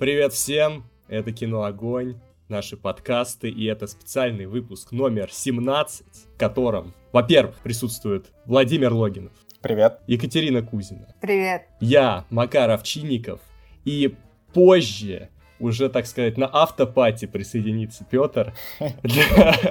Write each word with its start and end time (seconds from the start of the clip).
Привет 0.00 0.32
всем, 0.32 0.86
это 1.08 1.30
Кино 1.30 1.64
Огонь, 1.64 2.18
наши 2.48 2.78
подкасты, 2.78 3.50
и 3.50 3.66
это 3.66 3.86
специальный 3.86 4.46
выпуск 4.46 4.92
номер 4.92 5.28
17, 5.30 6.06
в 6.06 6.38
котором, 6.38 6.94
во-первых, 7.12 7.56
присутствует 7.56 8.32
Владимир 8.46 8.94
Логинов. 8.94 9.32
Привет. 9.60 9.98
Екатерина 10.06 10.62
Кузина. 10.62 11.14
Привет. 11.20 11.64
Я, 11.80 12.24
Макар 12.30 12.70
Овчинников, 12.70 13.40
и 13.84 14.16
позже 14.54 15.28
уже, 15.58 15.90
так 15.90 16.06
сказать, 16.06 16.38
на 16.38 16.48
автопати 16.50 17.26
присоединится 17.26 18.06
Петр. 18.10 18.54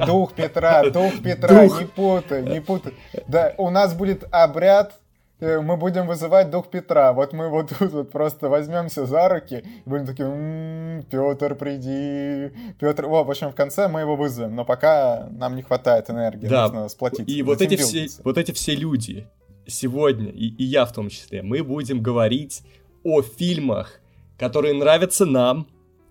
Дух 0.05 0.33
Петра, 0.35 0.87
дух 0.91 1.23
Петра, 1.23 1.65
не 1.65 1.87
путай, 1.87 2.43
не 2.43 2.61
путай. 2.61 2.93
Да, 3.27 3.55
у 3.57 3.71
нас 3.71 3.95
будет 3.95 4.25
обряд 4.29 4.93
мы 5.39 5.77
будем 5.77 6.07
вызывать 6.07 6.49
дух 6.49 6.69
Петра. 6.69 7.13
Вот 7.13 7.33
мы 7.33 7.49
вот 7.49 7.69
тут 7.79 7.91
вот 7.91 8.11
просто 8.11 8.49
возьмемся 8.49 9.05
за 9.05 9.29
руки 9.29 9.63
и 9.85 9.89
будем 9.89 10.05
такие, 10.05 10.27
м-м, 10.27 11.03
Петр, 11.03 11.55
приди, 11.55 12.51
Петр. 12.79 13.05
О, 13.05 13.23
в 13.23 13.29
общем, 13.29 13.51
в 13.51 13.55
конце 13.55 13.87
мы 13.87 14.01
его 14.01 14.15
вызовем, 14.15 14.55
но 14.55 14.65
пока 14.65 15.29
нам 15.31 15.55
не 15.55 15.61
хватает 15.61 16.09
энергии, 16.09 16.47
да. 16.47 16.63
нужно 16.63 16.89
сплотиться. 16.89 17.31
И 17.31 17.41
вот 17.41 17.61
эти, 17.61 17.75
все, 17.75 18.07
вот 18.23 18.37
эти 18.37 18.51
все 18.51 18.75
люди 18.75 19.27
сегодня, 19.65 20.29
и, 20.29 20.47
и 20.47 20.63
я 20.63 20.85
в 20.85 20.93
том 20.93 21.09
числе, 21.09 21.41
мы 21.41 21.63
будем 21.63 22.01
говорить 22.01 22.63
о 23.03 23.21
фильмах, 23.21 24.01
которые 24.37 24.73
нравятся 24.73 25.25
нам, 25.25 25.67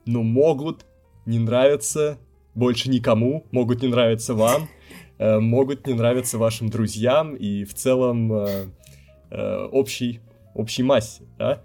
но 0.07 0.23
могут 0.23 0.87
не 1.27 1.39
нравиться 1.39 2.19
больше 2.55 2.89
никому, 2.89 3.45
могут 3.51 3.83
не 3.83 3.89
нравиться 3.89 4.35
вам, 4.35 4.69
э, 5.19 5.39
могут 5.39 5.87
не 5.87 5.95
нравиться 5.95 6.39
вашим 6.39 6.71
друзьям, 6.71 7.35
и 7.35 7.65
в 7.65 7.75
целом 7.75 8.33
э, 9.31 9.69
общей, 9.73 10.21
общей 10.55 10.83
массе, 10.83 11.23
да? 11.39 11.61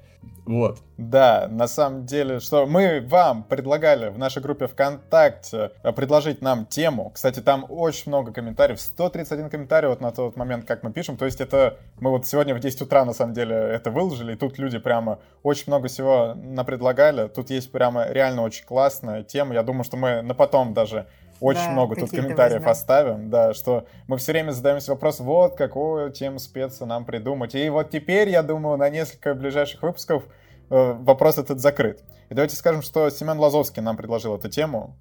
Вот. 0.46 0.80
Да, 0.98 1.48
на 1.50 1.68
самом 1.68 2.06
деле, 2.06 2.40
что 2.40 2.66
мы 2.66 3.02
вам 3.08 3.44
предлагали 3.44 4.10
в 4.10 4.18
нашей 4.18 4.42
группе 4.42 4.68
ВКонтакте 4.68 5.72
э, 5.82 5.94
предложить 5.94 6.42
нам 6.42 6.66
тему. 6.66 7.12
Кстати, 7.14 7.40
там 7.40 7.66
очень 7.70 8.04
много 8.08 8.34
комментариев, 8.34 8.80
131 8.80 9.50
комментарий 9.50 9.88
вот 9.88 10.02
на 10.02 10.12
тот 10.12 10.36
момент, 10.36 10.66
как 10.66 10.84
мы 10.84 10.92
пишем. 10.92 11.16
То 11.16 11.26
есть 11.26 11.40
это 11.40 11.78
мы 12.00 12.10
вот 12.12 12.26
сегодня 12.28 12.54
в 12.56 12.60
10 12.60 12.82
утра 12.82 13.06
на 13.06 13.14
самом 13.14 13.34
деле 13.34 13.56
это 13.56 13.90
выложили, 13.90 14.34
и 14.34 14.36
тут 14.36 14.58
люди 14.58 14.80
прямо 14.80 15.20
очень 15.44 15.66
много 15.68 15.88
всего 15.88 16.34
напредлагали. 16.36 17.30
Тут 17.30 17.50
есть 17.50 17.72
прямо 17.72 18.06
реально 18.10 18.44
очень 18.44 18.66
классная 18.66 19.24
тема. 19.24 19.54
Я 19.54 19.64
думаю, 19.64 19.86
что 19.86 19.96
мы 19.96 20.22
на 20.22 20.34
потом 20.34 20.74
даже 20.74 21.08
очень 21.40 21.66
да, 21.66 21.72
много 21.72 21.96
тут 21.96 22.12
комментариев 22.12 22.60
возьмем. 22.60 22.72
оставим, 22.72 23.30
да, 23.30 23.54
что 23.54 23.86
мы 24.08 24.18
все 24.18 24.32
время 24.32 24.52
задаемся 24.52 24.92
вопрос, 24.92 25.20
вот 25.20 25.56
какую 25.56 26.12
тему 26.12 26.40
спеца 26.40 26.86
нам 26.86 27.06
придумать. 27.06 27.56
И 27.56 27.70
вот 27.70 27.90
теперь, 27.90 28.30
я 28.30 28.44
думаю, 28.44 28.78
на 28.78 28.90
несколько 28.90 29.34
ближайших 29.34 29.82
выпусков 29.82 30.24
э, 30.70 30.94
вопрос 30.94 31.38
этот 31.38 31.60
закрыт. 31.60 32.04
И 32.30 32.34
давайте 32.34 32.56
скажем, 32.56 32.82
что 32.82 33.10
Семен 33.10 33.38
Лазовский 33.38 33.82
нам 33.82 33.98
предложил 33.98 34.36
эту 34.36 34.50
тему. 34.50 34.96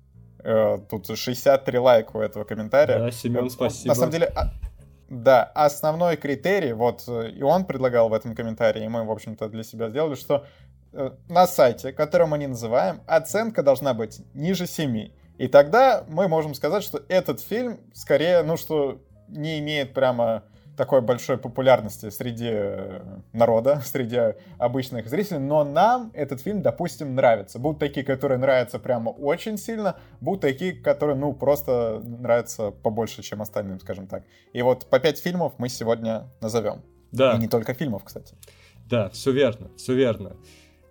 Э, 0.45 0.79
тут 0.91 1.07
63 1.17 1.79
лайка 1.79 2.17
у 2.17 2.21
этого 2.21 2.45
комментария. 2.45 2.99
Да, 2.99 3.11
Семен, 3.11 3.49
спасибо. 3.49 3.89
На 3.89 3.95
самом 3.95 4.11
деле, 4.11 4.27
а, 4.35 4.53
да, 5.09 5.45
основной 5.45 6.17
критерий, 6.17 6.73
вот 6.73 7.05
э, 7.07 7.31
и 7.31 7.43
он 7.43 7.65
предлагал 7.65 8.09
в 8.09 8.15
этом 8.15 8.35
комментарии, 8.35 8.85
и 8.85 8.89
мы, 8.89 9.05
в 9.05 9.11
общем-то, 9.11 9.49
для 9.49 9.63
себя 9.63 9.91
сделали, 9.91 10.15
что 10.15 10.47
э, 10.93 11.11
на 11.29 11.47
сайте, 11.47 11.93
который 11.93 12.27
мы 12.27 12.39
не 12.39 12.47
называем, 12.47 13.03
оценка 13.07 13.63
должна 13.63 13.95
быть 13.95 14.23
ниже 14.35 14.67
7. 14.67 15.11
И 15.39 15.49
тогда 15.49 16.05
мы 16.09 16.29
можем 16.29 16.55
сказать, 16.55 16.83
что 16.83 17.03
этот 17.09 17.41
фильм 17.41 17.81
скорее, 17.93 18.43
ну 18.43 18.57
что, 18.57 19.01
не 19.29 19.59
имеет 19.59 19.95
прямо 19.95 20.45
такой 20.77 21.01
большой 21.03 21.37
популярности 21.37 22.11
среди 22.11 22.49
э, 22.51 23.01
народа, 23.33 23.81
среди 23.85 24.35
обычных 24.59 25.09
зрителей, 25.09 25.39
но 25.39 25.65
нам 25.65 26.11
этот 26.15 26.41
фильм, 26.41 26.63
допустим, 26.63 27.15
нравится. 27.15 27.59
Будут 27.59 27.79
такие, 27.79 28.05
которые 28.05 28.39
нравятся 28.39 28.79
прямо 28.79 29.11
очень 29.11 29.59
сильно, 29.59 29.97
будут 30.21 30.41
такие, 30.41 30.73
которые, 30.73 31.17
ну, 31.17 31.33
просто 31.35 32.01
нравятся 32.03 32.71
побольше, 32.71 33.23
чем 33.23 33.43
остальным, 33.43 33.81
скажем 33.81 34.07
так. 34.07 34.25
И 34.53 34.63
вот 34.63 34.89
по 34.89 34.99
пять 34.99 35.19
фильмов 35.19 35.55
мы 35.59 35.69
сегодня 35.69 36.29
назовем. 36.41 36.83
Да. 37.13 37.35
И 37.35 37.39
не 37.39 37.49
только 37.49 37.75
фильмов, 37.75 38.05
кстати. 38.05 38.35
Да, 38.87 39.09
все 39.11 39.33
верно, 39.33 39.71
все 39.77 39.95
верно. 39.95 40.37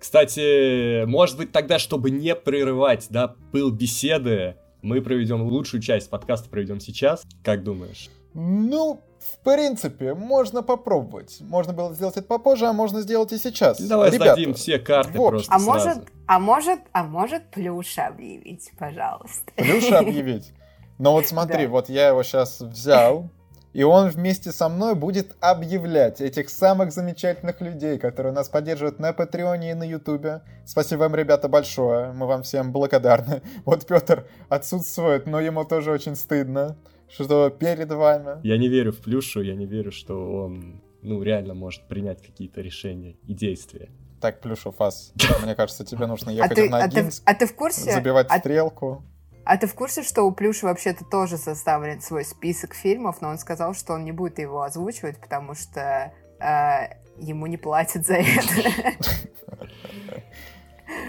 Кстати, 0.01 1.05
может 1.05 1.37
быть 1.37 1.51
тогда, 1.51 1.77
чтобы 1.77 2.09
не 2.09 2.33
прерывать, 2.33 3.05
да, 3.11 3.35
пыл 3.51 3.69
беседы, 3.69 4.55
мы 4.81 4.99
проведем 4.99 5.43
лучшую 5.43 5.79
часть 5.79 6.09
подкаста 6.09 6.49
проведем 6.49 6.79
сейчас. 6.79 7.21
Как 7.43 7.63
думаешь? 7.63 8.09
Ну, 8.33 8.99
в 9.19 9.43
принципе, 9.43 10.15
можно 10.15 10.63
попробовать. 10.63 11.37
Можно 11.41 11.73
было 11.73 11.93
сделать 11.93 12.17
это 12.17 12.25
попозже, 12.25 12.65
а 12.65 12.73
можно 12.73 13.01
сделать 13.01 13.31
и 13.31 13.37
сейчас. 13.37 13.79
Давай 13.79 14.09
Ребята, 14.09 14.33
сдадим 14.33 14.55
все 14.55 14.79
карты 14.79 15.19
вот. 15.19 15.29
просто 15.29 15.53
а 15.53 15.59
сразу. 15.59 15.69
может, 15.69 16.07
а 16.25 16.39
может, 16.39 16.79
а 16.93 17.03
может 17.03 17.51
плюша 17.51 18.07
объявить, 18.07 18.71
пожалуйста. 18.79 19.51
Плюша 19.55 19.99
объявить? 19.99 20.51
Ну 20.97 21.11
вот 21.11 21.27
смотри, 21.27 21.67
вот 21.67 21.89
я 21.89 22.07
его 22.07 22.23
сейчас 22.23 22.59
взял, 22.59 23.29
и 23.73 23.83
он 23.83 24.09
вместе 24.09 24.51
со 24.51 24.69
мной 24.69 24.95
будет 24.95 25.35
объявлять 25.39 26.21
этих 26.21 26.49
самых 26.49 26.91
замечательных 26.91 27.61
людей, 27.61 27.97
которые 27.97 28.33
нас 28.33 28.49
поддерживают 28.49 28.99
на 28.99 29.13
Патреоне 29.13 29.71
и 29.71 29.73
на 29.73 29.83
Ютубе. 29.83 30.41
Спасибо 30.65 31.01
вам, 31.01 31.15
ребята, 31.15 31.47
большое. 31.47 32.11
Мы 32.11 32.27
вам 32.27 32.43
всем 32.43 32.71
благодарны. 32.71 33.41
Вот 33.65 33.85
Петр 33.85 34.27
отсутствует, 34.49 35.27
но 35.27 35.39
ему 35.39 35.63
тоже 35.63 35.91
очень 35.91 36.15
стыдно, 36.15 36.77
что 37.09 37.49
перед 37.49 37.91
вами. 37.91 38.45
Я 38.45 38.57
не 38.57 38.67
верю 38.67 38.91
в 38.91 38.99
Плюшу, 38.99 39.41
я 39.41 39.55
не 39.55 39.65
верю, 39.65 39.91
что 39.91 40.43
он 40.43 40.81
ну, 41.01 41.21
реально 41.23 41.53
может 41.53 41.87
принять 41.87 42.21
какие-то 42.21 42.61
решения 42.61 43.17
и 43.27 43.33
действия. 43.33 43.89
Так, 44.19 44.41
Плюшев, 44.41 44.79
Ас, 44.79 45.13
мне 45.43 45.55
кажется, 45.55 45.85
тебе 45.85 46.05
нужно 46.05 46.31
а 46.31 46.33
ехать 46.33 46.51
а 46.51 46.55
ты, 46.55 46.67
в 46.67 46.71
Ногинск, 46.71 47.23
а 47.25 47.33
ты, 47.33 47.35
а 47.35 47.39
ты 47.39 47.53
в 47.53 47.55
курсе? 47.55 47.91
забивать 47.91 48.27
а... 48.29 48.39
стрелку. 48.39 49.03
А 49.43 49.57
ты 49.57 49.67
в 49.67 49.73
курсе, 49.73 50.03
что 50.03 50.23
у 50.23 50.31
Плюша 50.31 50.67
вообще-то 50.67 51.03
тоже 51.05 51.37
составлен 51.37 52.01
свой 52.01 52.23
список 52.23 52.73
фильмов, 52.73 53.21
но 53.21 53.29
он 53.29 53.37
сказал, 53.37 53.73
что 53.73 53.93
он 53.93 54.03
не 54.03 54.11
будет 54.11 54.39
его 54.39 54.61
озвучивать, 54.61 55.19
потому 55.19 55.55
что 55.55 56.13
э, 56.39 56.93
ему 57.17 57.47
не 57.47 57.57
платят 57.57 58.05
за 58.05 58.15
это. 58.15 58.95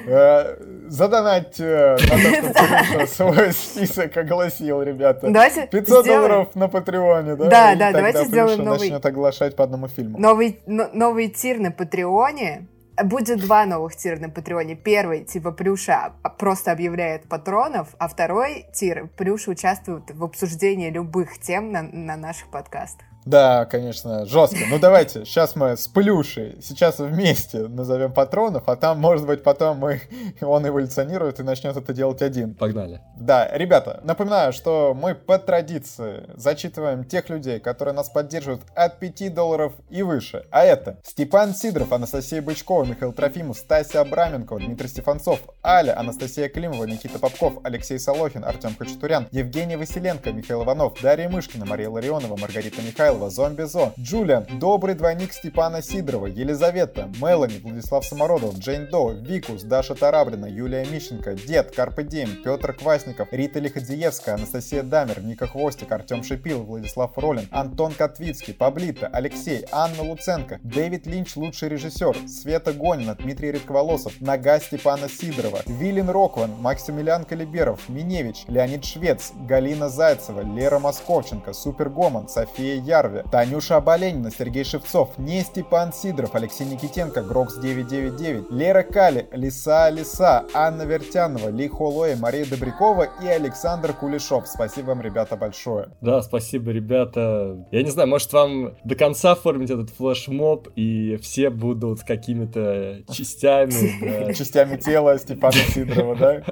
Э, 0.06 0.56
задонать 0.88 1.58
на 1.58 1.96
то, 1.96 3.06
свой 3.06 3.52
список 3.52 4.16
огласил, 4.16 4.82
ребята. 4.82 5.28
Давайте 5.30 5.66
500 5.66 6.06
долларов 6.06 6.54
на 6.54 6.68
Патреоне, 6.68 7.36
да? 7.36 7.48
Да, 7.48 7.74
да, 7.74 7.92
давайте 7.92 8.24
сделаем 8.24 8.64
новый... 8.64 8.80
начнет 8.80 9.04
оглашать 9.04 9.56
по 9.56 9.64
одному 9.64 9.88
фильму. 9.88 10.18
Новый 10.18 11.28
тир 11.28 11.58
на 11.58 11.70
Патреоне, 11.70 12.68
Будет 13.04 13.40
два 13.40 13.66
новых 13.66 13.96
тира 13.96 14.16
на 14.18 14.28
Патреоне. 14.28 14.76
Первый, 14.76 15.24
типа, 15.24 15.50
Плюша 15.50 16.12
просто 16.38 16.72
объявляет 16.72 17.28
патронов, 17.28 17.94
а 17.98 18.08
второй 18.08 18.66
тир, 18.72 19.08
Плюша 19.16 19.50
участвует 19.50 20.10
в 20.10 20.22
обсуждении 20.22 20.90
любых 20.90 21.38
тем 21.38 21.72
на, 21.72 21.82
на 21.82 22.16
наших 22.16 22.48
подкастах. 22.48 23.11
Да, 23.24 23.64
конечно, 23.66 24.26
жестко. 24.26 24.58
Ну 24.68 24.78
давайте, 24.78 25.24
сейчас 25.24 25.54
мы 25.56 25.76
с 25.76 25.86
Плюшей 25.88 26.58
сейчас 26.62 26.98
вместе 26.98 27.68
назовем 27.68 28.12
патронов, 28.12 28.64
а 28.66 28.76
там, 28.76 28.98
может 29.00 29.26
быть, 29.26 29.42
потом 29.42 29.78
мы, 29.78 30.00
он 30.40 30.66
эволюционирует 30.66 31.40
и 31.40 31.42
начнет 31.42 31.76
это 31.76 31.92
делать 31.92 32.22
один. 32.22 32.54
Погнали. 32.54 33.00
Да, 33.16 33.48
ребята, 33.52 34.00
напоминаю, 34.02 34.52
что 34.52 34.96
мы 34.98 35.14
по 35.14 35.38
традиции 35.38 36.30
зачитываем 36.34 37.04
тех 37.04 37.28
людей, 37.28 37.60
которые 37.60 37.94
нас 37.94 38.08
поддерживают 38.08 38.62
от 38.74 38.98
5 38.98 39.34
долларов 39.34 39.72
и 39.88 40.02
выше. 40.02 40.44
А 40.50 40.64
это 40.64 40.98
Степан 41.04 41.54
Сидоров, 41.54 41.92
Анастасия 41.92 42.42
Бычкова, 42.42 42.84
Михаил 42.84 43.12
Трофимов, 43.12 43.56
Стасия 43.58 44.00
Абраменко, 44.00 44.56
Дмитрий 44.56 44.88
Стефанцов, 44.88 45.40
Аля, 45.64 45.98
Анастасия 45.98 46.48
Климова, 46.48 46.84
Никита 46.84 47.18
Попков, 47.18 47.54
Алексей 47.62 47.98
Солохин, 47.98 48.44
Артем 48.44 48.74
Хачатурян, 48.76 49.28
Евгений 49.30 49.76
Василенко, 49.76 50.32
Михаил 50.32 50.64
Иванов, 50.64 51.00
Дарья 51.00 51.28
Мышкина, 51.28 51.66
Мария 51.66 51.88
Ларионова, 51.88 52.36
Маргарита 52.36 52.82
Михайлова, 52.82 53.11
Михайлова, 53.12 53.30
Зомби 53.30 53.64
Зо, 53.64 53.92
Джулиан, 53.98 54.46
добрый 54.58 54.94
двойник 54.94 55.32
Степана 55.34 55.82
Сидорова, 55.82 56.26
Елизавета, 56.26 57.10
Мелани, 57.20 57.58
Владислав 57.62 58.04
Самородов, 58.06 58.58
Джейн 58.58 58.88
До, 58.90 59.10
Викус, 59.10 59.64
Даша 59.64 59.94
Тарабрина, 59.94 60.46
Юлия 60.46 60.86
Мищенко, 60.86 61.34
Дед, 61.34 61.74
Карпе 61.76 62.04
Дим, 62.04 62.42
Петр 62.42 62.72
Квасников, 62.72 63.28
Рита 63.32 63.58
Лиходзиевская, 63.60 64.36
Анастасия 64.36 64.82
Дамер, 64.82 65.22
Ника 65.22 65.46
Хвостик, 65.46 65.92
Артем 65.92 66.22
Шипил, 66.22 66.62
Владислав 66.62 67.16
Ролин, 67.18 67.48
Антон 67.50 67.92
Котвицкий, 67.92 68.54
Паблита, 68.54 69.08
Алексей, 69.12 69.66
Анна 69.72 70.02
Луценко, 70.02 70.58
Дэвид 70.62 71.06
Линч, 71.06 71.36
лучший 71.36 71.68
режиссер, 71.68 72.16
Света 72.26 72.72
Гонина, 72.72 73.14
Дмитрий 73.14 73.52
Редковолосов, 73.52 74.20
Нога 74.20 74.58
Степана 74.58 75.08
Сидорова, 75.08 75.60
Вилин 75.66 76.08
Рокван, 76.08 76.52
Максимилиан 76.60 77.24
Калиберов, 77.24 77.88
Миневич, 77.88 78.44
Леонид 78.48 78.84
Швец, 78.84 79.32
Галина 79.46 79.88
Зайцева, 79.90 80.40
Лера 80.40 80.78
Московченко, 80.78 81.52
Супер 81.52 81.90
Гоман, 81.90 82.28
София 82.28 82.76
Яр, 82.76 83.01
Харви, 83.02 83.22
Танюша 83.30 83.76
Аболенина, 83.76 84.30
Сергей 84.30 84.64
Шевцов, 84.64 85.18
не 85.18 85.40
Степан 85.42 85.92
Сидоров, 85.92 86.34
Алексей 86.34 86.64
Никитенко, 86.64 87.22
Грокс 87.22 87.58
999, 87.58 88.50
Лера 88.50 88.82
Кали, 88.84 89.26
Лиса 89.32 89.90
Лиса, 89.90 90.44
Анна 90.54 90.82
Вертянова, 90.82 91.48
Ли 91.48 91.68
Холоя, 91.68 92.16
Мария 92.16 92.46
Добрякова 92.46 93.08
и 93.22 93.26
Александр 93.26 93.92
Кулешов. 93.92 94.46
Спасибо 94.46 94.88
вам, 94.88 95.02
ребята, 95.02 95.36
большое. 95.36 95.88
Да, 96.00 96.22
спасибо, 96.22 96.70
ребята. 96.70 97.66
Я 97.72 97.82
не 97.82 97.90
знаю, 97.90 98.08
может 98.08 98.32
вам 98.32 98.76
до 98.84 98.94
конца 98.94 99.32
оформить 99.32 99.70
этот 99.70 99.90
флешмоб, 99.90 100.68
и 100.76 101.16
все 101.16 101.50
будут 101.50 102.04
какими-то 102.04 103.02
частями. 103.12 104.32
Частями 104.34 104.76
тела 104.76 105.18
Степана 105.18 105.54
Сидорова, 105.54 106.16
да? 106.16 106.42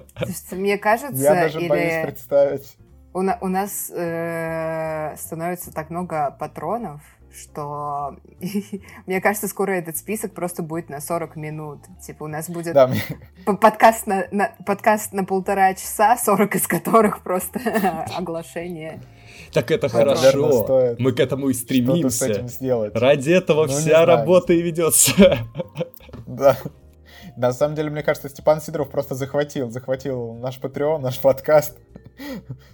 Мне 0.50 0.79
кажется, 0.79 1.23
Я 1.23 1.35
даже 1.35 1.61
боюсь 1.61 2.05
представить. 2.05 2.76
У, 3.12 3.22
на, 3.22 3.38
у 3.40 3.48
нас 3.48 3.90
э, 3.90 5.16
становится 5.16 5.72
так 5.72 5.90
много 5.90 6.36
патронов, 6.38 7.00
что 7.32 8.16
мне 9.06 9.20
кажется, 9.20 9.48
скоро 9.48 9.72
этот 9.72 9.96
список 9.96 10.32
просто 10.32 10.62
будет 10.62 10.88
на 10.88 11.00
40 11.00 11.34
минут. 11.36 11.80
Типа 12.04 12.24
у 12.24 12.26
нас 12.28 12.48
будет 12.48 12.74
да, 12.74 12.86
мне... 12.86 13.02
подкаст, 13.60 14.06
на, 14.06 14.26
на, 14.30 14.52
подкаст 14.64 15.12
на 15.12 15.24
полтора 15.24 15.74
часа, 15.74 16.16
40 16.16 16.54
из 16.54 16.66
которых 16.68 17.22
просто 17.22 17.58
оглашение. 18.16 19.02
Так 19.52 19.72
это 19.72 19.88
хорошо. 19.88 20.96
Мы 20.98 21.12
к 21.12 21.18
этому 21.18 21.48
и 21.48 21.54
стремимся. 21.54 22.46
Ради 22.94 23.30
этого 23.30 23.66
ну, 23.66 23.72
вся 23.72 24.04
работа 24.06 24.52
и 24.52 24.62
ведется. 24.62 25.38
Да. 26.26 26.56
На 27.36 27.52
самом 27.52 27.74
деле, 27.74 27.90
мне 27.90 28.02
кажется, 28.02 28.28
Степан 28.28 28.60
Сидоров 28.60 28.90
просто 28.90 29.14
захватил, 29.14 29.70
захватил 29.70 30.34
наш 30.34 30.60
Patreon, 30.60 30.98
наш 30.98 31.18
подкаст. 31.18 31.78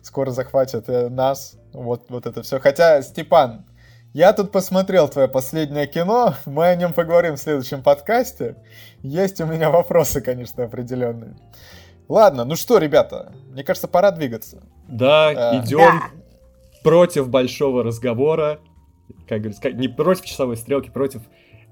Скоро 0.03 0.31
захватят 0.31 0.89
э, 0.89 1.09
нас. 1.09 1.59
Вот, 1.73 2.07
вот 2.09 2.27
это 2.27 2.43
все. 2.43 2.59
Хотя, 2.59 3.03
Степан, 3.03 3.67
я 4.13 4.33
тут 4.33 4.51
посмотрел 4.51 5.09
твое 5.09 5.29
последнее 5.29 5.87
кино, 5.87 6.35
мы 6.47 6.69
о 6.69 6.75
нем 6.75 6.95
поговорим 6.95 7.35
в 7.35 7.39
следующем 7.39 7.83
подкасте. 7.83 8.57
Есть 9.03 9.41
у 9.41 9.47
меня 9.47 9.71
вопросы, 9.71 10.21
конечно, 10.21 10.65
определенные. 10.65 11.37
Ладно, 12.09 12.45
ну 12.45 12.57
что, 12.57 12.79
ребята, 12.79 13.35
мне 13.51 13.63
кажется, 13.63 13.89
пора 13.89 14.13
двигаться. 14.13 14.63
Да, 14.89 15.29
а, 15.29 15.63
идем 15.63 16.01
да. 16.01 16.11
против 16.83 17.29
большого 17.29 17.83
разговора. 17.83 18.61
Как 19.29 19.41
говорится, 19.41 19.71
не 19.73 19.89
против 19.89 20.25
часовой 20.25 20.57
стрелки, 20.57 20.89
против 20.89 21.23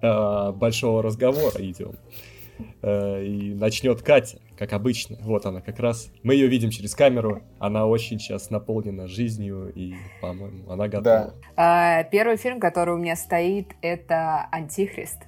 э, 0.02 0.52
большого 0.52 1.02
разговора 1.02 1.56
идем. 1.58 1.96
Э, 2.82 3.24
и 3.24 3.54
начнет 3.54 4.02
Катя, 4.02 4.38
как 4.58 4.72
обычно. 4.72 5.16
Вот 5.22 5.46
она 5.46 5.60
как 5.60 5.78
раз. 5.78 6.10
Мы 6.22 6.34
ее 6.34 6.46
видим 6.46 6.70
через 6.70 6.94
камеру. 6.94 7.42
Она 7.58 7.86
очень 7.86 8.18
сейчас 8.18 8.50
наполнена 8.50 9.06
жизнью, 9.08 9.72
и, 9.74 9.94
по-моему, 10.20 10.70
она 10.70 10.88
готова. 10.88 11.02
Да. 11.02 11.34
А, 11.56 12.02
первый 12.04 12.36
фильм, 12.36 12.60
который 12.60 12.94
у 12.94 12.98
меня 12.98 13.16
стоит, 13.16 13.74
это 13.82 14.48
«Антихрист». 14.50 15.18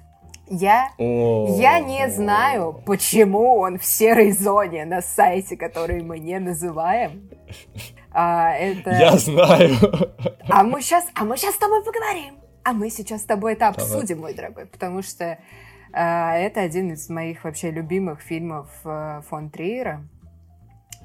Я, 0.49 0.91
я 0.97 1.79
не 1.81 2.09
знаю, 2.09 2.81
почему 2.85 3.57
он 3.57 3.77
в 3.77 3.85
серой 3.85 4.31
зоне 4.31 4.85
на 4.85 5.01
сайте, 5.01 5.57
который 5.57 6.01
мы 6.01 6.19
не 6.19 6.39
называем. 6.39 7.29
А, 8.11 8.53
это... 8.53 8.91
Я 8.91 9.17
знаю. 9.17 9.75
А 10.49 10.63
мы 10.63 10.81
сейчас, 10.81 11.05
а 11.13 11.25
мы 11.25 11.35
сейчас 11.35 11.55
с 11.55 11.57
тобой 11.57 11.83
поговорим. 11.83 12.35
А 12.63 12.73
мы 12.73 12.89
сейчас 12.89 13.21
с 13.21 13.25
тобой 13.25 13.53
это 13.53 13.67
обсудим, 13.67 14.17
Давай. 14.17 14.21
мой 14.21 14.33
дорогой, 14.33 14.65
потому 14.65 15.01
что 15.01 15.37
это 15.99 16.61
один 16.61 16.91
из 16.91 17.09
моих 17.09 17.43
вообще 17.43 17.71
любимых 17.71 18.21
фильмов 18.21 18.69
э, 18.85 19.21
фон 19.27 19.49
Триера. 19.49 20.07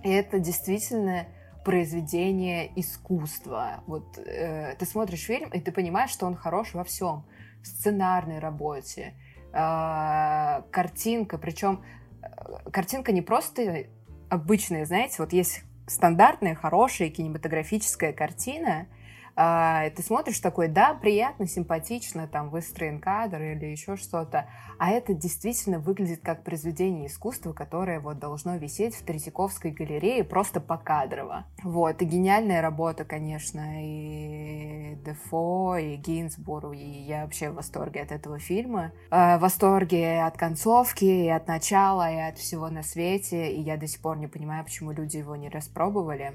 И 0.02 0.10
это 0.10 0.38
действительно 0.38 1.26
произведение 1.64 2.70
искусства. 2.78 3.82
Вот 3.86 4.18
э, 4.18 4.74
ты 4.78 4.84
смотришь 4.84 5.24
фильм, 5.24 5.50
и 5.50 5.60
ты 5.60 5.72
понимаешь, 5.72 6.10
что 6.10 6.26
он 6.26 6.34
хорош 6.34 6.74
во 6.74 6.84
всем. 6.84 7.24
В 7.62 7.66
сценарной 7.66 8.40
работе, 8.40 9.14
э, 9.52 10.62
картинка, 10.70 11.38
причем 11.38 11.84
э, 12.22 12.70
картинка 12.70 13.12
не 13.12 13.22
просто 13.22 13.86
обычная, 14.28 14.84
знаете, 14.84 15.16
вот 15.18 15.32
есть 15.32 15.62
стандартная, 15.86 16.54
хорошая 16.54 17.10
кинематографическая 17.10 18.12
картина, 18.12 18.86
а, 19.34 19.88
ты 19.90 20.02
смотришь 20.02 20.40
такой, 20.40 20.68
да, 20.68 20.94
приятно, 20.94 21.46
симпатично, 21.46 22.26
там 22.26 22.50
выстроен 22.50 23.00
кадр 23.00 23.40
или 23.40 23.66
еще 23.66 23.96
что-то, 23.96 24.46
а 24.78 24.90
это 24.90 25.14
действительно 25.14 25.78
выглядит 25.78 26.20
как 26.22 26.44
произведение 26.44 27.06
искусства, 27.06 27.52
которое 27.52 28.00
вот 28.00 28.18
должно 28.18 28.56
висеть 28.56 28.94
в 28.94 29.04
Третьяковской 29.04 29.70
галерее 29.70 30.24
просто 30.24 30.60
покадрово. 30.60 31.46
Вот, 31.62 32.02
и 32.02 32.04
гениальная 32.04 32.60
работа, 32.60 33.04
конечно, 33.04 33.82
и 33.82 34.96
Дефо, 35.04 35.76
и 35.76 35.96
Гинзбург, 35.96 36.74
и 36.74 37.02
я 37.02 37.22
вообще 37.22 37.50
в 37.50 37.54
восторге 37.54 38.02
от 38.02 38.12
этого 38.12 38.38
фильма. 38.38 38.92
А, 39.10 39.38
в 39.38 39.42
восторге 39.42 40.22
от 40.22 40.36
концовки, 40.36 41.04
и 41.04 41.28
от 41.28 41.48
начала, 41.48 42.12
и 42.12 42.18
от 42.18 42.38
всего 42.38 42.68
на 42.68 42.82
свете, 42.82 43.52
и 43.52 43.60
я 43.60 43.76
до 43.76 43.86
сих 43.86 44.02
пор 44.02 44.18
не 44.18 44.26
понимаю, 44.26 44.64
почему 44.64 44.92
люди 44.92 45.16
его 45.16 45.36
не 45.36 45.48
распробовали. 45.48 46.32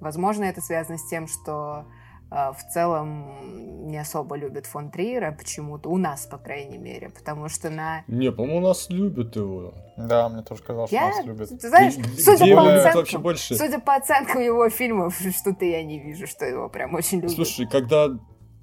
Возможно, 0.00 0.44
это 0.44 0.60
связано 0.60 0.98
с 0.98 1.08
тем, 1.08 1.26
что 1.26 1.86
в 2.30 2.58
целом 2.72 3.86
не 3.88 3.98
особо 3.98 4.36
любят 4.36 4.66
фон 4.66 4.90
Триера 4.90 5.32
почему-то, 5.32 5.88
у 5.88 5.96
нас, 5.96 6.26
по 6.26 6.38
крайней 6.38 6.78
мере, 6.78 7.10
потому 7.10 7.48
что 7.48 7.70
на... 7.70 8.02
Не, 8.08 8.32
по-моему, 8.32 8.58
у 8.58 8.68
нас 8.68 8.90
любят 8.90 9.36
его. 9.36 9.74
Да, 9.96 10.28
мне 10.28 10.42
тоже 10.42 10.62
казалось, 10.62 10.90
я... 10.90 11.12
что 11.12 11.18
нас 11.18 11.26
любят. 11.26 11.48
Ты 11.60 11.68
знаешь, 11.68 11.94
судя 12.18 12.56
по, 12.56 12.88
оценкам, 12.88 13.22
больше? 13.22 13.54
судя 13.54 13.78
по 13.78 13.94
оценкам 13.94 14.42
его 14.42 14.68
фильмов, 14.70 15.16
что-то 15.38 15.64
я 15.64 15.84
не 15.84 16.00
вижу, 16.00 16.26
что 16.26 16.44
его 16.44 16.68
прям 16.68 16.94
очень 16.94 17.20
любят. 17.20 17.36
Слушай, 17.36 17.66
когда 17.66 18.08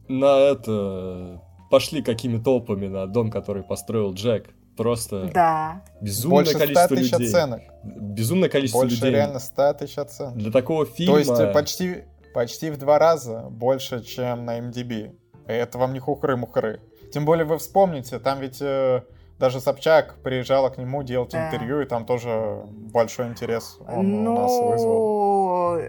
на 0.09 0.37
это 0.39 1.41
пошли 1.69 2.01
какими 2.01 2.37
толпами 2.37 2.87
на 2.87 3.07
дом, 3.07 3.31
который 3.31 3.63
построил 3.63 4.13
Джек, 4.13 4.49
просто 4.75 5.31
да. 5.33 5.83
безумное 6.01 6.43
Больше 6.43 6.59
количество 6.59 6.85
100 6.85 6.95
тысяч 6.95 7.11
людей. 7.13 7.27
оценок. 7.27 7.61
Безумное 7.83 8.49
количество 8.49 8.79
Больше 8.79 8.95
людей. 8.95 9.11
реально 9.11 9.39
100 9.39 9.73
тысяч 9.73 9.97
оценок. 9.97 10.35
Для 10.35 10.51
такого 10.51 10.85
фильма... 10.85 11.13
То 11.13 11.19
есть 11.19 11.31
э, 11.31 11.53
почти 11.53 12.03
почти 12.33 12.69
в 12.71 12.77
два 12.77 12.99
раза 12.99 13.47
больше, 13.49 14.03
чем 14.03 14.45
на 14.45 14.59
MDB. 14.59 15.15
Это 15.45 15.77
вам 15.77 15.93
не 15.93 15.99
хухры-мухры. 15.99 16.79
Тем 17.11 17.25
более 17.25 17.45
вы 17.45 17.57
вспомните, 17.57 18.19
там 18.19 18.39
ведь 18.39 18.61
э, 18.61 19.03
даже 19.39 19.59
Собчак 19.59 20.15
приезжала 20.23 20.69
к 20.69 20.77
нему 20.77 21.03
делать 21.03 21.31
да. 21.31 21.47
интервью, 21.47 21.81
и 21.81 21.85
там 21.85 22.05
тоже 22.05 22.63
большой 22.65 23.27
интерес 23.27 23.77
он 23.87 24.23
ну, 24.23 24.35
у 24.35 24.39
нас 24.39 24.51
вызвал. 24.59 25.79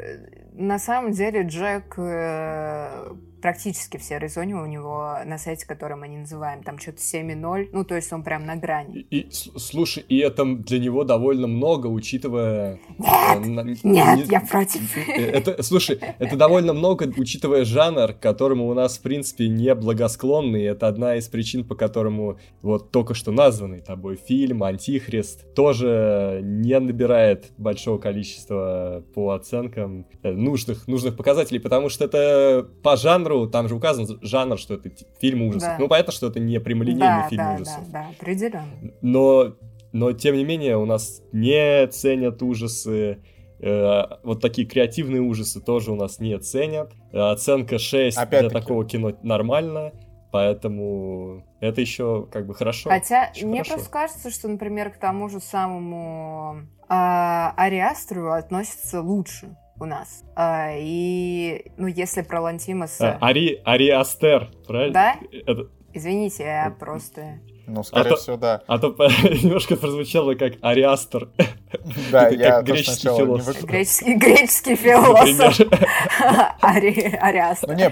На 0.53 0.79
самом 0.79 1.13
деле 1.13 1.43
Джек 1.43 1.95
э, 1.97 3.15
практически 3.45 3.99
все 3.99 4.19
резоны 4.19 4.55
у 4.55 4.65
него 4.65 5.19
на 5.27 5.37
сайте, 5.37 5.67
который 5.67 5.99
мы 5.99 6.09
не 6.09 6.17
называем, 6.17 6.63
там 6.63 6.79
что-то 6.79 7.01
7,0, 7.01 7.69
ну, 7.73 7.85
то 7.85 7.95
есть 7.95 8.11
он 8.11 8.23
прям 8.23 8.47
на 8.47 8.57
грани. 8.57 9.01
И, 9.11 9.19
и, 9.19 9.31
слушай, 9.31 10.03
и 10.09 10.17
это 10.17 10.47
для 10.47 10.79
него 10.79 11.05
довольно 11.05 11.47
много, 11.47 11.89
учитывая... 11.89 12.81
Нет, 12.99 13.11
э, 13.35 13.39
на, 13.41 13.61
нет, 13.61 13.85
не, 13.85 14.23
я 14.33 14.41
против. 14.41 14.97
Э, 14.97 15.27
это, 15.27 15.63
слушай, 15.63 16.01
это 16.19 16.37
довольно 16.39 16.73
много, 16.73 17.07
учитывая 17.19 17.67
жанр, 17.67 18.15
к 18.15 18.21
которому 18.21 18.67
у 18.67 18.73
нас, 18.73 18.97
в 18.97 19.03
принципе, 19.03 19.47
не 19.49 19.75
благосклонный, 19.75 20.65
это 20.65 20.89
одна 20.89 21.17
из 21.17 21.29
причин, 21.29 21.65
по 21.65 21.75
которому 21.75 22.39
вот 22.63 22.93
только 22.93 23.13
что 23.13 23.31
названный 23.31 23.83
тобой 23.83 24.17
фильм 24.17 24.63
«Антихрист» 24.63 25.55
тоже 25.55 26.41
не 26.43 26.81
набирает 26.81 27.53
большого 27.59 27.99
количества 27.99 29.05
по 29.15 29.33
оценкам 29.33 30.07
э, 30.23 30.33
нужных, 30.33 30.89
нужных 30.89 31.15
показателей, 31.15 31.61
потому 31.61 31.91
что 31.91 32.07
это 32.07 32.67
по 32.83 32.97
жанру 32.97 33.34
жанру, 33.35 33.49
там 33.49 33.69
же 33.69 33.75
указан 33.75 34.19
жанр, 34.23 34.59
что 34.59 34.75
это 34.75 34.91
фильм 35.21 35.43
ужасов. 35.43 35.71
Да. 35.71 35.77
Ну, 35.79 35.89
понятно, 35.89 36.13
что 36.13 36.29
это 36.29 36.41
не 36.41 36.59
прямолинейный 36.61 37.01
да, 37.01 37.29
фильм 37.29 37.43
да, 37.43 37.55
ужасов. 37.55 37.91
Да, 37.91 38.03
да, 38.03 38.09
определенно. 38.19 38.73
Но, 39.03 39.55
но, 39.93 40.13
тем 40.13 40.37
не 40.37 40.45
менее, 40.45 40.77
у 40.77 40.87
нас 40.87 41.23
не 41.33 41.87
ценят 41.89 42.43
ужасы, 42.43 43.19
э, 43.61 44.03
вот 44.23 44.41
такие 44.41 44.67
креативные 44.67 45.23
ужасы 45.23 45.61
тоже 45.61 45.93
у 45.93 45.97
нас 45.97 46.19
не 46.19 46.39
ценят. 46.39 46.93
Оценка 47.13 47.79
6 47.79 48.29
для 48.29 48.51
такого 48.51 48.85
кино 48.85 49.13
нормально. 49.23 49.93
Поэтому 50.33 51.45
это 51.61 51.81
еще 51.81 52.27
как 52.33 52.47
бы 52.47 52.55
хорошо. 52.55 52.91
Хотя 52.91 53.27
еще 53.27 53.47
мне 53.47 53.59
хорошо. 53.59 53.75
просто 53.75 53.91
кажется, 53.93 54.31
что, 54.31 54.49
например, 54.49 54.91
к 54.91 54.97
тому 54.99 55.29
же 55.29 55.39
самому 55.39 56.57
э, 56.57 56.87
Ариастру 56.89 58.33
относится 58.33 59.01
лучше 59.01 59.57
у 59.81 59.85
нас. 59.85 60.25
А, 60.37 60.71
и, 60.77 61.71
ну, 61.77 61.87
если 61.87 62.23
про 62.23 62.41
Лантимаса... 62.41 63.19
А, 63.21 63.29
Ари, 63.29 63.61
Ари 63.65 63.89
Астер, 63.91 64.51
правильно? 64.67 64.93
Да? 64.93 65.17
Это... 65.47 65.69
Извините, 65.93 66.45
я 66.45 66.75
просто... 66.79 67.41
Ну, 67.67 67.83
скорее 67.83 68.13
а 68.13 68.17
всего, 68.17 68.37
да. 68.37 68.63
А 68.67 68.79
то 68.79 68.89
немножко 68.99 69.77
прозвучало 69.77 70.35
как 70.35 70.55
Ариастер. 70.61 71.29
Да, 72.11 72.29
я 72.29 72.63
греческий 72.63 73.09
философ. 73.09 73.63
Греческий, 73.65 74.15
греческий 74.19 74.77
философ. 74.77 75.69
Ари, 76.63 77.17
Ариастер. 77.21 77.69
Ну 77.69 77.75
не, 77.75 77.91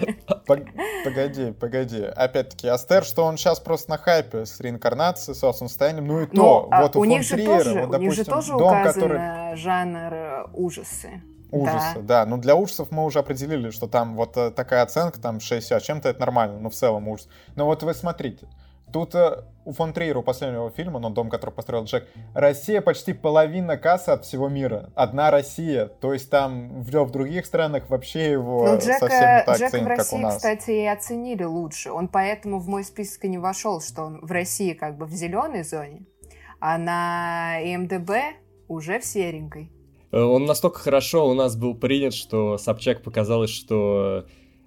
погоди, 1.05 1.53
погоди. 1.53 2.03
Опять-таки, 2.03 2.69
Астер, 2.69 3.05
что 3.05 3.25
он 3.25 3.37
сейчас 3.37 3.61
просто 3.61 3.91
на 3.91 3.99
хайпе 3.99 4.47
с 4.47 4.61
реинкарнацией, 4.61 5.35
с 5.35 5.53
состоянием, 5.53 6.07
ну 6.07 6.21
и 6.23 6.27
то. 6.27 6.69
А 6.71 6.83
вот 6.83 6.97
у 6.97 7.05
них 7.05 7.23
же 7.23 7.37
тоже, 7.37 7.85
у 7.85 7.97
них 7.99 8.15
же 8.15 8.25
тоже 8.25 8.55
указан 8.55 9.57
жанр 9.57 10.49
ужасы. 10.55 11.23
Ужасы, 11.53 12.01
да. 12.01 12.25
да. 12.25 12.27
Ну, 12.27 12.39
для 12.39 12.57
ужасов 12.57 12.91
мы 12.91 13.05
уже 13.05 13.19
определили, 13.19 13.71
что 13.71 13.87
там 13.87 14.17
вот 14.17 14.37
э, 14.37 14.51
такая 14.51 14.83
оценка, 14.83 15.21
там 15.21 15.39
60, 15.39 15.83
чем-то 15.83 16.09
это 16.09 16.21
нормально, 16.21 16.59
но 16.59 16.71
в 16.71 16.75
целом 16.75 17.09
ужас. 17.09 17.29
Но 17.57 17.67
вот 17.67 17.83
вы 17.83 17.93
смотрите, 17.93 18.49
тут 18.91 19.15
э, 19.15 19.45
у 19.65 19.73
фон 19.73 19.93
Триера, 19.93 20.21
у 20.21 20.23
последнего 20.23 20.71
фильма, 20.71 20.99
ну, 20.99 21.11
«Дом, 21.11 21.29
который 21.31 21.51
построил 21.51 21.85
Джек», 21.85 22.09
Россия 22.35 22.81
почти 22.81 23.13
половина 23.13 23.77
кассы 23.77 24.11
от 24.11 24.25
всего 24.25 24.49
мира. 24.49 24.91
Одна 24.95 25.31
Россия. 25.31 25.87
То 25.87 26.13
есть 26.13 26.31
там 26.31 26.83
в, 26.83 26.91
в 26.91 27.11
других 27.11 27.47
странах 27.47 27.89
вообще 27.91 28.33
его 28.33 28.67
ну, 28.67 28.79
Джека, 28.79 28.99
совсем 28.99 29.21
не 29.21 29.43
так 29.45 29.59
Джека 29.59 29.71
ценят, 29.71 29.85
в 29.85 29.89
России, 29.89 30.11
как 30.11 30.19
у 30.19 30.23
нас. 30.23 30.37
кстати, 30.37 30.71
и 30.71 30.87
оценили 30.87 31.45
лучше. 31.45 31.91
Он 31.91 32.09
поэтому 32.09 32.59
в 32.59 32.69
мой 32.69 32.85
список 32.85 33.25
и 33.25 33.29
не 33.29 33.39
вошел, 33.39 33.81
что 33.81 34.05
он 34.05 34.21
в 34.23 34.31
России 34.31 34.73
как 34.73 34.97
бы 34.97 35.07
в 35.07 35.13
зеленой 35.13 35.65
зоне, 35.65 36.07
а 36.61 36.79
на 36.79 37.59
МДБ 37.61 38.37
уже 38.69 39.01
в 39.01 39.05
серенькой. 39.05 39.71
Э, 40.13 40.21
он 40.21 40.45
настолько 40.45 40.79
хорошо 40.79 41.29
у 41.29 41.35
нас 41.35 41.57
был 41.57 41.75
принят, 41.75 42.15
что 42.15 42.59
Собчак 42.59 43.03
показалось, 43.03 43.51
что 43.51 44.27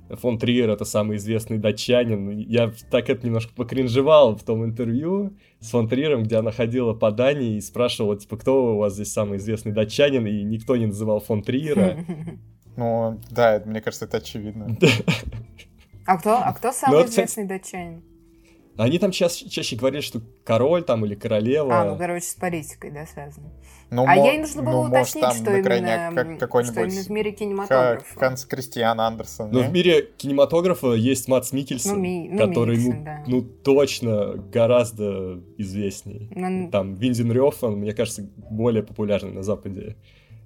фон 0.09 0.37
Триер 0.37 0.69
это 0.69 0.85
самый 0.85 1.17
известный 1.17 1.57
датчанин. 1.57 2.37
Я 2.37 2.71
так 2.91 3.09
это 3.09 3.25
немножко 3.25 3.53
покринжевал 3.53 4.35
в 4.35 4.43
том 4.43 4.65
интервью 4.65 5.33
с 5.59 5.69
фон 5.69 5.87
Триером, 5.87 6.23
где 6.23 6.37
она 6.37 6.51
ходила 6.51 6.93
по 6.93 7.11
Дании 7.11 7.57
и 7.57 7.61
спрашивала, 7.61 8.17
типа, 8.17 8.37
кто 8.37 8.75
у 8.75 8.77
вас 8.77 8.93
здесь 8.93 9.11
самый 9.11 9.37
известный 9.37 9.71
датчанин, 9.71 10.25
и 10.27 10.43
никто 10.43 10.75
не 10.75 10.87
называл 10.87 11.19
фон 11.19 11.41
Триера. 11.41 11.97
Ну, 12.77 13.21
да, 13.31 13.63
мне 13.65 13.79
кажется, 13.79 14.03
это 14.03 14.17
очевидно. 14.17 14.77
А 16.05 16.17
кто, 16.17 16.37
а 16.37 16.53
кто 16.53 16.71
самый 16.71 17.03
ну, 17.03 17.05
известный 17.05 17.45
датчанин? 17.45 18.03
Они 18.77 18.99
там 18.99 19.11
ча- 19.11 19.29
чаще 19.29 19.75
говорили, 19.75 20.01
что 20.01 20.21
король 20.43 20.83
там 20.83 21.05
или 21.05 21.15
королева. 21.15 21.81
А, 21.81 21.85
ну, 21.85 21.97
короче, 21.97 22.25
с 22.25 22.35
политикой, 22.35 22.91
да, 22.91 23.05
связано. 23.05 23.49
Ну, 23.91 24.05
а 24.07 24.15
ей 24.15 24.39
нужно 24.39 24.63
было 24.63 24.83
ну, 24.83 24.89
уточнить, 24.89 25.23
может, 25.23 25.41
что, 25.41 25.55
именно, 25.55 26.11
как, 26.13 26.39
какой-нибудь 26.39 26.73
что 26.73 26.83
именно 26.83 27.03
в 27.03 27.09
мире 27.09 27.31
кинематографа. 27.31 28.19
Ханс 28.19 28.45
Кристиан 28.45 28.99
Андерсон. 28.99 29.51
Ну, 29.51 29.61
в 29.61 29.71
мире 29.71 30.09
кинематографа 30.17 30.93
есть 30.93 31.27
Матс 31.27 31.53
Микельсон, 31.53 31.93
ну, 31.93 31.99
ми, 31.99 32.29
ну, 32.31 32.47
который, 32.47 32.77
Микельсон, 32.77 32.99
ну, 32.99 33.05
да. 33.05 33.23
ну, 33.27 33.41
точно 33.41 34.33
гораздо 34.51 35.39
известней. 35.57 36.29
Ну, 36.35 36.69
там 36.71 36.95
Виндин 36.95 37.31
Рёфан, 37.31 37.75
мне 37.75 37.93
кажется, 37.93 38.27
более 38.49 38.83
популярный 38.83 39.31
на 39.31 39.43
Западе 39.43 39.95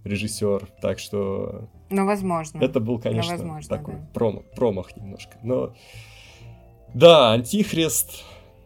режиссер, 0.04 0.68
так 0.82 1.00
что... 1.00 1.70
Ну, 1.90 2.06
возможно. 2.06 2.60
Это 2.64 2.80
был, 2.80 3.00
конечно, 3.00 3.34
ну, 3.34 3.38
возможно, 3.38 3.78
такой 3.78 3.94
да. 3.96 4.10
промах, 4.14 4.44
промах 4.56 4.96
немножко. 4.96 5.38
Но 5.44 5.74
да, 6.94 7.34
Антихрист. 7.34 8.24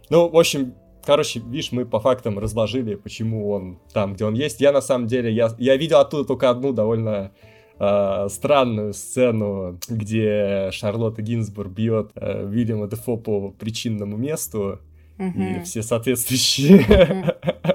Ну, 0.10 0.30
в 0.30 0.38
общем, 0.38 0.74
короче, 1.06 1.40
видишь, 1.40 1.72
мы 1.72 1.86
по 1.86 2.00
фактам 2.00 2.40
разложили, 2.40 2.96
почему 2.96 3.50
он 3.50 3.80
там, 3.94 4.14
где 4.14 4.26
он 4.26 4.34
есть. 4.34 4.62
Я 4.62 4.72
на 4.72 4.82
самом 4.82 5.08
деле, 5.08 5.32
я, 5.32 5.54
я 5.58 5.76
видел 5.78 6.00
оттуда 6.00 6.26
только 6.26 6.50
одну 6.50 6.72
довольно 6.74 7.32
э, 7.80 8.28
странную 8.30 8.94
сцену, 8.94 9.80
где 9.88 10.70
Шарлотта 10.72 11.22
Гинзбург 11.22 11.72
бьет 11.72 12.12
э, 12.16 12.48
Вильяма 12.48 12.88
Дефо 12.88 13.18
по 13.18 13.52
причинному 13.52 14.18
месту. 14.18 14.80
Mm-hmm. 15.18 15.62
И 15.62 15.64
все 15.64 15.84
соответствующие 15.84 16.80
mm-hmm 16.80 17.73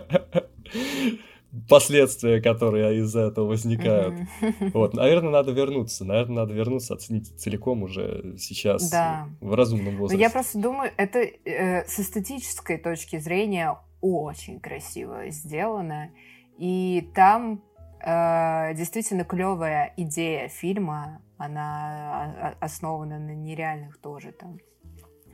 последствия, 1.69 2.40
которые 2.40 2.99
из-за 2.99 3.21
этого 3.21 3.47
возникают. 3.47 4.14
Mm-hmm. 4.14 4.71
Вот, 4.75 4.95
наверное, 4.95 5.31
надо 5.31 5.52
вернуться. 5.52 6.05
Наверное, 6.05 6.37
надо 6.37 6.55
вернуться, 6.55 6.95
оценить 6.95 7.38
целиком 7.40 7.83
уже 7.83 8.37
сейчас 8.38 8.90
да. 8.90 9.28
в 9.40 9.55
разумном 9.55 9.97
возрасте. 9.97 10.17
Но 10.17 10.23
я 10.23 10.31
просто 10.31 10.59
думаю, 10.59 10.93
это 10.97 11.19
э, 11.21 11.87
с 11.87 11.99
эстетической 12.00 12.78
точки 12.78 13.19
зрения 13.19 13.78
очень 14.00 14.61
красиво 14.61 15.31
сделано. 15.31 16.11
И 16.59 17.11
там 17.14 17.62
э, 18.05 18.75
действительно 18.75 19.25
клевая 19.25 19.93
идея 19.97 20.49
фильма. 20.49 21.23
Она 21.38 22.57
основана 22.61 23.19
на 23.21 23.31
нереальных 23.31 23.99
тоже 24.00 24.33
там 24.33 24.59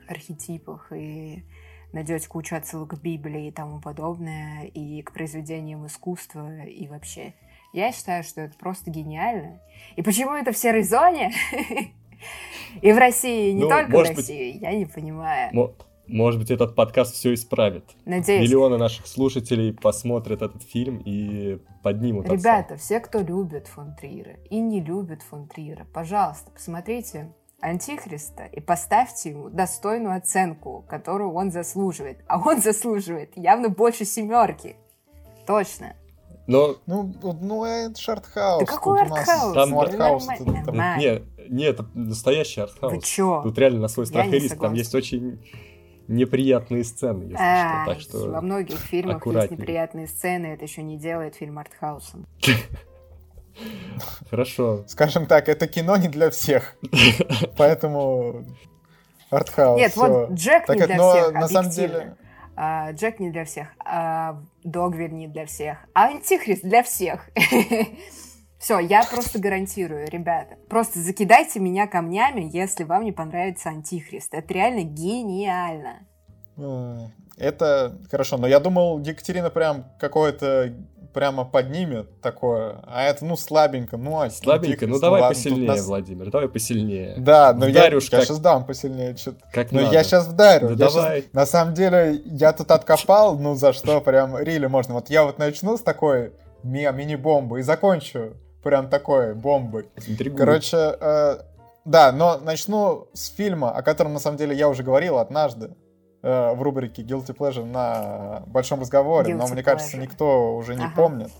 архетипах 0.07 0.93
и 0.93 1.45
найдете 1.95 2.29
кучу 2.29 2.57
отсылок 2.57 2.91
к 2.91 3.01
Библии 3.01 3.49
и 3.49 3.51
тому 3.53 3.81
подобное, 3.81 4.65
и 4.65 5.01
к 5.03 5.13
произведениям 5.13 5.87
искусства, 5.87 6.65
и 6.65 6.87
вообще. 6.89 7.35
Я 7.73 7.93
считаю, 7.93 8.23
что 8.23 8.43
это 8.43 8.57
просто 8.59 8.91
гениально. 8.91 9.61
И 9.97 10.03
почему 10.03 10.33
это 10.33 10.53
в 10.53 10.59
серой 10.59 10.83
зоне? 10.83 11.33
И 12.81 12.93
в 12.93 12.97
России, 12.97 13.53
не 13.53 13.65
ну, 13.65 13.69
только 13.69 13.91
в 13.91 14.01
России, 14.01 14.59
я 14.59 14.73
не 14.73 14.87
понимаю. 14.87 15.75
Может 16.07 16.41
быть, 16.41 16.51
этот 16.51 16.75
подкаст 16.75 17.15
все 17.15 17.35
исправит. 17.35 17.85
Надеюсь. 18.05 18.43
Миллионы 18.43 18.79
наших 18.79 19.07
слушателей 19.07 19.73
посмотрят 19.73 20.43
этот 20.43 20.63
фильм 20.63 21.03
и 21.05 21.59
поднимут 21.83 22.29
Ребята, 22.29 22.77
все, 22.77 23.01
кто 23.01 23.21
любит 23.21 23.69
фон 23.69 23.95
Триера 23.95 24.37
и 24.51 24.61
не 24.61 24.81
любит 24.81 25.23
фон 25.23 25.47
Триера, 25.47 25.87
пожалуйста, 25.93 26.51
посмотрите 26.51 27.33
Антихриста 27.65 28.45
и 28.45 28.61
поставьте 28.61 29.31
ему 29.31 29.49
достойную 29.49 30.17
оценку, 30.17 30.85
которую 30.87 31.33
он 31.33 31.51
заслуживает. 31.51 32.19
А 32.27 32.39
он 32.39 32.61
заслуживает 32.61 33.33
явно 33.37 33.71
больше 33.71 34.05
семерки. 34.05 34.77
Точно. 35.47 35.97
Но... 36.47 36.77
Ну, 36.87 37.15
ну, 37.41 37.65
это 37.65 37.99
же 37.99 38.13
артхаус. 38.13 38.61
Да 38.61 38.67
какой 38.67 39.01
артхаус? 39.01 39.55
Там, 39.55 39.71
ну, 39.71 39.81
артхаус. 39.81 40.29
Нет, 40.99 41.23
нет, 41.49 41.75
это 41.75 41.87
настоящий 41.95 42.61
артхаус. 42.61 42.93
Вы 42.93 43.01
чё? 43.01 43.41
Тут 43.43 43.57
реально 43.57 43.81
на 43.81 43.89
свой 43.89 44.05
страх 44.07 44.27
и 44.27 44.33
риск. 44.33 44.61
Там 44.61 44.75
есть 44.75 44.95
очень 44.95 45.43
неприятные 46.07 46.85
сцены, 46.85 47.23
если 47.23 47.37
а, 47.41 47.85
что. 47.85 47.95
Так 47.95 48.01
что 48.03 48.31
во 48.31 48.43
многих 48.43 48.79
фильмах 48.79 49.27
есть 49.27 49.51
неприятные 49.53 50.07
сцены, 50.07 50.49
это 50.49 50.65
еще 50.65 50.83
не 50.83 50.99
делает 50.99 51.37
фильм 51.37 51.59
артхаусом. 51.59 52.27
Хорошо. 54.31 54.85
Скажем 54.87 55.27
так, 55.27 55.49
это 55.49 55.67
кино 55.67 55.97
не 55.97 56.09
для 56.09 56.31
всех. 56.31 56.77
Поэтому 57.57 58.45
артхаус. 59.31 59.79
Нет, 59.79 59.97
вот 59.97 60.33
Джек 60.33 60.69
не 60.69 60.87
для 60.87 61.11
всех, 61.11 61.33
на 61.33 61.49
самом 61.49 61.71
деле... 61.71 62.17
А, 62.57 62.93
Джек 62.93 63.19
не 63.19 63.31
для 63.31 63.45
всех, 63.45 63.69
а 63.85 64.41
Догвиль 64.63 65.13
не 65.13 65.27
для 65.27 65.45
всех, 65.45 65.79
а 65.93 66.07
Антихрист 66.07 66.63
для 66.63 66.85
всех. 66.85 67.29
Все, 68.59 68.79
я 68.79 69.03
просто 69.05 69.39
гарантирую, 69.41 70.09
ребята. 70.09 70.57
Просто 70.71 71.01
закидайте 71.01 71.61
меня 71.61 71.87
камнями, 71.87 72.49
если 72.51 72.85
вам 72.85 73.05
не 73.05 73.13
понравится 73.13 73.71
Антихрист. 73.71 74.33
Это 74.33 74.55
реально 74.55 74.85
гениально. 74.85 76.07
Это 77.37 77.99
хорошо, 78.11 78.39
но 78.39 78.47
я 78.47 78.61
думал, 78.61 79.01
Екатерина 79.01 79.51
прям 79.51 79.85
какое-то 79.99 80.73
прямо 81.15 81.45
поднимет 81.45 82.21
такое, 82.21 82.81
а 82.87 83.05
это, 83.05 83.25
ну, 83.25 83.37
слабенько, 83.37 83.97
ну, 83.97 84.21
а 84.21 84.29
Слабенько? 84.29 84.87
Ну, 84.87 84.99
давай 84.99 85.23
ладно, 85.23 85.35
посильнее, 85.35 85.69
нас... 85.69 85.87
Владимир, 85.87 86.31
давай 86.31 86.49
посильнее. 86.49 87.15
Да, 87.17 87.55
но 87.55 87.67
я, 87.67 87.85
как... 87.85 87.93
я 87.93 88.01
сейчас 88.01 88.39
дам 88.41 88.67
посильнее 88.67 89.17
что-то. 89.17 89.39
Как 89.53 89.73
но 89.73 89.81
надо. 89.81 89.95
я 89.95 90.05
сейчас 90.05 90.27
вдарю. 90.27 90.75
Да 90.75 90.85
я 90.85 90.91
давай. 90.91 91.21
Сейчас... 91.23 91.33
На 91.33 91.47
самом 91.47 91.75
деле, 91.75 92.21
я 92.27 92.53
тут 92.53 92.71
откопал, 92.71 93.39
ну, 93.39 93.55
за 93.55 93.73
что 93.73 94.01
прям 94.01 94.37
рили 94.37 94.67
можно. 94.67 94.95
Вот 94.95 95.09
я 95.09 95.25
вот 95.25 95.39
начну 95.39 95.79
с 95.79 95.81
такой 95.81 96.33
ми 96.63 96.91
мини-бомбы 96.93 97.61
и 97.61 97.63
закончу 97.63 98.35
прям 98.63 98.89
такой 98.89 99.35
бомбой. 99.35 99.87
Интригует. 100.07 100.39
Короче, 100.39 100.77
э, 100.77 101.37
да, 101.85 102.13
но 102.13 102.39
начну 102.39 103.09
с 103.13 103.29
фильма, 103.29 103.71
о 103.71 103.83
котором, 103.83 104.15
на 104.15 104.19
самом 104.19 104.39
деле, 104.39 104.57
я 104.57 104.69
уже 104.69 104.83
говорил 104.83 105.19
однажды. 105.19 105.77
Э, 106.27 106.55
в 106.55 106.63
рубрике 106.63 107.03
Guilty 107.03 107.37
Pleasure 107.37 107.67
на 107.67 108.45
большом 108.47 108.81
разговоре, 108.81 109.35
Guilty 109.35 109.37
но 109.37 109.47
мне 109.49 109.61
pleasure. 109.61 109.65
кажется, 109.65 109.99
никто 109.99 110.57
уже 110.57 110.75
не 110.75 110.87
ага. 110.87 110.97
помнит. 110.97 111.31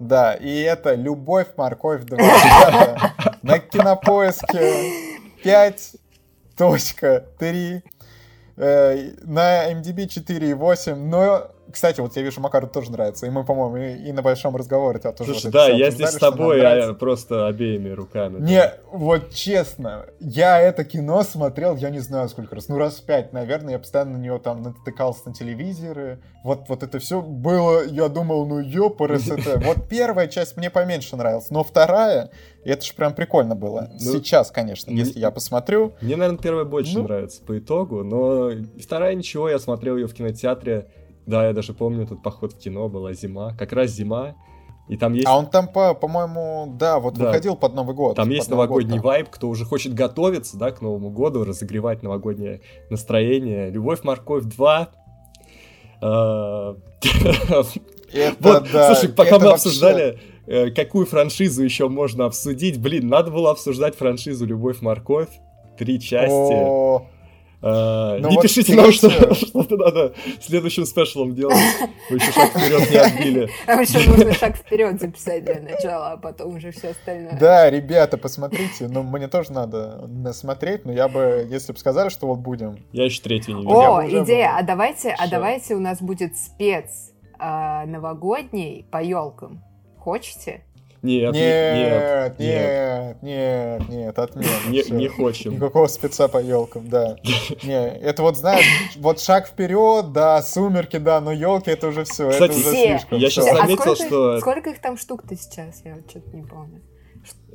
Да, 0.00 0.34
и 0.34 0.60
это 0.60 0.94
«Любовь, 0.94 1.46
морковь 1.56 2.02
2». 2.02 2.18
На 3.42 3.58
кинопоиске 3.58 4.92
5.3. 5.42 7.82
Э, 8.58 9.12
на 9.22 9.72
MDB 9.72 10.04
4.8, 10.04 10.94
но 10.94 11.48
кстати, 11.72 12.00
вот 12.00 12.14
я 12.16 12.22
вижу, 12.22 12.40
Макару 12.40 12.66
тоже 12.66 12.92
нравится, 12.92 13.26
и 13.26 13.30
мы, 13.30 13.44
по-моему, 13.44 13.76
и, 13.76 14.08
и 14.08 14.12
на 14.12 14.22
большом 14.22 14.56
разговоре 14.56 15.00
тебя 15.00 15.12
тоже 15.12 15.32
Слушай, 15.32 15.46
вот 15.46 15.52
да, 15.52 15.68
я 15.68 15.90
здесь 15.90 16.10
с 16.10 16.16
тобой, 16.16 16.60
а 16.64 16.94
просто 16.94 17.46
обеими 17.46 17.90
руками. 17.90 18.40
Не, 18.40 18.72
вот 18.90 19.30
честно, 19.30 20.06
я 20.20 20.60
это 20.60 20.84
кино 20.84 21.22
смотрел, 21.22 21.76
я 21.76 21.90
не 21.90 22.00
знаю 22.00 22.28
сколько 22.28 22.54
раз, 22.54 22.68
ну 22.68 22.78
раз 22.78 23.00
пять, 23.00 23.32
наверное, 23.32 23.74
я 23.74 23.78
постоянно 23.78 24.18
на 24.18 24.22
него 24.22 24.38
там 24.38 24.62
натыкался 24.62 25.28
на 25.28 25.34
телевизоры, 25.34 26.20
вот, 26.44 26.68
вот 26.68 26.82
это 26.82 26.98
все 26.98 27.22
было, 27.22 27.84
я 27.84 28.08
думал, 28.08 28.46
ну 28.46 28.58
ёпарас 28.58 29.28
это. 29.28 29.60
Вот 29.62 29.88
первая 29.88 30.26
часть 30.26 30.56
мне 30.56 30.70
поменьше 30.70 31.16
нравилась, 31.16 31.50
но 31.50 31.62
вторая, 31.62 32.30
это 32.64 32.84
же 32.84 32.94
прям 32.94 33.14
прикольно 33.14 33.54
было. 33.54 33.90
Ну, 33.92 33.98
Сейчас, 33.98 34.50
конечно, 34.50 34.90
если 34.90 35.18
я 35.18 35.30
посмотрю. 35.30 35.94
Мне, 36.00 36.16
наверное, 36.16 36.40
первая 36.40 36.64
больше 36.64 36.98
ну, 36.98 37.04
нравится 37.04 37.42
по 37.42 37.58
итогу, 37.58 38.02
но 38.02 38.50
вторая 38.80 39.14
ничего, 39.14 39.48
я 39.48 39.58
смотрел 39.58 39.96
ее 39.96 40.06
в 40.06 40.14
кинотеатре 40.14 40.88
да, 41.26 41.46
я 41.46 41.52
даже 41.52 41.72
помню, 41.72 42.06
тут 42.06 42.22
поход 42.22 42.52
в 42.52 42.58
кино 42.58 42.88
была 42.88 43.12
зима, 43.12 43.54
как 43.54 43.72
раз 43.72 43.90
зима. 43.90 44.34
И 44.88 44.96
там 44.96 45.14
есть... 45.14 45.26
А 45.26 45.38
он 45.38 45.46
там, 45.46 45.68
по, 45.68 45.94
по-моему, 45.94 46.74
да, 46.78 46.98
вот 46.98 47.14
да. 47.14 47.26
выходил 47.26 47.56
под 47.56 47.74
Новый 47.74 47.94
год. 47.94 48.16
Там 48.16 48.28
есть 48.30 48.50
новогодний 48.50 48.98
год, 48.98 49.06
вайб, 49.06 49.28
кто 49.30 49.48
уже 49.48 49.64
хочет 49.64 49.94
готовиться, 49.94 50.58
да, 50.58 50.70
к 50.70 50.80
Новому 50.80 51.10
году, 51.10 51.44
разогревать 51.44 52.02
новогоднее 52.02 52.60
настроение. 52.90 53.70
Любовь, 53.70 54.02
морковь 54.02 54.44
2. 54.44 54.88
А, 56.02 56.76
это, 58.12 58.36
вот, 58.40 58.68
да, 58.72 58.94
слушай, 58.94 59.14
пока 59.14 59.38
мы 59.38 59.52
обсуждали, 59.52 60.18
э, 60.46 60.70
какую 60.70 61.06
франшизу 61.06 61.62
еще 61.62 61.88
можно 61.88 62.24
обсудить? 62.24 62.80
Блин, 62.80 63.06
надо 63.06 63.30
было 63.30 63.52
обсуждать 63.52 63.94
франшизу 63.94 64.44
«Любовь-морковь». 64.46 65.30
Три 65.78 66.00
части. 66.00 67.12
А, 67.64 68.18
Ну 68.18 68.28
не 68.28 68.36
вот 68.36 68.42
пишите 68.42 68.74
нам, 68.74 68.90
что, 68.90 69.34
что-то 69.34 69.76
надо 69.76 70.14
следующим 70.40 70.84
спешлом 70.84 71.34
делать. 71.34 71.56
Вы 72.10 72.16
еще 72.16 72.32
шаг 72.32 72.50
вперед 72.50 72.90
не 72.90 72.96
отбили. 72.96 73.50
Там 73.66 73.80
еще 73.80 74.10
нужно 74.10 74.32
шаг 74.32 74.56
вперед 74.56 75.00
записать 75.00 75.44
для 75.44 75.60
начала, 75.60 76.12
а 76.12 76.16
потом 76.16 76.56
уже 76.56 76.72
все 76.72 76.88
остальное. 76.90 77.38
Да, 77.38 77.70
ребята, 77.70 78.18
посмотрите. 78.18 78.88
Ну, 78.88 79.04
мне 79.04 79.28
тоже 79.28 79.52
надо 79.52 80.08
смотреть, 80.32 80.84
но 80.84 80.92
я 80.92 81.06
бы, 81.06 81.46
если 81.48 81.72
бы 81.72 81.78
сказали, 81.78 82.08
что 82.08 82.26
вот 82.26 82.40
будем. 82.40 82.84
Я 82.92 83.04
еще 83.04 83.22
третью 83.22 83.54
не 83.54 83.62
видел. 83.62 83.76
О, 83.76 84.06
идея, 84.06 84.56
а 84.56 84.62
давайте, 84.62 85.14
а 85.16 85.28
давайте 85.28 85.76
у 85.76 85.80
нас 85.80 86.02
будет 86.02 86.36
спец 86.36 87.12
а, 87.38 87.86
новогодний 87.86 88.86
по 88.90 89.00
елкам. 89.00 89.62
Хочете? 89.98 90.64
Нет, 91.02 91.34
Нет, 91.34 92.38
нет, 92.38 92.38
нет, 92.38 93.22
нет, 93.22 93.88
нет, 93.88 94.18
отмена. 94.18 94.48
не, 94.68 94.82
не 94.90 95.08
хочем. 95.08 95.54
Никакого 95.54 95.88
спеца 95.88 96.28
по 96.28 96.38
елкам, 96.38 96.88
да. 96.88 97.16
Не, 97.64 97.88
это 97.98 98.22
вот, 98.22 98.36
знаешь, 98.36 98.64
вот 98.98 99.18
шаг 99.20 99.48
вперед, 99.48 100.12
да, 100.12 100.40
сумерки, 100.42 100.98
да, 100.98 101.20
но 101.20 101.32
елки 101.32 101.70
это 101.72 101.88
уже 101.88 102.04
все, 102.04 102.28
это 102.28 102.32
Кстати, 102.48 102.50
уже 102.52 102.60
все. 102.72 102.86
слишком. 102.86 103.18
Я 103.18 103.30
щас 103.30 103.48
А 103.48 103.56
заметил, 103.56 103.82
сколько, 103.82 103.96
что- 104.06 104.40
сколько 104.40 104.70
их 104.70 104.80
там 104.80 104.96
штук-то 104.96 105.36
сейчас? 105.36 105.82
Я 105.84 105.96
что-то 106.08 106.36
не 106.36 106.42
помню. 106.44 106.80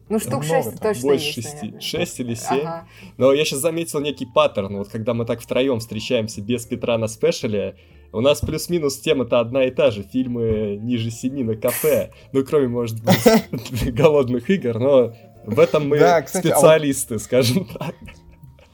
Ну, 0.09 0.19
штук 0.19 0.43
много 0.43 0.45
шесть 0.47 0.69
там, 0.71 0.77
точно 0.93 1.01
Больше 1.09 1.25
есть, 1.25 1.35
шести. 1.35 1.55
наверное. 1.57 1.81
Шесть 1.81 2.19
или 2.21 2.33
семь. 2.33 2.59
Ага. 2.61 2.87
Но 3.17 3.33
я 3.33 3.43
сейчас 3.45 3.59
заметил 3.59 3.99
некий 3.99 4.25
паттерн. 4.25 4.77
Вот 4.77 4.87
когда 4.89 5.13
мы 5.13 5.25
так 5.25 5.41
втроем 5.41 5.79
встречаемся 5.79 6.41
без 6.41 6.65
Петра 6.65 6.97
на 6.97 7.07
спешале, 7.07 7.75
у 8.11 8.21
нас 8.21 8.39
плюс-минус 8.41 8.97
тема-то 8.97 9.39
одна 9.39 9.65
и 9.65 9.71
та 9.71 9.91
же. 9.91 10.03
Фильмы 10.03 10.77
ниже 10.81 11.11
семи 11.11 11.43
на 11.43 11.55
кафе. 11.55 12.11
Ну, 12.31 12.43
кроме, 12.43 12.67
может 12.67 13.03
быть, 13.03 13.93
голодных 13.93 14.49
игр, 14.49 14.79
но 14.79 15.13
в 15.45 15.59
этом 15.59 15.87
мы 15.87 15.99
Да, 15.99 16.21
кстати, 16.21 16.47
а 16.47 16.49
вот- 16.51 16.57
специалисты, 16.59 17.19
скажем 17.19 17.65
так. 17.65 17.95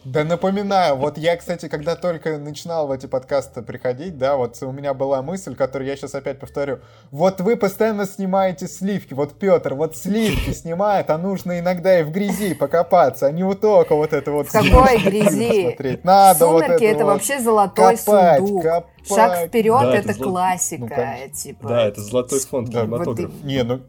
Да 0.05 0.23
напоминаю, 0.25 0.95
вот 0.97 1.17
я, 1.17 1.37
кстати, 1.37 1.69
когда 1.69 1.95
только 1.95 2.37
начинал 2.37 2.87
в 2.87 2.91
эти 2.91 3.05
подкасты 3.05 3.61
приходить, 3.61 4.17
да, 4.17 4.35
вот 4.35 4.61
у 4.61 4.71
меня 4.71 4.93
была 4.93 5.21
мысль, 5.21 5.55
которую 5.55 5.87
я 5.87 5.95
сейчас 5.95 6.13
опять 6.13 6.39
повторю. 6.39 6.79
Вот 7.11 7.39
вы 7.39 7.55
постоянно 7.55 8.05
снимаете 8.05 8.67
сливки, 8.67 9.13
вот 9.13 9.39
Петр, 9.39 9.75
вот 9.75 9.95
сливки 9.95 10.49
снимает, 10.53 11.09
а 11.09 11.17
нужно 11.17 11.59
иногда 11.59 11.99
и 11.99 12.03
в 12.03 12.11
грязи 12.11 12.53
покопаться, 12.53 13.27
а 13.27 13.31
не 13.31 13.43
вот 13.43 13.61
только 13.61 13.95
вот 13.95 14.11
это 14.11 14.31
вот... 14.31 14.47
В 14.47 14.51
какой 14.51 14.97
грязи? 14.97 15.67
Смотреть. 15.69 16.03
Надо 16.03 16.47
вот 16.47 16.63
Сумерки 16.63 16.83
это 16.83 17.05
вот 17.05 17.13
вообще 17.13 17.39
золотой 17.39 17.95
копать, 17.97 18.39
сундук. 18.39 18.63
копать. 18.63 18.89
Шаг 19.07 19.47
вперед 19.47 19.79
Да, 19.81 19.95
это, 19.95 20.09
это 20.09 20.19
золо- 20.19 20.23
классика, 20.31 20.81
Ну, 20.81 20.87
конечно. 20.89 21.29
типа. 21.33 21.67
Да, 21.67 21.85
это 21.87 22.01
золотой 22.01 22.39
фонд 22.39 22.69
Да, 22.69 22.81
кинематографа. 22.81 23.31
вот 23.33 23.43
Не, 23.43 23.63
ну... 23.63 23.81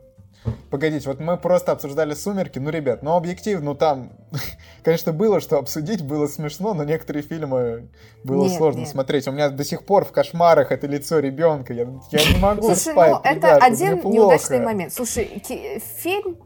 Погодите, 0.71 1.09
вот 1.09 1.21
мы 1.21 1.37
просто 1.39 1.73
обсуждали 1.73 2.15
«Сумерки», 2.15 2.59
ну, 2.59 2.71
ребят, 2.71 3.03
ну, 3.03 3.13
объективно, 3.13 3.67
ну, 3.67 3.75
там, 3.75 4.13
конечно, 4.83 5.13
было 5.13 5.41
что 5.41 5.59
обсудить, 5.59 6.03
было 6.03 6.27
смешно, 6.27 6.75
но 6.75 6.85
некоторые 6.85 7.23
фильмы 7.23 7.89
было 8.25 8.45
Нет, 8.45 8.57
сложно 8.57 8.81
нет. 8.81 8.89
смотреть. 8.89 9.27
У 9.27 9.33
меня 9.33 9.49
до 9.49 9.65
сих 9.65 9.85
пор 9.85 10.05
в 10.05 10.13
кошмарах 10.13 10.71
это 10.71 10.87
лицо 10.87 11.19
ребенка, 11.19 11.73
я, 11.73 11.87
я 12.11 12.33
не 12.33 12.39
могу 12.41 12.63
Слушай, 12.63 12.93
спать, 12.93 13.11
ну 13.13 13.21
это 13.25 13.35
ребят, 13.35 13.63
один 13.63 13.97
неудачный 14.11 14.61
момент. 14.61 14.93
Слушай, 14.93 15.43
фильм, 16.03 16.39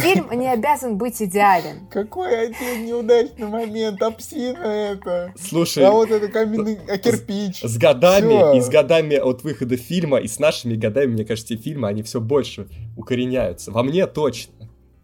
фильм 0.00 0.30
не 0.38 0.48
обязан 0.52 0.96
быть 0.96 1.20
идеален. 1.22 1.86
Какой 1.90 2.46
один 2.48 2.86
неудачный 2.86 3.46
момент, 3.46 4.02
а 4.02 4.10
псина 4.10 4.58
это. 4.64 5.32
Слушай, 5.38 5.84
А 5.84 5.90
вот 5.90 6.10
это 6.10 6.28
каменный, 6.28 6.78
а 6.88 6.98
кирпич. 6.98 7.62
с 7.62 7.76
годами, 7.78 8.36
Всё. 8.36 8.52
и 8.54 8.60
с 8.60 8.68
годами 8.68 9.16
от 9.16 9.42
выхода 9.44 9.76
фильма, 9.76 10.18
и 10.18 10.28
с 10.28 10.38
нашими 10.38 10.74
годами, 10.74 11.12
мне 11.12 11.24
кажется, 11.24 11.54
эти 11.54 11.62
фильмы, 11.62 11.88
они 11.88 12.02
все 12.02 12.20
больше 12.20 12.68
укореняются. 12.96 13.70
Во 13.72 13.82
мне 13.82 14.06
точно. 14.06 14.52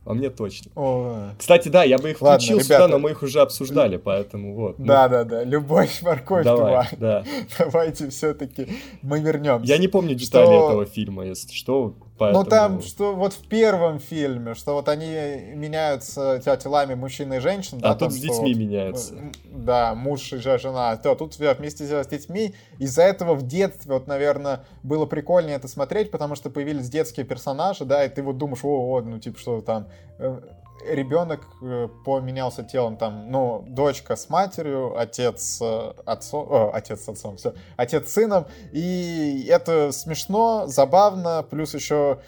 Во 0.05 0.15
мне 0.15 0.31
точно. 0.31 0.73
О, 0.75 1.29
Кстати, 1.39 1.69
да, 1.69 1.85
я 1.85 1.97
бы 1.97 2.11
их 2.11 2.21
Ладно, 2.21 2.39
включил 2.41 2.57
ребята. 2.59 2.75
сюда, 2.75 2.89
но 2.89 2.99
мы 2.99 3.11
их 3.13 3.23
уже 3.23 3.41
обсуждали, 3.41 3.99
поэтому 3.99 4.57
вот. 4.57 4.77
ну, 4.81 4.85
Да-да-да, 4.87 5.45
любовь, 5.45 6.03
морковь, 6.03 6.43
Давай, 6.43 6.89
2. 6.91 6.99
да. 6.99 7.25
Давайте 7.59 8.11
все-таки 8.11 8.67
мы 9.03 9.21
вернемся. 9.21 9.73
Я 9.73 9.79
не 9.79 9.87
помню 9.87 10.17
детали 10.17 10.47
Что- 10.47 10.67
этого 10.71 10.87
фильма, 10.87 11.25
если 11.25 11.53
что, 11.53 11.95
поэтому... 12.23 12.45
Ну 12.45 12.50
там, 12.50 12.83
что 12.83 13.14
вот 13.14 13.33
в 13.33 13.47
первом 13.49 13.99
фильме, 13.99 14.55
что 14.55 14.75
вот 14.75 14.88
они 14.88 15.11
меняются 15.55 16.41
телами 16.57 16.95
мужчины 16.95 17.35
и 17.35 17.38
женщин. 17.38 17.79
А 17.79 17.81
да, 17.81 17.91
тут 17.91 17.99
там, 18.00 18.11
с 18.11 18.17
детьми 18.17 18.52
вот, 18.55 18.61
меняются. 18.61 19.14
Да, 19.45 19.95
муж 19.95 20.33
и 20.33 20.38
жена. 20.38 20.97
То, 20.97 21.14
тут 21.14 21.37
вместе 21.37 21.85
с 21.85 22.07
детьми. 22.07 22.55
Из-за 22.79 23.02
этого 23.02 23.35
в 23.35 23.47
детстве, 23.47 23.93
вот, 23.93 24.07
наверное, 24.07 24.64
было 24.83 25.07
прикольнее 25.07 25.57
это 25.57 25.69
смотреть, 25.69 26.11
потому 26.11 26.35
что 26.35 26.50
появились 26.50 26.88
детские 26.88 27.26
персонажи, 27.26 27.85
да, 27.85 28.05
и 28.05 28.09
ты 28.09 28.23
вот 28.23 28.38
думаешь, 28.38 28.64
о, 28.64 28.69
о 28.69 29.00
ну, 29.00 29.19
типа, 29.19 29.38
что 29.38 29.61
там... 29.61 29.88
э, 30.81 30.95
Ребенок 30.95 31.47
э, 31.62 31.89
поменялся 32.04 32.63
телом, 32.63 32.97
там, 32.97 33.30
ну, 33.30 33.65
дочка 33.67 34.17
с 34.17 34.28
матерью, 34.30 34.99
отец 34.99 35.43
с 35.43 35.95
отцом, 36.06 36.47
о, 36.50 36.71
отец 36.73 37.04
с 37.04 37.08
отцом, 37.08 37.37
все, 37.37 37.54
отец 37.76 38.08
с 38.08 38.13
сыном, 38.13 38.47
и 38.73 39.47
это 39.49 39.93
смешно, 39.93 40.67
забавно, 40.67 41.45
плюс 41.49 41.75
еще 41.75 42.21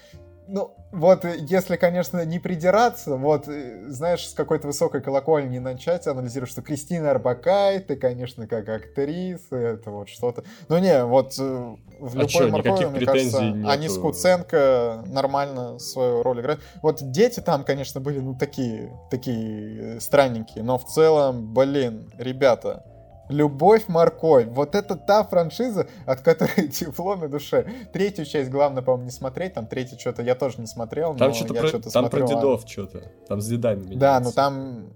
ну, 0.47 0.75
вот 0.91 1.25
э, 1.25 1.35
если, 1.39 1.75
конечно, 1.75 2.23
не 2.25 2.39
придираться, 2.39 3.15
вот, 3.15 3.47
э, 3.47 3.85
знаешь, 3.87 4.27
с 4.27 4.33
какой-то 4.33 4.67
высокой 4.67 5.01
колокольни 5.01 5.59
начать 5.59 6.07
анализировать, 6.07 6.51
что 6.51 6.61
Кристина 6.61 7.11
Арбакайте, 7.11 7.95
конечно, 7.95 8.47
как 8.47 8.69
актриса, 8.69 9.55
это 9.55 9.91
вот 9.91 10.09
что-то. 10.09 10.43
Ну 10.69 10.77
не, 10.77 11.03
вот 11.03 11.35
э, 11.39 11.75
в 11.99 12.15
А 12.15 12.15
«Любой 12.15 12.27
чё, 12.27 12.49
моркови», 12.49 12.85
мне 12.85 13.05
кажется, 13.05 13.41
нету? 13.43 13.69
они 13.69 13.89
с 13.89 13.97
Куценко 13.97 15.03
нормально 15.07 15.79
свою 15.79 16.23
роль 16.23 16.41
играют. 16.41 16.61
Вот 16.81 16.99
дети 17.11 17.39
там, 17.39 17.63
конечно, 17.63 17.99
были, 17.99 18.19
ну, 18.19 18.35
такие, 18.35 18.91
такие 19.09 19.99
странненькие, 19.99 20.63
но 20.63 20.77
в 20.77 20.85
целом, 20.85 21.53
блин, 21.53 22.11
ребята, 22.17 22.83
Любовь, 23.29 23.87
морковь. 23.87 24.47
Вот 24.47 24.75
это 24.75 24.95
та 24.95 25.23
франшиза, 25.23 25.87
от 26.05 26.21
которой 26.21 26.67
тепло 26.71 27.15
на 27.15 27.27
душе. 27.27 27.65
Третью 27.93 28.25
часть, 28.25 28.49
главное, 28.49 28.83
по-моему, 28.83 29.05
не 29.05 29.11
смотреть. 29.11 29.53
Там 29.53 29.67
третью 29.67 29.99
что-то 29.99 30.21
я 30.21 30.35
тоже 30.35 30.59
не 30.59 30.67
смотрел. 30.67 31.15
Там 31.15 31.29
но 31.29 31.33
что-то 31.33 31.53
про, 31.53 31.67
что-то 31.67 31.91
там 31.91 32.09
про 32.09 32.19
смотрел, 32.19 32.25
а- 32.25 32.41
дедов 32.41 32.63
что-то. 32.69 33.11
Там 33.27 33.41
с 33.41 33.47
дедами 33.47 33.79
меняется. 33.81 33.99
Да, 33.99 34.19
ну 34.19 34.31
там 34.31 34.93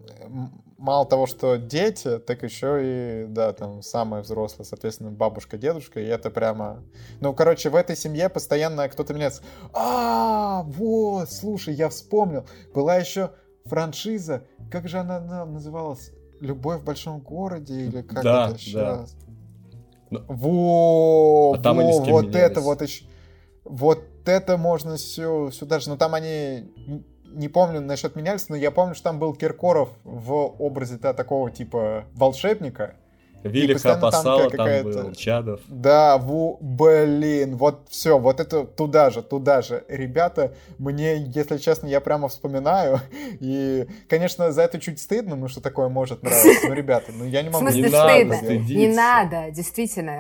мало 0.78 1.06
того, 1.06 1.26
что 1.28 1.58
дети, 1.58 2.20
так 2.20 2.44
еще 2.44 2.80
и, 2.82 3.26
да, 3.28 3.52
там 3.54 3.82
самые 3.82 4.22
взрослые, 4.24 4.66
соответственно, 4.66 5.12
бабушка, 5.12 5.58
дедушка, 5.58 6.00
и 6.00 6.06
это 6.06 6.30
прямо... 6.30 6.84
Ну, 7.20 7.34
короче, 7.34 7.70
в 7.70 7.76
этой 7.76 7.96
семье 7.98 8.30
постоянно 8.30 8.88
кто-то 8.88 9.14
меняется. 9.14 9.42
А, 9.74 10.64
вот, 10.64 11.32
слушай, 11.32 11.74
я 11.74 11.90
вспомнил. 11.90 12.46
Была 12.74 12.96
еще 12.96 13.32
франшиза, 13.66 14.44
как 14.72 14.88
же 14.88 15.00
она 15.00 15.20
на- 15.20 15.46
называлась? 15.46 16.12
«Любовь 16.40 16.82
в 16.82 16.84
большом 16.84 17.20
городе» 17.20 17.86
или 17.88 18.02
как 18.02 18.24
Да, 18.24 18.46
это 18.46 18.54
да. 18.54 18.58
сейчас? 18.60 19.16
Ну, 20.10 20.24
Во, 20.28 21.56
а 21.58 21.62
там 21.62 21.80
они 21.80 21.94
с 21.94 22.00
во, 22.00 22.06
кем 22.06 22.14
вот 22.14 22.26
менялись? 22.28 22.52
это 22.52 22.62
вот 22.62 22.82
еще... 22.82 23.06
Вот 23.64 24.04
это 24.26 24.58
можно 24.58 24.96
все 24.96 25.52
сюда 25.52 25.80
же. 25.80 25.90
Ну 25.90 25.98
там 25.98 26.16
они 26.16 26.72
не 27.32 27.48
помню 27.48 27.82
насчет 27.82 28.16
менялись, 28.16 28.50
но 28.50 28.56
я 28.56 28.72
помню, 28.72 28.96
что 28.96 29.06
там 29.06 29.20
был 29.20 29.36
Киркоров 29.36 29.90
в 30.04 30.34
образе 30.34 30.98
да, 30.98 31.14
такого 31.14 31.52
типа 31.52 32.06
волшебника. 32.14 32.96
Виллиха 33.44 33.74
постоянно 33.74 34.02
там 34.02 34.12
Пасала 34.12 34.42
там 34.42 34.52
какая-то- 34.52 35.04
был, 35.04 35.12
Чадов. 35.14 35.60
Да, 35.68 36.18
ву, 36.18 36.58
блин, 36.62 37.56
вот 37.58 37.82
все, 37.90 38.18
вот 38.20 38.40
это 38.40 38.64
туда 38.66 39.10
же, 39.10 39.22
туда 39.22 39.62
же. 39.62 39.84
Ребята, 39.88 40.54
мне, 40.78 41.16
если 41.18 41.58
честно, 41.58 41.88
я 41.88 42.02
прямо 42.02 42.28
вспоминаю. 42.28 43.00
И, 43.40 43.88
конечно, 44.10 44.52
за 44.52 44.64
это 44.64 44.80
чуть 44.80 45.00
стыдно, 45.00 45.36
ну 45.36 45.48
что 45.48 45.62
такое 45.62 45.90
может 45.90 46.24
нравиться. 46.24 46.68
Ну, 46.68 46.74
ребята, 46.74 47.12
ну 47.14 47.26
я 47.26 47.42
не 47.42 47.50
В 47.50 47.54
могу... 47.54 47.66
смысле, 47.68 47.82
Не 47.84 47.90
надо 47.90 48.10
стыдно? 48.14 48.36
стыдиться. 48.36 48.74
Не 48.76 48.88
надо, 48.88 49.52
действительно. 49.52 50.12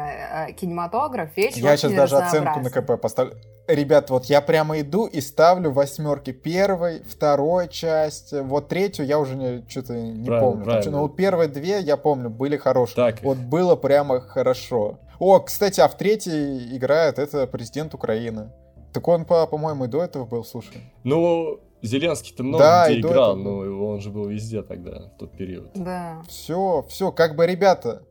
э, 0.47 0.53
Кинематограф 0.53 1.35
вещь 1.35 1.55
Я 1.55 1.75
сейчас 1.77 1.93
даже 1.93 2.17
оценку 2.17 2.59
на. 2.59 2.69
КП 2.69 2.99
поставлю. 3.01 3.33
Ребят, 3.67 4.09
вот 4.09 4.25
я 4.25 4.41
прямо 4.41 4.79
иду 4.79 5.05
и 5.05 5.21
ставлю 5.21 5.71
восьмерки 5.71 6.31
первой, 6.31 7.03
второй 7.03 7.67
части, 7.69 8.41
вот 8.41 8.67
третью 8.67 9.05
я 9.05 9.19
уже 9.19 9.35
не, 9.35 9.63
что-то 9.69 9.93
не 9.93 10.25
Правильно, 10.25 10.39
помню. 10.39 10.55
Там 10.55 10.63
правильно. 10.63 10.81
что, 10.81 10.91
ну 10.91 10.99
вот 11.01 11.15
первые 11.15 11.49
две, 11.49 11.79
я 11.79 11.95
помню, 11.95 12.31
были 12.31 12.57
хорошие. 12.57 12.95
Так. 13.15 13.23
Вот 13.23 13.37
было 13.37 13.75
прямо 13.75 14.19
хорошо. 14.21 14.99
О, 15.19 15.39
кстати, 15.39 15.81
а 15.81 15.87
в 15.87 15.97
третьей 15.97 16.75
играет 16.77 17.19
это 17.19 17.45
президент 17.47 17.93
Украины. 17.93 18.49
Так 18.93 19.07
он, 19.07 19.25
по- 19.25 19.45
по-моему, 19.47 19.85
и 19.85 19.87
до 19.87 20.01
этого 20.03 20.25
был, 20.25 20.43
слушай. 20.43 20.77
Ну, 21.03 21.59
Зеленский-то 21.81 22.43
много 22.43 22.63
Да, 22.63 22.87
где 22.89 22.99
играл, 22.99 23.39
этого 23.39 23.63
но 23.65 23.87
он 23.87 24.01
же 24.01 24.09
был 24.09 24.25
везде 24.27 24.61
тогда, 24.63 25.09
в 25.15 25.17
тот 25.19 25.31
период. 25.37 25.69
Да. 25.75 26.21
Все, 26.27 26.85
все, 26.89 27.11
как 27.11 27.35
бы, 27.35 27.45
ребята, 27.47 28.01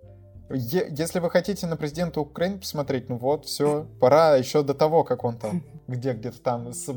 е- 0.50 0.88
если 0.90 1.20
вы 1.20 1.30
хотите 1.30 1.66
на 1.66 1.76
президента 1.76 2.20
Украины 2.20 2.58
посмотреть, 2.58 3.08
ну 3.08 3.16
вот, 3.18 3.44
все, 3.44 3.86
пора 4.00 4.36
еще 4.36 4.62
до 4.62 4.72
того, 4.74 5.04
как 5.04 5.24
он 5.24 5.36
там, 5.36 5.62
где 5.88 6.12
где-то 6.14 6.40
там 6.40 6.72
с, 6.72 6.88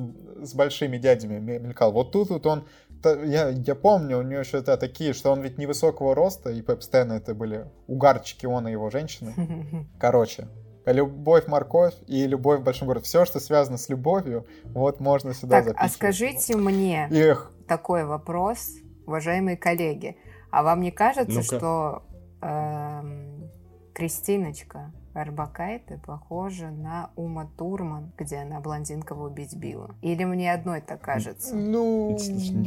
с 0.42 0.54
большими 0.54 0.98
дядями 0.98 1.40
ме- 1.40 1.60
мелькал. 1.60 1.92
Вот 1.92 2.12
тут 2.12 2.30
вот 2.30 2.46
он, 2.46 2.64
я, 3.06 3.50
я 3.50 3.76
помню, 3.76 4.20
у 4.20 4.22
него 4.22 4.40
еще 4.42 4.58
это 4.60 4.78
такие, 4.78 5.14
что 5.14 5.32
он 5.32 5.42
ведь 5.42 5.58
невысокого 5.58 6.16
роста, 6.16 6.50
и 6.52 6.62
постоянно 6.62 7.14
это 7.14 7.34
были 7.34 7.66
угарчики 7.88 8.46
он 8.46 8.68
и 8.68 8.72
его 8.72 8.90
женщины. 8.90 9.88
Короче, 10.00 10.48
любовь, 10.86 11.48
морковь 11.48 11.96
и 12.08 12.28
любовь 12.28 12.60
в 12.60 12.64
большом 12.64 12.88
городе. 12.88 13.06
Все, 13.06 13.26
что 13.26 13.40
связано 13.40 13.78
с 13.78 13.90
любовью, 13.90 14.46
вот 14.66 15.00
можно 15.00 15.34
сюда 15.34 15.58
Так, 15.58 15.66
записывать. 15.66 15.92
а 15.92 15.94
скажите 15.96 16.56
мне 16.56 17.08
Эх, 17.12 17.52
такой 17.68 18.06
вопрос, 18.06 18.70
уважаемые 19.06 19.58
коллеги. 19.58 20.18
А 20.52 20.64
вам 20.64 20.82
не 20.82 20.92
кажется, 20.92 21.32
Ну-ка. 21.40 21.44
что 21.44 22.04
эм, 22.42 23.50
Кристиночка 23.94 24.92
Арбакайте 25.14 26.00
похожа 26.06 26.70
на 26.70 27.12
Ума 27.16 27.50
Турман, 27.58 28.14
где 28.18 28.38
она 28.38 28.62
блондинкого 28.62 29.28
убить 29.28 29.56
била? 29.56 29.96
Или 30.02 30.24
мне 30.24 30.54
одной 30.54 30.80
так 30.82 31.02
кажется? 31.02 31.56
ну... 31.56 32.18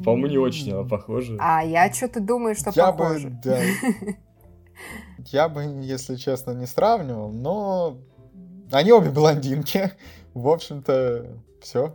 По-моему, 0.05 0.27
не 0.27 0.39
очень 0.39 0.73
она 0.73 0.87
похожа. 0.87 1.37
А 1.41 1.63
я 1.63 1.91
что-то 1.93 2.21
думаю, 2.21 2.55
что 2.55 2.71
Я 2.75 2.93
похоже. 2.93 3.31
бы, 3.31 3.41
да. 3.43 3.59
Я 5.27 5.49
бы, 5.49 5.63
если 5.63 6.17
честно, 6.17 6.51
не 6.51 6.67
сравнивал, 6.67 7.31
но 7.31 7.97
они 8.71 8.93
обе 8.93 9.11
блондинки. 9.11 9.93
В 10.35 10.49
общем-то, 10.49 11.27
все. 11.63 11.95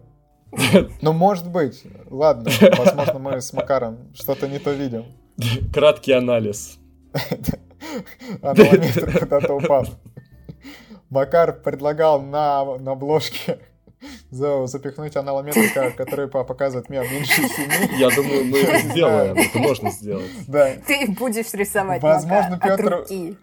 Ну, 1.02 1.14
может 1.14 1.50
быть. 1.52 1.84
Ладно, 2.10 2.50
возможно, 2.78 3.20
мы 3.20 3.42
с 3.42 3.54
Макаром 3.54 4.14
что-то 4.16 4.48
не 4.48 4.58
то 4.58 4.72
видим. 4.72 5.06
Краткий 5.72 6.14
анализ. 6.14 6.80
Аналометр 8.42 9.20
куда-то 9.20 9.54
упал. 9.54 9.86
Макар 11.10 11.54
предлагал 11.54 12.22
на, 12.22 12.78
на 12.78 12.92
обложке 12.92 13.60
за- 14.32 14.68
запихнуть 14.68 15.16
аналометр, 15.16 15.92
который 15.98 16.28
по- 16.28 16.44
показывает 16.44 16.90
меня 16.90 17.04
меньше 17.04 17.42
семи. 17.48 17.98
Я 18.00 18.10
думаю, 18.10 18.46
мы 18.46 18.60
это 18.60 18.80
сделаем. 18.90 19.38
Это 19.38 19.60
можно 19.60 19.92
сделать. 19.92 20.30
Да, 20.48 20.76
Ты 20.88 21.08
будешь 21.12 21.52
рисовать 21.54 22.02
Возможно, 22.02 22.60
руки. 23.00 23.38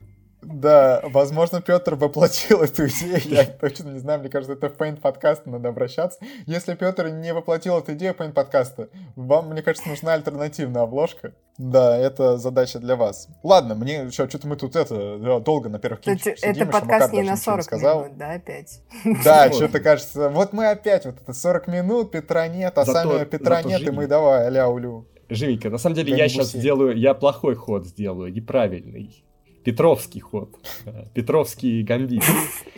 Да, 0.47 1.01
возможно, 1.05 1.61
Петр 1.61 1.97
воплотил 1.97 2.63
эту 2.63 2.87
идею, 2.87 3.21
я 3.25 3.45
точно 3.45 3.91
не 3.91 3.99
знаю, 3.99 4.21
мне 4.21 4.29
кажется, 4.29 4.53
это 4.53 4.69
в 4.69 4.77
Paint 4.77 5.01
подкаст 5.01 5.45
надо 5.47 5.69
обращаться. 5.69 6.19
Если 6.47 6.75
Петр 6.75 7.09
не 7.09 7.35
воплотил 7.35 7.79
эту 7.79 7.95
идею 7.95 8.15
Paint 8.15 8.33
подкаста, 8.33 8.89
вам, 9.17 9.51
мне 9.51 9.63
кажется, 9.63 9.89
нужна 9.89 10.15
альтернативная 10.15 10.83
обложка. 10.83 11.33
Да, 11.59 11.97
это 11.99 12.39
задача 12.39 12.79
для 12.79 12.97
вас. 12.97 13.29
Ладно, 13.43 13.75
мне 13.75 14.11
что-то 14.11 14.47
мы 14.47 14.57
тут 14.57 14.77
это 14.77 15.41
долго 15.41 15.69
на 15.69 15.79
первых 15.79 16.01
Это, 16.01 16.11
кинчиках 16.11 16.39
это 16.39 16.55
сидим, 16.55 16.69
еще 16.69 16.81
подкаст 16.81 17.13
не 17.13 17.19
на 17.19 17.23
ничего 17.23 17.37
40 17.37 17.65
сказал. 17.65 18.05
минут, 18.05 18.17
да, 18.19 18.33
опять? 18.33 18.83
Да, 19.25 19.53
что-то 19.53 19.81
кажется, 19.81 20.29
вот 20.29 20.53
мы 20.53 20.71
опять, 20.71 21.07
вот 21.07 21.17
это 21.21 21.33
40 21.33 21.67
минут, 21.69 22.11
Петра 22.13 22.47
нет, 22.47 22.79
а 22.79 22.85
сами 22.85 23.25
Петра 23.25 23.63
нет, 23.63 23.83
и 23.83 23.91
мы 23.91 24.07
давай, 24.07 24.45
аля-улю. 24.47 25.09
Женька, 25.29 25.71
на 25.71 25.79
самом 25.79 25.97
деле 25.97 26.17
я 26.17 26.29
сейчас 26.29 26.53
сделаю, 26.53 26.97
я 26.97 27.13
плохой 27.13 27.57
ход 27.57 27.85
сделаю, 27.87 28.33
неправильный. 28.33 29.25
Петровский 29.67 30.21
ход. 30.21 30.49
Э, 30.85 31.07
Петровский 31.13 31.83
гамбит. 31.83 32.23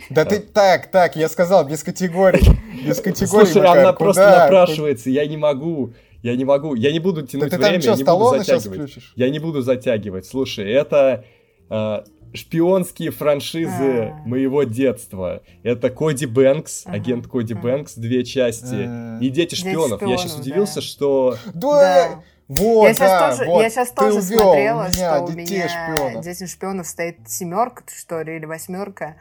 Да 0.09 0.25
ты 0.25 0.39
так, 0.39 0.89
так, 0.89 1.15
я 1.15 1.29
сказал, 1.29 1.63
без 1.67 1.83
категорий, 1.83 2.41
без 2.83 2.99
категорий, 2.99 3.45
Слушай, 3.45 3.61
Макар, 3.61 3.77
она 3.77 3.93
просто 3.93 4.39
напрашивается, 4.39 5.11
я 5.11 5.27
не 5.27 5.37
могу. 5.37 5.93
Я 6.23 6.35
не 6.35 6.45
могу, 6.45 6.73
я 6.73 6.91
не 6.91 6.97
буду 6.97 7.21
тянуть 7.21 7.53
время, 7.53 7.79
я 7.79 7.95
не 7.95 8.03
буду 8.03 8.37
затягивать. 8.39 8.97
Я 9.15 9.29
не 9.29 9.37
буду 9.37 9.61
затягивать. 9.61 10.25
Слушай, 10.25 10.71
это 10.71 11.23
э, 11.69 11.99
шпионские 12.33 13.11
франшизы 13.11 14.11
А. 14.11 14.21
моего 14.25 14.63
детства. 14.63 15.43
Это 15.61 15.91
Коди 15.91 16.25
Бэнкс, 16.25 16.87
агент 16.87 17.27
Коди. 17.27 17.53
Бэнкс, 17.53 17.95
две 17.95 18.25
части. 18.25 18.73
М. 18.73 19.21
И 19.21 19.29
Дети 19.29 19.53
шпионов. 19.53 20.01
Я 20.01 20.17
сейчас 20.17 20.39
удивился, 20.39 20.81
что... 20.81 21.37
Да, 21.53 22.23
вот, 22.49 22.87
я 22.87 22.93
сейчас 22.93 23.09
да, 23.09 23.29
тоже, 23.31 23.45
вот, 23.49 23.61
я 23.61 23.69
сейчас 23.69 23.89
ты 23.89 23.95
тоже 23.95 24.17
увёл 24.19 24.39
смотрела, 24.39 24.81
у 24.81 24.83
меня 24.85 24.91
что 25.15 25.23
у 25.23 25.31
детей 25.31 25.57
меня 25.57 25.69
шпионов. 25.69 26.23
детям 26.25 26.47
шпионов 26.47 26.87
стоит 26.87 27.29
семерка, 27.29 27.83
что 27.95 28.21
ли, 28.21 28.35
или 28.37 28.45
восьмерка, 28.45 29.15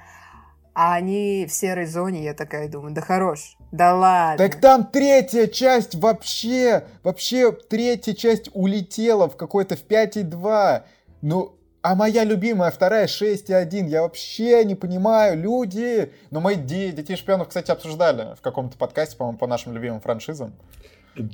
а 0.74 0.94
они 0.94 1.46
в 1.48 1.52
серой 1.52 1.86
зоне, 1.86 2.24
я 2.24 2.34
такая 2.34 2.68
думаю, 2.68 2.94
да 2.94 3.00
хорош, 3.02 3.56
да 3.70 3.94
ладно. 3.94 4.38
Так 4.38 4.60
там 4.60 4.86
третья 4.86 5.46
часть 5.46 5.94
вообще, 5.94 6.84
вообще 7.02 7.52
третья 7.52 8.14
часть 8.14 8.48
улетела 8.54 9.28
в 9.28 9.36
какой-то 9.36 9.76
в 9.76 9.84
5.2. 9.86 10.82
Ну, 11.20 11.54
а 11.82 11.94
моя 11.94 12.24
любимая 12.24 12.70
вторая 12.70 13.06
6.1, 13.06 13.86
я 13.88 14.02
вообще 14.02 14.64
не 14.64 14.74
понимаю, 14.74 15.36
люди. 15.38 16.12
Но 16.30 16.40
мы 16.40 16.54
де- 16.54 16.92
детей 16.92 17.16
шпионов, 17.16 17.48
кстати, 17.48 17.70
обсуждали 17.70 18.34
в 18.36 18.40
каком-то 18.40 18.78
подкасте, 18.78 19.16
по-моему, 19.16 19.38
по 19.38 19.46
нашим 19.46 19.72
любимым 19.74 20.00
франшизам. 20.00 20.54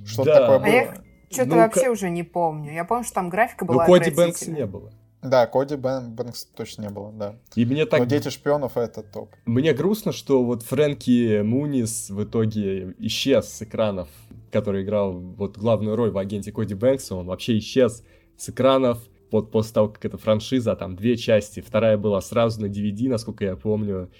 Что-то 0.06 0.24
Да. 0.32 0.40
такое 0.40 0.58
А 0.60 0.68
я 0.68 0.84
было. 0.86 1.04
Что-то 1.34 1.50
ну, 1.50 1.56
вообще 1.56 1.84
ка- 1.84 1.90
уже 1.90 2.10
не 2.10 2.22
помню. 2.22 2.72
Я 2.72 2.84
помню, 2.84 3.04
что 3.04 3.14
там 3.14 3.28
графика 3.28 3.64
Ну, 3.64 3.74
была 3.74 3.86
Коди 3.86 4.10
Бэнкс 4.10 4.46
не 4.48 4.66
было. 4.66 4.92
Да, 5.22 5.46
Коди 5.46 5.74
Бэн- 5.76 6.10
Бэнкс 6.10 6.44
точно 6.54 6.82
не 6.82 6.90
было, 6.90 7.10
да. 7.12 7.36
И 7.54 7.64
мне 7.64 7.86
так 7.86 8.00
Но 8.00 8.06
дети 8.06 8.28
шпионов 8.28 8.76
это 8.76 9.02
топ. 9.02 9.30
Мне 9.46 9.72
грустно, 9.72 10.12
что 10.12 10.44
вот 10.44 10.62
Фрэнки 10.62 11.40
Мунис 11.40 12.10
в 12.10 12.24
итоге 12.24 12.94
исчез 12.98 13.48
с 13.48 13.62
экранов, 13.62 14.08
который 14.52 14.82
играл 14.82 15.12
вот 15.18 15.56
главную 15.56 15.96
роль 15.96 16.10
в 16.10 16.18
агенте 16.18 16.52
Коди 16.52 16.74
Бэнкса, 16.74 17.16
он 17.16 17.26
вообще 17.26 17.58
исчез 17.58 18.04
с 18.36 18.50
экранов 18.50 18.98
вот 19.30 19.50
после 19.50 19.72
того, 19.72 19.88
как 19.88 20.04
эта 20.04 20.18
франшиза, 20.18 20.76
там 20.76 20.94
две 20.94 21.16
части, 21.16 21.60
вторая 21.60 21.96
была 21.96 22.20
сразу 22.20 22.60
на 22.60 22.66
DVD, 22.66 23.08
насколько 23.08 23.44
я 23.44 23.56
помню, 23.56 24.10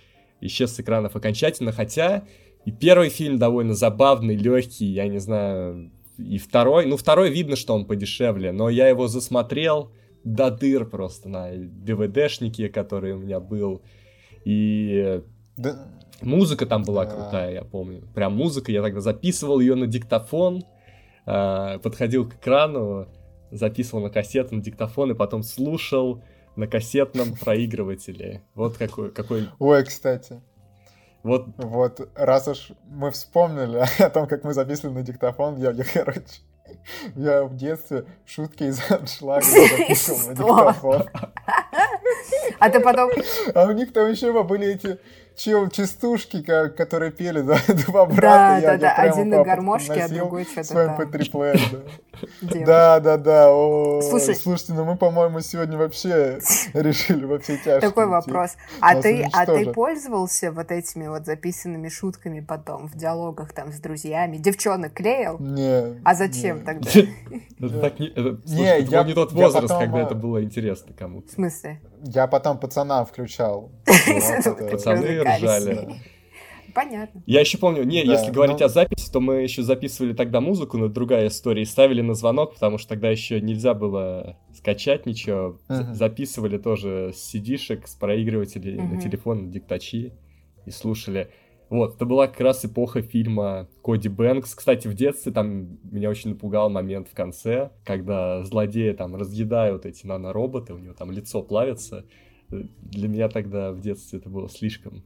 исчез 0.41 0.75
с 0.75 0.81
экранов 0.81 1.15
окончательно, 1.15 1.71
хотя 1.71 2.25
и 2.65 2.73
первый 2.73 3.11
фильм 3.11 3.39
довольно 3.39 3.75
забавный, 3.75 4.37
легкий, 4.37 4.87
я 4.87 5.07
не 5.07 5.19
знаю, 5.19 5.91
и 6.19 6.39
второй, 6.39 6.87
ну 6.87 6.97
второй 6.97 7.31
видно, 7.31 7.57
что 7.57 7.75
он 7.75 7.87
подешевле, 7.87 8.53
но 8.53 8.69
я 8.69 8.89
его 8.89 9.09
засмотрел 9.09 9.91
до 10.25 10.51
дыр 10.51 10.87
просто 10.87 11.29
на 11.29 11.55
DVD-шнике, 11.55 12.69
который 12.69 13.13
у 13.13 13.19
меня 13.19 13.41
был, 13.41 13.83
и 14.45 15.23
Да, 15.57 15.89
Музыка 16.21 16.65
там 16.67 16.85
была 16.85 17.05
Да. 17.05 17.11
крутая, 17.11 17.53
я 17.53 17.65
помню. 17.65 18.03
Прям 18.15 18.35
музыка, 18.35 18.73
я 18.73 18.83
тогда 18.83 19.01
записывал 19.01 19.61
ее 19.61 19.75
на 19.75 19.87
диктофон, 19.87 20.65
а, 21.27 21.79
подходил 21.79 22.29
к 22.29 22.35
экрану, 22.35 23.09
записывал 23.51 24.03
на 24.05 24.11
кассету, 24.11 24.55
на 24.55 24.63
диктофон, 24.63 25.11
и 25.11 25.15
потом 25.15 25.43
слушал 25.43 26.23
на 26.57 26.67
кассетном 26.67 27.35
проигрывателе. 27.35 28.43
Вот 28.55 28.77
какой, 28.77 29.11
какой, 29.11 29.49
Ой, 29.59 29.85
кстати, 29.85 30.41
вот, 31.25 31.47
вот 31.57 32.11
раз 32.15 32.47
уж 32.49 32.73
мы 32.85 33.11
вспомнили 33.11 33.83
о 34.03 34.11
том, 34.11 34.27
как 34.29 34.45
мы 34.45 34.53
записывали 34.53 34.95
на 34.95 35.03
диктофон, 35.03 35.57
я, 35.57 35.71
я 35.71 35.85
короче, 35.85 36.43
я 37.17 37.45
в 37.45 37.57
детстве 37.57 38.05
шутки 38.27 38.65
из 38.65 38.79
аншлага 38.91 39.43
записывал 39.43 40.29
на 40.29 40.35
диктофон. 40.35 41.03
А 42.59 42.71
ты 42.71 42.81
потом... 42.81 43.11
А 43.55 43.65
у 43.65 43.73
них 43.73 43.93
там 43.93 44.11
еще 44.11 44.43
были 44.45 44.75
эти 44.75 44.99
чел, 45.37 45.69
частушки, 45.69 46.43
которые 46.43 47.11
пели, 47.11 47.41
да, 47.43 47.59
два 47.87 48.07
брата. 48.07 48.21
Да, 48.21 48.59
я- 48.59 48.61
да, 48.61 48.73
я 48.73 48.79
да, 48.79 48.95
прямо 48.95 49.13
один 49.13 49.29
на 49.31 49.45
гармошке, 49.45 49.93
а 50.03 50.09
другой 50.09 50.45
что-то 50.45 50.65
свой 50.65 50.87
там. 50.87 51.01
MP3 51.01 51.31
плеер, 51.31 51.61
да. 51.73 51.79
Да, 52.65 53.01
да, 53.01 53.17
да. 53.17 53.51
О, 53.51 54.01
Слушай. 54.03 54.35
Слушайте, 54.37 54.73
ну 54.75 54.85
мы, 54.85 54.97
по-моему, 54.97 55.41
сегодня 55.41 55.77
вообще 55.77 56.39
решили 56.75 57.25
во 57.25 57.39
все 57.39 57.57
тяжкие. 57.57 57.81
Такой 57.81 58.07
вопрос. 58.07 58.53
А 58.81 59.01
ты, 59.01 59.27
а 59.33 59.47
ты 59.47 59.73
пользовался 59.73 60.53
вот 60.53 60.71
этими 60.71 61.09
вот 61.09 61.27
записанными 61.27 61.89
шутками 61.89 62.41
потом 62.41 62.89
в 62.89 62.97
диалогах 62.97 63.53
там 63.53 63.73
с 63.73 63.81
друзьями? 63.81 64.37
Девчонок 64.37 64.93
клеил? 64.95 65.39
Не. 65.41 66.01
А 66.05 66.15
зачем 66.15 66.59
не. 66.59 66.65
тогда? 66.65 66.91
это 67.61 67.81
так 67.81 67.99
не, 67.99 68.09
это, 68.09 68.39
слушай, 68.47 68.57
Не, 68.57 68.79
это 68.79 68.91
я- 68.91 69.05
не 69.05 69.15
тот 69.15 69.33
возраст, 69.33 69.69
потом, 69.69 69.81
когда 69.81 69.99
э, 69.99 70.03
это 70.05 70.15
было 70.15 70.43
интересно 70.43 70.93
кому-то. 70.97 71.29
В 71.29 71.33
смысле? 71.33 71.81
Я 72.07 72.27
потом 72.27 72.59
пацанам 72.59 73.07
включал. 73.07 73.73
Пацаны 73.87 75.24
Развлекались. 75.25 75.65
ржали. 75.79 75.95
Понятно. 76.75 77.23
Я 77.27 77.41
еще 77.41 77.57
помню, 77.59 77.85
не, 77.85 78.05
Да, 78.05 78.13
если 78.15 78.33
говорить 78.33 78.59
ну- 78.59 78.67
о 78.67 78.69
записи, 78.69 79.11
то 79.13 79.21
мы 79.21 79.43
еще 79.43 79.63
записывали 79.63 80.13
тогда 80.13 80.41
музыку 80.41 80.77
на 80.77 80.89
другая 80.89 81.29
история 81.29 81.63
и 81.63 81.67
ставили 81.67 82.01
на 82.01 82.15
звонок, 82.15 82.55
потому 82.55 82.79
что 82.79 82.89
тогда 82.89 83.11
еще 83.11 83.41
нельзя 83.41 83.75
было 83.75 84.37
скачать 84.55 85.07
ничего. 85.07 85.61
Мгм. 85.69 85.95
Записывали 85.95 86.59
тоже 86.59 87.13
с 87.15 87.33
CD-шек, 87.33 87.87
с 87.87 87.95
проигрывателей 87.95 88.81
Мгм. 88.81 88.95
на 88.97 89.01
телефон, 89.01 89.45
на 89.47 89.53
диктачи 89.53 90.15
и 90.67 90.71
слушали. 90.71 91.29
Вот, 91.71 91.95
это 91.97 92.07
была 92.07 92.27
как 92.27 92.41
раз 92.41 92.65
эпоха 92.65 93.03
фильма 93.03 93.69
Коди 93.83 94.09
Бэнкс. 94.09 94.55
Кстати, 94.55 94.89
в 94.89 94.95
детстве 94.95 95.33
там 95.33 95.79
меня 95.91 96.11
очень 96.11 96.31
напугал 96.31 96.71
момент 96.71 97.09
в 97.09 97.15
конце, 97.15 97.71
когда 97.85 98.43
злодеи 98.43 98.93
там 98.93 99.15
разъедают 99.15 99.87
эти 99.87 100.07
нанороботы, 100.07 100.75
у 100.75 100.79
него 100.79 100.95
там 100.95 101.13
лицо 101.13 101.41
плавится. 101.43 102.05
Для 102.51 103.09
меня 103.09 103.29
тогда 103.29 103.71
в 103.73 103.81
детстве 103.81 104.19
это 104.19 104.29
было 104.29 104.49
слишком 104.49 105.05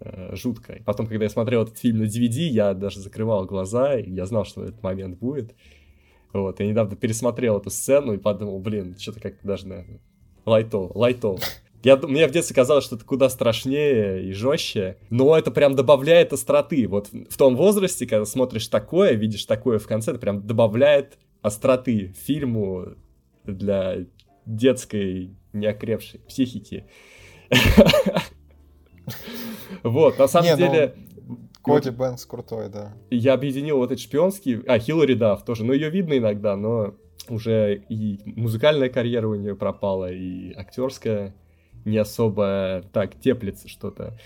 э, 0.00 0.34
жутко. 0.34 0.74
И 0.74 0.82
Потом, 0.82 1.06
когда 1.06 1.24
я 1.24 1.30
смотрел 1.30 1.62
этот 1.62 1.78
фильм 1.78 1.98
на 1.98 2.04
DVD, 2.04 2.46
я 2.48 2.74
даже 2.74 3.00
закрывал 3.00 3.44
глаза, 3.46 3.98
и 3.98 4.10
я 4.10 4.26
знал, 4.26 4.44
что 4.44 4.64
этот 4.64 4.82
момент 4.82 5.18
будет. 5.18 5.54
Вот, 6.32 6.60
я 6.60 6.66
недавно 6.66 6.96
пересмотрел 6.96 7.58
эту 7.58 7.70
сцену 7.70 8.12
и 8.12 8.18
подумал, 8.18 8.58
блин, 8.60 8.96
что-то 8.98 9.20
как-то 9.20 9.46
даже, 9.46 9.66
наверное, 9.66 10.00
лайтово, 10.44 10.92
лайтово. 10.94 11.40
Я, 11.84 11.96
мне 11.96 12.26
в 12.26 12.32
детстве 12.32 12.56
казалось, 12.56 12.84
что 12.84 12.96
это 12.96 13.04
куда 13.04 13.28
страшнее 13.28 14.24
и 14.24 14.32
жестче, 14.32 14.98
но 15.10 15.38
это 15.38 15.50
прям 15.50 15.76
добавляет 15.76 16.32
остроты. 16.32 16.88
Вот 16.88 17.08
в 17.12 17.36
том 17.36 17.56
возрасте, 17.56 18.06
когда 18.06 18.24
смотришь 18.24 18.66
такое, 18.66 19.12
видишь 19.12 19.44
такое 19.44 19.78
в 19.78 19.86
конце, 19.86 20.10
это 20.10 20.20
прям 20.20 20.44
добавляет 20.44 21.18
остроты 21.40 22.14
фильму 22.18 22.94
для 23.44 24.06
детской 24.44 25.36
неокрепшей 25.52 26.20
психики. 26.20 26.86
Вот, 29.82 30.18
на 30.18 30.28
самом 30.28 30.50
ну, 30.50 30.56
деле... 30.56 30.94
Коди 31.62 31.90
Бэнкс 31.90 32.24
крутой, 32.24 32.68
да. 32.68 32.94
Я 33.10 33.34
объединил 33.34 33.78
вот 33.78 33.92
этот 33.92 34.00
шпионский... 34.00 34.62
А, 34.66 34.78
Хиллари 34.78 35.14
Дафф 35.14 35.44
тоже. 35.44 35.64
Ну, 35.64 35.72
ее 35.72 35.90
видно 35.90 36.16
иногда, 36.16 36.56
но 36.56 36.94
уже 37.28 37.82
и 37.88 38.20
музыкальная 38.24 38.88
карьера 38.88 39.28
у 39.28 39.34
нее 39.34 39.54
пропала, 39.54 40.10
и 40.10 40.52
актерская 40.54 41.34
не 41.84 41.98
особо 41.98 42.82
так 42.92 43.20
теплится 43.20 43.68
что-то. 43.68 44.18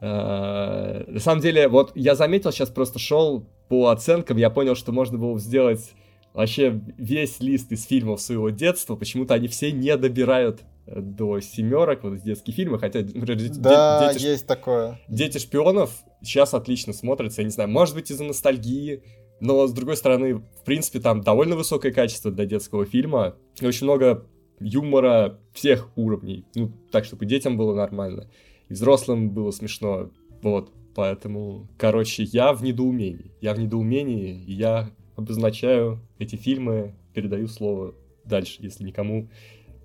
А, 0.00 1.04
на 1.06 1.20
самом 1.20 1.40
деле, 1.40 1.68
вот 1.68 1.92
я 1.94 2.14
заметил, 2.14 2.52
сейчас 2.52 2.68
просто 2.68 2.98
шел 2.98 3.46
по 3.68 3.88
оценкам, 3.88 4.36
я 4.36 4.50
понял, 4.50 4.74
что 4.74 4.92
можно 4.92 5.18
было 5.18 5.38
сделать 5.38 5.94
вообще 6.36 6.78
весь 6.98 7.40
лист 7.40 7.72
из 7.72 7.84
фильмов 7.84 8.20
своего 8.20 8.50
детства. 8.50 8.94
Почему-то 8.94 9.34
они 9.34 9.48
все 9.48 9.72
не 9.72 9.96
добирают 9.96 10.60
э, 10.86 11.00
до 11.00 11.40
семерок, 11.40 12.04
вот 12.04 12.14
из 12.14 12.22
детских 12.22 12.54
фильмов, 12.54 12.82
хотя 12.82 13.00
например, 13.00 13.38
да, 13.56 14.12
дети, 14.12 14.22
есть 14.22 14.46
такое. 14.46 15.00
Дети 15.08 15.38
шпионов 15.38 15.92
сейчас 16.22 16.52
отлично 16.52 16.92
смотрятся, 16.92 17.40
я 17.40 17.46
не 17.46 17.50
знаю, 17.50 17.70
может 17.70 17.94
быть 17.94 18.10
из-за 18.10 18.24
ностальгии, 18.24 19.02
но 19.40 19.66
с 19.66 19.72
другой 19.72 19.96
стороны, 19.96 20.34
в 20.34 20.64
принципе, 20.64 21.00
там 21.00 21.22
довольно 21.22 21.56
высокое 21.56 21.90
качество 21.90 22.30
для 22.30 22.44
детского 22.44 22.84
фильма, 22.84 23.36
очень 23.62 23.84
много 23.86 24.26
юмора 24.60 25.40
всех 25.54 25.88
уровней, 25.96 26.44
ну, 26.54 26.70
так, 26.90 27.06
чтобы 27.06 27.24
детям 27.24 27.56
было 27.56 27.74
нормально, 27.74 28.30
и 28.68 28.74
взрослым 28.74 29.30
было 29.30 29.52
смешно, 29.52 30.10
вот, 30.42 30.70
поэтому, 30.94 31.66
короче, 31.78 32.24
я 32.24 32.52
в 32.52 32.62
недоумении, 32.62 33.32
я 33.40 33.54
в 33.54 33.58
недоумении, 33.58 34.44
и 34.44 34.52
я 34.52 34.90
обозначаю 35.16 36.00
эти 36.18 36.36
фильмы, 36.36 36.94
передаю 37.14 37.48
слово 37.48 37.94
дальше, 38.24 38.58
если 38.60 38.84
никому 38.84 39.28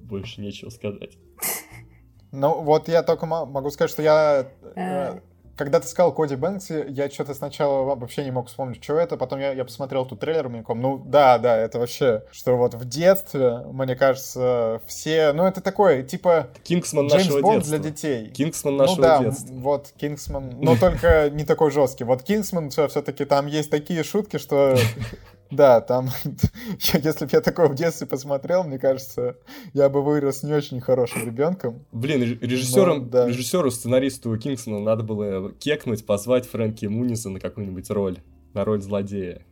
больше 0.02 0.42
нечего 0.42 0.70
сказать. 0.70 1.18
Ну, 2.32 2.62
вот 2.62 2.88
я 2.88 3.04
только 3.04 3.26
могу 3.26 3.70
сказать, 3.72 3.92
что 3.92 4.02
я 4.02 4.52
э, 4.76 5.20
когда 5.56 5.80
ты 5.80 5.88
сказал 5.88 6.14
Коди 6.14 6.36
Бэнкс, 6.36 6.70
я 6.70 7.10
что-то 7.10 7.34
сначала 7.34 7.84
вообще 7.96 8.24
не 8.24 8.32
мог 8.32 8.48
вспомнить, 8.48 8.84
что 8.84 8.98
это, 8.98 9.18
потом 9.18 9.40
я, 9.40 9.54
я 9.54 9.66
посмотрел 9.66 10.06
тут 10.06 10.20
трейлер, 10.20 10.50
мне 10.50 10.64
ком, 10.64 10.82
ну 10.82 10.98
да, 10.98 11.38
да, 11.38 11.58
это 11.58 11.80
вообще, 11.80 12.24
что 12.32 12.56
вот 12.56 12.74
в 12.74 12.86
детстве, 12.86 13.60
мне 13.72 13.96
кажется, 13.96 14.82
все, 14.88 15.34
ну 15.34 15.46
это 15.46 15.62
такое, 15.62 16.04
типа... 16.04 16.50
Кингсман 16.64 17.08
Джеймс 17.08 17.26
нашего 17.26 17.42
Бонд 17.42 17.58
детства. 17.60 17.80
для 17.80 17.92
детей. 17.92 18.30
Кингсман 18.30 18.78
нашего 18.78 18.96
ну, 18.96 19.02
да, 19.02 19.24
детства. 19.24 19.54
вот 19.54 19.94
Кингсман, 19.98 20.50
но 20.60 20.76
только 20.76 21.30
не 21.30 21.46
такой 21.46 21.72
жесткий. 21.72 22.04
Вот 22.04 22.24
Кингсман 22.24 22.70
все-таки 22.70 23.26
там 23.26 23.48
есть 23.48 23.70
такие 23.70 24.04
шутки, 24.04 24.38
что 24.38 24.76
да, 25.52 25.82
там, 25.82 26.10
если 26.80 27.26
бы 27.26 27.32
я 27.34 27.42
такое 27.42 27.68
в 27.68 27.76
детстве 27.76 28.08
посмотрел, 28.08 28.64
мне 28.64 28.80
кажется, 28.80 29.38
я 29.74 29.90
бы 29.90 30.02
вырос 30.02 30.44
не 30.44 30.54
очень 30.54 30.80
хорошим 30.80 31.26
ребенком. 31.26 31.86
Блин, 31.92 32.22
режиссером, 32.22 33.10
да. 33.10 33.28
режиссеру, 33.28 33.70
сценаристу 33.70 34.36
Кингсона 34.38 34.80
надо 34.80 35.04
было 35.04 35.52
кекнуть, 35.52 36.06
позвать 36.06 36.48
Фрэнки 36.48 36.86
Муниса 36.86 37.30
на 37.30 37.40
какую-нибудь 37.40 37.90
роль, 37.90 38.20
на 38.54 38.64
роль 38.64 38.82
злодея. 38.82 39.46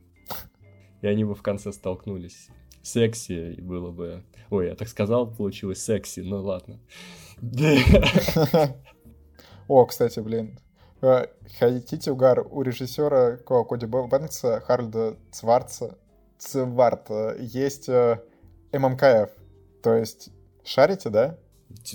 И 1.01 1.07
они 1.07 1.25
бы 1.25 1.35
в 1.35 1.41
конце 1.41 1.71
столкнулись. 1.71 2.47
Секси, 2.81 3.59
было 3.59 3.91
бы... 3.91 4.23
Ой, 4.49 4.67
я 4.67 4.75
так 4.75 4.87
сказал, 4.87 5.29
получилось 5.29 5.83
секси, 5.83 6.21
ну 6.21 6.41
ладно. 6.41 6.79
О, 9.67 9.85
кстати, 9.85 10.19
блин, 10.19 10.57
хотите 11.59 12.11
угар 12.11 12.45
у 12.49 12.61
режиссера 12.61 13.37
Коди 13.37 13.85
Бэнкса, 13.85 14.61
Харльда 14.61 15.15
Цварца, 15.31 15.97
Цварта, 16.37 17.35
есть 17.39 17.89
э, 17.89 18.21
ММКФ. 18.71 19.29
То 19.83 19.95
есть, 19.95 20.29
шарите, 20.63 21.09
да? 21.09 21.37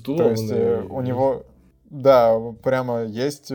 То 0.04 0.30
есть, 0.30 0.50
э, 0.50 0.82
у 0.88 1.00
него, 1.00 1.44
да, 1.84 2.38
прямо 2.62 3.04
есть 3.04 3.52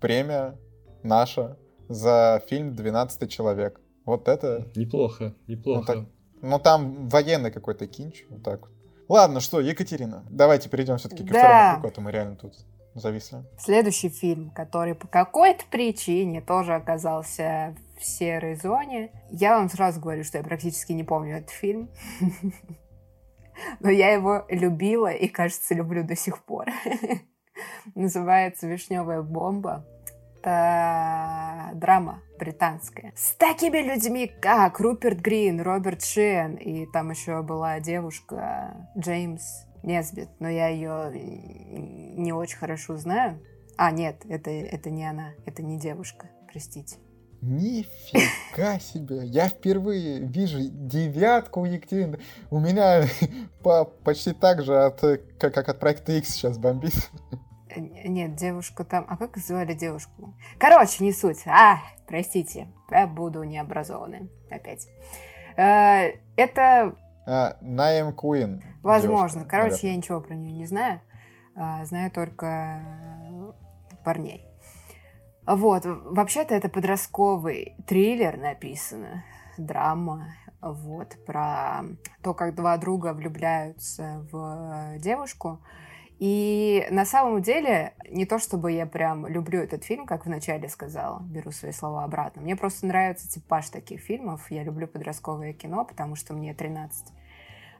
премия 0.00 0.56
наша 1.02 1.56
за 1.88 2.42
фильм 2.48 2.72
«12 2.72 3.28
человек». 3.28 3.80
Вот 4.04 4.28
это... 4.28 4.66
Неплохо, 4.74 5.34
неплохо. 5.46 5.80
Ну, 5.80 5.86
так, 5.86 6.08
ну 6.42 6.58
там 6.58 7.08
военный 7.08 7.50
какой-то 7.50 7.86
кинч, 7.86 8.24
вот 8.28 8.42
так 8.42 8.62
вот. 8.62 8.70
Ладно, 9.08 9.40
что, 9.40 9.60
Екатерина, 9.60 10.24
давайте 10.30 10.68
перейдем 10.68 10.96
все-таки 10.98 11.24
к 11.24 11.32
да. 11.32 11.40
второму 11.40 11.80
кругу, 11.80 11.94
а 11.96 12.00
мы 12.00 12.12
реально 12.12 12.36
тут 12.36 12.54
зависли. 12.94 13.44
Следующий 13.58 14.08
фильм, 14.08 14.50
который 14.50 14.94
по 14.94 15.06
какой-то 15.06 15.64
причине 15.70 16.40
тоже 16.40 16.74
оказался 16.74 17.74
в 17.98 18.04
серой 18.04 18.56
зоне. 18.56 19.10
Я 19.30 19.58
вам 19.58 19.68
сразу 19.68 20.00
говорю, 20.00 20.24
что 20.24 20.38
я 20.38 20.44
практически 20.44 20.92
не 20.92 21.04
помню 21.04 21.38
этот 21.38 21.50
фильм. 21.50 21.90
Но 23.80 23.90
я 23.90 24.10
его 24.12 24.44
любила 24.48 25.12
и, 25.12 25.28
кажется, 25.28 25.74
люблю 25.74 26.02
до 26.02 26.16
сих 26.16 26.44
пор. 26.44 26.66
Называется 27.94 28.66
«Вишневая 28.66 29.22
бомба». 29.22 29.84
Это 30.42 31.72
драма 31.74 32.22
британская. 32.38 33.12
С 33.14 33.32
такими 33.32 33.78
людьми, 33.78 34.26
как 34.40 34.80
Руперт 34.80 35.18
Грин, 35.18 35.60
Роберт 35.60 36.02
Шен, 36.02 36.54
и 36.54 36.86
там 36.86 37.10
еще 37.10 37.42
была 37.42 37.78
девушка 37.80 38.88
Джеймс 38.96 39.66
Несбит, 39.82 40.28
но 40.38 40.48
я 40.48 40.68
ее 40.68 41.10
не 42.16 42.32
очень 42.32 42.58
хорошо 42.58 42.96
знаю. 42.96 43.40
А, 43.76 43.90
нет, 43.90 44.22
это, 44.28 44.50
это 44.50 44.90
не 44.90 45.08
она, 45.08 45.32
это 45.46 45.62
не 45.62 45.78
девушка, 45.78 46.28
простите. 46.52 46.96
Нифига 47.40 48.78
себе! 48.80 49.24
Я 49.24 49.48
впервые 49.48 50.20
вижу 50.20 50.58
девятку 50.60 51.60
у 51.60 51.64
Екатерины. 51.64 52.18
У 52.50 52.58
меня 52.60 53.04
по, 53.62 53.84
почти 53.84 54.32
так 54.32 54.62
же, 54.62 54.76
от, 54.76 55.00
как, 55.00 55.54
как 55.54 55.68
от 55.68 55.80
проекта 55.80 56.12
X 56.12 56.28
сейчас 56.28 56.58
бомбит. 56.58 57.10
Э, 57.74 57.80
нет, 57.80 58.36
девушку 58.36 58.84
там... 58.84 59.06
А 59.08 59.16
как 59.16 59.38
звали 59.38 59.72
девушку? 59.72 60.34
Короче, 60.58 61.02
не 61.02 61.12
суть. 61.12 61.46
А, 61.46 61.78
простите, 62.06 62.68
я 62.90 63.06
буду 63.06 63.42
необразованным 63.44 64.28
опять. 64.50 64.86
Э, 65.56 66.12
это 66.36 66.94
а, 67.26 67.56
Найм 67.60 68.12
Куин. 68.12 68.62
Возможно. 68.82 69.40
Девушка, 69.40 69.50
Короче, 69.50 69.70
наверное. 69.72 69.90
я 69.90 69.96
ничего 69.96 70.20
про 70.20 70.34
нее 70.34 70.52
не 70.52 70.66
знаю. 70.66 71.00
А, 71.54 71.84
знаю 71.84 72.10
только 72.10 72.82
парней. 74.04 74.46
Вот, 75.46 75.82
вообще-то 75.84 76.54
это 76.54 76.68
подростковый 76.68 77.74
триллер 77.86 78.36
написано, 78.36 79.24
драма, 79.58 80.28
вот, 80.60 81.16
про 81.26 81.82
то, 82.22 82.34
как 82.34 82.54
два 82.54 82.76
друга 82.76 83.12
влюбляются 83.14 84.26
в 84.30 84.98
девушку. 84.98 85.60
И 86.20 86.86
на 86.90 87.06
самом 87.06 87.40
деле, 87.40 87.94
не 88.10 88.26
то 88.26 88.38
чтобы 88.38 88.72
я 88.72 88.84
прям 88.84 89.26
люблю 89.26 89.58
этот 89.58 89.84
фильм, 89.84 90.04
как 90.04 90.26
вначале 90.26 90.68
сказала, 90.68 91.20
беру 91.22 91.50
свои 91.50 91.72
слова 91.72 92.04
обратно. 92.04 92.42
Мне 92.42 92.56
просто 92.56 92.86
нравится 92.86 93.26
типаж 93.26 93.70
таких 93.70 94.02
фильмов. 94.02 94.50
Я 94.50 94.62
люблю 94.62 94.86
подростковое 94.86 95.54
кино, 95.54 95.86
потому 95.86 96.16
что 96.16 96.34
мне 96.34 96.52
13. 96.52 97.06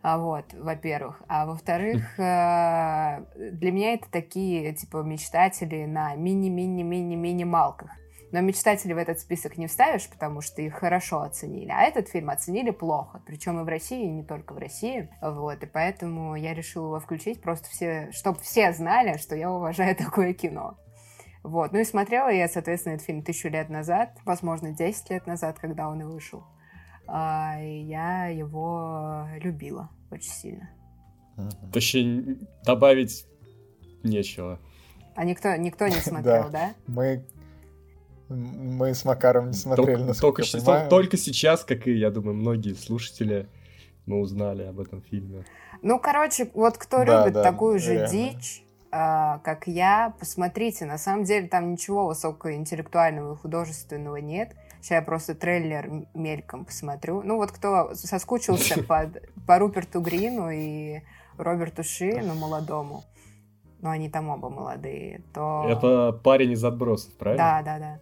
А, 0.03 0.17
вот, 0.17 0.55
во-первых. 0.55 1.23
А 1.29 1.45
во-вторых, 1.45 2.03
э, 2.19 3.25
для 3.53 3.73
меня 3.73 3.93
это 3.93 4.11
такие, 4.11 4.73
типа, 4.73 5.03
мечтатели 5.03 5.85
на 5.85 6.15
мини-мини-мини-минималках. 6.15 7.91
Но 8.33 8.41
мечтатели 8.41 8.93
в 8.93 8.99
этот 8.99 9.19
список 9.19 9.59
не 9.59 9.67
вставишь, 9.67 10.09
потому 10.09 10.41
что 10.41 10.63
их 10.63 10.75
хорошо 10.75 11.23
оценили. 11.23 11.71
А 11.71 11.83
этот 11.83 12.09
фильм 12.09 12.31
оценили 12.31 12.71
плохо. 12.71 13.21
Причем 13.27 13.61
и 13.61 13.65
в 13.65 13.69
России, 13.69 14.05
и 14.05 14.11
не 14.11 14.23
только 14.23 14.53
в 14.53 14.59
России. 14.59 15.09
Вот, 15.21 15.63
и 15.63 15.67
поэтому 15.67 16.37
я 16.37 16.55
решила 16.55 16.87
его 16.87 17.01
включить, 17.01 17.41
просто 17.41 17.69
все, 17.69 18.11
чтобы 18.13 18.39
все 18.41 18.73
знали, 18.73 19.17
что 19.19 19.35
я 19.35 19.51
уважаю 19.51 19.97
такое 19.99 20.33
кино. 20.33 20.79
Вот, 21.43 21.73
ну 21.73 21.79
и 21.79 21.85
смотрела 21.85 22.29
я, 22.29 22.49
соответственно, 22.49 22.95
этот 22.95 23.07
фильм 23.07 23.23
тысячу 23.23 23.49
лет 23.49 23.71
назад, 23.71 24.19
возможно, 24.25 24.73
10 24.73 25.11
лет 25.11 25.27
назад, 25.27 25.59
когда 25.59 25.89
он 25.89 26.03
и 26.03 26.05
вышел. 26.05 26.45
А, 27.07 27.61
и 27.61 27.81
я 27.83 28.27
его 28.27 29.27
любила 29.41 29.91
очень 30.11 30.31
сильно. 30.31 30.71
Точнее, 31.73 32.37
добавить 32.65 33.27
нечего. 34.03 34.61
А 35.17 35.25
никто, 35.25 35.57
никто 35.57 35.89
не 35.89 35.95
смотрел, 36.01 36.51
да? 36.51 36.75
Мы 36.87 37.25
мы 38.31 38.95
с 38.95 39.05
Макаром 39.05 39.49
не 39.49 39.55
смотрели, 39.55 39.97
только, 39.97 40.21
только, 40.21 40.43
я 40.43 40.61
понимаю. 40.61 40.89
только 40.89 41.17
сейчас, 41.17 41.65
как 41.65 41.89
и, 41.89 41.93
я 41.93 42.11
думаю, 42.11 42.37
многие 42.37 42.75
слушатели, 42.75 43.49
мы 44.07 44.21
узнали 44.21 44.63
об 44.63 44.79
этом 44.79 45.03
фильме. 45.03 45.45
Ну, 45.83 45.99
короче, 45.99 46.49
вот 46.55 46.79
кто 46.79 47.05
да, 47.05 47.21
любит 47.21 47.35
да, 47.35 47.43
такую 47.43 47.79
же 47.79 47.95
реально. 47.95 48.09
дичь, 48.09 48.63
э, 48.93 49.39
как 49.43 49.67
я, 49.67 50.15
посмотрите. 50.19 50.85
На 50.85 50.99
самом 50.99 51.25
деле 51.25 51.49
там 51.49 51.73
ничего 51.73 52.07
высокоинтеллектуального 52.07 53.35
и 53.35 53.37
художественного 53.37 54.17
нет. 54.17 54.55
Сейчас 54.81 54.91
я 54.91 55.03
просто 55.03 55.35
трейлер 55.35 56.07
мельком 56.15 56.65
посмотрю. 56.65 57.23
Ну 57.23 57.37
вот 57.37 57.51
кто 57.51 57.95
соскучился 57.95 58.83
по, 59.47 59.59
Руперту 59.59 60.01
Грину 60.01 60.51
и 60.51 61.01
Роберту 61.37 61.83
Шину 61.83 62.35
молодому, 62.35 63.05
ну 63.81 63.91
они 63.91 64.09
там 64.09 64.29
оба 64.29 64.51
молодые, 64.51 65.23
то... 65.35 65.67
Это 65.69 66.13
парень 66.13 66.53
из 66.53 66.65
отбросов, 66.65 67.15
правильно? 67.15 67.63
Да, 67.63 67.63
да, 67.63 67.79
да. 67.79 68.01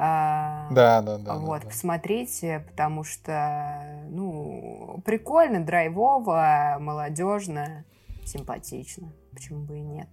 А, 0.00 0.68
да, 0.70 1.02
да, 1.02 1.18
да. 1.18 1.34
Вот, 1.34 1.58
да, 1.58 1.64
да. 1.64 1.70
посмотрите, 1.70 2.64
потому 2.70 3.02
что, 3.02 4.04
ну, 4.08 5.02
прикольно, 5.04 5.64
драйвово, 5.64 6.76
молодежно, 6.78 7.84
симпатично. 8.24 9.12
Почему 9.32 9.64
бы 9.64 9.78
и 9.78 9.82
нет? 9.82 10.08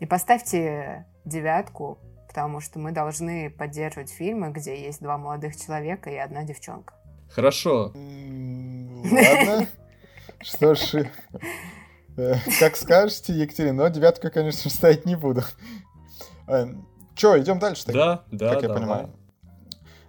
И 0.00 0.06
поставьте 0.06 1.06
девятку, 1.24 1.98
потому 2.26 2.58
что 2.60 2.80
мы 2.80 2.90
должны 2.90 3.48
поддерживать 3.48 4.10
фильмы, 4.10 4.50
где 4.50 4.76
есть 4.84 5.00
два 5.00 5.18
молодых 5.18 5.56
человека 5.56 6.10
и 6.10 6.16
одна 6.16 6.42
девчонка. 6.42 6.94
Хорошо. 7.30 7.92
Ладно. 7.94 9.68
Что 10.40 10.74
ж, 10.74 11.08
э, 12.16 12.34
как 12.58 12.76
скажете, 12.76 13.32
Екатерина, 13.32 13.84
но 13.84 13.88
девятку, 13.88 14.30
конечно, 14.30 14.68
ставить 14.72 15.06
не 15.06 15.14
буду. 15.14 15.44
Э, 17.16 17.18
Че, 17.18 17.40
идем 17.40 17.58
дальше? 17.58 17.84
Да, 17.92 18.22
да, 18.30 18.54
Как 18.54 18.62
я 18.62 18.68
понимаю. 18.68 19.10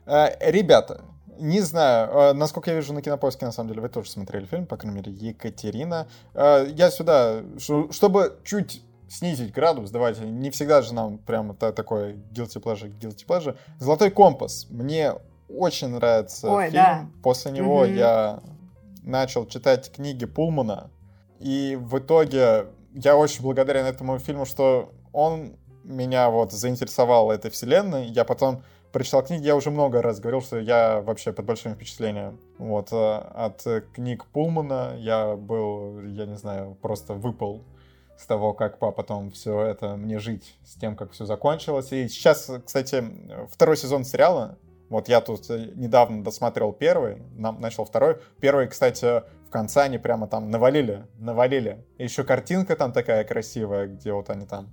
Э, 0.05 0.29
ребята, 0.51 1.01
не 1.39 1.61
знаю, 1.61 2.33
насколько 2.35 2.71
я 2.71 2.75
вижу 2.75 2.93
на 2.93 3.01
кинопоиске, 3.01 3.45
на 3.45 3.51
самом 3.51 3.69
деле, 3.69 3.81
вы 3.81 3.89
тоже 3.89 4.09
смотрели 4.09 4.45
фильм, 4.45 4.65
по 4.65 4.75
крайней 4.77 4.97
мере, 4.97 5.11
Екатерина. 5.11 6.07
Я 6.33 6.89
сюда, 6.89 7.43
чтобы 7.91 8.39
чуть 8.43 8.83
снизить 9.07 9.53
градус, 9.53 9.91
давайте, 9.91 10.25
не 10.25 10.49
всегда 10.49 10.81
же 10.81 10.93
нам 10.93 11.17
прямо 11.19 11.53
такой 11.53 12.13
guilty 12.31 12.61
pleasure, 12.61 12.91
guilty 12.99 13.25
pleasure. 13.25 13.55
«Золотой 13.79 14.09
компас». 14.09 14.67
Мне 14.69 15.13
очень 15.47 15.89
нравится 15.89 16.49
Ой, 16.49 16.65
фильм. 16.65 16.73
Да. 16.73 17.07
После 17.23 17.51
него 17.51 17.85
Мгм. 17.85 17.95
я 17.95 18.39
начал 19.03 19.45
читать 19.45 19.91
книги 19.91 20.25
Пулмана. 20.25 20.89
И 21.39 21.77
в 21.79 21.99
итоге 21.99 22.65
я 22.93 23.15
очень 23.15 23.43
благодарен 23.43 23.85
этому 23.85 24.19
фильму, 24.19 24.45
что 24.45 24.91
он 25.13 25.55
меня 25.87 26.29
вот 26.29 26.51
заинтересовал 26.51 27.31
этой 27.31 27.49
вселенной. 27.51 28.05
Я 28.07 28.25
потом 28.25 28.63
прочитал 28.91 29.23
книги, 29.23 29.45
я 29.45 29.55
уже 29.55 29.71
много 29.71 30.01
раз 30.01 30.19
говорил, 30.19 30.41
что 30.41 30.59
я 30.59 31.01
вообще 31.01 31.33
под 31.33 31.45
большим 31.45 31.75
впечатлением. 31.75 32.39
Вот, 32.57 32.89
э, 32.91 32.95
от 32.95 33.65
книг 33.93 34.25
Пулмана 34.25 34.95
я 34.97 35.35
был, 35.35 36.01
я 36.01 36.25
не 36.25 36.37
знаю, 36.37 36.77
просто 36.81 37.13
выпал 37.13 37.63
с 38.17 38.25
того, 38.25 38.53
как 38.53 38.79
по- 38.79 38.91
потом 38.91 39.31
все 39.31 39.61
это 39.61 39.95
мне 39.95 40.19
жить, 40.19 40.57
с 40.65 40.73
тем, 40.75 40.95
как 40.95 41.11
все 41.11 41.25
закончилось. 41.25 41.91
И 41.91 42.07
сейчас, 42.07 42.51
кстати, 42.65 43.03
второй 43.51 43.77
сезон 43.77 44.03
сериала, 44.03 44.57
вот 44.89 45.09
я 45.09 45.21
тут 45.21 45.49
э, 45.49 45.71
недавно 45.75 46.23
досмотрел 46.23 46.71
первый, 46.71 47.21
нам 47.35 47.59
начал 47.59 47.85
второй. 47.85 48.19
Первый, 48.39 48.67
кстати, 48.67 49.21
в 49.47 49.49
конце 49.49 49.81
они 49.81 49.97
прямо 49.97 50.27
там 50.27 50.49
навалили, 50.49 51.05
навалили. 51.19 51.85
И 51.97 52.03
еще 52.03 52.23
картинка 52.23 52.75
там 52.75 52.91
такая 52.91 53.23
красивая, 53.23 53.87
где 53.87 54.13
вот 54.13 54.29
они 54.29 54.45
там 54.45 54.69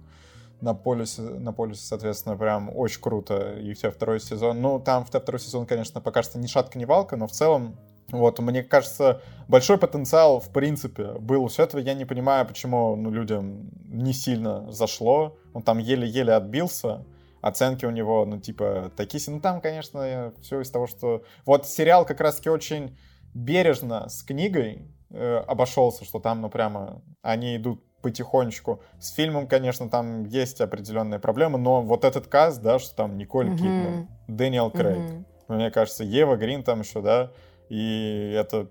на 0.60 0.74
полюсе, 0.74 1.22
на 1.22 1.52
полюсе, 1.52 1.82
соответственно, 1.82 2.36
прям 2.36 2.74
очень 2.74 3.00
круто. 3.00 3.54
И 3.58 3.74
все, 3.74 3.90
второй 3.90 4.20
сезон. 4.20 4.60
Ну, 4.60 4.80
там 4.80 5.04
второй 5.04 5.40
сезон, 5.40 5.66
конечно, 5.66 6.00
пока 6.00 6.22
что 6.22 6.38
ни 6.38 6.46
шатка, 6.46 6.78
ни 6.78 6.84
валка, 6.84 7.16
но 7.16 7.26
в 7.26 7.32
целом 7.32 7.76
вот, 8.10 8.38
мне 8.38 8.62
кажется, 8.62 9.22
большой 9.48 9.78
потенциал, 9.78 10.40
в 10.40 10.50
принципе, 10.50 11.12
был 11.14 11.44
у 11.44 11.48
всего 11.48 11.64
этого. 11.64 11.80
Я 11.80 11.94
не 11.94 12.04
понимаю, 12.04 12.46
почему 12.46 12.96
ну, 12.96 13.10
людям 13.10 13.70
не 13.86 14.12
сильно 14.12 14.70
зашло. 14.70 15.36
Он 15.52 15.62
там 15.62 15.78
еле-еле 15.78 16.32
отбился. 16.32 17.04
Оценки 17.40 17.84
у 17.84 17.90
него, 17.90 18.24
ну, 18.24 18.40
типа, 18.40 18.92
такие... 18.96 19.22
Ну, 19.26 19.40
там, 19.40 19.60
конечно, 19.60 20.32
все 20.40 20.60
из 20.60 20.70
того, 20.70 20.86
что... 20.86 21.24
Вот 21.44 21.66
сериал 21.66 22.06
как 22.06 22.20
раз-таки 22.20 22.48
очень 22.48 22.96
бережно 23.34 24.08
с 24.08 24.22
книгой 24.22 24.88
э, 25.10 25.36
обошелся, 25.46 26.04
что 26.04 26.20
там, 26.20 26.40
ну, 26.40 26.48
прямо 26.48 27.02
они 27.20 27.56
идут 27.56 27.82
потихонечку. 28.04 28.82
С 29.00 29.12
фильмом, 29.14 29.48
конечно, 29.48 29.88
там 29.88 30.24
есть 30.24 30.60
определенные 30.60 31.18
проблемы, 31.18 31.58
но 31.58 31.80
вот 31.82 32.04
этот 32.04 32.26
каст, 32.26 32.60
да, 32.60 32.78
что 32.78 32.94
там 32.94 33.16
Николь 33.16 33.46
Мгм. 33.46 33.56
Кидман, 33.56 34.08
Дэниел 34.28 34.70
Крейг, 34.70 34.98
Мгм. 34.98 35.26
мне 35.48 35.70
кажется, 35.70 36.04
Ева 36.04 36.36
Грин 36.36 36.62
там 36.62 36.80
еще, 36.80 37.00
да, 37.00 37.32
и 37.70 38.34
это 38.38 38.68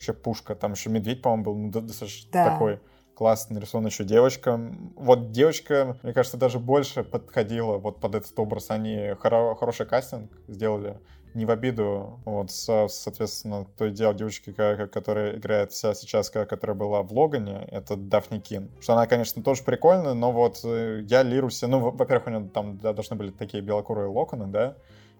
еще 0.00 0.14
пушка. 0.14 0.54
Там 0.54 0.72
еще 0.72 0.88
медведь, 0.88 1.20
по-моему, 1.20 1.44
был 1.44 1.54
ну, 1.56 1.70
до- 1.70 1.82
достаточно 1.82 2.30
Да. 2.32 2.50
такой 2.50 2.80
классно 3.14 3.54
нарисован 3.56 3.84
еще 3.86 4.04
девочка. 4.04 4.58
Вот 4.96 5.30
девочка, 5.30 5.98
мне 6.02 6.14
кажется, 6.14 6.38
даже 6.38 6.58
больше 6.58 7.04
подходила 7.04 7.76
вот 7.76 8.00
под 8.00 8.14
этот 8.14 8.36
образ. 8.38 8.70
Они 8.70 8.96
хоро- 9.22 9.54
хороший 9.54 9.84
кастинг 9.86 10.32
сделали. 10.48 10.98
Не 11.34 11.46
в 11.46 11.50
обиду, 11.50 12.20
вот, 12.24 12.50
со- 12.50 12.88
соответственно, 12.88 13.66
той 13.78 13.90
дел 13.90 14.12
девочки, 14.12 14.52
которая 14.52 15.36
играет 15.36 15.72
вся 15.72 15.94
сейчас, 15.94 16.28
которая 16.30 16.76
была 16.76 17.02
в 17.02 17.12
Логане, 17.12 17.66
это 17.70 17.96
Дафни 17.96 18.38
Кин. 18.38 18.70
Что 18.80 18.92
она, 18.92 19.06
конечно, 19.06 19.42
тоже 19.42 19.62
прикольная, 19.62 20.14
но 20.14 20.30
вот 20.30 20.60
э, 20.64 21.00
я 21.08 21.22
Лирусе, 21.22 21.66
ну, 21.68 21.80
во- 21.80 21.90
во-первых, 21.90 22.26
у 22.26 22.30
нее 22.30 22.48
там 22.52 22.78
да, 22.78 22.92
должны 22.92 23.16
были 23.16 23.30
такие 23.30 23.62
белокурые 23.62 24.08
локоны, 24.08 24.46
да, 24.46 24.76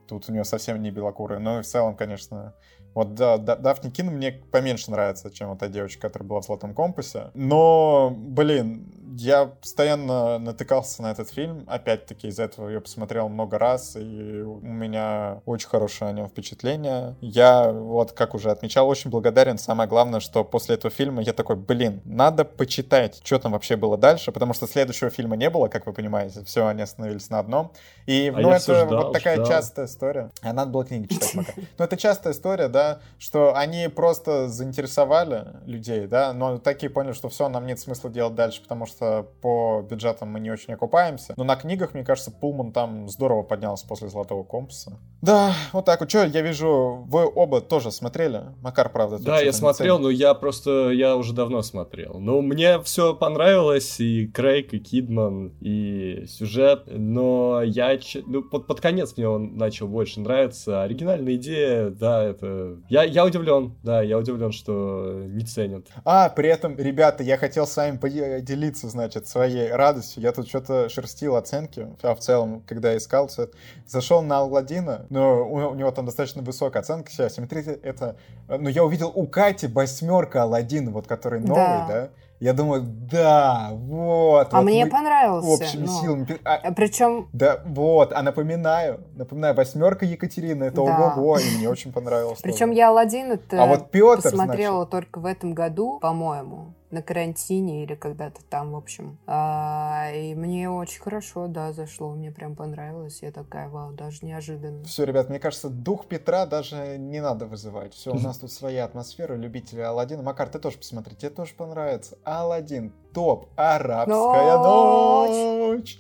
тут 0.07 0.29
у 0.29 0.33
нее 0.33 0.45
совсем 0.45 0.83
не 0.83 0.91
белокурые, 0.91 1.39
но 1.39 1.63
в 1.63 1.67
целом, 1.67 1.97
конечно, 1.97 2.55
вот 2.95 3.15
да, 3.15 3.39
да, 3.39 3.57
Дафни 3.57 3.89
Кин 3.89 4.09
мне 4.09 4.33
поменьше 4.33 4.91
нравится, 4.91 5.31
чем 5.31 5.49
вот 5.49 5.61
та 5.61 5.69
девочка, 5.69 6.03
которая 6.03 6.29
была 6.29 6.41
в 6.43 6.45
«Золотом 6.45 6.75
компасе». 6.75 7.31
Но, 7.33 8.13
блин, 8.15 9.12
я 9.19 9.47
постоянно 9.47 10.39
натыкался 10.39 11.03
на 11.03 11.11
этот 11.11 11.31
фильм. 11.31 11.65
Опять-таки, 11.67 12.29
из-за 12.29 12.45
этого 12.45 12.69
я 12.69 12.81
посмотрел 12.81 13.29
много 13.29 13.59
раз, 13.59 13.97
и 13.97 14.43
у 14.43 14.61
меня 14.61 15.41
очень 15.47 15.69
хорошее 15.69 16.11
о 16.11 16.13
нем 16.13 16.29
впечатление. 16.29 17.17
Я, 17.21 17.71
вот, 17.71 18.13
как 18.13 18.35
уже 18.35 18.51
отмечал, 18.51 18.89
очень 18.89 19.11
благодарен. 19.11 19.59
Самое 19.59 19.89
главное, 19.89 20.21
что 20.21 20.45
после 20.45 20.77
этого 20.77 20.93
фильма 20.93 21.23
я 21.23 21.33
такой, 21.33 21.57
блин, 21.57 22.01
надо 22.05 22.45
почитать, 22.45 23.21
что 23.25 23.39
там 23.39 23.53
вообще 23.53 23.77
было 23.77 23.97
дальше, 23.99 24.33
потому 24.33 24.55
что 24.55 24.67
следующего 24.67 25.11
фильма 25.11 25.37
не 25.37 25.51
было, 25.51 25.69
как 25.69 25.87
вы 25.87 25.93
понимаете. 25.93 26.45
Все, 26.45 26.67
они 26.67 26.83
остановились 26.83 27.29
на 27.31 27.39
одном. 27.39 27.73
И, 28.07 28.33
А 28.35 28.41
ну, 28.41 28.51
это 28.51 28.87
ждал, 28.87 29.05
вот 29.05 29.13
такая 29.13 29.37
ждал. 29.37 29.49
частая 29.49 29.87
история. 29.87 30.31
А 30.43 30.53
надо 30.53 30.71
было 30.71 30.85
книги 30.85 31.07
читать, 31.13 31.35
Макар. 31.35 31.55
Ну, 31.79 31.85
это 31.85 31.97
частая 31.97 32.33
история, 32.33 32.69
да, 32.69 33.01
что 33.19 33.57
они 33.57 33.89
просто 33.89 34.49
заинтересовали 34.49 35.47
людей, 35.67 36.07
да, 36.07 36.33
но 36.33 36.59
такие 36.59 36.91
поняли, 36.91 37.13
что 37.13 37.29
все, 37.29 37.49
нам 37.49 37.67
нет 37.67 37.79
смысла 37.81 38.11
делать 38.11 38.35
дальше, 38.35 38.63
потому 38.63 38.87
что 38.87 39.02
по 39.41 39.87
бюджетам 39.89 40.29
мы 40.29 40.41
не 40.41 40.51
очень 40.51 40.75
окупаемся. 40.75 41.35
Но 41.37 41.45
на 41.45 41.57
книгах, 41.57 41.95
мне 41.95 42.05
кажется, 42.05 42.31
Пулман 42.31 42.73
там 42.73 43.09
здорово 43.09 43.43
поднялся 43.43 43.87
после 43.87 44.09
«Золотого 44.09 44.45
компаса». 44.45 44.99
Да, 45.21 45.55
вот 45.73 45.85
так 45.85 46.01
вот. 46.01 46.11
Что, 46.11 46.25
я 46.25 46.43
вижу, 46.43 47.05
вы 47.07 47.25
оба 47.25 47.61
тоже 47.61 47.93
смотрели? 47.93 48.43
Макар, 48.61 48.91
правда, 48.91 49.19
Да, 49.19 49.41
я 49.41 49.53
смотрел, 49.53 49.99
но 49.99 50.11
я 50.11 50.35
просто, 50.35 50.91
я 50.91 51.17
уже 51.17 51.33
давно 51.33 51.63
смотрел. 51.63 52.19
Но 52.19 52.43
мне 52.43 52.81
все 52.83 53.15
понравилось, 53.15 54.01
и 54.01 54.27
Крейг, 54.27 54.75
и 54.75 54.79
Кидман, 54.79 55.53
и 55.61 56.27
сюжет, 56.27 56.85
но 56.87 57.63
я, 57.63 57.99
ну, 58.27 58.43
под, 58.43 58.67
под 58.67 58.81
конец 58.81 59.17
мне 59.17 59.29
он 59.29 59.57
начал 59.57 59.87
больше 59.87 60.21
нравиться. 60.21 60.83
Оригинальная 60.83 61.37
идея, 61.37 61.91
да, 61.91 62.25
это... 62.25 62.79
Я, 62.89 63.05
я 63.05 63.25
удивлен, 63.25 63.77
да, 63.83 64.03
я 64.03 64.19
удивлен, 64.19 64.53
что 64.53 65.23
не 65.27 65.45
ценят. 65.45 65.87
А, 66.05 66.29
при 66.29 66.49
этом, 66.49 66.77
ребята, 66.77 67.23
я 67.23 67.37
хотел 67.37 67.67
с 67.67 67.77
вами 67.77 67.97
поделиться, 67.97 68.89
значит, 68.93 69.27
своей 69.27 69.73
радостью. 69.73 70.23
Я 70.23 70.33
тут 70.33 70.49
что-то 70.49 70.89
шерстил 70.89 71.37
оценки, 71.37 71.89
а 72.03 72.15
в 72.15 72.21
целом, 72.21 72.63
когда 72.67 72.97
искал 72.97 73.27
все 73.29 73.45
это. 73.45 73.57
Зашел 73.87 74.23
на 74.23 74.39
Алладина, 74.39 75.07
но 75.11 75.45
у, 75.45 75.71
у 75.71 75.75
него 75.75 75.91
там 75.91 76.07
достаточно 76.07 76.43
высокая 76.43 76.83
оценка. 76.83 77.11
Сейчас, 77.11 77.35
смотрите, 77.35 77.73
это... 77.83 78.17
Но 78.49 78.69
я 78.69 78.85
увидел 78.85 79.11
у 79.15 79.27
Кати 79.27 79.67
восьмерка 79.67 80.45
Алладин, 80.45 80.93
вот 80.93 81.07
который 81.07 81.41
новый, 81.41 81.57
Да. 81.57 81.87
да? 81.89 82.09
Я 82.43 82.55
думаю, 82.55 82.83
да, 82.83 83.69
вот. 83.71 84.49
А 84.51 84.57
вот 84.57 84.65
мне 84.65 84.85
мы 84.85 84.91
понравился. 84.91 85.49
Общими 85.49 85.87
ну. 85.87 86.01
силами. 86.01 86.41
а, 86.43 86.73
Причем 86.73 87.29
да, 87.33 87.63
вот, 87.65 88.13
а 88.13 88.21
напоминаю, 88.21 88.99
напоминаю, 89.15 89.55
восьмерка 89.55 90.05
Екатерины, 90.05 90.65
это 90.65 90.85
Да. 90.85 91.13
ого-го, 91.15 91.39
и 91.39 91.57
мне 91.57 91.69
очень 91.69 91.93
понравилось. 91.93 92.41
Причем 92.43 92.71
тоже. 92.71 92.79
я 92.79 92.89
Алладин 92.89 93.31
это 93.31 93.63
А 93.63 93.67
вот 93.67 93.93
Петр, 93.93 94.23
посмотрела 94.23 94.87
только 94.87 95.21
в 95.21 95.27
этом 95.27 95.55
году, 95.55 96.01
по-моему, 96.01 96.75
на 96.93 97.03
карантине 97.03 97.83
или 97.83 97.95
когда-то 97.95 98.43
там, 98.49 98.73
в 98.73 98.77
общем. 98.77 99.19
А, 99.27 100.11
и 100.15 100.35
мне 100.35 100.71
очень 100.71 101.01
хорошо, 101.01 101.49
да, 101.49 101.73
зашло, 101.73 102.11
мне 102.11 102.31
прям 102.31 102.55
понравилось. 102.55 103.23
Я 103.23 103.33
такая, 103.33 103.69
вау, 103.69 103.93
даже 103.93 104.25
неожиданно. 104.25 104.85
Все, 104.85 105.05
ребят, 105.05 105.29
мне 105.29 105.41
кажется, 105.41 105.71
дух 105.71 106.07
Петра 106.07 106.47
даже 106.47 106.99
не 106.99 107.21
надо 107.21 107.47
вызывать. 107.47 107.95
Все, 107.95 108.13
у 108.13 108.19
нас 108.19 108.39
тут 108.39 108.53
своя 108.53 108.85
атмосфера, 108.85 109.35
любители 109.35 109.81
Алладина. 109.81 110.23
Макар, 110.23 110.49
ты 110.49 110.59
тоже 110.59 110.79
посмотри, 110.79 111.17
тебе 111.17 111.31
тоже 111.31 111.55
понравится. 111.55 112.19
Алладин, 112.25 112.93
топ, 113.13 113.49
арабская 113.57 114.59
Ночь. 114.59 115.79
ночь. 115.79 115.99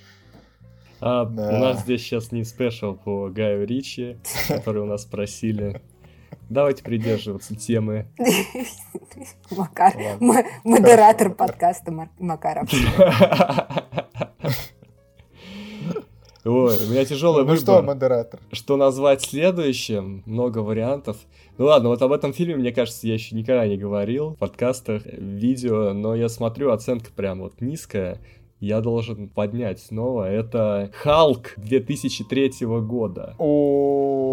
А, 1.01 1.25
Да. 1.25 1.49
У 1.49 1.57
нас 1.57 1.81
здесь 1.81 2.03
сейчас 2.03 2.31
не 2.33 2.45
спешл 2.45 2.95
по 2.95 3.29
Гаю 3.29 3.67
Ричи, 3.67 4.19
который 4.49 4.83
у 4.83 4.87
нас 4.87 5.05
просили. 5.05 5.81
Давайте 6.53 6.83
придерживаться 6.85 7.57
темы. 7.57 8.07
Макар, 9.51 9.95
Ладно. 9.97 10.45
модератор 10.65 11.31
подкаста 11.33 11.91
Макаров. 12.19 12.69
Ой, 16.45 16.77
у 16.77 16.91
меня 16.91 17.05
тяжелый 17.07 17.47
Ну 17.47 17.57
что, 17.57 17.77
выбор. 17.77 17.85
модератор? 17.95 18.41
Что 18.53 18.77
назвать 18.77 19.23
следующим? 19.23 20.23
Много 20.27 20.59
вариантов. 20.59 21.17
Ну 21.57 21.65
ладно, 21.67 21.89
вот 21.89 22.03
об 22.03 22.13
этом 22.13 22.35
фильме, 22.35 22.57
мне 22.57 22.73
кажется, 22.73 23.07
я 23.07 23.15
еще 23.15 23.35
никогда 23.35 23.67
не 23.67 23.79
говорил 23.79 24.31
в 24.31 24.37
подкастах, 24.37 25.05
в 25.05 25.09
видео, 25.09 25.95
но 25.95 26.15
я 26.15 26.29
смотрю, 26.29 26.71
оценка 26.73 27.11
прям 27.17 27.41
вот 27.41 27.63
низкая. 27.63 28.19
Я 28.63 28.81
должен 28.81 29.29
поднять 29.29 29.81
снова. 29.81 30.31
Это 30.31 30.89
Халк 30.95 31.55
2003 31.57 32.53
года. 32.83 33.35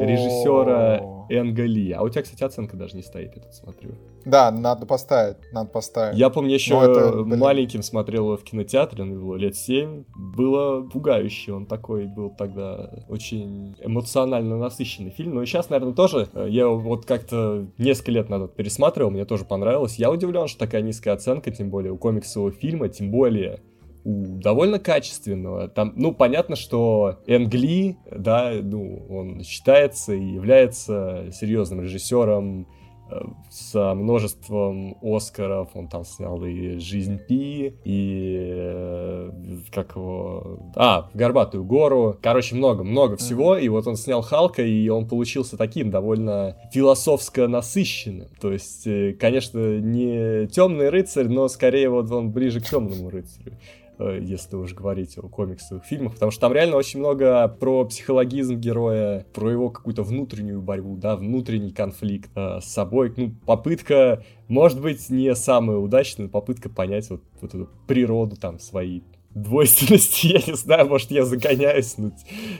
Режиссера 0.06 1.26
Энга 1.30 1.64
Ли. 1.66 1.92
А 1.94 2.04
у 2.04 2.10
тебя, 2.10 2.22
кстати, 2.22 2.44
оценка 2.44 2.78
даже 2.78 2.96
не 2.96 3.02
стоит, 3.02 3.36
я 3.36 3.42
тут 3.42 3.54
смотрю. 3.56 3.92
Да, 4.26 4.52
надо 4.52 4.86
поставить, 4.86 5.38
надо 5.52 5.72
поставить. 5.72 6.16
Я 6.18 6.30
помню, 6.30 6.54
еще 6.54 6.76
Ну, 6.76 6.82
это, 6.84 7.24
маленьким 7.26 7.82
смотрел 7.82 8.26
его 8.26 8.38
в 8.38 8.44
кинотеатре, 8.44 9.04
мне 9.04 9.18
было 9.18 9.36
лет 9.36 9.56
7. 9.56 10.04
Было 10.16 10.82
пугающе, 10.82 11.54
он 11.54 11.66
такой 11.66 12.06
был 12.06 12.30
тогда 12.30 12.92
очень 13.10 13.76
эмоционально 13.82 14.58
насыщенный 14.58 15.10
фильм. 15.10 15.34
Но 15.36 15.42
и 15.42 15.48
сейчас, 15.48 15.70
наверное, 15.72 15.96
тоже. 15.96 16.28
э, 16.34 16.48
Я 16.50 16.64
его 16.64 16.78
вот 16.78 17.06
как-то 17.06 17.66
несколько 17.80 18.12
лет 18.12 18.30
назад 18.30 18.56
пересматривал, 18.56 19.10
мне 19.10 19.26
тоже 19.26 19.44
понравилось. 19.46 19.96
Я 19.96 20.12
удивлен, 20.12 20.48
что 20.48 20.60
такая 20.60 20.84
низкая 20.84 21.16
оценка, 21.16 21.50
тем 21.50 21.72
более 21.72 21.94
у 21.94 21.98
комиксового 21.98 22.52
фильма, 22.52 22.90
тем 22.90 23.10
более 23.10 23.62
довольно 24.04 24.80
качественного. 24.80 25.68
Там, 25.68 25.94
ну, 25.96 26.14
понятно, 26.14 26.56
что 26.56 27.20
Энгли, 27.28 27.98
да, 28.12 28.54
ну, 28.62 29.06
он 29.10 29.44
считается 29.44 30.14
и 30.14 30.24
является 30.24 31.28
серьезным 31.32 31.82
режиссером 31.82 32.68
э, 33.12 33.20
со 33.50 33.94
множеством 33.94 34.98
Оскаров. 35.02 35.70
Он 35.74 35.88
там 35.90 36.06
снял 36.06 36.44
и 36.46 36.78
«Жизнь 36.78 37.20
Пи», 37.28 37.76
и 37.84 38.38
э, 38.40 39.32
как 39.72 39.96
его... 39.96 40.60
А, 40.76 41.10
«Горбатую 41.14 41.66
гору». 41.66 42.18
Короче, 42.22 42.56
много-много 42.56 43.18
всего. 43.18 43.58
И 43.58 43.68
вот 43.68 43.86
он 43.86 43.98
снял 43.98 44.22
«Халка», 44.22 44.64
и 44.64 44.88
он 44.88 45.08
получился 45.08 45.58
таким 45.58 45.92
довольно 45.92 46.56
философско 46.72 47.48
насыщенным. 47.48 48.30
То 48.40 48.54
есть, 48.54 48.88
э, 48.88 49.14
конечно, 49.20 49.80
не 49.80 50.48
темный 50.48 50.90
рыцарь, 50.90 51.28
но 51.28 51.48
скорее 51.50 51.90
вот 51.90 52.10
он 52.12 52.32
ближе 52.32 52.62
к 52.62 52.66
темному 52.66 53.10
рыцарю 53.10 53.58
если 54.00 54.56
уж 54.56 54.74
говорить 54.74 55.18
о 55.18 55.28
комиксовых 55.28 55.84
фильмах, 55.84 56.14
потому 56.14 56.32
что 56.32 56.42
там 56.42 56.54
реально 56.54 56.78
очень 56.78 57.00
много 57.00 57.48
про 57.48 57.86
психологизм 57.86 58.56
героя, 58.56 59.26
про 59.34 59.52
его 59.52 59.70
какую-то 59.70 60.04
внутреннюю 60.04 60.62
борьбу, 60.62 60.96
да, 60.96 61.16
внутренний 61.16 61.72
конфликт 61.72 62.30
э, 62.36 62.60
с 62.62 62.66
собой, 62.66 63.14
ну, 63.16 63.34
попытка, 63.46 64.24
может 64.48 64.82
быть, 64.82 65.10
не 65.10 65.36
самая 65.36 65.78
удачная, 65.78 66.26
но 66.26 66.32
попытка 66.32 66.70
понять 66.70 67.10
вот, 67.10 67.22
вот 67.42 67.54
эту 67.54 67.70
природу 67.88 68.36
там 68.36 68.60
свои 68.60 69.02
двойственности, 69.36 70.28
я 70.34 70.40
не 70.46 70.54
знаю, 70.56 70.88
может, 70.88 71.12
я 71.12 71.26
загоняюсь, 71.26 71.98
но 71.98 72.12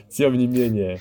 тем 0.10 0.38
не 0.38 0.48
менее 0.48 1.00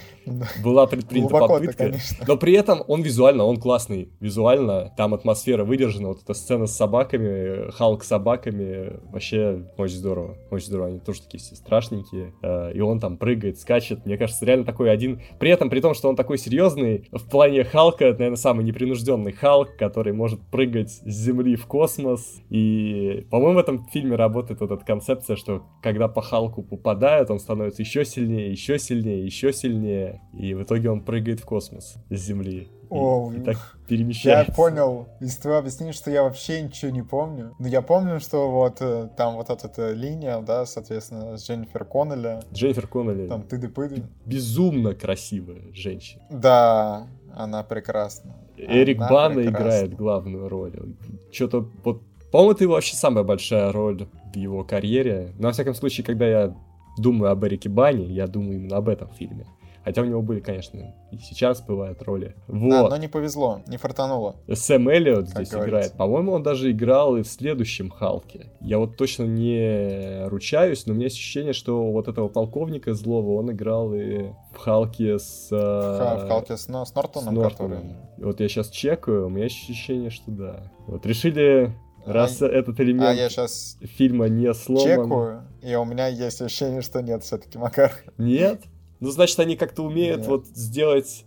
была 0.63 0.87
предпринята 0.87 1.31
Глубоко-то, 1.31 1.61
попытка. 1.61 1.85
конечно. 1.85 2.25
Но 2.27 2.37
при 2.37 2.53
этом 2.55 2.83
он 2.87 3.03
визуально, 3.03 3.45
он 3.45 3.57
классный. 3.59 4.11
Визуально, 4.21 4.93
там 4.97 5.15
атмосфера 5.15 5.65
выдержана. 5.65 6.09
Вот 6.09 6.23
эта 6.23 6.35
сцена 6.35 6.67
с 6.67 6.77
собаками, 6.77 7.71
Халк 7.73 8.05
с 8.05 8.09
собаками, 8.09 8.99
вообще 9.11 9.65
очень 9.77 9.97
здорово. 9.97 10.37
Очень 10.51 10.67
здорово. 10.67 10.89
Они 10.89 11.01
тоже 11.01 11.23
такие 11.23 11.39
все 11.41 11.57
страшненькие. 11.57 12.35
Э, 12.43 12.73
И 12.75 12.81
он 12.81 13.01
там 13.01 13.17
прыгает, 13.17 13.59
скачет. 13.59 14.05
Мне 14.05 14.17
кажется, 14.19 14.45
реально 14.45 14.65
такой 14.65 14.91
один... 14.91 15.21
При 15.39 15.51
этом, 15.51 15.71
при 15.71 15.81
том, 15.81 15.95
что 15.95 16.09
он 16.09 16.17
такой 16.17 16.39
серьезный, 16.39 17.09
в 17.13 17.29
плане 17.29 17.65
Халка, 17.65 18.05
это, 18.07 18.19
наверное, 18.19 18.37
самый 18.37 18.65
непринужденный 18.65 19.33
Халк, 19.33 19.77
который 19.79 20.13
может 20.13 20.41
прыгать 20.51 20.91
с 20.91 21.05
земли 21.07 21.57
в 21.57 21.67
космос. 21.67 22.41
И, 22.51 23.27
по-моему, 23.31 23.55
в 23.55 23.59
этом 23.59 23.87
фильме 23.89 24.17
работает 24.17 24.61
вот 24.61 24.71
эта 24.73 24.85
концепция, 24.85 25.37
что 25.37 25.63
когда 25.83 26.09
по 26.09 26.23
Халку 26.23 26.63
попадают, 26.63 27.31
он 27.31 27.39
становится 27.39 27.83
еще 27.83 28.05
сильнее, 28.05 28.51
еще 28.51 28.79
сильнее, 28.79 29.25
еще 29.25 29.53
сильнее. 29.53 30.21
И 30.33 30.55
в 30.55 30.63
итоге 30.63 30.91
он 30.91 31.03
прыгает 31.03 31.41
в 31.41 31.45
космос 31.45 31.97
с 32.11 32.19
земли. 32.21 32.69
И, 32.91 32.95
О, 32.95 33.31
и 33.33 33.41
так 33.41 33.57
Я 33.83 33.87
перемещается. 33.87 34.53
понял 34.55 35.09
из 35.21 35.37
твоего 35.37 35.59
объяснения, 35.59 35.93
что 35.93 36.11
я 36.11 36.23
вообще 36.23 36.63
ничего 36.63 36.91
не 36.91 37.03
помню. 37.03 37.55
Но 37.59 37.69
я 37.69 37.83
помню, 37.83 38.19
что 38.19 38.51
вот 38.51 38.79
э, 38.81 39.09
там 39.17 39.37
вот 39.37 39.51
эта 39.51 39.67
эта 39.69 39.93
линия, 39.93 40.41
да, 40.41 40.65
соответственно, 40.67 41.37
с 41.37 41.47
Дженнифер 41.47 41.85
Коннелли, 41.85 42.41
Дженнифер 42.53 42.87
Коннелли 42.87 43.29
там 43.29 43.43
тыды-пыды. 43.43 44.05
безумно 44.25 44.95
красивая 44.95 45.63
женщина. 45.75 46.23
Да, 46.31 47.07
она 47.35 47.63
прекрасна. 47.63 48.35
Эрик 48.57 48.99
Она 48.99 49.09
Бана 49.11 49.35
прекрасна. 49.37 49.59
играет 49.59 49.95
главную 49.95 50.49
роль. 50.49 50.73
Что-то 51.31 51.69
вот... 51.85 52.03
По-моему, 52.31 52.53
это 52.53 52.65
его 52.65 52.75
вообще 52.75 52.95
самая 52.97 53.25
большая 53.25 53.73
роль 53.73 54.07
в 54.33 54.37
его 54.37 54.65
карьере. 54.65 55.33
Но, 55.39 55.49
во 55.49 55.53
всяком 55.53 55.75
случае, 55.75 56.05
когда 56.05 56.27
я 56.27 56.57
думаю 56.99 57.31
об 57.33 57.45
Эрике 57.45 57.69
Бане, 57.69 58.05
я 58.07 58.27
думаю 58.27 58.57
именно 58.57 58.77
об 58.77 58.89
этом 58.89 59.09
фильме. 59.11 59.47
Хотя 59.85 60.03
у 60.03 60.05
него 60.05 60.21
были, 60.21 60.41
конечно, 60.41 60.95
и 61.11 61.17
сейчас 61.17 61.63
бывают 61.63 62.03
роли. 62.03 62.35
Да, 62.47 62.83
Вот. 62.83 62.91
но 62.91 62.97
не 62.99 63.09
повезло, 63.09 63.63
не 63.69 63.79
фартануло. 63.79 64.37
Сэм 64.53 64.87
Эллиот 64.87 65.27
Как 65.29 65.35
здесь 65.37 65.49
говорится. 65.51 65.71
играет. 65.71 65.93
По-моему, 65.95 66.33
он 66.33 66.43
даже 66.43 66.71
играл 66.73 67.17
и 67.17 67.23
в 67.23 67.27
следующем 67.27 67.89
Халке. 67.89 68.53
Я 68.61 68.79
вот 68.81 68.99
точно 68.99 69.23
не 69.23 70.27
ручаюсь, 70.29 70.85
но 70.85 70.93
у 70.93 70.97
меня 70.97 71.05
есть 71.07 71.17
ощущение, 71.17 71.55
что 71.55 71.91
вот 71.91 72.07
этого 72.07 72.29
полковника 72.29 72.93
злого 72.93 73.37
он 73.39 73.51
играл 73.53 73.95
и 73.95 74.27
в 74.53 74.59
Халке 74.59 75.19
с... 75.19 75.49
В 75.51 75.55
э, 75.55 76.25
в 76.25 76.29
Халке 76.29 76.59
с, 76.59 76.69
Нор- 76.69 76.85
с 76.85 76.91
с 76.91 76.95
Нортоном, 76.95 77.35
Нортоном. 77.37 77.73
который... 77.79 77.97
И 78.19 78.25
Вот 78.25 78.41
я 78.41 78.49
сейчас 78.49 78.69
чекаю, 78.69 79.29
у 79.29 79.31
меня 79.31 79.47
ощущение, 79.47 80.11
что 80.11 80.31
да. 80.31 80.71
Вот 80.87 81.07
решили, 81.07 81.73
раз 82.13 82.41
я- 82.41 82.49
этот 82.49 82.79
А 82.79 82.83
элемент 82.83 83.17
я 83.19 83.29
сейчас 83.29 83.77
фильма 83.83 84.29
не 84.29 84.53
сломан... 84.55 84.85
чекаю, 84.85 85.43
и 85.63 85.75
у 85.75 85.85
меня 85.85 86.07
есть 86.09 86.41
ощущение, 86.43 86.83
что 86.83 87.01
нет 87.03 87.23
все-таки, 87.23 87.59
Макар. 87.59 87.93
Нет? 88.19 88.63
Ну, 89.01 89.11
значит, 89.11 89.39
они 89.41 89.57
как-то 89.57 89.83
умеют 89.85 90.19
Нет. 90.21 90.27
вот 90.29 90.47
сделать 90.49 91.25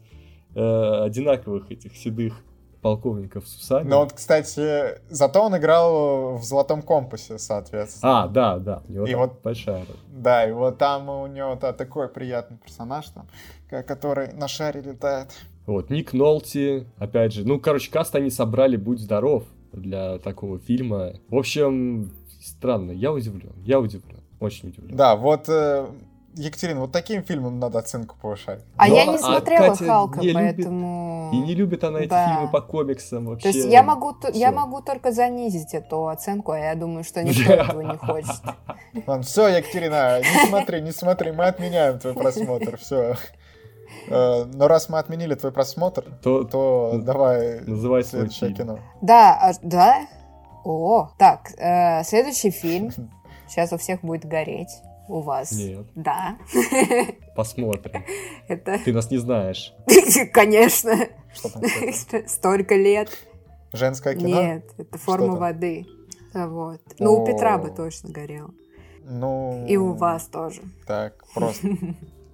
э, 0.56 1.04
одинаковых 1.06 1.72
этих 1.72 1.96
седых 1.96 2.34
полковников 2.82 3.48
с 3.48 3.56
усами. 3.58 3.88
Но 3.88 4.00
вот, 4.02 4.14
кстати, 4.14 5.00
зато 5.10 5.42
он 5.42 5.56
играл 5.56 6.36
в 6.38 6.44
«Золотом 6.44 6.82
компасе», 6.82 7.38
соответственно. 7.38 8.24
А, 8.24 8.28
да, 8.28 8.58
да, 8.58 8.82
у 8.88 8.92
него 8.92 9.06
И 9.06 9.14
вот- 9.16 9.42
большая 9.44 9.86
роль. 9.86 9.96
Да, 10.08 10.50
и 10.50 10.52
вот 10.52 10.78
там 10.80 11.08
у 11.10 11.28
него 11.28 11.56
та- 11.56 11.74
такой 11.74 12.10
приятный 12.10 12.58
персонаж, 12.58 13.06
там, 13.10 13.28
который 13.86 14.34
на 14.34 14.48
шаре 14.48 14.82
летает. 14.82 15.28
Вот, 15.68 15.92
Ник 15.92 16.12
Нолти, 16.12 16.88
опять 16.98 17.34
же, 17.34 17.48
ну, 17.48 17.60
короче, 17.60 17.92
каст 17.92 18.16
они 18.16 18.32
собрали 18.32 18.76
«Будь 18.78 19.00
здоров» 19.00 19.44
для 19.74 20.18
такого 20.20 20.60
фильма. 20.60 21.14
В 21.30 21.38
общем, 21.38 22.12
странно, 22.42 22.92
я 22.92 23.12
удивлен, 23.12 23.54
я 23.64 23.80
удивлен, 23.80 24.22
очень 24.40 24.70
удивлен. 24.70 24.96
Да, 24.96 25.16
вот, 25.16 25.48
э, 25.50 25.88
Екатерина, 26.36 26.80
вот 26.82 26.92
таким 26.94 27.24
фильмам 27.24 27.60
надо 27.60 27.80
оценку 27.80 28.16
повышать. 28.22 28.64
А 28.78 28.88
Но, 28.88 28.96
я 28.96 29.06
не 29.06 29.16
а 29.16 29.20
смотрела 29.20 29.68
Катя 29.70 29.86
Халка, 29.86 30.20
не 30.22 30.28
любит- 30.30 30.36
поэтому... 30.56 31.32
И 31.34 31.38
не 31.40 31.56
любит 31.56 31.84
она 31.84 32.00
эти 32.00 32.10
Да. 32.10 32.28
фильмы 32.36 32.50
по 32.52 32.62
комиксам 32.62 33.26
вообще. 33.26 33.52
То 33.52 33.58
есть 33.58 33.70
я 33.70 33.84
могу, 33.84 34.16
я 34.34 34.52
могу 34.52 34.82
только 34.82 35.12
занизить 35.12 35.74
эту 35.74 36.08
оценку, 36.08 36.52
а 36.54 36.58
я 36.60 36.76
думаю, 36.76 37.04
что 37.04 37.22
никто 37.24 37.52
этого 37.54 37.82
не 37.82 37.98
хочет. 37.98 38.36
Все, 39.26 39.48
Екатерина, 39.50 40.20
не 40.20 40.48
смотри, 40.48 40.82
не 40.82 40.92
смотри, 40.92 41.32
мы 41.34 41.46
отменяем 41.46 42.00
твой 42.00 42.14
просмотр, 42.14 42.78
все. 42.78 43.16
Но 44.08 44.68
раз 44.68 44.90
мы 44.90 45.00
отменили 45.00 45.36
твой 45.36 45.52
просмотр, 45.52 46.04
То 46.22 46.44
то 46.44 47.00
давай 47.02 47.62
называй 47.62 48.04
следующее 48.04 48.50
фильм. 48.50 48.58
кино. 48.58 48.80
Да, 49.02 49.38
а- 49.42 49.54
да? 49.62 50.08
О, 50.64 51.10
так, 51.18 51.52
э, 51.58 52.04
следующий 52.04 52.52
фильм. 52.52 52.92
Сейчас 53.48 53.74
у 53.74 53.78
всех 53.78 54.02
будет 54.02 54.26
гореть. 54.26 54.70
У 55.08 55.20
вас. 55.22 55.52
Нет, 55.52 55.86
Да. 55.96 56.38
посмотрим. 57.36 58.04
Это, 58.48 58.80
Ты 58.86 58.94
нас 58.94 59.12
не 59.12 59.18
знаешь. 59.18 59.74
конечно. 60.34 60.94
Что 61.34 61.50
там? 61.50 61.64
Столько 62.28 62.76
лет. 62.76 63.10
Женское 63.74 64.16
кино? 64.16 64.28
Нет, 64.28 64.66
это 64.78 64.98
форма 64.98 65.36
воды. 65.36 65.86
Вот. 66.34 66.82
Ну, 67.00 67.22
у 67.22 67.26
Петра 67.26 67.58
бы 67.58 67.72
точно 67.72 68.10
горел. 68.12 68.52
Ну... 69.04 69.66
И 69.68 69.76
у 69.76 69.94
вас 69.94 70.28
тоже. 70.28 70.62
Так, 70.88 71.26
просто. 71.34 71.68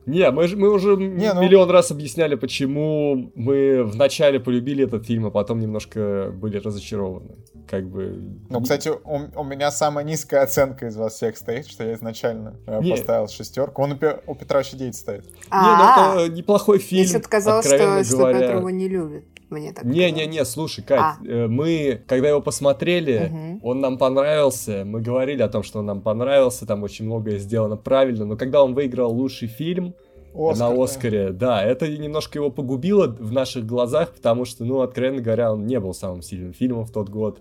Не, 0.07 0.31
мы, 0.31 0.47
мы 0.55 0.71
уже 0.71 0.95
Не, 0.95 1.33
ну- 1.33 1.41
миллион 1.41 1.69
раз 1.69 1.91
объясняли, 1.91 2.35
почему 2.35 3.29
мы 3.35 3.83
вначале 3.83 4.39
полюбили 4.39 4.85
этот 4.85 5.05
фильм, 5.05 5.25
а 5.25 5.31
потом 5.31 5.59
немножко 5.59 6.31
были 6.33 6.57
разочарованы. 6.57 7.35
Как 7.69 7.85
бы... 7.85 8.17
Ну, 8.49 8.61
кстати, 8.61 8.87
у, 8.87 9.39
у 9.39 9.43
меня 9.43 9.69
самая 9.69 10.05
низкая 10.05 10.43
оценка 10.43 10.87
из 10.87 10.95
вас 10.95 11.15
всех 11.15 11.35
стоит, 11.35 11.67
что 11.67 11.83
я 11.83 11.93
изначально 11.95 12.55
э, 12.65 12.79
Не. 12.81 12.91
поставил 12.91 13.27
шестерку. 13.27 13.81
Он 13.81 13.91
у, 13.91 13.97
у 14.31 14.35
Петра 14.35 14.61
еще 14.61 14.77
9 14.77 14.95
стоит. 14.95 15.25
Не, 15.25 15.31
А, 15.51 16.13
ну 16.15 16.21
это 16.21 16.33
неплохой 16.33 16.79
фильм, 16.79 17.01
мне 17.01 17.09
что-то 17.09 17.27
казалось, 17.27 17.65
что, 17.65 18.03
что 18.05 18.17
говоря. 18.17 18.39
Петр 18.39 18.55
его 18.55 18.69
не 18.69 18.87
любит. 18.87 19.25
Мне 19.49 19.71
так 19.71 19.85
Не-не-не, 19.85 20.43
слушай, 20.45 20.83
Кать, 20.83 20.99
А. 20.99 21.17
э, 21.25 21.47
мы, 21.47 22.01
когда 22.05 22.29
его 22.29 22.41
посмотрели, 22.41 23.29
Мгм. 23.31 23.59
он 23.63 23.79
нам 23.79 23.97
понравился, 23.97 24.83
мы 24.85 24.99
говорили 25.01 25.41
о 25.41 25.47
том, 25.47 25.63
что 25.63 25.79
он 25.79 25.85
нам 25.85 26.01
понравился, 26.01 26.65
там 26.65 26.83
очень 26.83 27.05
многое 27.05 27.37
сделано 27.37 27.77
правильно, 27.77 28.25
но 28.25 28.35
когда 28.35 28.61
он 28.63 28.73
выиграл 28.73 29.13
лучший 29.13 29.47
фильм 29.47 29.93
Оскар, 30.35 30.69
на 30.69 30.75
да. 30.75 30.83
Оскаре, 30.83 31.29
да, 31.31 31.63
это 31.63 31.87
немножко 31.87 32.39
его 32.39 32.51
погубило 32.51 33.07
в 33.07 33.31
наших 33.31 33.65
глазах, 33.65 34.13
потому 34.13 34.43
что, 34.45 34.65
ну, 34.65 34.81
откровенно 34.81 35.21
говоря, 35.21 35.53
он 35.53 35.65
не 35.65 35.79
был 35.79 35.93
самым 35.93 36.21
сильным 36.21 36.53
фильмом 36.53 36.85
в 36.85 36.91
тот 36.91 37.09
год, 37.09 37.39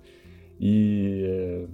и 0.58 1.24
э, 1.26 1.66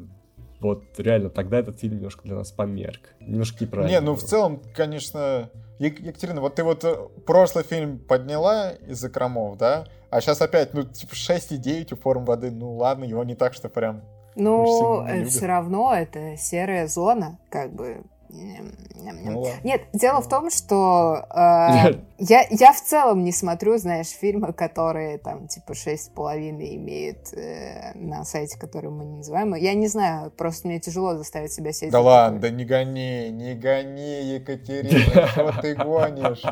вот 0.60 0.82
реально 0.98 1.28
тогда 1.30 1.58
этот 1.58 1.78
фильм 1.78 1.96
немножко 1.96 2.22
для 2.24 2.36
нас 2.36 2.50
померк, 2.52 3.00
немножко 3.20 3.64
неправильно 3.64 3.92
Не, 3.92 4.00
ну 4.00 4.14
в 4.14 4.20
было. 4.20 4.26
целом, 4.28 4.62
конечно... 4.74 5.50
Ек- 5.82 5.98
Екатерина, 5.98 6.40
вот 6.40 6.54
ты 6.54 6.62
вот 6.62 6.84
э, 6.84 6.94
прошлый 7.26 7.64
фильм 7.64 7.98
подняла 7.98 8.70
из 8.70 9.00
закромов, 9.00 9.58
да? 9.58 9.84
А 10.10 10.20
сейчас 10.20 10.40
опять, 10.40 10.74
ну, 10.74 10.84
типа 10.84 11.14
6,9 11.14 11.94
у 11.94 11.96
форм 11.96 12.24
воды. 12.24 12.52
Ну 12.52 12.76
ладно, 12.76 13.02
его 13.02 13.24
не 13.24 13.34
так, 13.34 13.52
что 13.52 13.68
прям... 13.68 14.02
Ну, 14.36 15.04
любят. 15.08 15.30
все 15.30 15.46
равно 15.46 15.92
это 15.92 16.36
серая 16.36 16.86
зона, 16.86 17.40
как 17.50 17.72
бы. 17.72 18.04
Ну, 18.32 19.46
Нет, 19.62 19.82
дело 19.92 20.22
в 20.22 20.28
том, 20.28 20.50
что 20.50 21.26
э, 21.30 21.98
я, 22.18 22.46
я 22.50 22.72
в 22.72 22.80
целом 22.80 23.24
не 23.24 23.32
смотрю, 23.32 23.76
знаешь, 23.76 24.08
фильмы, 24.08 24.54
которые 24.54 25.18
там 25.18 25.48
типа 25.48 25.74
шесть 25.74 26.06
с 26.06 26.08
половиной 26.08 26.76
имеют 26.76 27.32
э, 27.34 27.92
на 27.94 28.24
сайте, 28.24 28.58
который 28.58 28.90
мы 28.90 29.04
не 29.04 29.16
называем. 29.16 29.54
Я 29.54 29.74
не 29.74 29.86
знаю, 29.86 30.30
просто 30.30 30.68
мне 30.68 30.80
тяжело 30.80 31.14
заставить 31.16 31.52
себя 31.52 31.72
сидеть. 31.72 31.92
Да 31.92 32.00
ладно, 32.00 32.40
да 32.40 32.48
не 32.48 32.64
гони, 32.64 33.28
не 33.30 33.54
гони, 33.54 34.34
Екатерина, 34.34 35.26
что 35.28 35.60
ты 35.60 35.74
гонишь? 35.74 36.42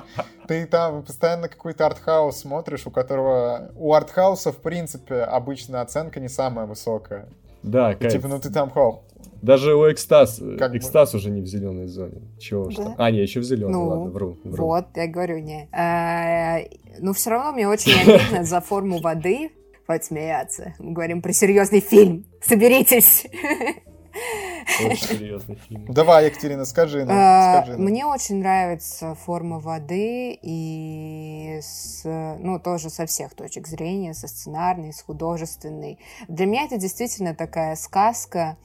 Ты 0.49 0.67
там 0.67 1.03
постоянно 1.03 1.49
какой-то 1.49 1.87
артхаус 1.87 2.37
смотришь, 2.37 2.87
у 2.87 2.91
которого... 2.91 3.71
У 3.77 3.95
артхауса, 3.95 4.53
в 4.53 4.59
принципе, 4.59 5.23
обычно 5.23 5.81
оценка 5.81 6.21
не 6.21 6.29
самая 6.29 6.67
высокая. 6.67 7.29
Да, 7.63 7.95
кайф. 7.95 8.13
Типа, 8.13 8.29
ну 8.29 8.39
ты 8.39 8.51
там, 8.51 8.71
хоп, 8.71 9.03
даже 9.43 9.75
у 9.75 9.91
экстаз, 9.91 10.41
как 10.59 10.75
экстаз 10.75 11.13
бы... 11.13 11.19
уже 11.19 11.31
не 11.31 11.41
в 11.41 11.47
зеленой 11.47 11.87
зоне. 11.87 12.23
Чего 12.39 12.67
да? 12.67 12.71
что? 12.71 12.95
А, 12.99 13.11
не, 13.11 13.21
еще 13.21 13.41
в 13.41 13.45
зеленой, 13.45 13.73
ну, 13.73 13.87
ладно, 13.87 14.11
вру, 14.11 14.39
вру. 14.45 14.67
Вот, 14.67 14.87
я 14.97 15.07
говорю, 15.07 15.39
не. 15.39 15.69
А, 15.73 16.59
ну, 16.99 17.13
все 17.13 17.31
равно 17.31 17.53
мне 17.53 17.69
очень 17.69 17.93
обидно 17.93 18.45
за 18.45 18.61
форму 18.61 19.01
воды 19.01 19.51
подсмеяться. 19.87 20.75
Мы 20.79 20.93
говорим 20.93 21.23
про 21.23 21.33
серьезный 21.33 21.81
фильм. 21.81 22.27
Соберитесь. 22.43 23.27
Очень 24.85 25.19
серьезный 25.19 25.57
фильм. 25.57 25.87
Давай, 25.89 26.27
Екатерина, 26.27 26.65
скажи 26.65 27.05
нам. 27.05 27.17
А, 27.19 27.63
скажи 27.63 27.73
нам. 27.73 27.83
Мне 27.83 28.07
очень 28.07 28.37
нравится 28.37 29.15
форма 29.15 29.59
воды 29.59 30.39
и 30.41 31.59
с, 31.63 32.03
ну, 32.05 32.59
тоже 32.61 32.91
со 32.91 33.07
всех 33.07 33.35
точек 33.35 33.67
зрения, 33.67 34.15
со 34.15 34.29
сценарной, 34.29 34.93
с 34.93 35.03
художественной. 35.03 35.99
Для 36.29 36.47
меня 36.47 36.65
это 36.65 36.77
действительно 36.77 37.35
такая 37.35 37.75
сказка, 37.75 38.57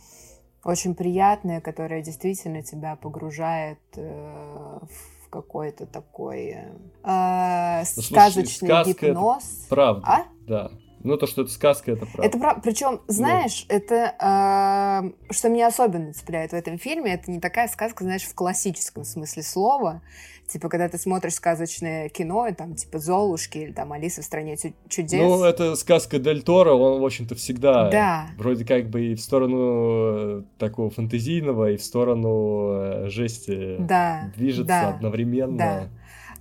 очень 0.66 0.96
приятная, 0.96 1.62
которая 1.62 2.02
действительно 2.02 2.64
тебя 2.64 2.96
погружает 2.96 3.80
э, 3.96 4.80
в 5.22 5.30
какой-то 5.30 5.86
такой 5.86 6.58
э, 7.04 7.84
ну, 7.96 8.02
сказочный 8.02 8.68
сказка 8.68 9.08
гипноз. 9.08 9.44
Это 9.44 9.70
правда, 9.70 10.08
а? 10.08 10.26
да. 10.48 10.72
Ну, 11.04 11.18
то, 11.18 11.28
что 11.28 11.44
это 11.44 11.52
сказка, 11.52 11.92
это 11.92 12.08
правда. 12.08 12.24
Это 12.24 12.40
правда. 12.40 12.62
Причем, 12.64 13.00
знаешь, 13.08 13.68
ну. 13.70 13.76
это, 13.76 15.14
э, 15.28 15.32
что 15.32 15.50
меня 15.50 15.68
особенно 15.68 16.14
цепляет 16.14 16.50
в 16.50 16.56
этом 16.56 16.80
фильме, 16.80 17.14
это 17.14 17.30
не 17.30 17.40
такая 17.40 17.68
сказка, 17.68 18.04
знаешь, 18.04 18.24
в 18.24 18.34
классическом 18.34 19.04
смысле 19.04 19.44
слова. 19.44 20.02
Типа, 20.48 20.70
когда 20.70 20.88
ты 20.88 21.00
смотришь 21.00 21.34
сказочное 21.34 22.08
кино, 22.10 22.48
там, 22.56 22.76
типа, 22.76 23.00
Золушки 23.00 23.58
или 23.58 23.72
там 23.72 23.92
Алиса 23.94 24.22
в 24.22 24.26
стране 24.26 24.58
чудес. 24.88 25.20
Ну, 25.20 25.44
это 25.44 25.76
сказка 25.76 26.20
Дель 26.20 26.44
Торо, 26.44 26.74
он, 26.74 27.02
в 27.02 27.06
общем-то, 27.06 27.34
всегда 27.36 27.90
да. 27.90 28.28
вроде 28.38 28.64
как 28.64 28.90
бы 28.90 29.08
и 29.08 29.16
в 29.16 29.22
сторону 29.22 30.40
э, 30.40 30.44
такого 30.60 30.92
фантазийного, 30.92 31.72
и 31.72 31.78
в 31.78 31.84
сторону 31.84 32.70
э, 32.74 33.10
жести 33.10 33.78
да. 33.80 34.32
движется 34.36 34.68
да. 34.68 34.90
одновременно. 34.90 35.58
Да. 35.58 35.88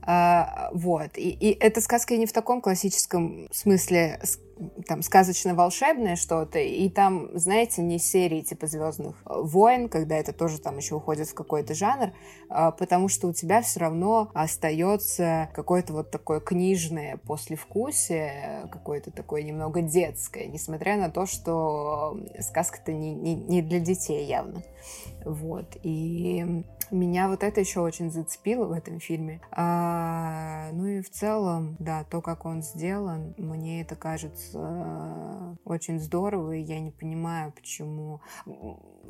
А, 0.07 0.71
вот. 0.73 1.17
И, 1.17 1.31
и 1.31 1.57
эта 1.59 1.81
сказка 1.81 2.17
не 2.17 2.27
в 2.27 2.33
таком 2.33 2.61
классическом 2.61 3.49
смысле 3.51 4.21
там 4.87 5.03
сказочно-волшебное 5.03 6.17
что-то, 6.17 6.59
и 6.59 6.89
там, 6.89 7.29
знаете, 7.37 7.83
не 7.83 7.99
серии 7.99 8.41
типа 8.41 8.67
Звездных 8.67 9.17
войн, 9.25 9.89
когда 9.89 10.17
это 10.17 10.33
тоже 10.33 10.61
там 10.61 10.77
еще 10.77 10.95
уходит 10.95 11.29
в 11.29 11.35
какой-то 11.35 11.75
жанр, 11.75 12.13
а, 12.49 12.71
потому 12.71 13.09
что 13.09 13.29
у 13.29 13.33
тебя 13.33 13.63
все 13.63 13.81
равно 13.81 14.31
остается 14.33 15.49
какое-то 15.55 15.93
вот 15.93 16.11
такое 16.11 16.41
книжное 16.41 17.17
послевкусие, 17.27 18.69
какое-то 18.71 19.11
такое 19.11 19.43
немного 19.43 19.83
детское, 19.83 20.47
несмотря 20.47 20.97
на 20.97 21.11
то, 21.11 21.27
что 21.27 22.17
сказка-то 22.41 22.93
не, 22.93 23.13
не, 23.13 23.35
не 23.35 23.63
для 23.63 23.81
детей 23.81 24.25
явно. 24.25 24.63
Вот. 25.25 25.77
И 25.83 26.65
меня 26.95 27.29
вот 27.29 27.43
это 27.43 27.61
еще 27.61 27.81
очень 27.81 28.11
зацепило 28.11 28.67
в 28.67 28.73
этом 28.73 29.01
фильме. 29.01 29.41
А, 29.51 30.71
ну 30.73 30.87
и 30.87 31.03
в 31.03 31.11
целом, 31.11 31.77
да, 31.79 32.05
то, 32.05 32.21
как 32.21 32.45
он 32.45 32.63
сделан, 32.63 33.35
мне 33.37 33.83
это 33.83 33.97
кажется 33.97 34.59
э, 34.59 35.57
очень 35.65 35.99
здорово, 35.99 36.53
и 36.53 36.61
я 36.61 36.81
не 36.81 36.91
понимаю, 36.91 37.53
почему 37.53 38.21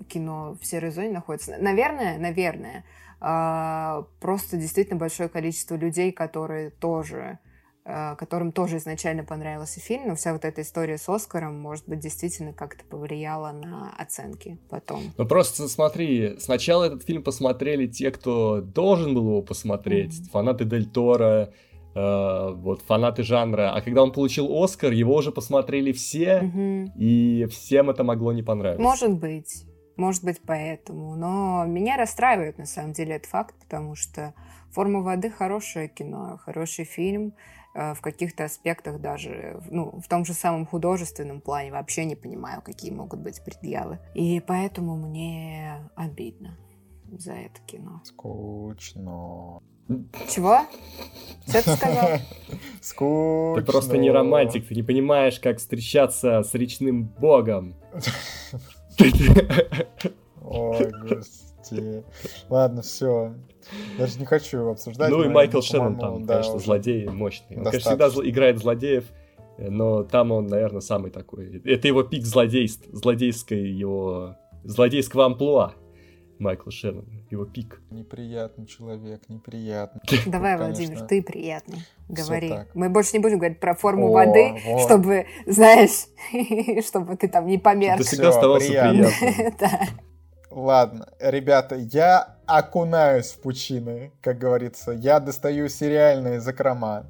кино 0.09 0.57
в 0.61 0.67
серой 0.67 0.91
зоне 0.91 1.11
находится. 1.11 1.57
Наверное, 1.59 2.19
наверное, 2.19 2.85
э, 3.21 4.05
просто 4.21 4.57
действительно 4.57 4.99
большое 4.99 5.29
количество 5.29 5.77
людей, 5.77 6.13
которые 6.13 6.71
тоже 6.71 7.39
которым 7.85 8.53
тоже 8.53 8.79
изначально 8.79 9.25
понравился 9.25 9.79
фильм, 9.79 10.09
но 10.09 10.15
вся 10.15 10.33
вот 10.33 10.47
эта 10.47 10.63
история 10.63 10.97
с 10.97 11.07
Оскаром, 11.07 11.61
может 11.61 11.87
быть, 11.87 12.01
действительно 12.01 12.55
как-то 12.55 12.83
повлияла 12.85 13.53
на 13.53 13.95
оценки 13.99 14.59
потом. 14.71 15.03
Ну 15.19 15.27
просто 15.27 15.69
смотри, 15.69 16.37
сначала 16.39 16.85
этот 16.85 17.03
фильм 17.03 17.23
посмотрели 17.23 17.87
те, 17.87 18.11
кто 18.11 18.63
должен 18.63 19.15
был 19.15 19.27
его 19.29 19.43
посмотреть, 19.43 20.13
mm-hmm. 20.13 20.31
фанаты 20.31 20.65
Дель 20.65 20.89
Торо, 20.89 21.53
э, 21.95 22.53
вот 22.55 22.81
фанаты 22.81 23.23
жанра, 23.23 23.75
а 23.75 23.83
когда 23.83 24.03
он 24.03 24.13
получил 24.13 24.49
Оскар, 24.63 24.93
его 24.93 25.17
уже 25.17 25.31
посмотрели 25.31 25.93
все, 25.93 26.41
mm-hmm. 26.43 26.93
и 26.97 27.47
всем 27.51 27.91
это 27.91 28.03
могло 28.03 28.33
не 28.33 28.43
понравиться. 28.43 28.83
Может 28.83 29.13
быть. 29.19 29.67
Может 29.97 30.25
быть, 30.25 30.41
поэтому. 30.45 31.15
Но 31.17 31.65
меня 31.67 31.97
расстраивает, 31.97 32.59
на 32.59 32.67
самом 32.67 32.95
деле, 32.95 33.17
этот 33.17 33.29
факт, 33.29 33.55
потому 33.61 33.95
что 33.95 34.35
«Форма 34.73 35.03
воды»— 35.03 35.31
хорошее 35.39 35.89
кино, 35.89 36.41
хороший 36.45 36.85
фильм. 36.85 37.35
Э, 37.75 37.93
в 37.95 38.01
каких-то 38.01 38.45
аспектах 38.45 39.01
даже, 39.01 39.61
ну, 39.69 40.01
в 40.01 40.07
том 40.07 40.25
же 40.25 40.33
самом 40.33 40.65
художественном 40.65 41.41
плане 41.41 41.73
вообще 41.73 42.05
не 42.05 42.15
понимаю, 42.15 42.63
какие 42.63 42.93
могут 42.93 43.19
быть 43.21 43.43
предъявы. 43.45 43.99
И 44.15 44.41
поэтому 44.41 44.97
мне 44.97 45.91
обидно 45.97 46.57
за 47.11 47.33
это 47.33 47.61
кино. 47.67 48.01
Скучно. 48.05 49.59
Чего? 50.29 50.61
Что 51.49 51.63
ты 51.65 51.71
сказал? 51.77 52.09
Скучно. 52.81 53.61
Ты 53.61 53.73
просто 53.73 53.99
не 53.99 54.11
романтик, 54.13 54.69
ты 54.69 54.75
не 54.77 54.85
понимаешь, 54.85 55.41
как 55.41 55.59
встречаться 55.59 56.45
с 56.45 56.55
речным 56.55 57.05
богом. 57.05 57.75
Ой, 60.43 60.93
господи. 61.09 62.05
Ладно, 62.49 62.83
все. 62.83 63.35
Даже 63.99 64.19
не 64.19 64.27
хочу 64.27 64.69
обсуждать. 64.69 65.11
Ну 65.11 65.23
и 65.25 65.29
Майкл 65.29 65.61
Шеннон 65.61 65.99
там, 65.99 66.25
да, 66.25 66.35
конечно, 66.35 66.59
злодей 66.59 67.09
мощный. 67.09 67.57
Он, 67.57 67.65
конечно, 67.65 67.91
всегда 67.91 68.09
играет 68.09 68.59
злодеев, 68.59 69.05
но 69.59 70.03
там 70.03 70.33
он, 70.33 70.47
наверное, 70.47 70.81
самый 70.81 71.11
такой. 71.11 71.61
Это 71.65 71.89
его 71.89 72.03
пик 72.03 72.25
злодейств, 72.25 72.87
злодейской 72.93 73.71
его... 73.71 74.37
злодейского 74.65 75.27
амплуа. 75.27 75.75
Майкла 76.39 76.73
Шеннона, 76.73 77.07
его 77.31 77.45
пик. 77.45 77.81
Неприятный 77.91 78.67
человек, 78.67 79.23
неприятный. 79.29 80.01
Давай, 80.27 80.57
Владимир, 80.57 81.03
ты 81.03 81.23
приятный. 81.23 81.79
Говори. 82.09 82.53
Мы 82.75 82.91
больше 82.91 83.13
не 83.15 83.21
будем 83.21 83.39
говорить 83.39 83.61
про 83.61 83.75
форму 83.75 84.11
воды, 84.11 84.57
чтобы, 84.85 85.27
знаешь, 85.47 86.07
чтобы 86.85 87.17
ты 87.17 87.29
там 87.29 87.47
не 87.47 87.59
померз. 87.59 87.99
Ты 87.99 88.05
всегда 88.05 88.31
оставался 88.31 88.67
приятным. 88.67 89.11
Ладно, 90.55 91.09
ребята, 91.19 91.75
я 91.75 92.37
окунаюсь 92.47 93.33
в 93.33 93.41
пучины, 93.41 94.13
как 94.23 94.39
говорится. 94.39 94.93
Я 94.93 95.19
достаю 95.19 95.69
сериальные 95.69 96.41
закрома. 96.41 97.07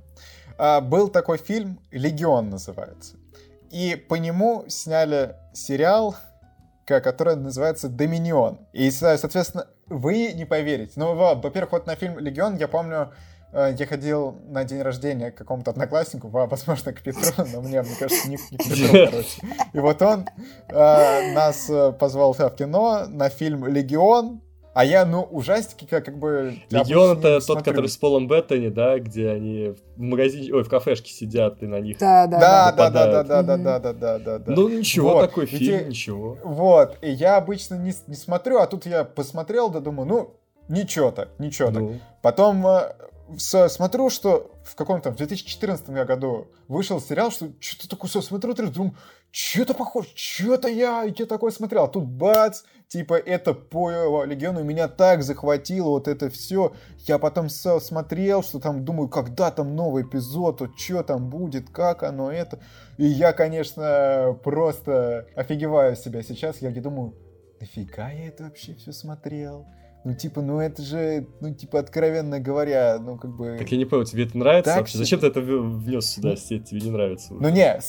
А, 0.57 0.81
был 0.81 1.09
такой 1.09 1.37
фильм 1.37 1.79
«Легион» 1.91 2.49
называется. 2.49 3.17
И 3.71 3.97
по 3.97 4.15
нему 4.15 4.65
сняли 4.69 5.37
сериал, 5.53 6.17
который 6.87 7.37
называется 7.37 7.91
«Доминион». 7.91 8.61
И, 8.73 8.91
соответственно, 8.91 9.67
вы 9.89 10.33
не 10.33 10.47
поверите. 10.47 10.95
Ну, 10.97 11.15
во-первых, 11.15 11.73
вот 11.73 11.87
на 11.87 11.97
фильм 11.97 12.19
«Легион» 12.19 12.57
я 12.57 12.67
помню, 12.67 13.13
я 13.55 13.87
ходил 13.87 14.37
на 14.49 14.65
день 14.65 14.83
рождения 14.83 15.31
к 15.31 15.37
какому-то 15.37 15.71
однокласснику, 15.71 16.29
возможно, 16.29 16.93
к 16.93 17.03
Петру, 17.03 17.45
но 17.53 17.61
мне, 17.61 17.83
мне 17.83 17.95
кажется, 17.99 18.29
не, 18.29 18.39
не 18.51 18.59
к 18.59 18.65
Петру, 18.65 19.11
короче. 19.11 19.41
И 19.73 19.79
вот 19.79 20.03
он 20.03 20.27
э, 20.69 21.33
нас 21.35 21.71
э, 21.71 21.93
позвал 21.93 22.33
в 22.33 22.51
кино 22.57 23.07
на 23.09 23.29
фильм 23.29 23.67
«Легион», 23.67 24.41
а 24.75 24.85
я, 24.85 25.07
ну, 25.07 25.23
ужастики 25.23 25.85
как, 25.85 26.05
как 26.05 26.19
бы... 26.19 26.59
Легион 26.69 27.19
это 27.19 27.35
тот, 27.35 27.45
смотрю. 27.45 27.65
который 27.65 27.87
с 27.87 27.97
Полом 27.97 28.27
Беттани, 28.27 28.71
да, 28.71 28.99
где 28.99 29.31
они 29.31 29.77
в 29.97 30.01
магазине, 30.01 30.53
ой, 30.53 30.65
в 30.65 30.69
кафешке 30.69 31.13
сидят 31.13 31.63
и 31.63 31.67
на 31.67 31.79
них 31.79 31.99
Да, 31.99 32.27
да, 32.27 32.41
да, 32.41 32.73
да, 32.73 32.91
да, 32.91 33.23
да, 33.23 33.43
да, 33.43 33.57
да, 33.57 33.79
да, 33.79 33.93
да, 33.93 34.19
да, 34.19 34.39
да. 34.41 34.53
Ну, 34.53 34.69
ничего, 34.69 35.13
вот. 35.13 35.29
такой 35.29 35.47
фильм, 35.47 35.81
и, 35.81 35.85
ничего. 35.91 36.39
Вот, 36.43 36.99
и 37.03 37.11
я 37.11 37.37
обычно 37.37 37.77
не, 37.77 37.95
не 38.09 38.17
смотрю, 38.17 38.59
а 38.59 38.67
тут 38.67 38.85
я 38.85 39.05
посмотрел, 39.05 39.71
да 39.71 39.79
думаю, 39.79 40.09
ну, 40.09 40.35
ничего 40.69 41.13
так, 41.13 41.29
ничего 41.39 41.71
ну. 41.71 41.89
так. 41.91 41.99
Потом 42.21 42.67
э, 42.67 42.95
смотрю, 43.37 44.11
что 44.11 44.53
в 44.65 44.75
каком-то 44.75 45.11
в 45.11 45.17
2014 45.17 45.89
году 45.91 46.49
вышел 46.69 47.01
сериал, 47.01 47.31
что 47.31 47.51
что-то 47.61 47.89
такое 47.89 48.09
все 48.09 48.23
смотрю, 48.23 48.55
думаю, 48.55 48.95
что-то 49.31 49.75
похоже, 49.75 50.09
что-то 50.15 50.69
я, 50.69 51.03
я 51.03 51.27
такое 51.27 51.51
смотрел. 51.51 51.85
А 51.85 51.89
тут 51.89 52.05
бац, 52.05 52.63
типа 52.89 53.15
это 53.15 53.53
по 53.55 54.25
Легиону 54.25 54.63
меня 54.63 54.89
так 54.89 55.23
захватило 55.23 55.89
вот 55.89 56.07
это 56.07 56.31
все. 56.31 56.73
Я 57.07 57.19
потом 57.19 57.49
смотрел, 57.49 58.43
что 58.43 58.61
там, 58.61 58.85
думаю, 58.85 59.09
когда 59.09 59.51
там 59.51 59.75
новый 59.75 60.05
эпизод, 60.05 60.61
вот 60.61 60.79
что 60.79 61.03
там 61.03 61.31
будет, 61.31 61.71
как 61.71 62.03
оно 62.03 62.31
это. 62.31 62.61
И 62.97 63.07
я, 63.07 63.33
конечно, 63.33 64.39
просто 64.45 65.27
офигеваю 65.35 65.97
себя 65.97 66.23
сейчас. 66.23 66.59
Я 66.59 66.71
думаю, 66.71 67.15
нафига 67.61 68.11
я 68.11 68.29
это 68.29 68.45
вообще 68.45 68.75
все 68.75 68.93
смотрел? 68.93 69.67
Ну, 70.05 70.15
типа, 70.15 70.43
ну 70.43 70.61
это 70.61 70.83
же, 70.83 71.27
ну, 71.41 71.55
типа, 71.55 71.79
откровенно 71.79 72.39
говоря, 72.39 72.99
ну, 73.01 73.17
как 73.17 73.35
бы... 73.35 73.57
Так 73.59 73.73
я 73.73 73.79
не 73.79 73.87
понял, 73.87 74.05
тебе 74.05 74.25
это 74.25 74.37
нравится 74.37 74.71
Так 74.71 74.81
вообще? 74.81 74.95
себе. 74.95 75.05
Зачем 75.05 75.21
ты 75.21 75.27
это 75.29 75.41
внес 75.41 76.07
сюда, 76.07 76.31
если 76.33 76.59
тебе 76.59 76.81
не 76.83 76.91
нравится? 76.91 77.33
Ну 77.33 77.49
не, 77.49 77.81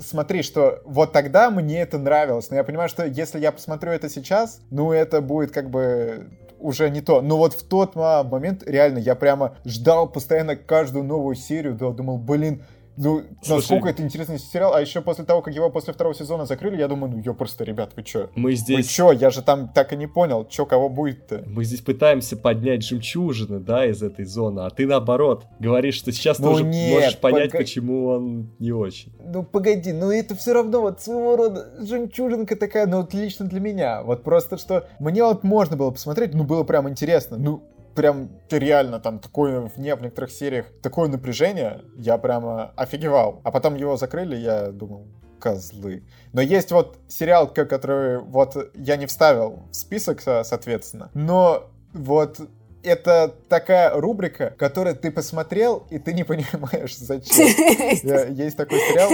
смотри, 0.00 0.42
что 0.42 0.80
вот 0.84 1.12
тогда 1.12 1.50
мне 1.50 1.80
это 1.82 1.98
нравилось, 1.98 2.48
но 2.50 2.56
я 2.56 2.64
понимаю, 2.64 2.88
что 2.88 3.04
если 3.04 3.38
я 3.38 3.52
посмотрю 3.52 3.92
это 3.92 4.08
сейчас, 4.08 4.60
ну 4.70 4.92
это 4.92 5.20
будет 5.20 5.50
как 5.50 5.68
бы 5.70 6.30
уже 6.58 6.88
не 6.90 7.00
то. 7.02 7.20
Но 7.20 7.36
вот 7.36 7.52
в 7.52 7.62
тот 7.64 7.94
момент 7.94 8.62
реально 8.66 8.98
я 8.98 9.14
прямо 9.14 9.56
ждал 9.64 10.08
постоянно 10.08 10.56
каждую 10.56 11.04
новую 11.04 11.34
серию, 11.34 11.74
да, 11.74 11.90
думал, 11.90 12.18
блин, 12.18 12.62
ну, 12.96 13.22
Слушай, 13.42 13.56
насколько 13.56 13.88
это 13.88 14.02
интересный 14.02 14.38
сериал, 14.38 14.74
а 14.74 14.80
еще 14.80 15.00
после 15.02 15.24
того, 15.24 15.42
как 15.42 15.54
его 15.54 15.70
после 15.70 15.92
второго 15.92 16.14
сезона 16.14 16.46
закрыли, 16.46 16.76
я 16.78 16.88
думаю, 16.88 17.12
ну, 17.12 17.18
ё, 17.22 17.34
просто, 17.34 17.64
ребят, 17.64 17.92
вы 17.96 18.02
чё? 18.02 18.30
Мы 18.34 18.50
Вы 18.50 18.54
здесь... 18.56 18.88
чё? 18.88 19.12
Я 19.12 19.30
же 19.30 19.42
там 19.42 19.68
так 19.68 19.92
и 19.92 19.96
не 19.96 20.06
понял, 20.06 20.46
чё, 20.46 20.66
кого 20.66 20.88
будет-то? 20.88 21.44
Мы 21.46 21.64
здесь 21.64 21.80
пытаемся 21.80 22.36
поднять 22.36 22.82
жемчужины, 22.82 23.60
да, 23.60 23.86
из 23.86 24.02
этой 24.02 24.24
зоны, 24.24 24.60
а 24.60 24.70
ты 24.70 24.86
наоборот 24.86 25.44
говоришь, 25.58 25.94
что 25.96 26.12
сейчас 26.12 26.38
Ну 26.38 26.48
ты 26.48 26.54
уже 26.54 26.64
нет, 26.64 26.94
можешь 26.94 27.18
понять, 27.18 27.50
пога- 27.52 27.58
почему 27.62 28.06
он 28.08 28.50
не 28.58 28.72
очень. 28.72 29.12
Ну 29.24 29.42
погоди, 29.42 29.92
ну 29.92 30.10
это 30.10 30.34
все 30.34 30.52
равно 30.52 30.80
вот 30.80 31.00
своего 31.00 31.36
рода 31.36 31.68
жемчужинка 31.80 32.56
такая, 32.56 32.86
ну 32.86 32.98
вот 33.02 33.12
лично 33.14 33.46
для 33.46 33.60
меня. 33.60 34.02
Вот 34.02 34.22
просто 34.22 34.56
что 34.56 34.88
мне 34.98 35.22
вот 35.22 35.44
можно 35.44 35.76
было 35.76 35.90
посмотреть, 35.90 36.34
ну 36.34 36.44
было 36.44 36.62
прям 36.64 36.88
интересно. 36.88 37.36
Ну 37.36 37.62
прям 37.96 38.30
реально 38.50 39.00
там 39.00 39.18
такое 39.18 39.60
в 39.68 39.78
не 39.78 39.94
в 39.96 40.02
некоторых 40.02 40.30
сериях 40.30 40.66
такое 40.82 41.08
напряжение, 41.08 41.80
я 41.96 42.18
прямо 42.18 42.72
офигевал. 42.76 43.40
А 43.44 43.50
потом 43.50 43.74
его 43.74 43.96
закрыли, 43.96 44.36
я 44.36 44.68
думал, 44.70 45.06
козлы. 45.40 46.04
Но 46.32 46.40
есть 46.40 46.70
вот 46.72 46.98
сериал, 47.08 47.48
ко- 47.52 47.66
который 47.66 48.18
вот 48.18 48.56
я 48.74 48.96
не 48.96 49.06
вставил 49.06 49.64
в 49.70 49.74
список, 49.74 50.20
со- 50.20 50.44
соответственно, 50.44 51.10
но 51.14 51.70
вот 51.92 52.38
это 52.82 53.34
такая 53.48 53.90
рубрика, 53.94 54.54
которую 54.58 54.94
ты 54.94 55.10
посмотрел, 55.10 55.86
и 55.90 55.98
ты 55.98 56.12
не 56.14 56.22
понимаешь, 56.24 56.96
зачем. 56.98 57.46
Есть 58.34 58.56
такой 58.56 58.78
сериал 58.78 59.10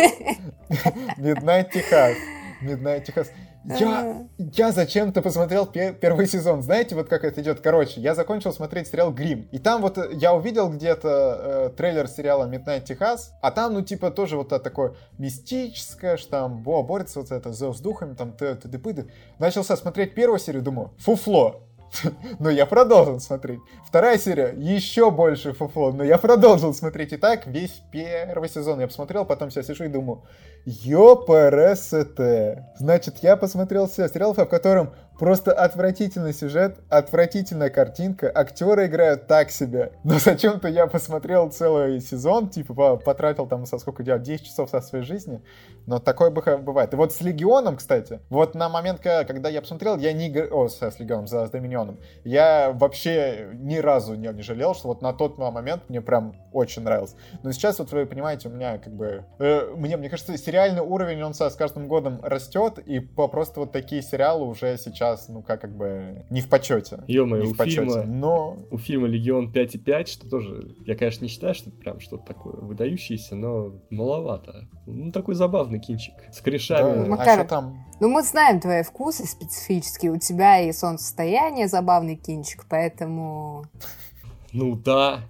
Midnight 1.18 1.70
Техас. 1.72 2.16
Midnight 2.62 3.05
Техас. 3.05 3.30
Я, 3.64 4.26
я 4.38 4.72
зачем-то 4.72 5.22
посмотрел 5.22 5.66
пе- 5.66 5.92
первый 5.92 6.26
сезон. 6.26 6.62
Знаете, 6.62 6.94
вот 6.94 7.08
как 7.08 7.24
это 7.24 7.40
идет? 7.40 7.60
Короче, 7.60 8.00
я 8.00 8.14
закончил 8.14 8.52
смотреть 8.52 8.88
сериал 8.88 9.12
Грим. 9.12 9.48
И 9.52 9.58
там 9.58 9.82
вот 9.82 9.98
э, 9.98 10.10
я 10.12 10.34
увидел 10.34 10.68
где-то 10.70 11.40
э, 11.42 11.76
трейлер 11.76 12.08
сериала 12.08 12.48
Midnight 12.48 12.84
Техас, 12.84 13.32
а 13.40 13.50
там, 13.50 13.74
ну, 13.74 13.82
типа, 13.82 14.10
тоже 14.10 14.36
вот 14.36 14.48
это 14.48 14.58
такое 14.58 14.94
мистическое, 15.18 16.16
что 16.16 16.30
там, 16.30 16.62
о, 16.66 16.82
борется 16.82 17.20
вот 17.20 17.30
это 17.30 17.52
с 17.52 17.80
духами, 17.80 18.14
там, 18.14 18.32
т 18.32 18.54
т 18.56 18.68
т 18.68 19.06
Начался 19.38 19.76
смотреть 19.76 20.14
первую 20.14 20.38
серию, 20.38 20.62
думаю, 20.62 20.92
фуфло. 20.98 21.62
Но 22.38 22.51
я 22.51 22.66
продолжил 22.66 23.20
смотреть. 23.20 23.61
Вторая 23.86 24.18
серия, 24.18 24.55
еще 24.57 25.11
больше 25.11 25.53
фуфло, 25.53 25.93
но 25.93 26.05
я 26.05 26.18
продолжил 26.18 26.74
смотреть. 26.74 27.12
И 27.12 27.16
так 27.16 27.47
весь 27.47 27.82
первый 27.90 28.49
сезон 28.49 28.80
я 28.80 28.86
посмотрел, 28.86 29.24
потом 29.24 29.51
я 29.55 29.62
сижу 29.62 29.84
и 29.84 29.88
думаю, 29.88 30.22
ёпрст. 30.64 31.95
Значит, 32.78 33.18
я 33.22 33.36
посмотрел 33.36 33.88
все 33.88 34.09
сериал, 34.09 34.34
в 34.34 34.45
котором 34.47 34.93
просто 35.22 35.52
отвратительный 35.52 36.34
сюжет, 36.34 36.80
отвратительная 36.88 37.70
картинка, 37.70 38.28
актеры 38.34 38.86
играют 38.86 39.28
так 39.28 39.52
себе. 39.52 39.92
Но 40.02 40.18
зачем-то 40.18 40.66
я 40.66 40.88
посмотрел 40.88 41.48
целый 41.48 42.00
сезон, 42.00 42.48
типа 42.48 42.74
по- 42.74 42.96
потратил 42.96 43.46
там, 43.46 43.64
со 43.64 43.78
сколько 43.78 44.02
делать, 44.02 44.24
10 44.24 44.44
часов 44.44 44.70
со 44.70 44.80
своей 44.80 45.04
жизни. 45.04 45.40
Но 45.86 46.00
такое 46.00 46.30
бывает. 46.30 46.92
И 46.92 46.96
вот 46.96 47.12
с 47.12 47.20
Легионом, 47.20 47.76
кстати, 47.76 48.18
вот 48.30 48.56
на 48.56 48.68
момент, 48.68 48.98
когда 49.00 49.48
я 49.48 49.60
посмотрел, 49.60 49.96
я 49.96 50.12
не... 50.12 50.28
игр- 50.28 50.48
О, 50.50 50.66
с, 50.68 50.80
Легионом, 50.98 51.28
с, 51.28 51.50
Доминионом. 51.50 52.00
Я 52.24 52.72
вообще 52.72 53.50
ни 53.54 53.76
разу 53.76 54.16
не, 54.16 54.26
не 54.26 54.42
жалел, 54.42 54.74
что 54.74 54.88
вот 54.88 55.02
на 55.02 55.12
тот 55.12 55.38
момент 55.38 55.84
мне 55.88 56.00
прям 56.00 56.34
очень 56.52 56.82
нравилось. 56.82 57.14
Но 57.44 57.52
сейчас, 57.52 57.78
вот 57.78 57.92
вы 57.92 58.06
понимаете, 58.06 58.48
у 58.48 58.50
меня 58.50 58.78
как 58.78 58.92
бы... 58.92 59.24
э, 59.38 59.72
мне, 59.76 59.96
мне 59.96 60.10
кажется, 60.10 60.36
сериальный 60.36 60.82
уровень, 60.82 61.22
он 61.22 61.32
со, 61.32 61.48
с 61.48 61.54
каждым 61.54 61.86
годом 61.86 62.18
растет, 62.24 62.80
и 62.80 62.98
просто 62.98 63.60
вот 63.60 63.70
такие 63.70 64.02
сериалы 64.02 64.46
уже 64.46 64.76
сейчас, 64.78 65.11
ну, 65.28 65.42
как, 65.42 65.60
как 65.60 65.76
бы 65.76 66.24
не 66.30 66.40
в 66.40 66.48
почете. 66.48 67.02
Ё-моё, 67.06 67.50
у 67.50 67.54
почете. 67.54 67.80
фильма- 67.82 68.02
Но 68.04 68.58
У 68.70 68.78
фильма 68.78 69.06
«Легион 69.08 69.52
5,5», 69.52 70.06
что 70.06 70.28
тоже, 70.28 70.74
я, 70.86 70.96
конечно, 70.96 71.24
не 71.24 71.28
считаю, 71.30 71.54
что 71.54 71.70
это 71.70 71.78
прям 71.78 72.00
что-то 72.00 72.24
такое 72.26 72.54
выдающееся, 72.54 73.34
но 73.34 73.72
маловато. 73.90 74.68
Ну, 74.86 75.12
такой 75.12 75.34
забавный 75.34 75.78
кинчик. 75.78 76.14
С 76.30 76.38
да, 76.38 76.42
корешами. 76.44 77.04
а 77.04 77.08
Макар, 77.08 77.38
что 77.40 77.48
там? 77.48 77.84
Ну, 78.00 78.08
мы 78.08 78.22
знаем 78.22 78.60
твои 78.60 78.82
вкусы 78.82 79.26
специфические. 79.26 80.12
У 80.12 80.18
тебя 80.18 80.60
и 80.60 80.72
солнцестояние 80.72 81.68
забавный 81.68 82.16
кинчик, 82.16 82.64
поэтому... 82.68 83.64
Ну 84.52 84.76
да, 84.76 85.20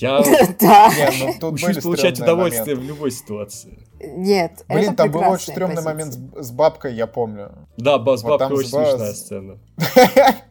я 0.00 0.22
Да. 0.60 0.90
Не, 0.90 1.26
ну 1.26 1.32
тут 1.40 1.54
учусь 1.54 1.82
получать 1.82 2.18
удовольствие 2.20 2.74
моменты. 2.76 2.92
в 2.92 2.96
любой 2.96 3.10
ситуации. 3.10 3.78
Нет, 4.02 4.64
Блин, 4.68 4.84
это 4.84 4.94
там 4.96 5.10
был 5.12 5.20
очень 5.20 5.52
стрёмный 5.52 5.82
момент 5.82 6.14
с, 6.14 6.46
с 6.46 6.50
бабкой, 6.50 6.94
я 6.94 7.06
помню. 7.06 7.52
Да, 7.76 7.98
ба- 7.98 8.16
с 8.16 8.22
Вот 8.22 8.38
там 8.38 8.50
бабкой 8.50 8.64
очень 8.64 8.72
ба- 8.72 8.84
смешная 8.86 9.12
сцена. 9.12 9.58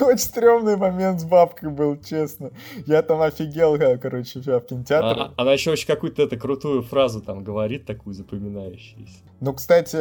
Очень 0.00 0.18
стрёмный 0.18 0.76
момент 0.76 1.20
с 1.20 1.24
бабкой 1.24 1.70
был, 1.70 1.96
честно. 2.00 2.50
Я 2.86 3.02
там 3.02 3.20
офигел, 3.22 3.74
э, 3.76 3.98
короче, 3.98 4.40
в 4.40 4.60
кинотеатре. 4.60 5.22
А- 5.22 5.32
она 5.36 5.52
еще 5.52 5.70
очень 5.70 5.86
какую-то 5.86 6.22
это 6.22 6.36
крутую 6.36 6.82
фразу 6.82 7.20
там 7.22 7.42
говорит, 7.42 7.86
такую 7.86 8.14
запоминающуюся. 8.14 9.18
Ну, 9.40 9.54
кстати, 9.54 9.96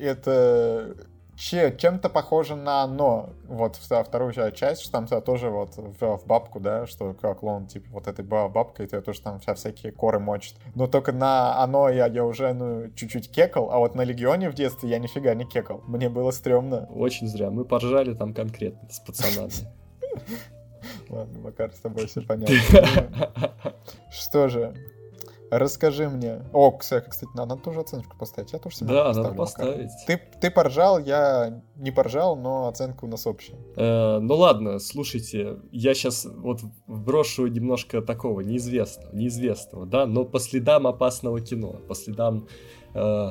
это 0.00 0.94
чем-то 1.50 2.08
похоже 2.08 2.54
на 2.56 2.82
оно. 2.82 3.30
Вот 3.48 3.76
вторую 3.76 4.32
ча- 4.32 4.52
часть, 4.52 4.82
что 4.82 4.92
там 4.92 5.06
вся 5.06 5.20
тоже 5.20 5.50
вот 5.50 5.76
в, 5.76 6.16
в 6.18 6.26
бабку, 6.26 6.60
да, 6.60 6.86
что 6.86 7.14
клоун, 7.14 7.66
типа, 7.66 7.88
вот 7.90 8.06
этой 8.06 8.24
ба- 8.24 8.48
бабкой, 8.48 8.86
то 8.86 9.00
тоже 9.02 9.20
там 9.22 9.40
вся 9.40 9.54
всякие 9.54 9.92
коры 9.92 10.18
мочит. 10.20 10.56
Но 10.74 10.86
только 10.86 11.12
на 11.12 11.58
оно 11.62 11.88
я, 11.88 12.06
я 12.06 12.24
уже, 12.24 12.52
ну, 12.52 12.90
чуть-чуть 12.94 13.30
кекал, 13.30 13.70
а 13.72 13.78
вот 13.78 13.94
на 13.94 14.02
Легионе 14.02 14.50
в 14.50 14.54
детстве 14.54 14.90
я 14.90 14.98
нифига 14.98 15.34
не 15.34 15.44
кекал. 15.44 15.82
Мне 15.86 16.08
было 16.08 16.30
стрёмно. 16.30 16.86
Очень 16.94 17.26
зря. 17.26 17.50
Мы 17.50 17.64
поржали 17.64 18.14
там 18.14 18.34
конкретно 18.34 18.88
с 18.88 19.00
пацанами. 19.00 19.52
Ладно, 21.08 21.40
Макар, 21.40 21.72
с 21.72 21.80
тобой 21.80 22.06
все 22.06 22.22
понятно. 22.22 22.54
Что 24.10 24.48
же, 24.48 24.74
расскажи 25.58 26.08
мне. 26.08 26.42
О, 26.52 26.70
кстати, 26.72 27.08
кстати, 27.08 27.30
надо 27.34 27.56
тоже 27.56 27.80
оценочку 27.80 28.16
поставить. 28.16 28.52
Я 28.52 28.58
тоже 28.58 28.76
себе 28.76 28.88
Да, 28.88 29.12
надо 29.12 29.34
поставить. 29.34 29.90
Ты, 30.06 30.20
ты 30.40 30.50
поржал, 30.50 30.98
я 30.98 31.62
не 31.76 31.90
поржал, 31.90 32.36
но 32.36 32.68
оценка 32.68 33.04
у 33.04 33.08
нас 33.08 33.26
общая. 33.26 33.56
Э, 33.76 34.18
Ну 34.18 34.34
ладно, 34.34 34.78
слушайте, 34.78 35.58
я 35.70 35.94
сейчас 35.94 36.24
вот 36.24 36.60
вброшу 36.86 37.46
немножко 37.46 38.00
такого 38.02 38.40
неизвестного, 38.40 39.14
неизвестного, 39.14 39.86
да, 39.86 40.06
но 40.06 40.24
по 40.24 40.40
следам 40.40 40.86
опасного 40.86 41.40
кино, 41.40 41.76
по 41.86 41.94
следам 41.94 42.48
э, 42.94 43.28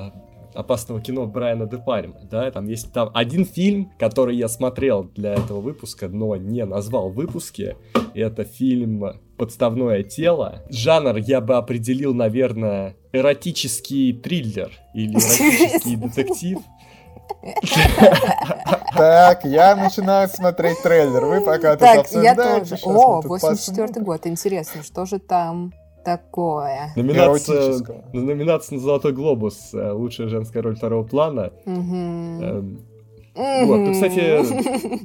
опасного 0.53 1.01
кино 1.01 1.25
Брайана 1.25 1.65
Де 1.65 1.77
Пальма, 1.77 2.19
да, 2.29 2.49
там 2.51 2.67
есть 2.67 2.91
там 2.93 3.09
один 3.13 3.45
фильм, 3.45 3.91
который 3.99 4.35
я 4.35 4.47
смотрел 4.47 5.05
для 5.15 5.33
этого 5.33 5.61
выпуска, 5.61 6.07
но 6.07 6.35
не 6.35 6.65
назвал 6.65 7.09
в 7.09 7.15
выпуске, 7.15 7.77
это 8.13 8.43
фильм 8.43 9.19
«Подставное 9.37 10.03
тело». 10.03 10.63
Жанр 10.69 11.17
я 11.17 11.41
бы 11.41 11.55
определил, 11.55 12.13
наверное, 12.13 12.95
эротический 13.13 14.13
триллер 14.13 14.71
или 14.93 15.13
эротический 15.13 15.95
детектив. 15.97 16.59
Так, 18.95 19.45
я 19.45 19.75
начинаю 19.75 20.27
смотреть 20.27 20.81
трейлер. 20.83 21.25
Вы 21.25 21.41
пока 21.41 21.71
тут 21.71 21.79
Так, 21.79 22.11
я 22.11 22.35
тоже. 22.35 22.77
О, 22.83 23.17
мы 23.17 23.21
тут 23.21 23.29
84 23.29 23.87
посмотрим. 23.87 24.03
год. 24.03 24.27
Интересно, 24.27 24.83
что 24.83 25.05
же 25.05 25.19
там 25.19 25.73
такое? 26.03 26.91
Номинация, 26.95 27.73
номинация 28.13 28.75
на 28.75 28.81
«Золотой 28.81 29.13
глобус» 29.13 29.73
э, 29.73 29.91
«Лучшая 29.91 30.27
женская 30.27 30.61
роль 30.61 30.75
второго 30.75 31.03
плана». 31.03 31.51
Эм, 31.65 32.79
Вот, 33.35 33.77
ну, 33.77 33.91
кстати, 33.93 34.39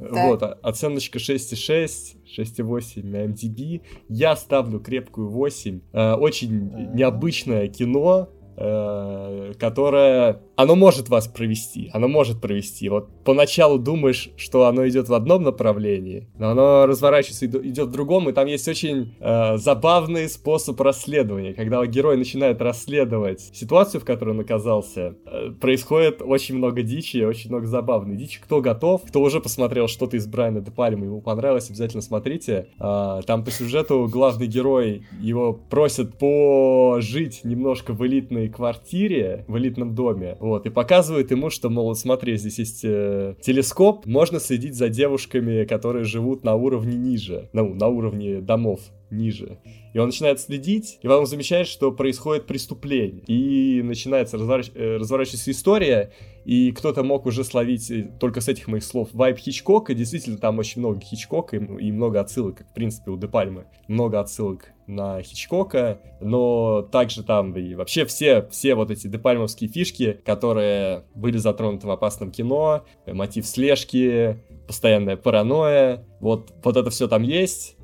вот, 0.00 0.42
о- 0.42 0.58
оценочка 0.62 1.18
6,6, 1.18 2.16
6,8 2.38 3.04
на 3.04 3.24
MDB. 3.26 3.82
Я 4.08 4.34
ставлю 4.36 4.80
крепкую 4.80 5.28
8. 5.28 5.80
Э, 5.92 6.14
Очень 6.14 6.64
Мгм. 6.64 6.96
необычное 6.96 7.68
кино, 7.68 8.28
которое... 8.58 10.40
Оно 10.56 10.74
может 10.74 11.08
вас 11.08 11.28
провести, 11.28 11.90
оно 11.92 12.08
может 12.08 12.40
провести. 12.40 12.88
Вот 12.88 13.08
поначалу 13.24 13.78
думаешь, 13.78 14.30
что 14.36 14.66
оно 14.66 14.88
идет 14.88 15.08
в 15.08 15.14
одном 15.14 15.44
направлении, 15.44 16.28
но 16.38 16.50
оно 16.50 16.86
разворачивается 16.86 17.44
и 17.44 17.48
ид- 17.48 17.64
идет 17.64 17.88
в 17.88 17.92
другом, 17.92 18.28
и 18.28 18.32
там 18.32 18.46
есть 18.46 18.66
очень 18.66 19.14
э, 19.20 19.56
забавный 19.56 20.28
способ 20.28 20.80
расследования. 20.80 21.54
Когда 21.54 21.84
герой 21.86 22.16
начинает 22.16 22.60
расследовать 22.60 23.40
ситуацию, 23.52 24.00
в 24.00 24.04
которой 24.04 24.30
он 24.30 24.40
оказался, 24.40 25.14
э, 25.26 25.50
происходит 25.60 26.20
очень 26.22 26.56
много 26.56 26.82
дичи, 26.82 27.24
очень 27.24 27.50
много 27.50 27.66
забавной 27.66 28.16
дичи. 28.16 28.40
Кто 28.42 28.60
готов, 28.60 29.02
кто 29.06 29.20
уже 29.20 29.40
посмотрел 29.40 29.86
что-то 29.86 30.16
из 30.16 30.26
Брайана 30.26 30.60
Де 30.60 30.72
Пальма, 30.72 31.04
ему 31.04 31.20
понравилось, 31.20 31.70
обязательно 31.70 32.02
смотрите. 32.02 32.68
А, 32.78 33.22
там 33.22 33.44
по 33.44 33.50
сюжету 33.50 34.08
главный 34.10 34.46
герой, 34.46 35.06
его 35.20 35.52
просят 35.52 36.18
пожить 36.18 37.44
немножко 37.44 37.92
в 37.92 38.04
элитной 38.04 38.47
квартире, 38.48 39.44
в 39.48 39.56
элитном 39.58 39.94
доме. 39.94 40.36
Вот, 40.40 40.66
и 40.66 40.70
показывает 40.70 41.30
ему, 41.30 41.50
что, 41.50 41.70
мол, 41.70 41.94
смотри, 41.94 42.36
здесь 42.36 42.58
есть 42.58 42.80
э, 42.84 43.34
телескоп, 43.40 44.06
можно 44.06 44.40
следить 44.40 44.74
за 44.74 44.88
девушками, 44.88 45.64
которые 45.64 46.04
живут 46.04 46.44
на 46.44 46.54
уровне 46.54 46.96
ниже, 46.96 47.48
ну, 47.52 47.74
на 47.74 47.88
уровне 47.88 48.40
домов 48.40 48.80
ниже. 49.10 49.58
И 49.94 49.98
он 49.98 50.06
начинает 50.06 50.40
следить, 50.40 50.98
и 51.02 51.08
потом 51.08 51.26
замечает, 51.26 51.66
что 51.66 51.92
происходит 51.92 52.46
преступление. 52.46 53.22
И 53.26 53.82
начинается 53.82 54.36
разворач... 54.36 54.70
Э, 54.74 54.96
разворачиваться 54.96 55.50
история, 55.50 56.12
и 56.44 56.72
кто-то 56.72 57.02
мог 57.02 57.26
уже 57.26 57.44
словить 57.44 57.90
э, 57.90 58.10
только 58.20 58.40
с 58.40 58.48
этих 58.48 58.68
моих 58.68 58.84
слов 58.84 59.08
вайп 59.12 59.38
Хичкока. 59.38 59.94
Действительно, 59.94 60.38
там 60.38 60.58
очень 60.58 60.80
много 60.80 61.00
Хичкока 61.00 61.56
и, 61.56 61.86
и 61.86 61.92
много 61.92 62.20
отсылок, 62.20 62.64
в 62.70 62.74
принципе 62.74 63.10
у 63.10 63.16
Де 63.16 63.28
Пальмы. 63.28 63.66
Много 63.86 64.20
отсылок 64.20 64.72
на 64.88 65.22
Хичкока, 65.22 66.00
но 66.20 66.82
также 66.82 67.22
там 67.22 67.56
и 67.56 67.74
вообще 67.74 68.04
все, 68.06 68.46
все 68.50 68.74
вот 68.74 68.90
эти 68.90 69.06
депальмовские 69.06 69.70
фишки, 69.70 70.20
которые 70.24 71.04
были 71.14 71.36
затронуты 71.36 71.86
в 71.86 71.90
опасном 71.90 72.30
кино, 72.30 72.84
э, 73.06 73.12
мотив 73.12 73.46
слежки, 73.46 74.42
постоянная 74.66 75.16
паранойя, 75.16 76.04
вот, 76.20 76.52
вот 76.62 76.76
это 76.76 76.90
все 76.90 77.08
там 77.08 77.22
есть, 77.22 77.76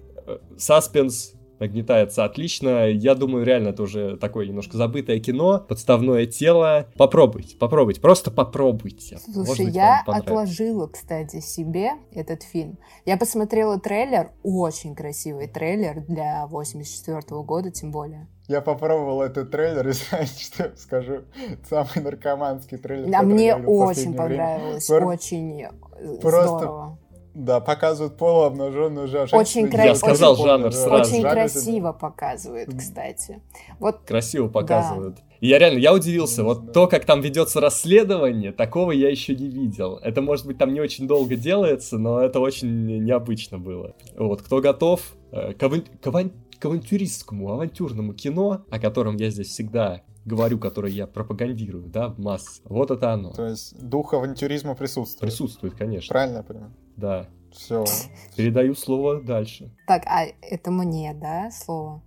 саспенс 0.57 1.35
нагнетается 1.65 2.25
отлично. 2.25 2.89
Я 2.89 3.15
думаю, 3.15 3.45
реально 3.45 3.69
это 3.69 3.83
уже 3.83 4.17
такое 4.17 4.47
немножко 4.47 4.77
забытое 4.77 5.19
кино, 5.19 5.65
подставное 5.67 6.27
тело. 6.27 6.87
Попробуйте, 6.97 7.57
попробуйте, 7.57 8.01
просто 8.01 8.31
попробуйте. 8.31 9.19
Слушай, 9.19 9.67
быть, 9.67 9.75
я 9.75 10.03
отложила, 10.07 10.87
кстати, 10.87 11.41
себе 11.41 11.93
этот 12.13 12.43
фильм. 12.43 12.79
Я 13.05 13.17
посмотрела 13.17 13.81
трейлер, 13.81 14.31
очень 14.43 14.95
красивый 14.95 15.49
трейлер 15.49 16.05
для 16.07 16.47
84 16.47 17.21
-го 17.21 17.45
года, 17.45 17.71
тем 17.71 17.91
более. 17.91 18.29
Я 18.47 18.61
попробовал 18.61 19.23
этот 19.23 19.51
трейлер, 19.51 19.89
и 19.89 19.93
знаете, 19.93 20.45
что 20.45 20.65
я 20.65 20.77
скажу? 20.77 21.23
Самый 21.69 22.05
наркоманский 22.05 22.77
трейлер. 22.77 23.15
А 23.15 23.23
мне 23.23 23.55
очень 23.57 24.15
понравилось, 24.15 24.89
время. 24.89 25.07
очень 25.07 25.63
э, 25.63 26.19
Просто 26.21 26.59
здорово. 26.59 26.99
Да, 27.35 27.61
показывают 27.61 28.17
полуобнаженную 28.17 29.07
уже. 29.07 29.27
Очень 29.33 29.69
красиво. 29.69 29.89
Я 29.89 29.95
сказал 29.97 30.37
жанр 30.37 30.73
сразу. 30.73 31.13
Очень 31.13 31.23
красиво 31.23 31.93
показывают, 31.93 32.71
кстати. 32.77 33.43
Вот. 33.81 34.03
Красиво 34.07 34.49
показывают. 34.49 35.17
Да. 35.17 35.23
И 35.41 35.49
я 35.49 35.59
реально, 35.59 35.79
я 35.79 35.93
удивился, 35.93 36.45
вот 36.45 36.73
то, 36.73 36.87
как 36.87 37.05
там 37.05 37.21
ведется 37.21 37.61
расследование, 37.61 38.53
такого 38.53 38.93
я 38.93 39.11
еще 39.11 39.35
не 39.35 39.49
видел. 39.49 39.97
Это, 39.97 40.23
может 40.23 40.47
быть, 40.47 40.59
там 40.59 40.73
не 40.73 40.81
очень 40.81 41.07
долго 41.07 41.37
делается, 41.37 41.99
но 41.99 42.21
это 42.21 42.41
очень 42.41 43.05
необычно 43.05 43.59
было. 43.59 43.95
Вот, 44.17 44.41
кто 44.41 44.61
готов 44.61 45.03
э, 45.33 45.53
к, 45.53 45.63
аван... 45.63 45.83
к, 46.01 46.07
аван... 46.07 46.33
к 46.59 46.65
авантюристскому, 46.65 47.53
авантюрному 47.53 48.15
кино, 48.15 48.65
о 48.71 48.79
котором 48.79 49.17
я 49.17 49.29
здесь 49.29 49.49
всегда 49.49 50.03
говорю, 50.25 50.59
которое 50.59 50.93
я 50.93 51.07
пропагандирую, 51.07 51.89
да, 51.89 52.09
в 52.09 52.19
масс. 52.19 52.63
Вот 52.65 52.91
это 52.91 53.13
оно. 53.13 53.31
То 53.33 53.47
есть 53.47 53.79
дух 53.79 54.15
авантюризма 54.15 54.75
присутствует? 54.75 55.31
Присутствует, 55.31 55.75
конечно. 55.75 56.11
Правильно 56.11 56.39
я 56.39 56.43
понимаю? 56.43 56.73
Да. 56.97 57.27
Все. 57.53 57.85
Передаю 58.37 58.75
слово 58.75 59.21
дальше. 59.21 59.71
Так, 59.87 60.05
а 60.07 60.27
это 60.43 60.71
мне, 60.71 61.15
да, 61.15 61.51
слово? 61.53 62.03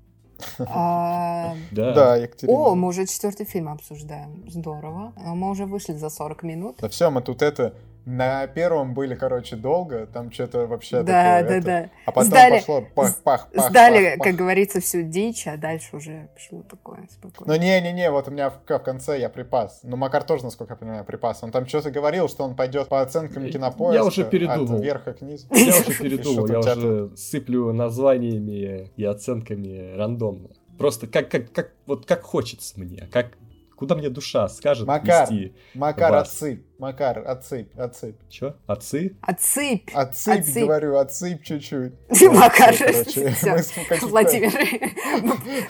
А... 0.60 1.56
Да. 1.72 1.94
да, 1.94 2.16
Екатерина. 2.18 2.58
О, 2.58 2.76
мы 2.76 2.90
уже 2.90 3.06
четвертый 3.08 3.46
фильм 3.46 3.70
обсуждаем. 3.70 4.44
Здорово. 4.50 5.14
Мы 5.18 5.50
уже 5.50 5.66
вышли 5.66 5.94
за 5.94 6.10
40 6.10 6.44
минут. 6.44 6.78
Да 6.80 6.90
все, 6.90 7.10
мы 7.10 7.22
тут 7.22 7.42
это 7.42 7.74
на 8.08 8.48
первом 8.48 8.94
были, 8.94 9.16
короче, 9.16 9.58
долго, 9.58 10.08
там 10.08 10.32
что-то 10.32 10.66
вообще 10.66 11.04
да, 11.04 11.44
такое... 11.44 11.50
Да, 11.50 11.56
это... 11.58 11.66
да, 11.66 11.90
А 12.06 12.12
потом 12.14 12.30
сдали, 12.30 12.60
пошло 12.60 12.82
пах, 12.96 13.16
пах, 13.18 13.50
пах, 13.52 13.70
Сдали, 13.70 14.16
пах, 14.16 14.28
как 14.28 14.36
говорится, 14.36 14.80
всю 14.80 15.02
дичь, 15.02 15.46
а 15.46 15.58
дальше 15.58 15.98
уже 15.98 16.30
пошло 16.34 16.64
такое 16.64 17.06
спокойно. 17.12 17.54
Ну, 17.54 17.60
не-не-не, 17.60 18.10
вот 18.10 18.30
у 18.30 18.32
меня 18.32 18.50
в, 18.50 18.62
в 18.66 18.80
конце 18.80 19.20
я 19.20 19.28
припас. 19.28 19.82
Ну, 19.84 19.98
Макар 19.98 20.24
тоже, 20.24 20.46
насколько 20.46 20.74
я 20.74 20.78
понимаю, 20.78 21.04
припас. 21.04 21.44
Он 21.44 21.52
там 21.52 21.68
что-то 21.68 21.92
говорил, 21.92 22.30
что 22.30 22.46
он 22.46 22.56
пойдет 22.56 22.88
по 22.88 23.02
оценкам 23.02 23.46
кинопоиска. 23.50 24.02
Я 24.02 24.06
уже 24.06 24.24
передумал. 24.24 24.78
От 24.78 24.84
верха 24.84 25.12
к 25.12 25.22
низу. 25.22 25.46
Я 25.52 25.78
уже 25.78 25.94
передумал, 26.00 26.48
я 26.48 26.60
уже 26.60 27.10
сыплю 27.18 27.74
названиями 27.74 28.90
и 28.96 29.04
оценками 29.04 29.98
рандомно. 29.98 30.48
Просто 30.78 31.08
как, 31.08 31.30
как, 31.30 31.52
как, 31.52 31.72
вот 31.86 32.06
как 32.06 32.22
хочется 32.22 32.80
мне, 32.80 33.10
как, 33.12 33.32
Куда 33.78 33.94
мне 33.94 34.10
душа 34.10 34.48
скажет 34.50 34.88
Макар, 34.88 35.30
вести 35.30 35.56
Макар, 35.76 36.12
вас? 36.12 36.30
отсыпь. 36.30 36.66
Макар, 36.80 37.20
отсыпь, 37.20 37.78
отсыпь. 37.78 38.16
Чё? 38.28 38.56
Отсыпь? 38.66 39.16
Отсыпь. 39.22 39.92
Отсыпь, 39.94 40.40
отсыпь. 40.40 40.64
говорю, 40.64 40.98
отсыпь 40.98 41.44
чуть-чуть. 41.44 41.94
Макар, 42.32 42.74
Владимир, 44.02 44.52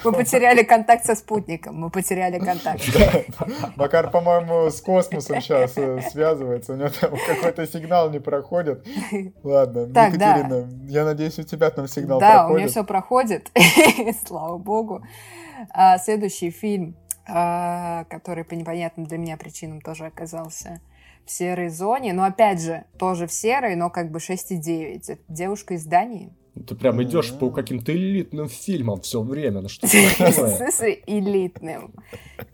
мы 0.06 0.12
потеряли 0.14 0.64
контакт 0.64 1.06
со 1.06 1.16
спутником, 1.16 1.76
мы 1.76 1.90
потеряли 1.90 2.40
контакт. 2.40 2.82
Макар, 3.76 4.10
по-моему, 4.10 4.70
с 4.70 4.80
космосом 4.80 5.42
сейчас 5.42 5.74
э, 5.76 6.00
связывается, 6.10 6.74
у 6.74 6.76
него 6.78 6.90
там 6.90 7.12
какой-то 7.28 7.68
сигнал 7.68 8.10
не 8.10 8.20
проходит. 8.20 8.88
Ладно, 9.44 9.80
Екатерина, 9.82 10.70
я 10.88 11.04
надеюсь, 11.04 11.38
у 11.40 11.44
тебя 11.44 11.72
там 11.72 11.90
сигнал 11.90 12.20
проходит. 12.20 12.48
Да, 12.48 12.48
у 12.48 12.58
меня 12.58 12.68
все 12.70 12.86
проходит, 12.86 13.52
слава 14.26 14.58
богу. 14.58 15.04
А, 15.72 15.98
следующий 15.98 16.52
фильм 16.52 16.96
который 17.28 18.44
по 18.44 18.54
непонятным 18.54 19.06
для 19.06 19.18
меня 19.18 19.38
причинам 19.38 19.82
тоже 19.82 20.06
оказался 20.06 20.82
в 21.26 21.32
серой 21.32 21.70
зоне. 21.70 22.14
Но 22.14 22.24
опять 22.24 22.62
же, 22.62 22.86
тоже 22.98 23.28
в 23.28 23.34
серой, 23.34 23.76
но 23.76 23.90
как 23.90 24.12
бы 24.12 24.20
6,9. 24.20 24.96
Это 24.96 25.22
девушка 25.28 25.74
из 25.74 25.86
Дании. 25.86 26.32
Ты 26.66 26.76
прям 26.76 27.02
идешь 27.04 27.34
по 27.34 27.50
каким-то 27.50 27.92
элитным 27.92 28.50
фильмам 28.50 29.02
все 29.02 29.22
время. 29.22 29.62
Ну 29.62 29.70
что 29.70 29.88
В 29.88 29.92
смысле 29.92 31.02
элитным? 31.06 31.94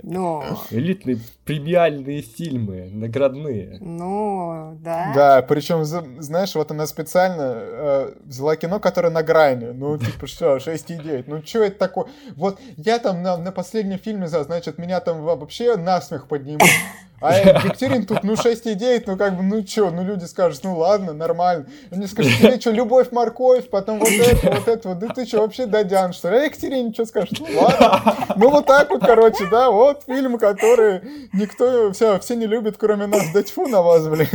Ну... 0.02 0.44
Элитные 0.72 1.18
премиальные 1.46 2.22
фильмы, 2.22 2.90
наградные. 2.92 3.78
Ну, 3.82 4.78
да. 4.82 5.12
Да, 5.14 5.42
причем, 5.42 5.84
знаешь, 5.84 6.56
вот 6.56 6.72
она 6.72 6.88
специально 6.88 7.54
э, 7.56 8.14
взяла 8.24 8.56
кино, 8.56 8.80
которое 8.80 9.10
на 9.10 9.24
грани. 9.24 9.72
Ну, 9.74 9.98
типа, 10.00 10.28
что, 10.28 10.58
6,9. 10.58 11.26
Ну, 11.28 11.44
что 11.44 11.64
это 11.64 11.78
такое? 11.78 12.08
Вот 12.36 12.60
я 12.78 13.00
там 13.00 13.22
на, 13.22 13.38
на 13.38 13.52
последнем 13.52 14.00
фильме, 14.00 14.28
значит, 14.28 14.78
меня 14.78 15.00
там 15.00 15.22
вообще 15.22 15.76
насмех 15.76 16.28
поднимут. 16.28 16.64
А 17.24 17.38
Екатерин 17.38 18.06
тут, 18.06 18.24
ну, 18.24 18.34
6,9, 18.34 19.04
ну, 19.08 19.18
как 19.18 19.38
бы, 19.38 19.44
ну, 19.44 19.66
что, 19.66 19.90
ну, 19.92 20.04
люди 20.04 20.26
скажут, 20.26 20.62
ну, 20.64 20.78
ладно, 20.78 21.14
нормально. 21.14 21.68
Они 21.90 22.06
скажут, 22.08 22.34
тебе 22.38 22.60
что, 22.60 22.72
любовь, 22.72 23.12
морковь, 23.12 23.70
потом 23.70 24.00
вот 24.00 24.10
это, 24.10 24.52
вот 24.52 24.68
это, 24.68 24.90
вот, 24.90 25.00
да 25.00 25.08
ты 25.08 25.26
что, 25.26 25.42
вообще 25.42 25.66
дадян, 25.66 26.12
что 26.12 26.30
ли? 26.30 26.38
А 26.38 26.44
Екатерине 26.44 26.94
что 26.94 27.06
скажет? 27.06 27.40
Ну, 27.40 27.62
ладно. 27.62 28.36
Ну, 28.36 28.50
вот 28.50 28.66
так 28.66 28.90
вот, 28.90 29.02
короче, 29.06 29.48
да, 29.50 29.72
вот 29.72 30.04
фильм, 30.06 30.38
который 30.38 31.02
никто, 31.32 31.92
все, 31.94 32.20
все 32.20 32.36
не 32.36 32.46
любят, 32.46 32.76
кроме 32.78 33.08
нас. 33.08 33.24
Да 33.34 33.42
тьфу 33.42 33.68
на 33.68 33.82
вас, 33.82 34.08
блин. 34.08 34.28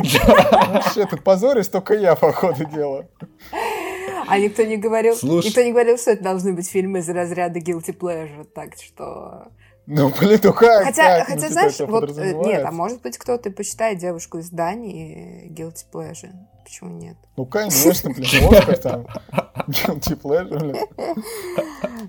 Вообще, 0.72 1.06
тут 1.06 1.22
позорюсь 1.22 1.68
только 1.68 1.94
я, 1.94 2.14
по 2.14 2.32
ходу 2.32 2.64
дела. 2.64 3.06
А 4.28 4.38
никто 4.38 4.62
не 4.62 4.76
говорил, 4.76 5.14
Слушай. 5.14 5.48
никто 5.48 5.62
не 5.62 5.72
говорил, 5.72 5.96
что 5.96 6.10
это 6.10 6.22
должны 6.22 6.52
быть 6.52 6.68
фильмы 6.68 6.98
из 6.98 7.08
разряда 7.08 7.58
guilty 7.60 7.96
pleasure, 7.96 8.44
так 8.54 8.74
что... 8.76 9.48
Ну, 9.90 10.12
блин, 10.20 10.38
ну 10.42 10.52
как? 10.52 10.84
Хотя, 10.84 11.20
как? 11.20 11.28
хотя 11.28 11.46
ну, 11.46 11.52
знаешь, 11.52 11.78
вот, 11.80 12.18
э, 12.18 12.34
нет, 12.34 12.62
а 12.66 12.70
может 12.70 13.00
быть 13.00 13.16
кто-то 13.16 13.50
посчитает 13.50 13.98
девушку 13.98 14.36
из 14.36 14.50
Дании 14.50 15.50
guilty 15.50 15.86
pleasure. 15.90 16.34
Почему 16.68 16.90
нет? 16.90 17.16
Ну, 17.38 17.46
конечно, 17.46 18.10
блин, 18.10 18.54
Оскар 18.54 18.76
там. 18.76 19.06
Guilty 19.68 20.20
pleasure, 20.20 20.58
блин. 20.58 20.76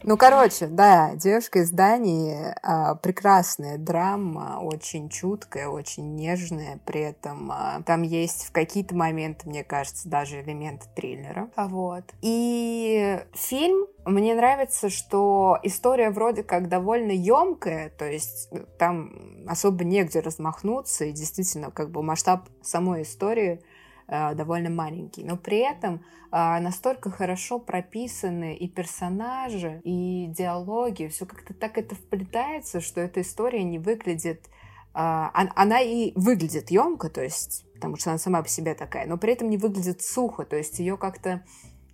Ну, 0.04 0.18
короче, 0.18 0.68
да, 0.68 1.16
девушка 1.16 1.60
из 1.60 1.72
Дании, 1.72 2.54
а, 2.62 2.96
прекрасная 2.96 3.78
драма, 3.78 4.60
очень 4.62 5.08
чуткая, 5.08 5.70
очень 5.70 6.16
нежная, 6.16 6.80
при 6.86 7.02
этом 7.02 7.50
а, 7.52 7.82
там 7.86 8.02
есть 8.02 8.46
в 8.46 8.52
какие-то 8.52 8.96
моменты, 8.96 9.48
мне 9.48 9.64
кажется, 9.64 10.10
даже 10.10 10.42
элементы 10.42 10.88
триллера. 10.94 11.50
Вот. 11.56 12.04
И 12.22 13.20
фильм 13.34 13.88
мне 14.06 14.36
нравится, 14.36 14.90
что 14.90 15.58
история 15.64 16.10
вроде 16.10 16.44
как 16.44 16.68
довольно 16.68 17.12
емкая, 17.12 17.90
то 17.92 18.06
есть 18.06 18.50
э, 18.52 18.66
там 18.78 19.46
особо 19.48 19.86
негде 19.86 20.20
размахнуться, 20.20 21.06
и 21.06 21.12
действительно 21.12 21.72
как 21.72 21.92
бы 21.92 22.04
масштаб 22.04 22.50
самой 22.62 23.04
истории 23.04 23.62
довольно 24.10 24.70
маленький. 24.70 25.24
Но 25.24 25.38
при 25.38 25.60
этом 25.60 26.04
э, 26.32 26.60
настолько 26.60 27.12
хорошо 27.12 27.60
прописаны 27.60 28.56
и 28.56 28.68
персонажи, 28.68 29.82
и 29.84 30.28
диалоги, 30.30 31.08
все 31.08 31.26
как-то 31.26 31.54
так 31.54 31.78
это 31.78 31.96
вплетается, 31.96 32.82
что 32.82 33.02
эта 33.02 33.22
история 33.22 33.64
не 33.64 33.80
выглядит... 33.80 34.50
Она 34.92 35.82
и 35.82 36.12
выглядит 36.16 36.72
емко, 36.72 37.10
то 37.10 37.24
есть 37.24 37.64
потому 37.80 37.96
что 37.96 38.10
она 38.10 38.20
сама 38.20 38.42
по 38.42 38.50
себе 38.50 38.74
такая, 38.74 39.08
но 39.08 39.18
при 39.18 39.34
этом 39.34 39.50
не 39.50 39.58
выглядит 39.58 40.02
сухо, 40.02 40.44
то 40.44 40.58
есть 40.58 40.80
ее 40.80 40.98
как-то 40.98 41.44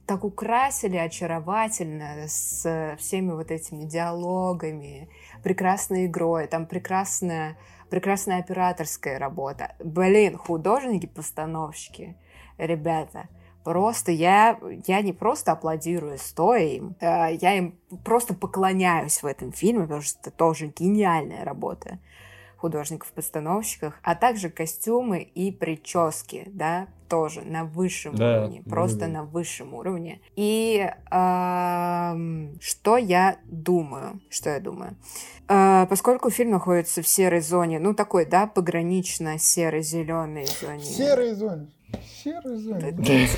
так 0.07 0.23
украсили 0.23 0.97
очаровательно 0.97 2.27
с 2.27 2.95
всеми 2.97 3.31
вот 3.31 3.51
этими 3.51 3.85
диалогами, 3.85 5.09
прекрасной 5.43 6.07
игрой, 6.07 6.47
там 6.47 6.65
прекрасная, 6.65 7.57
прекрасная 7.89 8.39
операторская 8.39 9.19
работа. 9.19 9.75
Блин, 9.79 10.37
художники-постановщики, 10.37 12.15
ребята, 12.57 13.27
просто 13.63 14.11
я, 14.11 14.59
я 14.85 15.01
не 15.01 15.13
просто 15.13 15.51
аплодирую 15.51 16.17
стоя 16.17 16.65
им, 16.65 16.95
э, 16.99 17.35
я 17.41 17.57
им 17.57 17.79
просто 18.03 18.33
поклоняюсь 18.33 19.21
в 19.23 19.25
этом 19.25 19.51
фильме, 19.51 19.83
потому 19.83 20.01
что 20.01 20.19
это 20.21 20.31
тоже 20.31 20.67
гениальная 20.67 21.43
работа 21.43 21.99
художников-постановщиков, 22.65 23.93
а 24.01 24.15
также 24.15 24.49
костюмы 24.49 25.21
и 25.21 25.51
прически, 25.51 26.45
да, 26.47 26.87
тоже 27.07 27.41
на 27.41 27.63
высшем 27.63 28.15
Да, 28.15 28.39
уровне, 28.39 28.63
да, 28.65 28.69
просто 28.71 29.01
да. 29.01 29.07
на 29.07 29.23
высшем 29.23 29.75
уровне. 29.75 30.19
И 30.35 30.89
ам, 31.11 32.59
что 32.59 32.97
я 32.97 33.37
думаю? 33.45 34.19
Что 34.31 34.49
я 34.49 34.59
думаю? 34.59 34.95
Э, 35.47 35.85
поскольку 35.87 36.31
фильм 36.31 36.51
находится 36.51 37.03
в 37.03 37.07
серой 37.07 37.41
зоне, 37.41 37.77
ну 37.77 37.93
такой, 37.93 38.25
да, 38.25 38.47
погранично 38.47 39.37
серо-зеленой 39.37 40.47
зоне. 40.59 40.83
Серые 40.83 41.35
зоны. 41.35 41.67
Серые 42.23 42.57
зоны. 42.57 43.29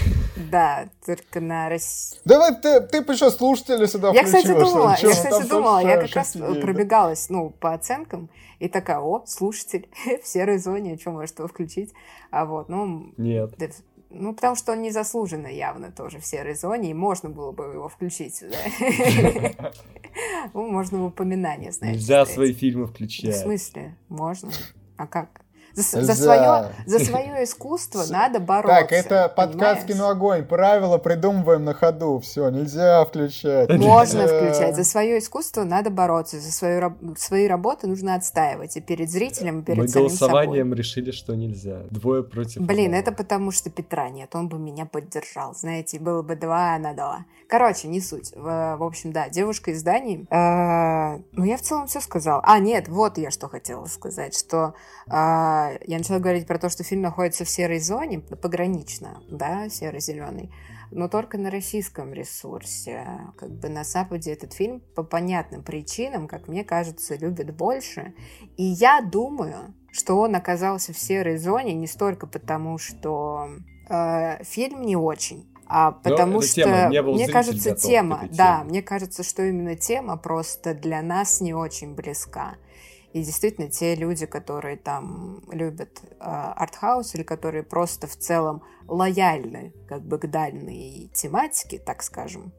Да, 0.52 0.90
только 1.06 1.40
на 1.42 1.70
России. 1.70 2.20
Давай 2.26 2.56
ты, 2.56 2.82
ты 2.82 2.98
еще 2.98 3.32
слушатели 3.32 3.86
сюда 3.86 4.12
Я, 4.14 4.24
кстати, 4.24 4.48
думала, 4.48 4.96
я, 5.02 5.10
кстати, 5.10 5.48
думала, 5.48 5.80
я 5.80 5.98
как 5.98 6.16
раз 6.16 6.36
идеи, 6.36 6.54
да? 6.54 6.62
пробегалась, 6.62 7.30
ну, 7.30 7.50
по 7.50 7.74
оценкам, 7.74 8.30
и 8.60 8.68
такая, 8.68 9.00
о, 9.00 9.24
слушатель 9.26 9.90
в 10.24 10.28
серой 10.28 10.58
зоне, 10.58 10.98
что 10.98 11.12
может 11.12 11.40
его 11.40 11.48
включить? 11.48 11.94
А 12.32 12.46
вот, 12.46 12.70
ну, 12.70 13.14
Нет. 13.18 13.56
да, 13.58 13.68
ну, 14.10 14.34
потому 14.34 14.56
что 14.56 14.72
он 14.72 14.82
незаслуженно 14.82 15.48
явно 15.48 15.92
тоже 15.92 16.20
в 16.20 16.26
серой 16.26 16.56
зоне, 16.56 16.92
и 16.92 16.94
можно 16.94 17.30
было 17.30 17.52
бы 17.52 17.66
его 17.66 17.90
включить 17.90 18.36
сюда. 18.36 18.58
Ну, 20.54 20.68
можно 20.68 20.98
в 20.98 21.06
упоминание, 21.06 21.72
знаете. 21.72 22.00
Нельзя 22.00 22.26
свои 22.26 22.52
фильмы 22.52 22.86
В 22.86 22.92
включать. 22.92 23.36
смысле? 23.36 23.96
Можно. 24.10 24.50
А 24.98 25.06
как? 25.06 25.42
За, 25.78 26.02
за 26.02 26.16
свое, 26.16 26.72
за 26.88 27.00
свое 27.00 27.44
искусство 27.44 28.04
надо 28.10 28.40
бороться. 28.40 28.80
Так, 28.82 28.92
это 28.92 29.30
подкаст? 29.30 29.86
«Кино 29.86 30.10
огонь». 30.10 30.44
Правила 30.44 30.98
придумываем 30.98 31.64
на 31.66 31.76
ходу. 31.76 32.20
Все, 32.20 32.50
нельзя 32.50 33.06
включать. 33.06 33.70
Можно 33.70 34.22
Нельзя. 34.22 34.38
включать. 34.38 34.76
За 34.76 34.84
свое 34.84 35.20
искусство 35.20 35.64
надо 35.64 35.92
бороться. 35.92 36.40
За 36.40 36.52
свою, 36.52 36.96
свои 37.16 37.48
работы 37.48 37.86
нужно 37.86 38.16
отстаивать. 38.16 38.76
И 38.76 38.82
перед 38.82 39.12
зрителем, 39.12 39.60
и 39.60 39.64
перед 39.64 39.78
Мы 39.84 39.88
самим 39.88 40.08
голосованием 40.08 40.66
собой. 40.66 40.78
решили, 40.78 41.12
что 41.12 41.36
нельзя. 41.36 41.82
Двое 41.92 42.24
против 42.24 42.62
Блин, 42.64 42.86
одного. 42.86 43.02
это 43.02 43.12
потому 43.12 43.52
что 43.52 43.70
Петра 43.70 44.10
нет, 44.10 44.34
он 44.36 44.50
бы 44.50 44.58
меня 44.58 44.86
поддержал. 44.88 45.54
Знаете, 45.54 46.00
было 46.00 46.24
бы 46.24 46.36
два 46.36 46.78
на 46.80 46.94
два. 46.94 47.26
Короче, 47.48 47.88
не 47.88 48.02
суть. 48.02 48.34
В, 48.36 48.76
в 48.78 48.84
общем, 48.84 49.12
да, 49.14 49.30
девушка 49.30 49.72
из 49.72 49.82
Дании. 49.84 50.26
Э, 50.30 51.20
ну, 51.32 51.46
я 51.46 51.56
в 51.56 51.62
целом 51.62 51.88
все 51.88 52.02
сказала. 52.02 52.42
А, 52.44 52.60
нет, 52.60 52.88
вот 52.90 53.18
я 53.18 53.32
что 53.32 53.48
хотела 53.48 53.86
сказать, 53.86 54.38
что 54.38 54.74
э, 55.10 55.12
я 55.86 55.98
начала 55.98 56.20
говорить 56.20 56.48
про 56.48 56.60
то, 56.60 56.70
что 56.70 56.84
фильм 56.84 57.02
находится 57.02 57.46
в 57.46 57.50
серой 57.50 57.80
зоне, 57.80 58.20
погранично, 58.20 59.22
да, 59.30 59.70
серо-зеленый, 59.70 60.52
но 60.92 61.08
только 61.08 61.38
на 61.38 61.50
российском 61.50 62.14
ресурсе. 62.14 63.06
Как 63.38 63.52
бы 63.52 63.70
на 63.70 63.84
Западе 63.84 64.34
этот 64.34 64.54
фильм 64.54 64.82
по 64.96 65.04
понятным 65.04 65.64
причинам, 65.64 66.28
как 66.28 66.48
мне 66.48 66.64
кажется, 66.64 67.16
любят 67.16 67.56
больше. 67.56 68.14
И 68.56 68.64
я 68.64 69.02
думаю, 69.02 69.74
что 69.92 70.20
он 70.20 70.36
оказался 70.36 70.94
в 70.94 71.00
серой 71.00 71.38
зоне 71.38 71.74
не 71.74 71.88
столько 71.88 72.28
потому, 72.28 72.78
что 72.78 73.50
э, 73.90 74.44
фильм 74.44 74.84
не 74.84 74.96
очень, 74.96 75.52
а 75.68 75.92
потому 75.92 76.40
это 76.40 76.48
что, 76.48 76.64
тема, 76.64 76.88
мне 76.88 77.18
зритель 77.18 77.34
кажется, 77.34 77.70
готов 77.70 77.84
тема, 77.84 78.24
да, 78.32 78.64
мне 78.64 78.82
кажется, 78.82 79.24
что 79.24 79.44
именно 79.44 79.76
тема 79.76 80.18
просто 80.18 80.74
для 80.74 81.02
нас 81.02 81.42
не 81.42 81.54
очень 81.54 81.94
близка. 81.94 82.56
И 83.14 83.24
действительно, 83.24 83.70
те 83.70 83.96
люди, 83.96 84.26
которые 84.26 84.78
там 84.78 85.42
любят 85.52 86.02
э, 86.04 86.16
артхаус 86.20 87.16
или 87.16 87.24
которые 87.24 87.64
просто 87.64 88.06
в 88.06 88.16
целом 88.16 88.64
лояльны 88.88 89.74
как 89.88 90.04
бы 90.04 90.18
к 90.20 90.30
данной 90.30 91.10
тематике, 91.14 91.80
так 91.80 92.04
скажем, 92.04 92.54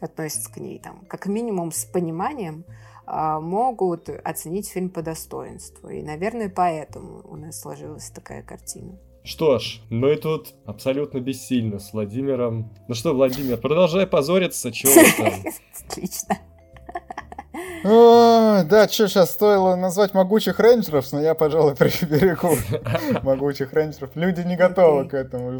относятся 0.00 0.52
к 0.52 0.56
ней 0.56 0.78
там, 0.78 1.04
как 1.06 1.26
минимум 1.26 1.72
с 1.72 1.84
пониманием, 1.84 2.64
а, 3.06 3.40
могут 3.40 4.08
оценить 4.08 4.68
фильм 4.68 4.88
по 4.88 5.02
достоинству. 5.02 5.88
И, 5.88 6.02
наверное, 6.02 6.48
поэтому 6.48 7.22
у 7.24 7.36
нас 7.36 7.60
сложилась 7.60 8.10
такая 8.10 8.42
картина. 8.42 8.98
Что 9.22 9.58
ж, 9.58 9.80
мы 9.90 10.16
тут 10.16 10.54
абсолютно 10.64 11.18
бессильны 11.20 11.78
с 11.78 11.92
Владимиром. 11.92 12.72
Ну 12.88 12.94
что, 12.94 13.12
Владимир, 13.12 13.58
продолжай 13.58 14.06
позориться, 14.06 14.72
чего 14.72 14.92
там? 15.18 15.32
Отлично. 15.88 16.38
Ой, 17.82 18.64
да, 18.64 18.86
что 18.88 19.08
сейчас 19.08 19.30
стоило 19.30 19.74
назвать 19.74 20.12
могучих 20.12 20.60
рейнджеров, 20.60 21.10
но 21.12 21.20
я, 21.20 21.34
пожалуй, 21.34 21.74
приберегу 21.76 22.50
могучих 23.22 23.72
рейнджеров. 23.72 24.10
Люди 24.14 24.40
не 24.42 24.56
готовы 24.56 25.08
к 25.08 25.14
этому. 25.14 25.58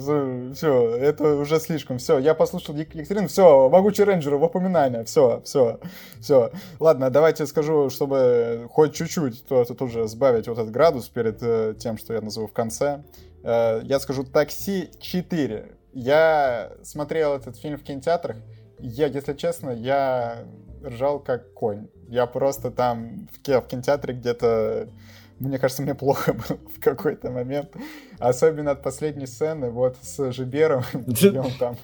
Все, 0.54 0.96
это 0.96 1.36
уже 1.36 1.58
слишком. 1.60 1.96
Все, 1.98 2.18
я 2.18 2.34
послушал 2.34 2.74
Ек- 2.74 2.94
Екатерину. 2.94 3.28
Все, 3.28 3.68
могучие 3.70 4.04
рейнджеры 4.06 4.36
в 4.36 4.44
упоминания. 4.44 5.04
Все, 5.04 5.40
все, 5.44 5.80
все. 6.20 6.50
Ладно, 6.78 7.08
давайте 7.08 7.46
скажу, 7.46 7.88
чтобы 7.88 8.66
хоть 8.70 8.94
чуть-чуть 8.94 9.46
то 9.46 9.64
тут 9.64 9.80
уже 9.80 10.06
сбавить 10.06 10.46
вот 10.46 10.58
этот 10.58 10.70
градус 10.70 11.08
перед 11.08 11.38
э, 11.42 11.74
тем, 11.78 11.96
что 11.96 12.12
я 12.12 12.20
назову 12.20 12.48
в 12.48 12.52
конце. 12.52 13.02
Э, 13.42 13.80
Я 13.82 13.98
скажу 13.98 14.24
«Такси 14.24 14.90
4». 15.00 15.72
Я 15.94 16.72
смотрел 16.82 17.34
этот 17.34 17.56
фильм 17.56 17.78
в 17.78 17.82
кинотеатрах. 17.82 18.36
Я, 18.78 19.06
если 19.06 19.32
честно, 19.32 19.70
я 19.70 20.44
ржал 20.84 21.18
как 21.18 21.52
конь. 21.54 21.88
Я 22.10 22.26
просто 22.26 22.72
там 22.72 23.28
в, 23.32 23.40
ки- 23.40 23.60
в 23.60 23.66
кинотеатре 23.68 24.14
где-то... 24.14 24.88
Мне 25.40 25.58
кажется, 25.58 25.82
мне 25.82 25.94
плохо 25.94 26.32
было 26.34 26.58
в 26.76 26.80
какой-то 26.80 27.30
момент. 27.30 27.70
Особенно 28.18 28.72
от 28.72 28.82
последней 28.82 29.26
сцены, 29.26 29.70
вот 29.70 29.96
с 30.02 30.32
Жибером, 30.32 30.84
где 30.92 31.40
он 31.40 31.50
там 31.58 31.76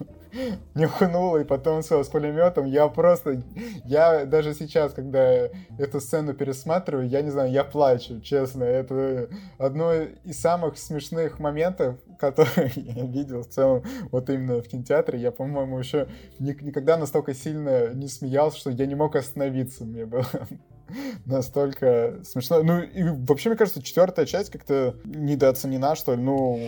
нюхнул, 0.75 1.39
и 1.39 1.45
потом 1.45 1.81
все 1.81 2.05
с 2.05 2.09
пулеметом. 2.09 2.67
Я 2.67 2.87
просто... 2.89 3.43
Я 3.87 4.27
даже 4.27 4.53
сейчас, 4.53 4.93
когда 4.93 5.49
эту 5.79 6.01
сцену 6.01 6.35
пересматриваю, 6.35 7.09
я 7.09 7.23
не 7.23 7.31
знаю, 7.31 7.51
я 7.51 7.65
плачу, 7.65 8.21
честно. 8.21 8.65
Это 8.65 9.31
одно 9.57 9.95
из 9.95 10.39
самых 10.39 10.77
смешных 10.77 11.39
моментов, 11.39 11.97
которые 12.19 12.73
я 12.77 13.07
видел 13.07 13.43
в 13.43 13.49
целом 13.49 13.83
вот 14.13 14.29
именно 14.29 14.61
в 14.61 14.69
кинотеатре. 14.69 15.19
Я, 15.19 15.31
по-моему, 15.33 15.79
еще 15.79 16.09
ни- 16.39 16.63
никогда 16.63 16.99
настолько 16.99 17.33
сильно 17.33 17.95
не 17.95 18.09
смеялся, 18.09 18.59
что 18.59 18.71
я 18.71 18.85
не 18.85 18.95
мог 18.95 19.17
остановиться. 19.17 19.87
Мне 19.87 20.05
было 20.05 20.27
настолько 21.27 22.21
смешно. 22.25 22.63
Ну, 22.63 22.83
и 22.83 23.03
вообще, 23.27 23.51
мне 23.51 23.59
кажется, 23.59 23.83
четвертая 23.83 24.27
часть 24.27 24.51
как-то 24.51 24.97
недооценена, 25.05 25.97
что 25.97 26.15
ли. 26.15 26.23
Ну, 26.23 26.59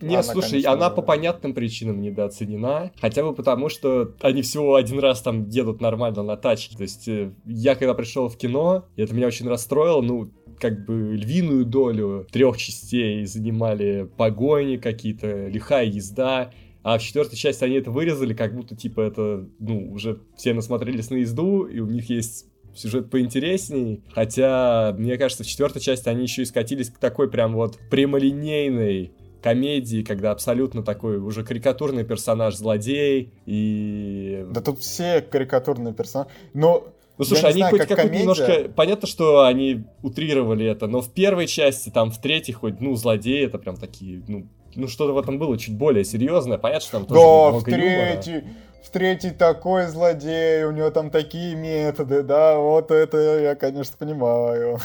Не, 0.00 0.14
она, 0.14 0.22
слушай, 0.22 0.50
конечно, 0.50 0.72
она 0.72 0.90
по 0.90 1.02
понятным 1.02 1.54
причинам 1.54 2.00
недооценена. 2.00 2.92
Хотя 3.00 3.22
бы 3.22 3.34
потому, 3.34 3.68
что 3.68 4.14
они 4.20 4.42
всего 4.42 4.76
один 4.76 4.98
раз 4.98 5.22
там 5.22 5.48
едут 5.48 5.80
нормально 5.80 6.22
на 6.22 6.36
тачке. 6.36 6.76
То 6.76 6.82
есть 6.82 7.08
э, 7.08 7.32
я 7.44 7.74
когда 7.74 7.94
пришел 7.94 8.28
в 8.28 8.36
кино, 8.36 8.86
это 8.96 9.14
меня 9.14 9.26
очень 9.26 9.48
расстроило, 9.48 10.00
ну, 10.00 10.30
как 10.60 10.84
бы 10.84 11.16
львиную 11.16 11.64
долю 11.64 12.26
трех 12.30 12.56
частей 12.56 13.26
занимали 13.26 14.08
погони 14.16 14.76
какие-то, 14.76 15.48
лихая 15.48 15.86
езда. 15.86 16.52
А 16.82 16.98
в 16.98 17.02
четвертой 17.02 17.38
части 17.38 17.64
они 17.64 17.76
это 17.76 17.90
вырезали, 17.90 18.34
как 18.34 18.54
будто, 18.54 18.76
типа, 18.76 19.00
это, 19.00 19.48
ну, 19.58 19.90
уже 19.90 20.20
все 20.36 20.52
насмотрелись 20.52 21.08
на 21.08 21.16
езду, 21.16 21.64
и 21.64 21.80
у 21.80 21.86
них 21.86 22.10
есть 22.10 22.46
сюжет 22.74 23.10
поинтересней. 23.10 24.02
Хотя, 24.12 24.94
мне 24.98 25.16
кажется, 25.16 25.44
в 25.44 25.46
четвертой 25.46 25.80
части 25.82 26.08
они 26.08 26.22
еще 26.22 26.42
и 26.42 26.46
скатились 26.46 26.90
к 26.90 26.98
такой 26.98 27.30
прям 27.30 27.54
вот 27.54 27.78
прямолинейной 27.90 29.12
комедии, 29.42 30.02
когда 30.02 30.30
абсолютно 30.30 30.82
такой 30.82 31.18
уже 31.18 31.44
карикатурный 31.44 32.04
персонаж 32.04 32.54
злодей 32.54 33.34
и... 33.44 34.46
Да 34.50 34.62
тут 34.62 34.80
все 34.80 35.20
карикатурные 35.20 35.92
персонажи. 35.92 36.30
Но 36.54 36.88
Ну, 37.18 37.24
слушай, 37.24 37.50
они 37.50 37.58
знаю, 37.58 37.70
хоть 37.70 37.86
как 37.86 37.98
комедия. 37.98 38.20
немножко... 38.20 38.70
Понятно, 38.74 39.06
что 39.06 39.44
они 39.44 39.84
утрировали 40.02 40.66
это, 40.66 40.86
но 40.86 41.02
в 41.02 41.12
первой 41.12 41.46
части, 41.46 41.90
там, 41.90 42.10
в 42.10 42.18
третьей 42.20 42.54
хоть, 42.54 42.80
ну, 42.80 42.96
злодеи, 42.96 43.44
это 43.44 43.58
прям 43.58 43.76
такие, 43.76 44.22
ну, 44.26 44.48
ну 44.74 44.88
что-то 44.88 45.12
в 45.12 45.18
этом 45.18 45.38
было 45.38 45.58
чуть 45.58 45.76
более 45.76 46.04
серьезное. 46.04 46.56
Понятно, 46.56 46.86
что 46.86 46.98
там 46.98 47.06
тоже 47.06 47.20
Да, 47.20 47.50
в 47.50 47.68
юмора. 47.68 48.44
В 48.84 48.90
третий 48.90 49.30
такой 49.30 49.86
злодей, 49.86 50.64
у 50.64 50.70
него 50.70 50.90
там 50.90 51.10
такие 51.10 51.56
методы, 51.56 52.22
да, 52.22 52.58
вот 52.58 52.90
это 52.90 53.40
я, 53.40 53.54
конечно, 53.54 53.96
понимаю. 53.98 54.78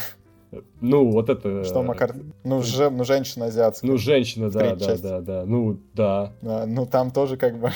Ну, 0.80 1.10
вот 1.10 1.28
это... 1.28 1.62
Что 1.64 1.82
Макар... 1.82 2.12
Ну, 2.42 2.62
же, 2.62 2.90
ну 2.90 3.04
женщина 3.04 3.46
азиатская. 3.46 3.88
Ну, 3.88 3.98
женщина, 3.98 4.50
да, 4.50 4.74
да, 4.74 4.84
части. 4.84 5.02
да, 5.02 5.20
да, 5.20 5.44
ну, 5.44 5.78
да. 5.94 6.32
Да, 6.40 6.66
ну, 6.66 6.86
там 6.86 7.10
тоже 7.10 7.36
как 7.36 7.60
бы... 7.60 7.70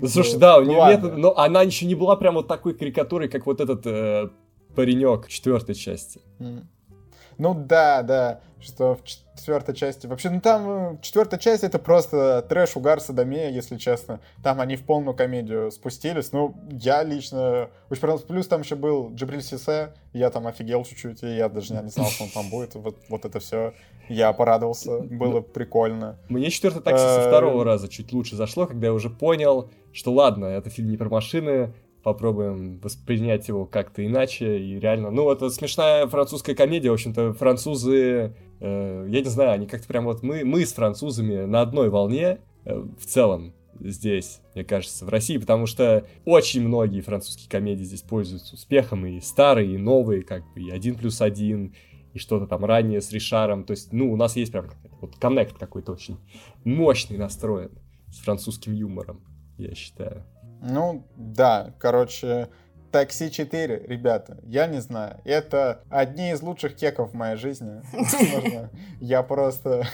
Ну, 0.00 0.06
слушай, 0.06 0.34
Ну, 0.34 0.38
да, 0.38 0.58
у 0.58 0.64
ну 0.64 0.70
нее 0.70 0.96
метод, 0.96 1.16
но 1.16 1.36
она 1.36 1.62
еще 1.62 1.86
не 1.86 1.94
была 1.94 2.16
прям 2.16 2.34
вот 2.34 2.46
такой 2.46 2.74
карикатурой, 2.74 3.28
как 3.28 3.46
вот 3.46 3.60
этот 3.60 3.86
э, 3.86 4.28
паренек 4.74 5.28
четвертой 5.28 5.74
части. 5.74 6.20
Ну 6.38 7.54
да, 7.54 8.02
да, 8.02 8.40
что 8.60 8.96
в 8.96 9.04
четвертой 9.04 9.74
части... 9.74 10.06
Вообще, 10.06 10.30
ну 10.30 10.40
там 10.40 10.94
э, 10.94 10.98
четвертая 11.02 11.38
часть 11.38 11.64
это 11.64 11.78
просто 11.78 12.44
трэш, 12.48 12.76
угар, 12.76 13.00
садомия, 13.00 13.50
если 13.50 13.76
честно. 13.76 14.20
Там 14.42 14.60
они 14.60 14.76
в 14.76 14.84
полную 14.84 15.14
комедию 15.14 15.70
спустились. 15.70 16.32
Ну, 16.32 16.54
я 16.70 17.02
лично... 17.04 17.70
Понравилось. 17.88 18.24
Плюс 18.24 18.46
там 18.46 18.62
еще 18.62 18.76
был 18.76 19.12
Джабриль 19.14 19.42
Сисе, 19.42 19.92
я 20.12 20.30
там 20.30 20.46
офигел 20.46 20.84
чуть-чуть, 20.84 21.22
и 21.22 21.36
я 21.36 21.48
даже 21.48 21.74
не 21.74 21.88
знал, 21.88 22.06
что 22.06 22.24
он 22.24 22.30
там 22.30 22.50
будет. 22.50 22.74
Вот, 22.74 22.96
вот 23.08 23.24
это 23.24 23.40
все. 23.40 23.74
Я 24.08 24.32
порадовался, 24.32 25.00
было 25.00 25.40
прикольно. 25.40 26.18
Мне 26.28 26.50
четвертый 26.50 26.82
такси 26.82 27.04
со 27.04 27.18
Э, 27.20 27.28
второго 27.28 27.64
раза 27.64 27.88
чуть 27.88 28.12
лучше 28.12 28.36
зашло, 28.36 28.66
когда 28.66 28.88
я 28.88 28.92
уже 28.92 29.10
понял, 29.10 29.70
что 29.92 30.12
ладно, 30.12 30.46
это 30.46 30.70
фильм 30.70 30.90
не 30.90 30.96
про 30.96 31.08
машины, 31.08 31.74
попробуем 32.02 32.78
воспринять 32.80 33.48
его 33.48 33.66
как-то 33.66 34.04
иначе. 34.04 34.58
И 34.58 34.78
реально, 34.78 35.10
ну, 35.10 35.30
это 35.30 35.50
смешная 35.50 36.06
французская 36.06 36.54
комедия. 36.54 36.90
В 36.90 36.94
общем-то, 36.94 37.34
французы, 37.34 38.34
э, 38.60 39.06
я 39.08 39.20
не 39.20 39.28
знаю, 39.28 39.52
они 39.52 39.66
как-то 39.66 39.88
прям 39.88 40.04
вот 40.04 40.22
мы, 40.22 40.44
мы 40.44 40.64
с 40.64 40.72
французами 40.72 41.44
на 41.44 41.60
одной 41.60 41.90
волне 41.90 42.38
э, 42.64 42.74
в 42.74 43.04
целом 43.06 43.54
здесь, 43.80 44.40
мне 44.54 44.64
кажется, 44.64 45.04
в 45.04 45.08
России, 45.08 45.38
потому 45.38 45.66
что 45.66 46.06
очень 46.24 46.66
многие 46.66 47.00
французские 47.00 47.48
комедии 47.48 47.84
здесь 47.84 48.02
пользуются 48.02 48.54
успехом, 48.54 49.06
и 49.06 49.20
старые, 49.20 49.74
и 49.74 49.78
новые, 49.78 50.22
как 50.22 50.42
бы, 50.52 50.62
и 50.62 50.70
один 50.70 50.96
плюс 50.96 51.20
один, 51.20 51.74
и 52.12 52.18
что-то 52.18 52.46
там 52.46 52.64
ранее 52.64 53.00
с 53.00 53.12
Ришаром. 53.12 53.64
То 53.64 53.72
есть, 53.72 53.92
ну, 53.92 54.12
у 54.12 54.16
нас 54.16 54.36
есть 54.36 54.52
прям 54.52 54.66
вот 55.00 55.16
коннект 55.16 55.58
какой-то 55.58 55.92
очень 55.92 56.18
мощный 56.64 57.18
настроен 57.18 57.70
с 58.08 58.18
французским 58.18 58.72
юмором, 58.72 59.20
я 59.58 59.74
считаю. 59.74 60.24
Ну, 60.60 61.06
да, 61.16 61.74
короче, 61.78 62.48
Такси 62.90 63.30
4, 63.30 63.84
ребята, 63.86 64.38
я 64.44 64.66
не 64.66 64.80
знаю, 64.80 65.20
это 65.24 65.82
одни 65.90 66.32
из 66.32 66.42
лучших 66.42 66.74
кеков 66.74 67.10
в 67.10 67.14
моей 67.14 67.36
жизни. 67.36 67.82
Возможно, 67.92 68.70
я 69.00 69.22
просто 69.22 69.86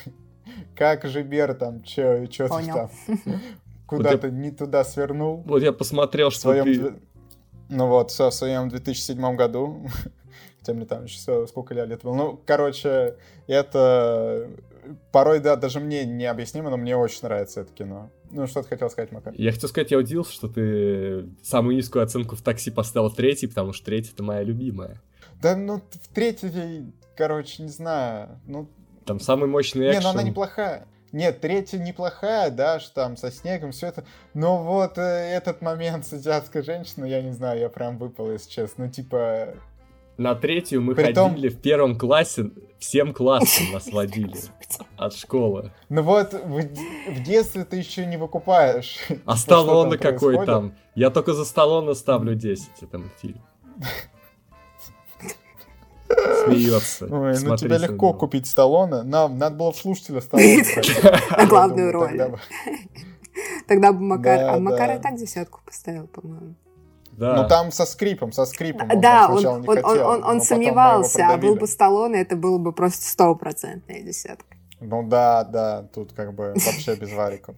как 0.76 1.04
же 1.04 1.22
Бер 1.22 1.54
там, 1.54 1.84
что 1.84 2.26
там 2.48 2.90
куда-то 3.86 4.30
не 4.30 4.50
туда 4.50 4.84
свернул. 4.84 5.42
Вот 5.46 5.62
я 5.62 5.72
посмотрел, 5.72 6.30
что 6.30 6.52
ты... 6.52 6.94
Ну 7.70 7.88
вот, 7.88 8.10
в 8.10 8.30
своем 8.30 8.68
2007 8.68 9.36
году 9.36 9.88
хотя 10.64 10.72
мне 10.72 10.86
там 10.86 11.04
еще 11.04 11.46
сколько 11.46 11.74
лет 11.74 12.02
было. 12.02 12.14
Ну, 12.14 12.40
короче, 12.46 13.16
это 13.46 14.48
порой, 15.12 15.40
да, 15.40 15.56
даже 15.56 15.80
мне 15.80 16.04
необъяснимо, 16.04 16.70
но 16.70 16.76
мне 16.76 16.96
очень 16.96 17.20
нравится 17.22 17.62
это 17.62 17.72
кино. 17.72 18.10
Ну, 18.30 18.46
что 18.46 18.62
ты 18.62 18.68
хотел 18.70 18.90
сказать, 18.90 19.12
Макар? 19.12 19.34
Я 19.36 19.52
хотел 19.52 19.68
сказать, 19.68 19.90
я 19.90 19.98
удивился, 19.98 20.32
что 20.32 20.48
ты 20.48 21.28
самую 21.42 21.76
низкую 21.76 22.04
оценку 22.04 22.36
в 22.36 22.42
такси 22.42 22.70
поставил 22.70 23.10
третий, 23.10 23.46
потому 23.46 23.72
что 23.72 23.86
третий 23.86 24.12
это 24.12 24.22
моя 24.22 24.42
любимая. 24.42 25.00
Да, 25.40 25.56
ну, 25.56 25.80
в 25.90 26.08
третий, 26.14 26.92
короче, 27.16 27.62
не 27.62 27.68
знаю, 27.68 28.40
ну... 28.46 28.68
Там 29.04 29.20
самый 29.20 29.48
мощный 29.48 29.88
экшен. 29.88 30.00
Не, 30.00 30.04
ну 30.04 30.10
она 30.10 30.22
неплохая. 30.22 30.86
Нет, 31.14 31.40
третья 31.40 31.78
неплохая, 31.78 32.50
да, 32.50 32.80
что 32.80 32.92
там 32.94 33.16
со 33.16 33.30
снегом, 33.30 33.70
все 33.70 33.86
это. 33.86 34.04
Но 34.34 34.64
вот 34.64 34.98
э, 34.98 35.02
этот 35.02 35.62
момент 35.62 36.04
с 36.04 36.12
азиатской 36.12 36.64
женщиной, 36.64 37.08
я 37.08 37.22
не 37.22 37.30
знаю, 37.30 37.60
я 37.60 37.68
прям 37.68 37.98
выпал, 37.98 38.32
если 38.32 38.50
честно. 38.50 38.86
Ну, 38.86 38.90
типа, 38.90 39.54
на 40.16 40.34
третью 40.34 40.82
мы 40.82 40.94
Притом... 40.94 41.30
ходили 41.30 41.48
в 41.48 41.60
первом 41.60 41.98
классе, 41.98 42.50
всем 42.78 43.12
классом 43.12 43.66
нас 43.72 43.90
водили 43.90 44.34
от 44.96 45.14
школы. 45.14 45.72
Ну 45.88 46.02
вот, 46.02 46.32
в, 46.32 46.62
в 47.10 47.22
детстве 47.22 47.64
ты 47.64 47.76
еще 47.76 48.06
не 48.06 48.16
выкупаешь. 48.16 48.98
А 49.24 49.36
Сталлоне 49.36 49.98
какой 49.98 50.44
там? 50.44 50.74
Я 50.94 51.10
только 51.10 51.32
за 51.34 51.44
Сталлоне 51.44 51.94
ставлю 51.94 52.34
10 52.34 52.68
этому 52.82 53.06
фильму. 53.20 53.42
Смеется. 56.44 57.06
Ой, 57.06 57.34
ну 57.42 57.56
тебе 57.56 57.78
легко 57.78 58.12
купить 58.14 58.46
Сталлоне. 58.46 59.02
Нам 59.02 59.38
надо 59.38 59.56
было 59.56 59.72
в 59.72 59.76
слушателя 59.76 60.20
Сталлоне. 60.20 60.64
На 61.30 61.46
главную 61.48 61.92
роль. 61.92 62.38
Тогда 63.66 63.92
бы 63.92 64.00
Макар... 64.00 64.40
А 64.40 64.58
Макар 64.58 64.96
и 64.96 65.00
так 65.00 65.16
десятку 65.16 65.60
поставил, 65.64 66.06
по-моему. 66.06 66.54
Да. 67.16 67.42
Ну 67.42 67.48
там 67.48 67.70
со 67.70 67.86
скрипом, 67.86 68.32
со 68.32 68.44
скрипом. 68.44 68.88
Да, 69.00 69.28
он, 69.30 69.46
он, 69.46 69.68
он, 69.68 69.76
хотел, 69.76 70.08
он, 70.08 70.24
он 70.24 70.40
сомневался, 70.40 71.28
а 71.28 71.36
был 71.36 71.56
бы 71.56 71.66
Сталлоне, 71.66 72.20
это 72.20 72.36
было 72.36 72.58
бы 72.58 72.72
просто 72.72 73.06
стопроцентная 73.06 74.02
десятка. 74.02 74.56
Ну 74.80 75.06
да, 75.08 75.44
да, 75.44 75.88
тут 75.94 76.12
как 76.12 76.34
бы 76.34 76.54
вообще 76.54 76.96
без 76.96 77.12
вариков. 77.12 77.56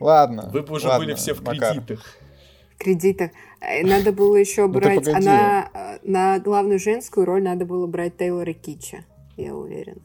Ладно. 0.00 0.50
Вы 0.52 0.62
бы 0.62 0.74
уже 0.74 0.88
ладно, 0.88 1.04
были 1.04 1.14
все 1.14 1.34
в 1.34 1.42
кредитах. 1.42 2.00
Кредитах. 2.78 3.30
Э, 3.60 3.86
надо 3.86 4.12
было 4.12 4.36
еще 4.36 4.66
ну, 4.66 4.74
брать... 4.74 5.06
Она 5.08 5.70
э, 5.72 5.98
на 6.02 6.38
главную 6.38 6.78
женскую 6.78 7.24
роль 7.24 7.42
надо 7.42 7.64
было 7.64 7.86
брать 7.86 8.16
Тейлора 8.16 8.52
Кича, 8.52 9.04
я 9.36 9.54
уверена. 9.54 10.02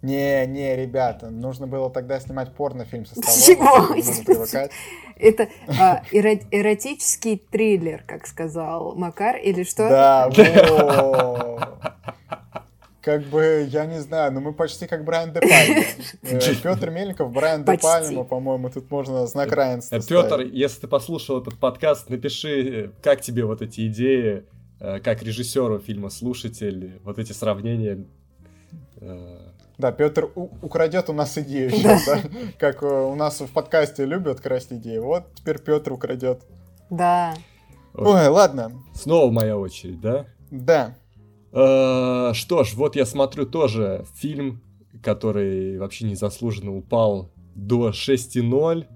Не, 0.00 0.46
не, 0.46 0.76
ребята, 0.76 1.28
нужно 1.28 1.66
было 1.66 1.90
тогда 1.90 2.20
снимать 2.20 2.54
порнофильм 2.54 3.04
со 3.04 3.20
Сталлоне. 3.20 4.02
Чего? 4.02 4.68
Это 5.16 5.48
а, 5.66 6.02
эро- 6.12 6.46
эротический 6.52 7.38
триллер, 7.50 8.04
как 8.06 8.26
сказал 8.28 8.94
Макар, 8.94 9.36
или 9.36 9.64
что? 9.64 9.88
Да, 9.88 10.30
Как 13.00 13.22
бы, 13.24 13.66
я 13.68 13.86
не 13.86 14.00
знаю, 14.00 14.32
но 14.32 14.40
мы 14.40 14.52
почти 14.52 14.86
как 14.86 15.04
Брайан 15.04 15.32
Де 15.32 15.40
Пальма. 15.40 15.84
Э, 16.22 16.54
Петр 16.62 16.90
Мельников, 16.90 17.32
Брайан 17.32 17.64
Де 17.64 17.78
Пальма, 17.78 18.22
по-моему, 18.22 18.70
тут 18.70 18.88
можно 18.90 19.26
знак 19.26 19.50
равенства 19.50 19.96
э, 19.96 20.00
Петр, 20.06 20.42
если 20.42 20.82
ты 20.82 20.88
послушал 20.88 21.40
этот 21.40 21.58
подкаст, 21.58 22.10
напиши, 22.10 22.92
как 23.02 23.20
тебе 23.20 23.44
вот 23.44 23.62
эти 23.62 23.88
идеи, 23.88 24.44
э, 24.78 25.00
как 25.00 25.22
режиссеру 25.22 25.80
фильма 25.80 26.10
«Слушатель», 26.10 27.00
вот 27.02 27.18
эти 27.18 27.32
сравнения 27.32 28.04
да, 29.78 29.92
Петр 29.92 30.28
украдет 30.34 31.08
у 31.08 31.12
нас 31.12 31.38
идею 31.38 31.70
сейчас, 31.70 32.04
да? 32.04 32.20
Как 32.58 32.82
э, 32.82 32.86
у 32.86 33.14
нас 33.14 33.40
в 33.40 33.46
подкасте 33.46 34.04
любят 34.04 34.40
красть 34.40 34.72
идеи. 34.72 34.98
Вот 34.98 35.32
теперь 35.34 35.58
Петр 35.58 35.92
украдет. 35.92 36.42
Да. 36.90 37.34
Ой, 37.94 38.26
ладно. 38.26 38.72
Снова 38.92 39.30
моя 39.30 39.56
очередь, 39.56 40.00
да? 40.00 40.26
Да. 40.50 40.96
Э, 41.52 42.32
что 42.34 42.64
ж, 42.64 42.74
вот 42.74 42.96
я 42.96 43.06
смотрю 43.06 43.46
тоже 43.46 44.04
фильм, 44.16 44.62
который 45.02 45.78
вообще 45.78 46.06
незаслуженно 46.06 46.76
упал 46.76 47.30
до 47.54 47.90
6.0. 47.90 48.86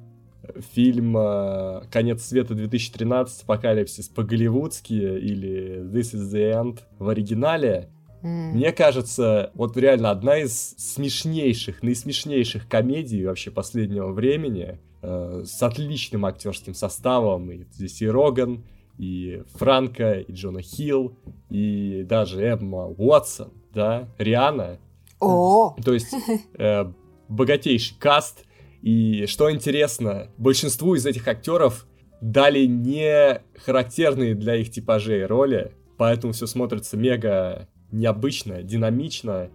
Фильм 0.75 1.17
э, 1.17 1.83
«Конец 1.93 2.25
света 2.25 2.55
2013. 2.55 3.45
Апокалипсис 3.45 4.09
по-голливудски» 4.09 4.93
или 4.93 5.81
«This 5.85 6.15
is 6.15 6.33
the 6.33 6.53
end» 6.53 6.81
в 6.99 7.09
оригинале. 7.09 7.89
Mm. 8.23 8.53
Мне 8.53 8.73
кажется, 8.73 9.51
вот 9.55 9.77
реально 9.77 10.11
одна 10.11 10.39
из 10.39 10.75
смешнейших, 10.79 11.83
наисмешнейших 11.83 12.69
комедий 12.69 13.27
вообще 13.27 13.51
последнего 13.51 14.13
времени, 14.13 14.79
э, 15.03 15.43
с 15.45 15.63
отличным 15.63 16.25
актерским 16.25 16.75
составом, 16.75 17.51
и 17.51 17.65
здесь 17.73 18.01
и 18.01 18.09
Роган, 18.09 18.65
и 18.99 19.43
Франко, 19.55 20.21
и 20.21 20.33
Джона 20.33 20.63
Хилл, 20.63 21.17
и 21.51 22.05
даже 22.09 22.41
Эмма 22.41 22.87
Уотсон, 22.87 23.53
да, 23.75 24.09
Риана. 24.19 24.79
О! 25.19 25.75
То 25.85 25.93
есть 25.93 26.15
э, 26.59 26.85
богатейший 27.29 27.97
каст, 27.99 28.45
и 28.83 29.27
что 29.27 29.51
интересно, 29.51 30.29
большинству 30.39 30.95
из 30.95 31.07
этих 31.07 31.27
актеров 31.29 31.87
дали 32.21 32.67
не 32.67 33.41
характерные 33.65 34.35
для 34.35 34.57
их 34.57 34.71
типажей 34.71 35.25
роли, 35.27 35.73
поэтому 35.97 36.33
все 36.33 36.47
смотрится 36.47 36.97
мега 36.97 37.69
необычно, 37.93 38.63
динамично, 38.63 39.51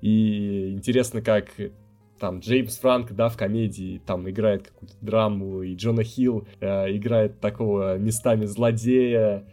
и 0.00 0.70
интересно, 0.70 1.20
как 1.20 1.48
там 2.20 2.40
Джеймс 2.40 2.78
Франк, 2.78 3.12
да, 3.12 3.28
в 3.28 3.36
комедии 3.36 4.00
там 4.06 4.28
играет 4.28 4.68
какую-то 4.68 4.94
драму, 5.00 5.62
и 5.62 5.74
Джона 5.74 6.04
Хилл 6.04 6.46
э, 6.60 6.94
играет 6.96 7.40
такого 7.40 7.96
местами 7.96 8.44
злодея, 8.44 9.44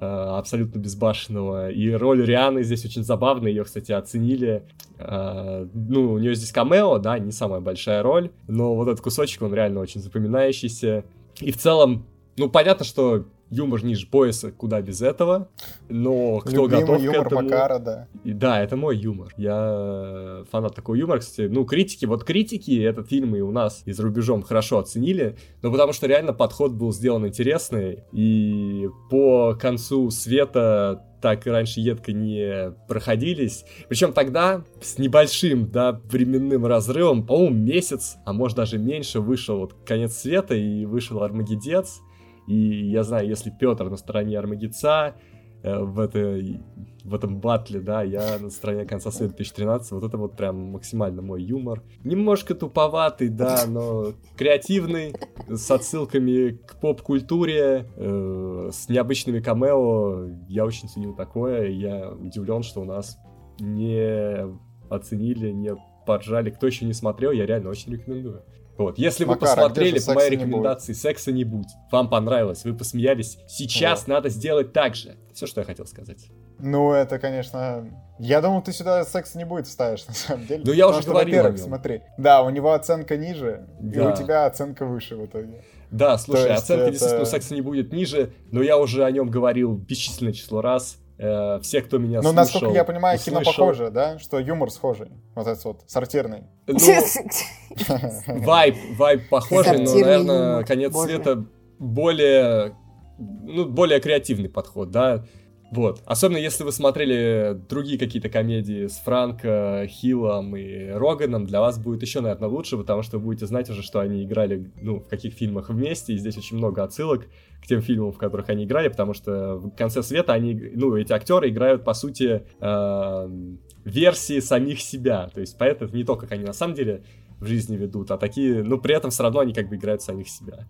э, 0.00 0.04
абсолютно 0.04 0.78
безбашенного. 0.78 1.70
И 1.70 1.90
роль 1.92 2.24
Рианы 2.24 2.64
здесь 2.64 2.84
очень 2.84 3.04
забавная, 3.04 3.50
ее, 3.50 3.64
кстати, 3.64 3.92
оценили. 3.92 4.64
Э, 4.98 5.66
ну, 5.72 6.12
у 6.12 6.18
нее 6.18 6.34
здесь 6.34 6.52
камео, 6.52 6.98
да, 6.98 7.18
не 7.18 7.32
самая 7.32 7.60
большая 7.60 8.02
роль, 8.02 8.32
но 8.48 8.74
вот 8.74 8.88
этот 8.88 9.00
кусочек, 9.00 9.42
он 9.42 9.54
реально 9.54 9.80
очень 9.80 10.00
запоминающийся. 10.00 11.04
И 11.40 11.52
в 11.52 11.56
целом, 11.56 12.06
ну, 12.36 12.50
понятно, 12.50 12.84
что 12.84 13.24
юмор 13.50 13.84
ниже 13.84 14.06
пояса, 14.06 14.50
куда 14.50 14.80
без 14.82 15.02
этого, 15.02 15.48
но 15.88 16.38
кто 16.38 16.66
Любимый 16.66 16.80
готов 16.80 17.02
юмор 17.02 17.22
к 17.22 17.26
этому... 17.26 17.42
Макара, 17.42 17.78
да. 17.78 18.08
И, 18.24 18.32
да, 18.32 18.62
это 18.62 18.76
мой 18.76 18.96
юмор. 18.96 19.32
Я 19.36 20.44
фанат 20.50 20.74
такого 20.74 20.96
юмора, 20.96 21.20
кстати. 21.20 21.48
Ну, 21.48 21.64
критики, 21.64 22.04
вот 22.06 22.24
критики 22.24 22.82
этот 22.82 23.08
фильм 23.08 23.36
и 23.36 23.40
у 23.40 23.52
нас, 23.52 23.82
и 23.84 23.92
за 23.92 24.02
рубежом 24.02 24.42
хорошо 24.42 24.78
оценили, 24.78 25.36
но 25.62 25.70
потому 25.70 25.92
что 25.92 26.06
реально 26.06 26.32
подход 26.32 26.72
был 26.72 26.92
сделан 26.92 27.26
интересный, 27.26 28.04
и 28.12 28.88
по 29.10 29.54
концу 29.54 30.10
света 30.10 31.04
так 31.20 31.46
раньше 31.46 31.80
едко 31.80 32.12
не 32.12 32.72
проходились. 32.88 33.64
Причем 33.88 34.12
тогда 34.12 34.64
с 34.80 34.98
небольшим, 34.98 35.70
да, 35.70 36.00
временным 36.04 36.66
разрывом, 36.66 37.26
по-моему, 37.26 37.56
месяц, 37.56 38.16
а 38.24 38.32
может 38.32 38.56
даже 38.56 38.78
меньше, 38.78 39.20
вышел 39.20 39.58
вот 39.58 39.74
конец 39.84 40.16
света 40.16 40.54
и 40.54 40.84
вышел 40.84 41.22
Армагеддец. 41.22 42.00
И 42.46 42.88
я 42.90 43.02
знаю, 43.02 43.28
если 43.28 43.50
Петр 43.50 43.88
на 43.90 43.96
стороне 43.96 44.38
Армагица, 44.38 45.16
э, 45.62 45.78
в, 45.78 45.98
этой, 45.98 46.60
в 47.04 47.14
этом 47.14 47.40
батле, 47.40 47.80
да, 47.80 48.02
я 48.02 48.38
на 48.38 48.50
стороне 48.50 48.84
конца 48.84 49.10
света 49.10 49.34
2013, 49.36 49.92
вот 49.92 50.04
это 50.04 50.16
вот 50.16 50.36
прям 50.36 50.72
максимально 50.72 51.22
мой 51.22 51.42
юмор. 51.42 51.82
Немножко 52.04 52.54
туповатый, 52.54 53.28
да, 53.28 53.64
но 53.66 54.12
креативный, 54.36 55.14
с 55.48 55.70
отсылками 55.70 56.50
к 56.50 56.80
поп-культуре, 56.80 57.90
э, 57.96 58.70
с 58.72 58.88
необычными 58.88 59.40
камео. 59.40 60.28
Я 60.48 60.64
очень 60.64 60.88
ценил 60.88 61.14
такое, 61.14 61.68
я 61.70 62.10
удивлен, 62.10 62.62
что 62.62 62.80
у 62.80 62.84
нас 62.84 63.18
не 63.58 64.56
оценили, 64.88 65.50
не 65.50 65.74
поржали. 66.06 66.50
Кто 66.50 66.66
еще 66.66 66.84
не 66.84 66.92
смотрел, 66.92 67.32
я 67.32 67.44
реально 67.44 67.70
очень 67.70 67.92
рекомендую. 67.92 68.44
Вот, 68.78 68.98
если 68.98 69.24
вы 69.24 69.30
Макар, 69.36 69.48
а 69.48 69.52
где 69.68 69.90
посмотрели 69.90 69.98
же 69.98 70.04
по 70.06 70.12
моей 70.14 70.28
секса 70.28 70.30
не 70.30 70.36
будет? 70.36 70.48
рекомендации 70.48 70.92
«Секса 70.92 71.32
не 71.32 71.44
будет», 71.44 71.68
вам 71.90 72.10
понравилось, 72.10 72.64
вы 72.64 72.74
посмеялись, 72.74 73.38
сейчас 73.48 74.00
Вот. 74.00 74.08
надо 74.08 74.28
сделать 74.28 74.72
так 74.72 74.94
же. 74.94 75.16
Все, 75.32 75.46
что 75.46 75.60
я 75.62 75.64
хотел 75.64 75.86
сказать. 75.86 76.26
Ну, 76.58 76.92
это, 76.92 77.18
конечно... 77.18 77.88
Я 78.18 78.40
думал, 78.40 78.62
ты 78.62 78.72
сюда 78.72 79.04
секс 79.04 79.34
не 79.34 79.44
будет 79.44 79.66
вставишь, 79.66 80.06
на 80.06 80.14
самом 80.14 80.46
деле. 80.46 80.62
Ну, 80.64 80.72
я 80.72 80.84
Потому 80.84 80.90
уже 80.92 81.02
что, 81.02 81.10
говорил 81.12 81.36
во-первых, 81.36 81.60
смотри. 81.60 82.02
Да, 82.16 82.42
у 82.42 82.48
него 82.50 82.72
оценка 82.72 83.16
ниже, 83.18 83.66
и 83.80 83.84
Да. 83.96 84.10
у 84.12 84.16
тебя 84.16 84.46
оценка 84.46 84.86
выше 84.86 85.16
в 85.16 85.26
итоге. 85.26 85.62
Да, 85.90 86.16
слушай, 86.18 86.50
оценка 86.50 86.84
это- 86.84 86.92
действительно 86.92 87.24
секса 87.26 87.54
не 87.54 87.60
будет 87.60 87.92
ниже, 87.92 88.32
но 88.50 88.62
я 88.62 88.78
уже 88.78 89.04
о 89.04 89.10
нем 89.10 89.28
говорил 89.30 89.74
бесчисленное 89.76 90.32
число 90.32 90.60
раз. 90.62 90.96
Э, 91.18 91.58
все, 91.62 91.80
кто 91.80 91.98
меня 91.98 92.18
Ну, 92.18 92.24
слушал, 92.24 92.34
насколько 92.34 92.74
я 92.74 92.84
понимаю, 92.84 93.18
кино 93.18 93.40
услышал. 93.40 93.66
похоже, 93.66 93.90
да? 93.90 94.18
Что 94.18 94.38
юмор 94.38 94.70
схожий. 94.70 95.08
Вот 95.34 95.46
этот 95.46 95.64
вот, 95.64 95.82
сортирный. 95.86 96.44
Ну, 96.66 96.76
вайб, 98.44 98.76
вайб 98.98 99.28
похожий, 99.30 99.78
но, 99.78 99.94
наверное, 99.94 100.64
конец 100.64 100.94
света 100.94 101.46
более, 101.78 102.76
ну, 103.18 103.66
более 103.66 104.00
креативный 104.00 104.48
подход, 104.50 104.90
да. 104.90 105.24
Вот. 105.72 106.00
Особенно 106.06 106.38
если 106.38 106.62
вы 106.62 106.70
смотрели 106.70 107.58
другие 107.68 107.98
какие-то 107.98 108.28
комедии 108.28 108.86
с 108.86 108.98
Франко, 108.98 109.86
Хиллом 109.88 110.56
и 110.56 110.88
Роганом, 110.90 111.44
для 111.44 111.60
вас 111.60 111.78
будет 111.78 112.02
еще, 112.02 112.20
наверное, 112.20 112.48
лучше, 112.48 112.76
потому 112.76 113.02
что 113.02 113.18
вы 113.18 113.24
будете 113.24 113.46
знать 113.46 113.68
уже, 113.68 113.82
что 113.82 113.98
они 113.98 114.24
играли, 114.24 114.70
ну, 114.80 115.00
в 115.00 115.08
каких 115.08 115.34
фильмах 115.34 115.68
вместе, 115.68 116.14
и 116.14 116.18
здесь 116.18 116.38
очень 116.38 116.56
много 116.56 116.84
отсылок 116.84 117.26
к 117.60 117.66
тем 117.66 117.82
фильмам, 117.82 118.12
в 118.12 118.18
которых 118.18 118.48
они 118.48 118.64
играли, 118.64 118.88
потому 118.88 119.12
что 119.12 119.56
в 119.56 119.70
конце 119.70 120.02
света 120.02 120.32
они, 120.34 120.54
ну, 120.74 120.96
эти 120.96 121.12
актеры 121.12 121.48
играют, 121.48 121.84
по 121.84 121.94
сути, 121.94 122.44
эм, 122.60 123.58
версии 123.84 124.38
самих 124.38 124.80
себя. 124.80 125.28
То 125.34 125.40
есть, 125.40 125.58
поэтому 125.58 125.88
это 125.88 125.96
не 125.96 126.04
то, 126.04 126.14
как 126.14 126.30
они 126.30 126.44
на 126.44 126.52
самом 126.52 126.74
деле 126.74 127.02
в 127.40 127.46
жизни 127.46 127.76
ведут, 127.76 128.12
а 128.12 128.18
такие, 128.18 128.62
ну, 128.62 128.78
при 128.78 128.94
этом 128.94 129.10
все 129.10 129.24
равно 129.24 129.40
они 129.40 129.52
как 129.52 129.68
бы 129.68 129.76
играют 129.76 130.00
самих 130.00 130.28
себя. 130.28 130.68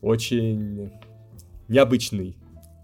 Очень 0.00 0.92
необычный 1.68 2.36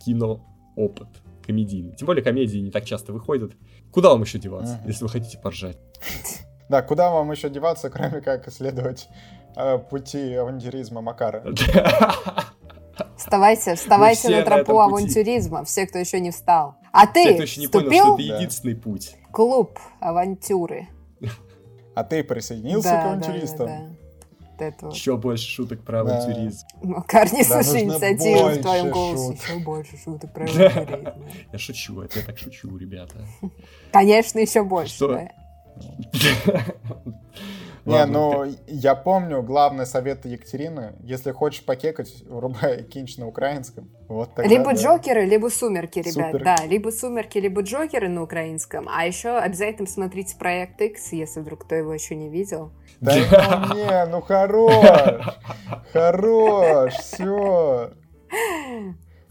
киноопыт 0.05 1.09
комедийный. 1.49 1.95
Тем 1.97 2.07
более 2.07 2.23
комедии 2.23 2.59
не 2.59 2.71
так 2.71 2.85
часто 2.85 3.13
выходят. 3.13 3.53
Куда 3.91 4.11
вам 4.11 4.23
еще 4.23 4.39
деваться, 4.39 4.75
Мгм. 4.77 4.87
если 4.89 5.03
вы 5.05 5.11
хотите 5.11 5.39
поржать? 5.39 5.79
Да, 6.69 6.83
куда 6.83 7.11
вам 7.11 7.31
еще 7.33 7.49
деваться, 7.49 7.89
кроме 7.89 8.21
как 8.21 8.47
исследовать 8.47 9.09
э, 9.57 9.79
пути 9.79 10.35
авантюризма 10.35 11.01
Макара? 11.01 11.43
Вставайте, 13.17 13.75
вставайте 13.75 14.21
все 14.21 14.31
на 14.31 14.37
на 14.39 14.45
тропу 14.45 14.61
этом 14.61 14.91
пути. 14.91 15.05
авантюриза, 15.05 15.65
все, 15.65 15.87
кто 15.87 15.99
еще 15.99 16.21
не 16.21 16.31
встал. 16.31 16.75
А 16.93 17.07
ты 17.07 17.33
кто 17.35 17.43
еще 17.43 17.61
не 17.61 17.69
понял, 17.69 17.87
вступил 17.91 18.05
что 18.05 18.15
это 18.23 18.29
Да. 18.29 18.37
единственный 18.37 18.75
путь. 18.77 19.17
в 19.29 19.33
клуб 19.33 19.79
авантюры. 20.01 20.89
А 21.95 22.05
ты 22.05 22.23
присоединился 22.23 22.91
Да, 22.91 23.01
к 23.01 23.03
да, 23.03 23.09
авантюристам? 23.11 23.67
да, 23.67 23.79
да. 23.79 23.83
Вот 23.89 23.98
это 24.65 24.87
вот. 24.87 24.95
Еще 24.95 25.17
больше 25.17 25.47
шуток 25.49 25.85
про 25.85 26.05
Да. 26.05 26.19
авантюризм. 26.19 26.67
Макар, 26.83 27.33
не 27.33 27.45
Да, 27.45 27.63
слушай 27.63 27.83
инициативу 27.85 28.49
в 28.49 28.63
твоем 28.63 28.91
голосе. 28.91 29.33
Еще 29.43 29.59
больше 29.65 29.97
шуток 29.97 30.33
про 30.33 30.45
авантюризм. 30.45 31.13
Я 31.53 31.59
шучу, 31.59 32.01
это 32.01 32.19
я 32.21 32.25
так 32.27 32.39
шучу, 32.39 32.77
ребята. 32.77 33.25
Конечно, 33.93 34.39
еще 34.39 34.63
больше. 34.65 34.95
Что? 34.95 35.29
Не, 37.89 37.95
Ладно, 37.95 38.19
ну, 38.19 38.55
я 38.67 38.95
помню 38.95 39.43
главный 39.43 39.87
совет 39.87 40.27
Екатерины. 40.27 40.93
Если 41.01 41.33
хочешь 41.33 41.65
покекать, 41.65 42.23
врубай 42.29 42.83
кинч 42.83 43.17
на 43.17 43.27
украинском. 43.27 43.89
Вот 44.09 44.35
тогда, 44.35 44.51
Либо 44.51 44.75
да. 44.75 44.75
Джокеры, 44.75 45.25
либо 45.25 45.49
Сумерки, 45.49 46.01
ребят. 46.01 46.33
Супер. 46.33 46.45
Да, 46.45 46.57
либо 46.67 46.91
Сумерки, 46.91 47.39
либо 47.39 47.63
Джокеры 47.63 48.11
на 48.11 48.23
украинском. 48.23 48.91
А 48.95 49.07
еще 49.07 49.31
обязательно 49.39 49.89
смотрите 49.89 50.37
Проект 50.37 50.79
X, 50.83 51.13
если 51.13 51.41
вдруг 51.41 51.65
кто 51.65 51.77
его 51.77 51.95
еще 51.95 52.15
не 52.15 52.29
видел. 52.29 52.73
Да 53.01 53.15
ну 53.15 53.75
не, 53.75 54.07
ну 54.07 54.21
хорош! 54.21 54.75
Хорош, 55.95 56.93
все. 56.93 57.93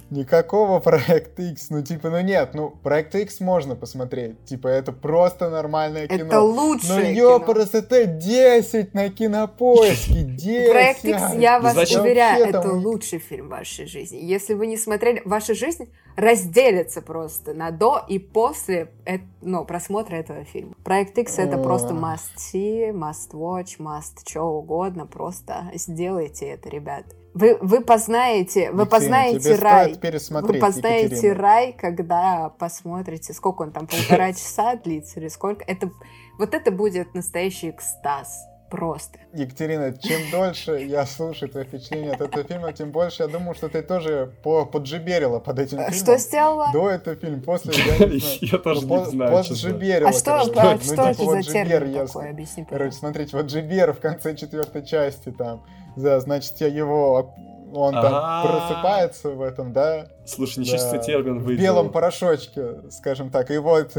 Никакого 0.10 0.80
проект 0.82 1.40
X, 1.40 1.70
ну 1.70 1.82
типа, 1.82 2.10
ну 2.10 2.22
нет, 2.22 2.52
ну 2.54 2.70
проект 2.70 3.14
X 3.16 3.40
можно 3.40 3.76
посмотреть, 3.76 4.44
типа 4.46 4.68
это 4.68 4.92
просто 4.92 5.50
нормальное 5.50 6.08
кино. 6.08 6.26
Это 6.26 6.42
лучшее 6.42 6.94
Ну 6.96 7.02
кино. 7.16 7.30
ёпрст, 7.34 7.76
это 7.76 8.06
10 8.06 8.94
на 8.94 9.10
кинопоиске, 9.10 10.22
10! 10.24 10.72
Проект 10.72 11.06
X, 11.06 11.22
я 11.36 11.60
вас 11.60 11.76
зачем? 11.76 12.02
уверяю, 12.02 12.46
это 12.46 12.62
там- 12.62 12.86
лучший 12.86 13.20
фильм 13.20 13.48
в 13.48 13.50
вашей 13.50 13.86
жизни. 13.86 14.18
Если 14.18 14.54
вы 14.54 14.68
не 14.68 14.78
смотрели, 14.78 15.22
ваша 15.26 15.54
жизнь 15.54 15.90
разделится 16.16 17.02
просто 17.02 17.54
на 17.54 17.72
до 17.72 18.04
и 18.08 18.18
после 18.18 18.92
ну, 19.42 19.66
просмотра 19.66 20.16
этого 20.16 20.44
фильма. 20.46 20.74
Проект 20.84 21.18
X 21.18 21.38
это 21.38 21.58
просто 21.58 21.94
must 21.94 22.38
see, 22.38 22.92
must 22.92 23.34
watch, 23.34 23.78
must 23.80 24.28
что 24.28 24.42
угодно. 24.44 25.06
Просто 25.06 25.72
сделайте 25.76 26.48
это, 26.48 26.70
ребят. 26.70 27.06
Вы, 27.38 27.58
вы 27.62 27.82
познаете, 27.82 28.72
вы 28.72 28.82
Екатерина, 28.82 28.86
познаете 28.88 29.40
тебе 29.40 29.56
рай. 29.56 29.84
стоит 29.86 30.02
пересмотреть, 30.02 30.54
Вы 30.56 30.60
познаете 30.60 31.06
Екатерина. 31.06 31.36
рай, 31.36 31.74
когда 31.74 32.50
посмотрите, 32.58 33.34
сколько 33.34 33.62
он 33.62 33.72
там, 33.72 33.86
полтора 33.88 34.34
часа 34.34 34.76
длится 34.76 35.20
или 35.20 35.28
сколько. 35.28 35.64
Это, 35.68 35.92
вот 36.40 36.56
это 36.56 36.72
будет 36.72 37.14
настоящий 37.14 37.70
экстаз. 37.70 38.44
Просто. 38.70 39.18
Екатерина, 39.34 39.94
чем 39.98 40.20
дольше 40.30 40.84
я 40.84 41.06
слушаю 41.06 41.50
твои 41.50 41.64
впечатления 41.64 42.12
от 42.12 42.20
этого 42.20 42.44
фильма, 42.44 42.74
тем 42.74 42.92
больше 42.92 43.24
я 43.24 43.30
думаю, 43.30 43.56
что 43.56 43.70
ты 43.70 43.82
тоже 43.82 44.34
по 44.44 44.66
поджиберила 44.66 45.40
под 45.40 45.60
этим 45.60 45.78
фильмом. 45.78 45.94
Что 45.94 46.18
сделала? 46.18 46.70
До 46.74 46.90
этого 46.90 47.16
фильм, 47.16 47.42
после, 47.42 47.74
я 47.98 48.06
не 48.08 48.20
знаю. 48.20 48.38
Я 48.42 48.58
тоже 48.58 48.86
не 48.86 49.06
знаю, 49.06 49.44
что 49.44 49.54
Поджиберила, 49.54 50.10
А 50.10 50.12
что, 50.12 50.36
а 50.36 50.44
Ну, 50.44 50.80
что 50.82 50.92
типа, 50.96 51.02
это 51.02 51.24
вот 51.24 51.34
за 51.36 51.40
Джибер, 51.40 51.68
термин 51.68 52.08
такой? 52.08 52.30
Объясни, 52.30 52.66
Короче, 52.70 52.92
смотрите, 52.92 53.38
вот 53.38 53.46
Джибер 53.46 53.94
в 53.94 54.00
конце 54.02 54.36
четвертой 54.36 54.86
части 54.86 55.32
там, 55.32 55.64
да, 55.98 56.20
значит, 56.20 56.54
я 56.60 56.68
его, 56.68 57.34
он 57.74 57.94
там 57.94 58.48
просыпается 58.48 59.30
в 59.32 59.42
этом, 59.42 59.74
да, 59.74 60.08
Слушай, 60.26 60.64
себе 60.66 61.02
термин 61.02 61.40
в 61.40 61.44
выделил. 61.44 61.64
белом 61.64 61.92
порошочке, 61.92 62.90
скажем 62.92 63.30
так, 63.30 63.52
и 63.52 63.58
вот, 63.58 63.96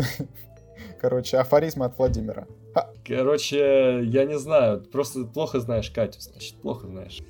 короче, 1.00 1.38
афоризм 1.38 1.82
от 1.82 1.98
Владимира. 1.98 2.46
Ха, 2.74 2.90
Короче, 3.06 4.02
я 4.04 4.24
не 4.24 4.38
знаю, 4.38 4.82
просто 4.82 5.24
плохо 5.24 5.60
знаешь 5.60 5.90
Катю, 5.90 6.20
значит, 6.20 6.60
плохо 6.60 6.86
знаешь. 6.86 7.20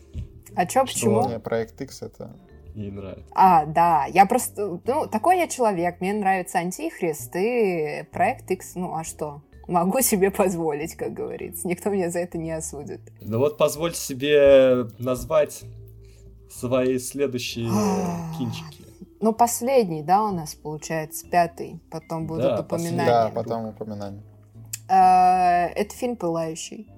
А 0.55 0.67
чё, 0.67 0.85
почему? 0.85 1.29
не, 1.29 1.39
проект 1.39 1.81
X 1.81 2.03
это... 2.03 2.31
Ей 2.75 2.93
нравится. 2.93 3.25
А, 3.35 3.67
да, 3.67 4.05
я 4.07 4.25
просто, 4.25 4.79
ну, 4.87 5.09
такой 5.09 5.39
я 5.39 5.49
человек, 5.49 6.01
мне 6.01 6.13
нравится 6.13 6.59
Антихрист 6.59 7.35
и 7.35 8.05
Проект 8.13 8.49
X, 8.53 8.77
ну, 8.77 8.95
а 8.95 9.03
что? 9.03 9.43
Могу 9.69 10.01
себе 10.01 10.31
позволить, 10.31 10.95
как 10.95 11.13
говорится, 11.13 11.69
никто 11.69 11.91
меня 11.91 12.11
за 12.11 12.21
это 12.21 12.39
не 12.39 12.51
осудит. 12.53 13.01
Ну 13.21 13.39
вот 13.39 13.59
позволь 13.59 13.95
себе 13.95 14.87
назвать 14.99 15.63
свои 16.51 16.99
следующие 16.99 17.69
кинчики. 18.39 18.85
Ну, 19.21 19.33
последний, 19.33 20.03
да, 20.03 20.25
у 20.25 20.33
нас 20.33 20.55
получается, 20.55 21.29
пятый, 21.29 21.81
потом 21.91 22.27
будут 22.27 22.45
Да, 22.45 22.61
упоминания. 22.61 23.05
Да, 23.05 23.31
потом 23.35 23.67
упоминание. 23.67 24.23
Э, 24.89 25.67
Это 25.75 25.95
фильм 25.95 26.17
«Пылающий». 26.17 26.89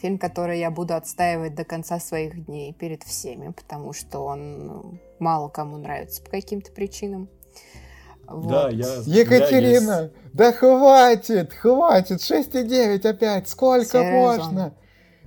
Фильм, 0.00 0.18
который 0.18 0.58
я 0.58 0.72
буду 0.72 0.94
отстаивать 0.94 1.54
до 1.54 1.64
конца 1.64 2.00
своих 2.00 2.46
дней 2.46 2.74
перед 2.74 3.04
всеми, 3.04 3.52
потому 3.52 3.92
что 3.92 4.20
он 4.20 4.66
ну, 4.66 4.98
мало 5.20 5.48
кому 5.48 5.76
нравится 5.76 6.22
по 6.22 6.30
каким-то 6.30 6.72
причинам. 6.72 7.28
Да, 8.26 8.34
Вот. 8.34 8.72
я... 8.72 8.86
Екатерина, 9.06 10.10
да 10.32 10.52
хватит, 10.52 11.52
хватит, 11.52 12.20
6,9 12.20 13.06
опять, 13.06 13.48
сколько 13.48 13.84
Серая 13.84 14.12
можно? 14.12 14.44
зона. 14.44 14.74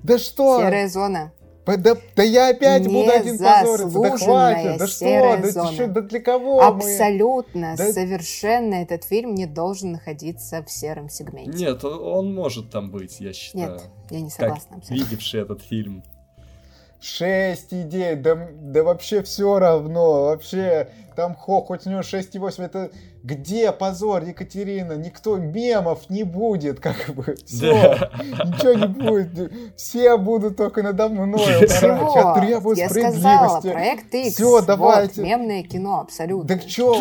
Да 0.04 0.18
что? 0.18 0.60
Серая 0.60 0.88
зона. 0.88 1.32
Да, 1.66 1.98
да 2.16 2.22
я 2.22 2.50
опять 2.50 2.84
буду 2.86 3.10
один 3.10 3.40
позориться, 3.40 4.00
да 4.00 4.18
хватит, 4.18 4.78
да 4.78 4.86
что, 4.88 5.06
да, 5.42 5.50
зона. 5.52 5.72
что, 5.72 5.88
да 5.88 6.02
для 6.02 6.20
кого 6.20 6.62
мы? 6.62 6.68
Абсолютно, 6.68 7.76
Да- 7.76 7.92
совершенно 7.92 8.76
этот 8.76 9.04
фильм 9.04 9.34
не 9.34 9.48
должен 9.48 9.94
находиться 9.94 10.62
в 10.64 10.70
сером 10.72 11.10
сегменте. 11.10 11.58
Нет, 11.58 11.84
он- 11.84 12.36
может 12.36 12.70
там 12.70 12.92
быть, 12.92 13.20
я 13.20 13.34
считаю. 13.34 13.74
Нет, 13.74 13.82
я 14.12 14.20
не 14.22 14.30
Как 14.30 14.34
согласна 14.40 14.78
абсолютно. 14.78 15.04
видевший 15.10 15.42
этот 15.42 15.62
фильм. 15.64 16.04
6,9, 17.02 18.16
да, 18.22 18.38
да 18.62 18.84
вообще 18.84 19.22
все 19.22 19.60
равно, 19.60 20.26
вообще, 20.26 20.90
там 21.16 21.36
хо, 21.36 21.62
хоть 21.62 21.86
у 21.86 21.90
него 21.90 22.02
6,8, 22.02 22.64
это 22.66 22.92
где 23.24 23.72
позор, 23.72 24.24
Екатерина? 24.24 24.94
Никто 24.94 25.38
мемов 25.38 26.10
не 26.10 26.24
будет, 26.24 26.80
как 26.80 26.96
бы, 27.14 27.36
все, 27.46 27.72
Да. 27.72 28.12
ничего 28.46 28.74
не 28.74 28.88
будет, 28.88 29.52
все 29.76 30.18
будут 30.18 30.58
только 30.58 30.84
надо 30.84 31.08
Чего? 31.10 31.24
умирать, 31.24 31.72
я 32.16 32.34
требую 32.36 32.76
Я 32.76 32.90
сказала, 32.90 33.60
справедливости. 33.60 33.72
проект 33.72 34.14
X. 34.16 34.40
Вот, 34.40 34.66
давайте. 34.66 35.22
мемное 35.22 35.64
кино, 35.64 36.02
абсолютно. 36.02 36.56
Да 36.56 36.58
чё? 36.60 37.00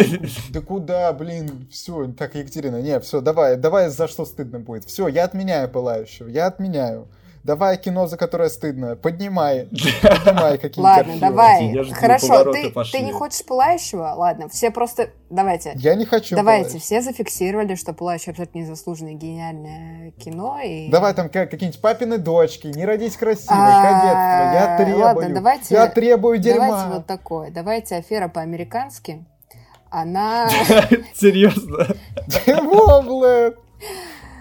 Да 0.50 0.60
куда, 0.60 1.12
блин, 1.12 1.68
все, 1.70 2.08
так, 2.18 2.34
Екатерина, 2.34 2.80
не, 2.82 2.98
все, 3.00 3.20
давай, 3.20 3.56
давай, 3.56 3.88
за 3.88 4.06
что 4.08 4.24
стыдно 4.26 4.60
будет. 4.60 4.84
Все, 4.84 5.08
я 5.08 5.24
отменяю 5.24 5.68
пылающего, 5.68 6.28
я 6.28 6.46
отменяю. 6.46 7.08
Давай 7.44 7.76
кино, 7.76 8.06
за 8.06 8.16
которое 8.16 8.48
стыдно. 8.48 8.96
Поднимай. 8.96 9.66
Поднимай 10.02 10.56
какие-нибудь 10.56 10.78
Ладно, 10.78 11.14
давай. 11.20 11.92
Хорошо, 11.92 12.52
ты, 12.52 13.00
не 13.00 13.12
хочешь 13.12 13.44
пылающего? 13.44 14.14
Ладно, 14.16 14.48
все 14.48 14.70
просто... 14.70 15.10
Давайте. 15.28 15.72
Я 15.76 15.94
не 15.94 16.06
хочу. 16.06 16.36
Давайте, 16.36 16.78
все 16.78 17.02
зафиксировали, 17.02 17.74
что 17.74 17.92
«Пылающий» 17.92 18.30
абсолютно 18.30 18.58
незаслуженное 18.60 19.12
гениальное 19.12 20.12
кино. 20.12 20.58
И... 20.64 20.88
Давай 20.90 21.12
там 21.12 21.28
как- 21.28 21.50
какие-нибудь 21.50 21.82
папины 21.82 22.16
дочки, 22.16 22.68
не 22.68 22.86
родись 22.86 23.16
красивой, 23.16 23.56
А, 23.58 23.82
кадетство. 23.82 24.54
Я 24.54 24.76
требую. 24.78 25.04
ладно, 25.04 25.34
давайте- 25.34 25.74
Я 25.74 25.86
требую 25.88 26.38
дерьма. 26.38 26.66
Давайте 26.68 26.94
вот 26.94 27.06
такое. 27.06 27.50
Давайте 27.50 27.96
«Афера 27.96 28.28
по-американски». 28.28 29.26
Она... 29.90 30.48
Серьезно? 31.14 31.88
Чего, 32.46 33.02
блядь? 33.02 33.63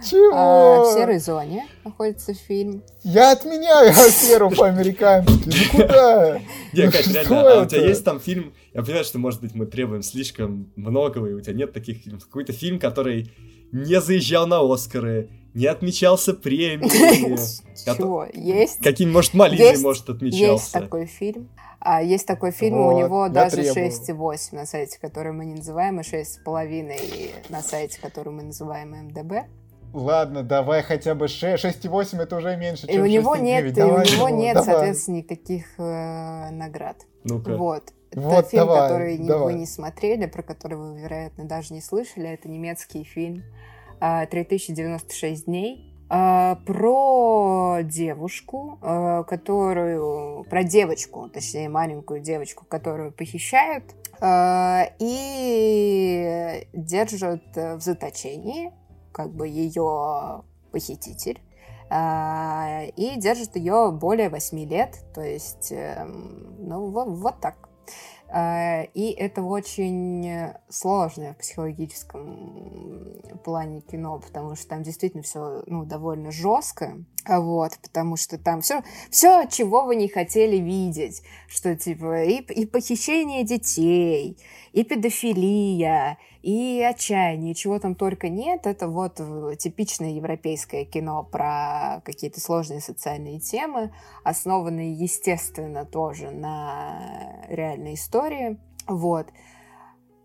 Чего? 0.09 0.31
а, 0.33 0.83
В 0.83 0.93
серой 0.93 1.19
зоне 1.19 1.67
находится 1.83 2.33
фильм. 2.33 2.83
Я 3.03 3.31
отменяю 3.31 3.89
аферу 3.89 4.49
по-американски. 4.51 5.31
Ну 5.45 5.81
куда? 5.81 6.39
Не, 6.73 6.83
Ну 6.85 6.91
Кать, 6.91 7.01
что 7.05 7.13
реально, 7.13 7.53
а 7.53 7.63
у 7.63 7.65
тебя 7.65 7.79
это? 7.79 7.87
есть 7.89 8.03
там 8.05 8.19
фильм, 8.19 8.53
я 8.73 8.81
понимаю, 8.83 9.03
что, 9.05 9.19
может 9.19 9.41
быть, 9.41 9.53
мы 9.55 9.65
требуем 9.65 10.01
слишком 10.03 10.71
многого, 10.75 11.27
и 11.29 11.33
у 11.33 11.41
тебя 11.41 11.53
нет 11.53 11.73
таких 11.73 11.97
фильмов. 12.03 12.25
Какой-то 12.25 12.53
фильм, 12.53 12.79
который 12.79 13.31
не 13.71 13.99
заезжал 14.01 14.45
на 14.47 14.59
Оскары, 14.61 15.29
не 15.53 15.65
отмечался 15.67 16.33
премией, 16.33 17.37
Чего? 17.97 18.25
Есть? 18.33 18.79
каким, 18.83 19.11
может, 19.11 19.33
малиной, 19.33 19.69
Есть- 19.71 19.83
может, 19.83 20.07
Есть 20.09 20.15
отмечался. 20.15 20.71
такой 20.73 21.05
фильм. 21.05 21.49
А 21.85 22.01
есть 22.01 22.25
такой 22.25 22.51
фильм, 22.51 22.77
у 22.77 22.91
Вот, 22.91 22.97
него 22.99 23.23
я 23.25 23.29
даже 23.29 23.57
требую. 23.57 23.89
6,8 23.91 24.55
на 24.55 24.65
сайте, 24.65 24.97
который 25.01 25.33
мы 25.33 25.43
не 25.45 25.55
называем, 25.55 25.99
и 25.99 26.03
6,5 26.03 27.33
на 27.49 27.61
сайте, 27.61 27.99
который 28.01 28.31
мы 28.31 28.43
называем 28.43 28.91
МДБ. 28.91 29.33
Ладно, 29.93 30.43
давай 30.43 30.81
хотя 30.81 31.13
бы 31.15 31.27
6. 31.27 31.63
6,8 31.63 32.21
это 32.21 32.35
уже 32.37 32.57
меньше, 32.57 32.87
И 32.87 32.93
чем 32.93 33.03
у 33.03 33.05
него 33.05 33.35
6,9. 33.35 33.41
нет, 33.41 33.63
и 33.65 33.69
у 33.69 33.73
Давай 33.87 34.05
него 34.07 34.27
его, 34.27 34.29
нет, 34.29 34.55
давай. 34.55 34.71
соответственно, 34.73 35.15
никаких 35.17 35.65
э, 35.77 36.49
наград. 36.51 36.97
Ну-ка. 37.23 37.55
Вот. 37.55 37.83
Это 38.11 38.21
Вот, 38.21 38.47
фильм, 38.49 38.65
давай, 38.65 38.81
который 38.89 39.17
давай. 39.19 39.53
вы 39.53 39.59
не 39.59 39.65
смотрели, 39.65 40.25
про 40.25 40.41
который 40.43 40.77
вы, 40.77 40.99
вероятно, 40.99 41.45
даже 41.45 41.73
не 41.73 41.81
слышали. 41.81 42.29
Это 42.29 42.47
немецкий 42.49 43.03
фильм 43.03 43.43
а, 43.99 44.25
«3096 44.25 45.45
дней». 45.45 45.95
а, 46.09 46.55
Про 46.65 47.79
девушку, 47.83 48.77
а, 48.81 49.23
которую... 49.23 50.43
Про 50.49 50.63
девочку, 50.63 51.27
точнее, 51.29 51.69
маленькую 51.69 52.19
девочку, 52.19 52.65
которую 52.67 53.11
похищают 53.11 53.83
и 54.99 56.67
держат 56.73 57.41
э, 57.55 57.75
в 57.75 57.81
заточении, 57.81 58.71
как 59.13 59.31
бы 59.33 59.47
ее 59.47 60.43
похититель. 60.71 61.39
а, 61.89 62.83
И 62.97 63.19
держат 63.19 63.55
ее 63.55 63.91
более 63.91 64.29
8 64.29 64.65
лет, 64.65 65.05
то 65.13 65.21
есть, 65.21 65.71
эм, 65.71 66.55
ну, 66.59 66.89
во- 66.89 67.05
вот 67.05 67.39
так. 67.39 67.69
А, 68.35 68.81
И 68.95 69.11
это 69.11 69.43
очень 69.43 70.53
сложное 70.67 71.33
в 71.33 71.37
психологическом 71.37 73.21
плане 73.43 73.81
кино, 73.81 74.19
потому 74.19 74.55
что 74.55 74.67
там 74.69 74.81
действительно 74.81 75.21
все 75.21 75.61
ну, 75.67 75.85
довольно 75.85 76.31
жестко. 76.31 76.97
А 77.25 77.39
Вот, 77.39 77.77
потому 77.81 78.17
что 78.17 78.39
там 78.39 78.61
все, 78.61 78.81
все, 79.11 79.45
чего 79.45 79.85
вы 79.85 79.95
не 79.95 80.07
хотели 80.07 80.57
видеть, 80.57 81.21
что 81.47 81.75
типа 81.75 82.23
и, 82.23 82.41
и 82.41 82.65
похищение 82.65 83.43
детей, 83.43 84.37
и 84.73 84.83
педофилия, 84.83 86.17
и 86.41 86.81
отчаяние, 86.81 87.55
чего 87.55 87.79
там 87.79 87.95
только 87.95 88.27
нет, 88.27 88.67
это 88.67 88.89
вот 88.89 89.19
э, 89.19 89.55
типичное 89.57 90.09
европейское 90.09 90.83
кино 90.83 91.23
про 91.23 92.01
какие-то 92.03 92.41
сложные 92.41 92.81
социальные 92.81 93.39
темы, 93.39 93.93
основанные, 94.25 94.91
естественно, 94.93 95.85
тоже 95.85 96.31
на 96.31 97.45
реальной 97.47 97.93
истории. 97.93 98.22
Вот. 98.87 99.27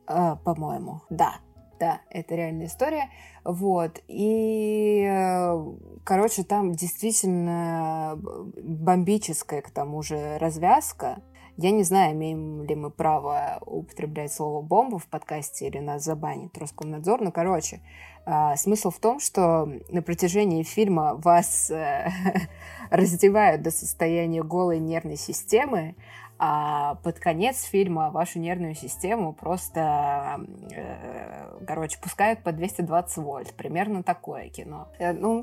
Э, 0.09 0.37
по-моему, 0.45 1.03
да. 1.11 1.37
Да, 1.79 2.01
это 2.11 2.35
реальная 2.35 2.67
история. 2.67 3.09
Вот. 3.45 4.01
И, 4.09 5.07
э, 5.09 5.75
короче, 6.05 6.43
там 6.43 6.73
действительно 6.73 8.19
бомбическая, 8.21 9.63
к 9.63 9.71
тому 9.71 10.03
же, 10.03 10.39
развязка. 10.39 11.23
Я 11.57 11.71
не 11.71 11.83
знаю, 11.83 12.15
имеем 12.15 12.65
ли 12.65 12.75
мы 12.75 12.91
право 12.91 13.59
употреблять 13.65 14.33
слово 14.33 14.63
«бомба» 14.63 14.99
в 14.99 15.07
подкасте 15.07 15.67
или 15.67 15.79
нас 15.79 16.05
забанит 16.05 16.57
Роскомнадзор, 16.57 17.21
но, 17.21 17.33
короче, 17.33 17.81
а, 18.27 18.57
смысл 18.57 18.91
в 18.91 18.99
том, 18.99 19.19
что 19.19 19.67
на 19.89 20.03
протяжении 20.03 20.63
фильма 20.63 21.15
вас 21.15 21.71
э, 21.71 22.11
раздевают 22.91 23.63
до 23.63 23.71
состояния 23.71 24.43
голой 24.43 24.79
нервной 24.79 25.17
системы, 25.17 25.97
а 26.39 26.95
под 27.03 27.19
конец 27.19 27.63
фильма 27.65 28.11
вашу 28.11 28.39
нервную 28.39 28.75
систему 28.75 29.33
просто, 29.33 30.41
э, 30.73 31.65
короче, 31.67 31.99
пускают 32.01 32.43
по 32.43 32.53
220 32.53 33.17
вольт. 33.19 33.53
Примерно 33.55 34.03
такое 34.03 34.49
кино. 34.49 34.89
Э, 34.99 35.13
ну, 35.13 35.43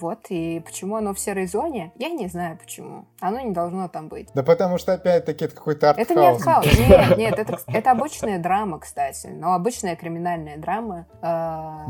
вот. 0.00 0.26
И 0.28 0.60
почему 0.64 0.96
оно 0.96 1.14
в 1.14 1.18
серой 1.18 1.46
зоне? 1.46 1.92
Я 1.96 2.10
не 2.10 2.28
знаю 2.28 2.56
почему. 2.58 3.06
Оно 3.20 3.40
не 3.40 3.50
должно 3.52 3.88
там 3.88 4.08
быть. 4.08 4.28
Да 4.34 4.42
потому 4.42 4.78
что 4.78 4.92
опять-таки 4.94 5.46
это 5.46 5.54
какой-то 5.56 5.90
артхаус. 5.90 6.10
Это 6.10 6.20
не 6.20 6.28
артхаус. 6.28 6.78
Нет, 6.78 7.18
нет, 7.18 7.38
это, 7.38 7.58
это 7.66 7.90
обычная 7.90 8.38
драма, 8.38 8.78
кстати. 8.78 9.26
Но 9.26 9.54
обычная 9.54 9.96
криминальная 9.96 10.58
драма. 10.58 11.06
э, 11.22 11.26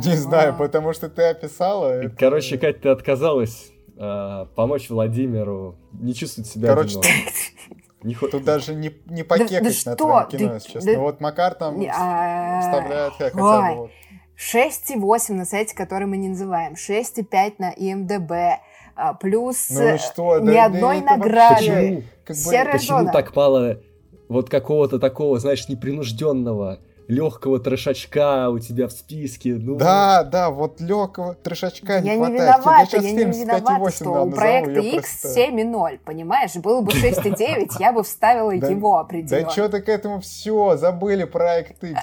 Не 0.03 0.15
но- 0.15 0.20
знаю, 0.20 0.57
потому 0.57 0.93
что 0.95 1.09
ты 1.11 1.23
описала. 1.24 1.89
это- 1.91 2.16
Короче, 2.16 2.57
Кать, 2.59 2.81
ты 2.81 2.89
отказалась 2.89 3.70
э, 3.99 4.47
помочь 4.55 4.89
Владимиру 4.91 5.77
не 5.93 6.15
чувствовать 6.15 6.49
себя 6.49 6.69
Короче, 6.69 6.99
одиноко. 6.99 7.09
Не 8.07 8.15
Тут 8.15 8.45
даже 8.45 8.74
не, 8.74 8.93
не 9.07 9.23
да 9.23 9.28
покекать 9.28 9.62
на 9.62 9.70
что 9.73 9.95
твоем 9.97 10.28
кино, 10.28 10.59
ты- 10.59 10.73
честно. 10.73 10.93
да- 10.95 10.99
Вот 11.01 11.20
Макар 11.20 11.55
там 11.55 11.74
а, 11.93 12.61
вставляет 12.61 13.12
как 13.19 13.33
хотя 13.33 13.70
бы 13.73 13.74
вот. 13.74 13.91
6,8 14.37 15.35
на 15.35 15.45
сайте, 15.45 15.74
который 15.74 16.07
мы 16.07 16.16
не 16.16 16.28
называем, 16.28 16.74
6,5 16.77 17.55
на 17.59 17.70
ИМДБ, 17.70 18.61
а, 18.95 19.15
плюс 19.15 19.70
Ну 19.70 19.81
и 19.83 19.93
э, 19.93 19.99
что? 19.99 20.39
ни 20.39 20.47
Да- 20.47 20.53
да 20.53 20.65
одной 20.66 21.01
вообще 21.01 21.16
награды. 21.16 21.55
Почему? 21.57 22.03
как 22.24 22.37
бы- 22.37 22.73
Почему 22.73 22.99
зона. 22.99 23.12
так 23.12 23.35
мало 23.37 23.81
вот 24.28 24.49
какого-то 24.51 24.99
такого, 24.99 25.39
знаешь, 25.39 25.69
непринужденного, 25.69 26.78
легкого 27.09 27.61
трешачка 27.61 28.51
у 28.51 28.59
тебя 28.59 28.89
в 28.89 28.93
списке? 28.93 29.55
Ну, 29.55 29.77
Да, 29.77 30.24
да, 30.24 30.51
вот 30.51 30.81
легкого 30.81 31.35
трешачка 31.35 32.01
не 32.01 32.09
Я 32.09 32.15
не 32.16 32.19
хватает. 32.27 32.41
виновата, 32.41 32.87
Тебе 32.87 33.01
я 33.01 33.03
сейчас 33.16 33.37
не 33.37 33.41
виновата, 33.45 33.73
5,8 33.73 33.91
что 33.95 34.23
у 34.24 34.31
проекта 34.31 34.81
X 34.81 35.20
просто. 35.23 35.41
7,0, 35.41 35.99
понимаешь? 36.05 36.55
Было 36.57 36.81
бы 36.81 36.93
6,9, 36.93 37.70
я 37.78 37.93
бы 37.93 38.03
вставила 38.03 38.57
Да- 38.57 38.69
его 38.69 38.95
Да 38.95 39.01
определенно. 39.01 39.51
что 39.51 39.69
ты 39.69 39.81
к 39.81 39.89
этому 39.89 40.20
все, 40.20 40.77
забыли 40.77 41.24
проект 41.24 41.83
X. 41.85 42.01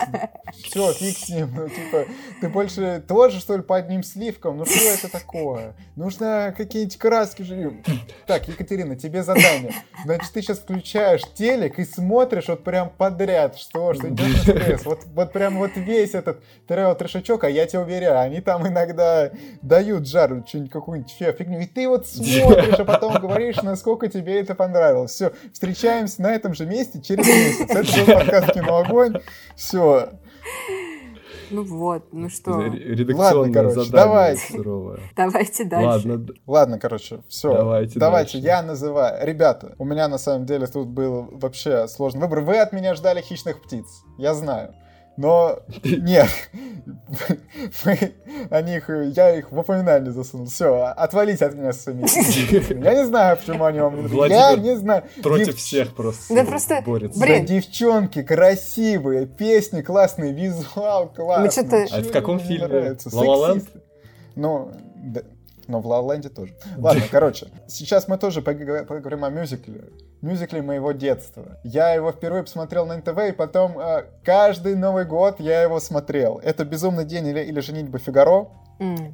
Все, 0.63 0.93
фиг 0.93 1.17
с 1.17 1.29
ним. 1.29 1.49
Ну, 1.55 1.67
типа, 1.67 2.05
ты 2.41 2.49
больше 2.49 3.03
тоже, 3.07 3.39
что 3.39 3.55
ли, 3.57 3.61
по 3.63 3.75
одним 3.75 4.03
сливкам? 4.03 4.57
Ну, 4.57 4.65
что 4.65 4.79
это 4.89 5.11
такое? 5.11 5.73
Нужно 5.95 6.53
какие-нибудь 6.55 6.97
краски 6.97 7.41
же. 7.41 7.73
Так, 8.27 8.47
Екатерина, 8.47 8.95
тебе 8.95 9.23
задание. 9.23 9.73
Значит, 10.05 10.31
ты 10.31 10.41
сейчас 10.41 10.59
включаешь 10.59 11.21
телек 11.33 11.79
и 11.79 11.85
смотришь 11.85 12.47
вот 12.47 12.63
прям 12.63 12.89
подряд, 12.89 13.57
что, 13.57 13.93
что 13.93 14.09
идет 14.09 14.27
на 14.27 14.37
стресс. 14.37 14.85
Вот, 14.93 15.05
вот 15.13 15.31
прям 15.33 15.57
вот 15.57 15.71
весь 15.75 16.13
этот 16.13 16.41
трейл 16.67 16.95
трешачок, 16.95 17.43
а 17.43 17.49
я 17.49 17.65
тебе 17.65 17.79
уверяю, 17.79 18.19
они 18.19 18.41
там 18.41 18.67
иногда 18.67 19.31
дают 19.61 20.07
жару, 20.07 20.43
что-нибудь 20.47 20.71
какую-нибудь 20.71 21.11
фи- 21.11 21.31
фигню. 21.31 21.59
И 21.59 21.65
ты 21.65 21.87
вот 21.87 22.07
смотришь, 22.07 22.79
а 22.79 22.85
потом 22.85 23.15
говоришь, 23.19 23.61
насколько 23.61 24.07
тебе 24.07 24.39
это 24.39 24.55
понравилось. 24.55 25.11
Все, 25.11 25.31
встречаемся 25.51 26.21
на 26.21 26.33
этом 26.33 26.53
же 26.53 26.65
месте 26.65 27.01
через 27.01 27.25
месяц. 27.27 27.69
Это 27.69 28.05
был 28.05 28.13
подкаст 28.19 28.53
«Кино 28.53 28.77
Огонь». 28.77 29.15
Все. 29.55 30.09
Ну 31.49 31.63
вот, 31.63 32.05
ну 32.11 32.29
что, 32.29 32.61
Редакционное 32.63 33.31
Ладно, 33.35 33.53
короче, 33.53 33.91
давайте. 33.91 34.53
суровое. 34.53 34.99
давайте 35.15 35.63
дальше. 35.65 35.85
Ладно, 36.09 36.25
Ладно, 36.47 36.79
короче, 36.79 37.19
все. 37.27 37.53
Давайте 37.53 37.99
Давайте, 37.99 38.33
дальше. 38.33 38.47
я 38.47 38.63
называю. 38.63 39.27
Ребята, 39.27 39.75
у 39.77 39.85
меня 39.85 40.07
на 40.07 40.17
самом 40.17 40.45
деле 40.47 40.65
тут 40.65 40.87
был 40.87 41.27
вообще 41.31 41.87
сложный 41.87 42.21
выбор. 42.21 42.39
Вы 42.39 42.57
от 42.57 42.73
меня 42.73 42.95
ждали 42.95 43.21
хищных 43.21 43.61
птиц. 43.61 43.85
Я 44.17 44.33
знаю. 44.33 44.73
Но 45.15 45.59
нет, 45.83 46.27
Вы 47.83 48.13
о 48.49 48.61
них, 48.61 48.89
я 49.15 49.35
их 49.37 49.51
в 49.51 49.57
упоминание 49.59 50.11
засунул. 50.11 50.47
Все, 50.47 50.85
отвалите 50.97 51.45
от 51.45 51.53
меня 51.55 51.71
своими. 51.71 52.83
Я 52.83 52.93
не 52.95 53.05
знаю, 53.05 53.37
почему 53.37 53.63
они 53.65 53.79
вам 53.79 53.95
не 53.95 54.01
нужны. 54.03 54.25
Я 54.27 54.55
не 54.55 54.75
знаю. 54.75 55.03
против 55.21 55.47
Дев- 55.47 55.55
всех 55.57 55.95
просто 55.95 56.33
Да 56.33 56.43
просто, 56.43 56.81
борется. 56.85 57.19
Да, 57.19 57.25
Блин. 57.27 57.45
девчонки 57.45 58.23
красивые, 58.23 59.27
песни 59.27 59.81
классные, 59.81 60.33
визуал 60.33 61.09
классный. 61.09 61.63
Чё 61.87 61.95
А 61.95 62.01
в 62.01 62.11
каком 62.11 62.39
фильме? 62.39 62.67
нравится? 62.67 63.09
«Ла 63.15 63.23
Ла 63.35 63.49
Ленд»? 63.53 63.69
Ну, 64.35 64.71
да. 64.95 65.21
Но 65.73 65.79
в 65.81 65.87
Ла 65.87 66.13
Ленде 66.13 66.29
тоже. 66.29 66.53
Ладно, 66.77 67.01
короче, 67.11 67.47
сейчас 67.67 68.07
мы 68.07 68.19
тоже 68.19 68.41
поговор- 68.41 68.85
поговорим 68.85 69.25
о 69.25 69.29
мюзикле. 69.31 69.85
Мюзикле 70.21 70.61
моего 70.61 70.91
детства. 70.91 71.57
Я 71.63 71.95
его 71.95 72.11
впервые 72.11 72.43
посмотрел 72.43 72.85
на 72.85 72.97
НТВ, 72.97 73.17
и 73.29 73.31
потом 73.31 73.79
э, 73.79 74.05
каждый 74.23 74.75
Новый 74.75 75.05
год 75.05 75.39
я 75.39 75.63
его 75.63 75.79
смотрел. 75.79 76.39
Это 76.43 76.63
«Безумный 76.63 77.05
день» 77.05 77.25
или, 77.25 77.39
или 77.39 77.59
«Женитьба 77.59 77.97
Фигаро». 77.97 78.49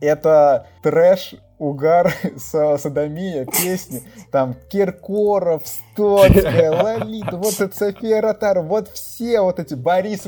Это 0.02 0.68
трэш 0.82 1.36
угар, 1.60 2.14
садомия, 2.38 3.46
песни, 3.46 4.02
там 4.32 4.56
Киркоров, 4.70 5.64
Стоцкая, 5.66 6.72
Лолита, 6.82 7.38
вот 7.38 7.60
это 7.60 7.76
София 7.76 8.22
Ротар, 8.22 8.62
вот 8.62 8.88
все 8.90 9.42
вот 9.42 9.60
эти, 9.60 9.76
Борис, 9.76 10.26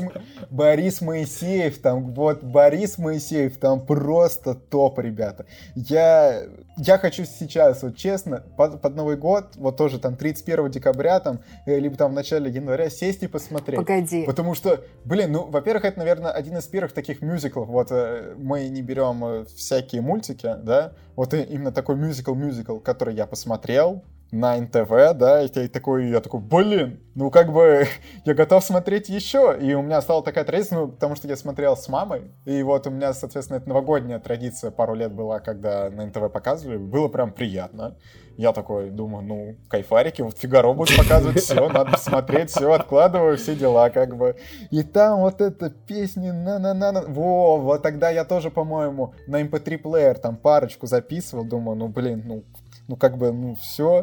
Борис 0.50 1.00
Моисеев, 1.00 1.80
там, 1.80 2.12
вот 2.12 2.42
Борис 2.42 2.98
Моисеев, 2.98 3.58
там 3.58 3.84
просто 3.84 4.54
топ, 4.54 4.98
ребята. 4.98 5.46
Я, 5.74 6.42
я 6.76 6.98
хочу 6.98 7.24
сейчас, 7.24 7.82
вот 7.82 7.96
честно, 7.96 8.42
под, 8.56 8.80
под 8.80 8.94
Новый 8.94 9.16
год, 9.16 9.56
вот 9.56 9.76
тоже 9.76 9.98
там 9.98 10.16
31 10.16 10.70
декабря, 10.70 11.20
там, 11.20 11.40
э, 11.66 11.78
либо 11.78 11.96
там 11.96 12.12
в 12.12 12.14
начале 12.14 12.50
января 12.50 12.90
сесть 12.90 13.22
и 13.22 13.26
посмотреть. 13.26 13.78
Погоди. 13.78 14.24
Потому 14.24 14.54
что, 14.54 14.82
блин, 15.04 15.32
ну, 15.32 15.46
во-первых, 15.46 15.84
это, 15.84 15.98
наверное, 15.98 16.30
один 16.30 16.56
из 16.56 16.66
первых 16.66 16.92
таких 16.92 17.20
мюзиклов, 17.22 17.68
вот 17.68 17.88
э, 17.90 18.34
мы 18.38 18.68
не 18.68 18.82
берем 18.82 19.24
э, 19.24 19.44
всякие 19.54 20.02
мультики, 20.02 20.56
да, 20.62 20.92
вот 21.16 21.34
именно 21.34 21.72
такой 21.72 21.96
мюзикл-мюзикл, 21.96 22.78
который 22.78 23.14
я 23.14 23.26
посмотрел 23.26 24.02
на 24.32 24.56
НТВ, 24.56 25.14
да, 25.14 25.42
и 25.42 25.50
я 25.54 25.68
такой, 25.68 26.08
я 26.08 26.20
такой, 26.20 26.40
блин, 26.40 27.00
ну 27.14 27.30
как 27.30 27.52
бы 27.52 27.86
я 28.24 28.34
готов 28.34 28.64
смотреть 28.64 29.10
еще, 29.10 29.56
и 29.60 29.74
у 29.74 29.82
меня 29.82 30.00
стала 30.00 30.24
такая 30.24 30.44
традиция, 30.44 30.78
ну, 30.78 30.88
потому 30.88 31.16
что 31.16 31.28
я 31.28 31.36
смотрел 31.36 31.76
с 31.76 31.86
мамой, 31.88 32.32
и 32.46 32.62
вот 32.62 32.86
у 32.86 32.90
меня, 32.90 33.12
соответственно, 33.12 33.58
это 33.58 33.68
новогодняя 33.68 34.18
традиция 34.18 34.70
пару 34.70 34.94
лет 34.94 35.12
была, 35.12 35.38
когда 35.40 35.90
на 35.90 36.06
НТВ 36.06 36.32
показывали, 36.32 36.78
было 36.78 37.08
прям 37.08 37.30
приятно. 37.30 37.96
Я 38.38 38.54
такой 38.54 38.88
думаю, 38.88 39.22
ну, 39.22 39.56
кайфарики, 39.68 40.22
вот 40.22 40.38
Фигаро 40.38 40.72
будет 40.72 40.96
показывать, 40.96 41.40
все, 41.42 41.68
надо 41.72 41.98
смотреть, 41.98 42.48
все, 42.50 42.72
откладываю, 42.72 43.36
все 43.36 43.54
дела, 43.54 43.90
как 43.90 44.16
бы. 44.16 44.36
И 44.70 44.82
там 44.82 45.20
вот 45.20 45.42
эта 45.42 45.68
песня 45.68 46.32
на-на-на-на, 46.32 47.02
во, 47.02 47.58
вот 47.58 47.82
тогда 47.82 48.08
я 48.08 48.24
тоже, 48.24 48.50
по-моему, 48.50 49.12
на 49.26 49.42
MP3-плеер 49.42 50.18
там 50.18 50.36
парочку 50.36 50.86
записывал, 50.86 51.44
думаю, 51.44 51.76
ну, 51.76 51.88
блин, 51.88 52.22
ну, 52.24 52.44
ну, 52.92 52.96
как 52.96 53.16
бы, 53.16 53.32
ну, 53.32 53.54
все. 53.54 54.02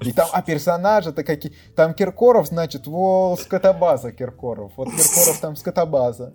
И 0.00 0.12
там, 0.12 0.28
а 0.32 0.42
персонажи-то 0.42 1.24
какие... 1.24 1.52
Там 1.74 1.92
Киркоров, 1.92 2.46
значит, 2.46 2.86
во, 2.86 3.36
скотобаза 3.36 4.12
Киркоров. 4.12 4.70
Вот 4.76 4.90
Киркоров 4.90 5.40
там 5.40 5.56
скотобаза. 5.56 6.34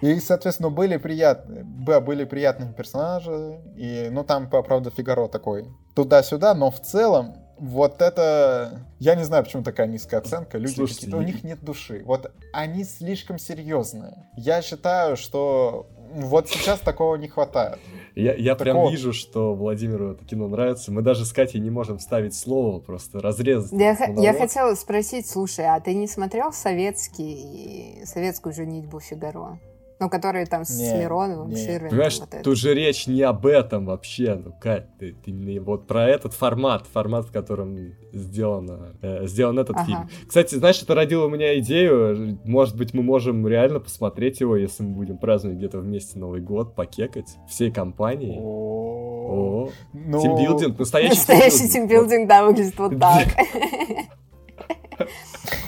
И, 0.00 0.18
соответственно, 0.18 0.70
были 0.70 0.96
приятные, 0.96 1.62
были 1.62 2.24
приятные 2.24 2.72
персонажи. 2.72 3.60
И, 3.76 4.08
ну, 4.10 4.24
там, 4.24 4.50
правда, 4.50 4.90
Фигаро 4.90 5.28
такой 5.28 5.68
туда-сюда, 5.94 6.54
но 6.54 6.72
в 6.72 6.80
целом 6.80 7.36
вот 7.56 8.02
это... 8.02 8.80
Я 8.98 9.14
не 9.14 9.22
знаю, 9.24 9.44
почему 9.44 9.62
такая 9.62 9.86
низкая 9.86 10.20
оценка. 10.20 10.58
Люди 10.58 10.84
какие-то... 10.84 11.18
У 11.18 11.22
них 11.22 11.44
нет 11.44 11.64
души. 11.64 12.02
Вот 12.04 12.32
они 12.52 12.82
слишком 12.82 13.38
серьезные. 13.38 14.26
Я 14.36 14.60
считаю, 14.60 15.16
что 15.16 15.86
вот 16.16 16.48
сейчас 16.48 16.80
такого 16.80 17.16
не 17.16 17.28
хватает. 17.28 17.78
Я, 18.14 18.34
я 18.34 18.54
прям 18.54 18.88
вижу, 18.90 19.12
что 19.12 19.54
Владимиру 19.54 20.12
это 20.12 20.24
кино 20.24 20.48
нравится. 20.48 20.90
Мы 20.90 21.02
даже 21.02 21.24
с 21.24 21.32
Катей 21.32 21.60
не 21.60 21.70
можем 21.70 21.98
ставить 21.98 22.34
слово, 22.34 22.80
просто 22.80 23.20
разрезать. 23.20 23.78
Я, 23.78 23.96
я 24.16 24.32
хотела 24.32 24.74
спросить, 24.74 25.28
слушай, 25.28 25.66
а 25.66 25.78
ты 25.80 25.94
не 25.94 26.06
смотрел 26.06 26.52
советский, 26.52 28.04
советскую 28.04 28.54
женитьбу 28.54 29.00
Фигаро? 29.00 29.58
Ну, 29.98 30.10
которые 30.10 30.44
там 30.44 30.64
с 30.64 30.78
не, 30.78 30.98
Мироновым, 30.98 31.48
не. 31.48 31.56
Ширвином. 31.56 31.88
Понимаешь, 31.88 32.18
вот 32.20 32.42
тут 32.42 32.58
же 32.58 32.74
речь 32.74 33.06
не 33.06 33.22
об 33.22 33.46
этом 33.46 33.86
вообще. 33.86 34.34
Ну, 34.34 34.52
Кать, 34.60 34.88
ты, 34.98 35.12
ты 35.12 35.30
именно 35.30 35.62
вот 35.62 35.86
про 35.86 36.06
этот 36.06 36.34
формат, 36.34 36.86
формат, 36.86 37.26
в 37.26 37.32
котором 37.32 37.94
сделано, 38.12 38.94
э, 39.00 39.26
сделан 39.26 39.58
этот 39.58 39.76
ага. 39.76 39.86
фильм. 39.86 40.10
Кстати, 40.28 40.54
знаешь, 40.56 40.82
это 40.82 40.94
родило 40.94 41.24
у 41.24 41.28
меня 41.30 41.58
идею. 41.60 42.38
Может 42.44 42.76
быть, 42.76 42.92
мы 42.92 43.02
можем 43.02 43.48
реально 43.48 43.80
посмотреть 43.80 44.40
его, 44.40 44.56
если 44.56 44.82
мы 44.82 44.94
будем 44.94 45.16
праздновать 45.16 45.58
где-то 45.58 45.78
вместе 45.78 46.18
Новый 46.18 46.42
год, 46.42 46.74
покекать 46.74 47.36
всей 47.48 47.70
компанией. 47.70 48.38
О, 48.38 49.70
ну... 49.94 50.20
Тимбилдинг, 50.20 50.78
настоящий 50.78 51.16
Настоящий 51.16 51.70
тимбилдинг, 51.70 52.28
да, 52.28 52.44
выглядит 52.44 52.78
вот 52.78 52.98
так. 52.98 53.28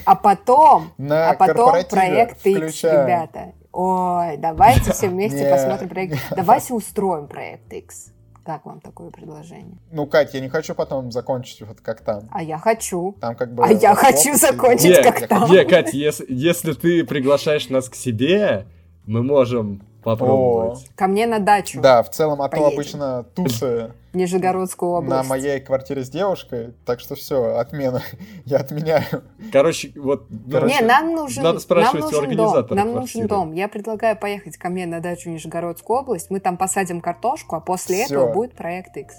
А 0.04 0.14
потом, 0.14 0.90
а 0.98 1.34
потом 1.34 1.72
проект 1.88 2.46
X, 2.46 2.84
ребята. 2.84 3.52
Ой, 3.72 4.36
давайте 4.36 4.92
все 4.92 5.08
вместе 5.08 5.48
посмотрим 5.50 5.88
проект. 5.88 6.18
Давайте 6.34 6.74
устроим 6.74 7.28
проект 7.28 7.72
X. 7.72 8.12
Как 8.44 8.64
вам 8.64 8.80
такое 8.80 9.10
предложение? 9.10 9.76
Ну, 9.92 10.06
Кать, 10.06 10.32
я 10.32 10.40
не 10.40 10.48
хочу 10.48 10.74
потом 10.74 11.12
закончить 11.12 11.60
вот 11.60 11.82
как 11.82 12.00
там. 12.00 12.30
А 12.32 12.42
я 12.42 12.56
хочу. 12.56 13.14
Там 13.20 13.36
как 13.36 13.52
бы... 13.52 13.62
А 13.62 13.70
я 13.70 13.94
хочу 13.94 14.34
закончить 14.36 14.96
не, 14.96 15.02
как 15.02 15.28
там. 15.28 15.50
Не, 15.50 15.66
Кать, 15.66 15.92
если, 15.92 16.24
если 16.30 16.72
ты 16.72 17.04
приглашаешь 17.04 17.68
нас 17.68 17.90
к 17.90 17.94
себе, 17.94 18.64
мы 19.04 19.22
можем 19.22 19.82
попробовать. 20.02 20.78
О. 20.78 20.96
Ко 20.96 21.08
мне 21.08 21.26
на 21.26 21.40
дачу. 21.40 21.82
Да, 21.82 22.02
в 22.02 22.10
целом, 22.10 22.40
а 22.40 22.48
то 22.48 22.66
обычно 22.66 23.24
тусы 23.34 23.92
Нижегородскую 24.14 24.92
область. 24.92 25.10
На 25.10 25.22
моей 25.22 25.60
квартире 25.60 26.02
с 26.02 26.08
девушкой, 26.08 26.74
так 26.86 26.98
что 26.98 27.14
все, 27.14 27.56
отмена. 27.56 28.02
Я 28.46 28.58
отменяю. 28.58 29.04
Короче, 29.52 29.92
вот... 29.96 30.26
Короче, 30.50 30.74
Не, 30.74 30.86
нам 30.86 31.12
нужен, 31.12 31.42
надо 31.42 31.58
спрашивать 31.58 32.10
нам 32.10 32.12
нужен 32.12 32.36
дом. 32.36 32.66
Нам 32.70 32.92
нужен 32.92 33.26
дом. 33.26 33.52
Я 33.52 33.68
предлагаю 33.68 34.16
поехать 34.16 34.56
ко 34.56 34.70
мне 34.70 34.86
на 34.86 35.00
дачу 35.00 35.28
Нижегородскую 35.28 36.00
область. 36.00 36.30
Мы 36.30 36.40
там 36.40 36.56
посадим 36.56 37.02
картошку, 37.02 37.56
а 37.56 37.60
после 37.60 38.04
все. 38.04 38.14
этого 38.14 38.32
будет 38.32 38.54
проект 38.54 38.96
X. 38.96 39.14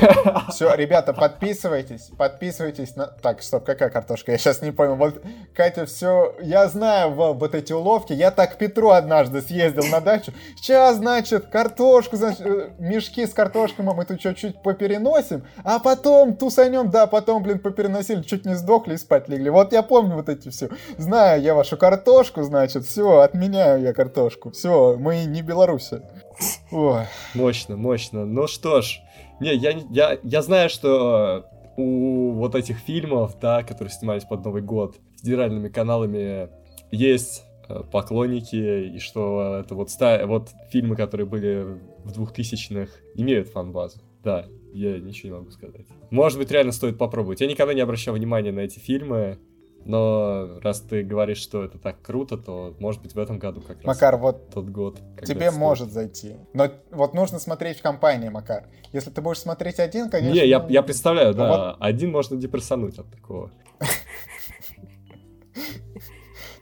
Все, 0.50 0.74
ребята, 0.74 1.12
подписывайтесь. 1.12 2.10
Подписывайтесь 2.16 2.96
на... 2.96 3.08
Так, 3.08 3.42
стоп, 3.42 3.64
какая 3.64 3.90
картошка? 3.90 4.32
Я 4.32 4.38
сейчас 4.38 4.62
не 4.62 4.70
понял. 4.70 4.96
Вот, 4.96 5.22
Катя, 5.54 5.84
все... 5.84 6.34
Я 6.40 6.66
знаю 6.68 7.12
вот 7.12 7.54
эти 7.54 7.72
уловки. 7.72 8.14
Я 8.14 8.30
так 8.30 8.54
к 8.54 8.58
Петру 8.58 8.90
однажды 8.90 9.42
съездил 9.42 9.84
на 9.90 10.00
дачу. 10.00 10.32
Сейчас, 10.56 10.96
значит, 10.96 11.46
картошку, 11.46 12.16
значит, 12.16 12.40
э, 12.40 12.70
мешки 12.78 13.26
с 13.26 13.34
картошкой, 13.34 13.84
мы 13.84 14.04
тут 14.04 14.20
что 14.20 14.29
чуть 14.34 14.62
попереносим, 14.62 15.44
а 15.64 15.78
потом 15.78 16.36
тусанем, 16.36 16.90
да, 16.90 17.06
потом, 17.06 17.42
блин, 17.42 17.58
попереносили, 17.58 18.22
чуть 18.22 18.46
не 18.46 18.54
сдохли 18.54 18.94
и 18.94 18.98
спать 18.98 19.28
легли. 19.28 19.50
Вот 19.50 19.72
я 19.72 19.82
помню 19.82 20.16
вот 20.16 20.28
эти 20.28 20.48
все. 20.48 20.68
Знаю 20.98 21.42
я 21.42 21.54
вашу 21.54 21.76
картошку, 21.76 22.42
значит, 22.42 22.84
все, 22.84 23.20
отменяю 23.20 23.82
я 23.82 23.92
картошку. 23.92 24.50
Все, 24.50 24.96
мы 24.98 25.24
не 25.24 25.42
Беларуси. 25.42 26.02
Ой. 26.70 27.04
Мощно, 27.34 27.76
мощно. 27.76 28.24
Ну 28.24 28.46
что 28.46 28.80
ж, 28.80 29.00
не, 29.40 29.54
я, 29.54 29.74
я, 29.90 30.18
я 30.22 30.42
знаю, 30.42 30.68
что 30.68 31.46
у 31.76 32.32
вот 32.32 32.54
этих 32.54 32.78
фильмов, 32.78 33.38
да, 33.40 33.62
которые 33.62 33.92
снимались 33.92 34.24
под 34.24 34.44
Новый 34.44 34.62
год 34.62 34.96
федеральными 35.18 35.68
каналами, 35.68 36.50
есть 36.90 37.44
э, 37.68 37.82
поклонники, 37.90 38.94
и 38.94 38.98
что 38.98 39.60
это 39.64 39.74
вот, 39.74 39.90
ста... 39.90 40.26
вот 40.26 40.50
фильмы, 40.70 40.96
которые 40.96 41.26
были 41.26 41.78
в 42.04 42.20
2000-х, 42.20 42.92
имеют 43.14 43.48
фан-базу. 43.48 44.00
Да, 44.22 44.46
я 44.72 44.98
ничего 44.98 45.28
не 45.28 45.38
могу 45.38 45.50
сказать. 45.50 45.86
Может 46.10 46.38
быть, 46.38 46.50
реально 46.50 46.72
стоит 46.72 46.98
попробовать. 46.98 47.40
Я 47.40 47.46
никогда 47.46 47.74
не 47.74 47.80
обращал 47.80 48.14
внимания 48.14 48.52
на 48.52 48.60
эти 48.60 48.78
фильмы, 48.78 49.38
но 49.84 50.60
раз 50.60 50.80
ты 50.80 51.02
говоришь, 51.02 51.38
что 51.38 51.64
это 51.64 51.78
так 51.78 52.02
круто, 52.02 52.36
то, 52.36 52.76
может 52.78 53.00
быть, 53.02 53.14
в 53.14 53.18
этом 53.18 53.38
году 53.38 53.62
как 53.62 53.82
Макар, 53.84 54.12
раз 54.12 54.22
вот 54.22 54.50
тот 54.50 54.68
год. 54.68 55.00
Тебе 55.24 55.50
может 55.50 55.90
зайти. 55.90 56.36
Но 56.52 56.70
вот 56.90 57.14
нужно 57.14 57.38
смотреть 57.38 57.78
в 57.78 57.82
компании, 57.82 58.28
Макар. 58.28 58.68
Если 58.92 59.10
ты 59.10 59.22
будешь 59.22 59.38
смотреть 59.38 59.80
один, 59.80 60.10
конечно... 60.10 60.34
Не, 60.34 60.46
я, 60.46 60.66
я 60.68 60.82
представляю, 60.82 61.34
да. 61.34 61.48
Вот... 61.48 61.76
Один 61.80 62.10
можно 62.10 62.36
депрессануть 62.36 62.98
от 62.98 63.10
такого. 63.10 63.50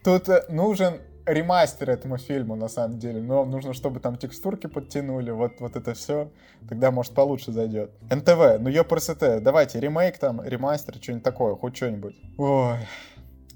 Тут 0.04 0.28
э, 0.28 0.44
нужен 0.48 1.00
ремастер 1.28 1.90
этому 1.90 2.18
фильму, 2.18 2.56
на 2.56 2.68
самом 2.68 2.98
деле. 2.98 3.20
Но 3.20 3.44
нужно, 3.44 3.72
чтобы 3.72 4.00
там 4.00 4.16
текстурки 4.16 4.66
подтянули, 4.66 5.30
вот, 5.30 5.60
вот 5.60 5.76
это 5.76 5.94
все. 5.94 6.30
Тогда, 6.68 6.90
может, 6.90 7.14
получше 7.14 7.52
зайдет. 7.52 7.90
НТВ, 8.10 8.60
ну 8.60 8.68
ёпрст, 8.68 9.18
давайте 9.18 9.80
ремейк 9.80 10.18
там, 10.18 10.42
ремастер, 10.42 10.94
что-нибудь 11.00 11.24
такое, 11.24 11.54
хоть 11.54 11.76
что-нибудь. 11.76 12.16
Ой. 12.36 12.78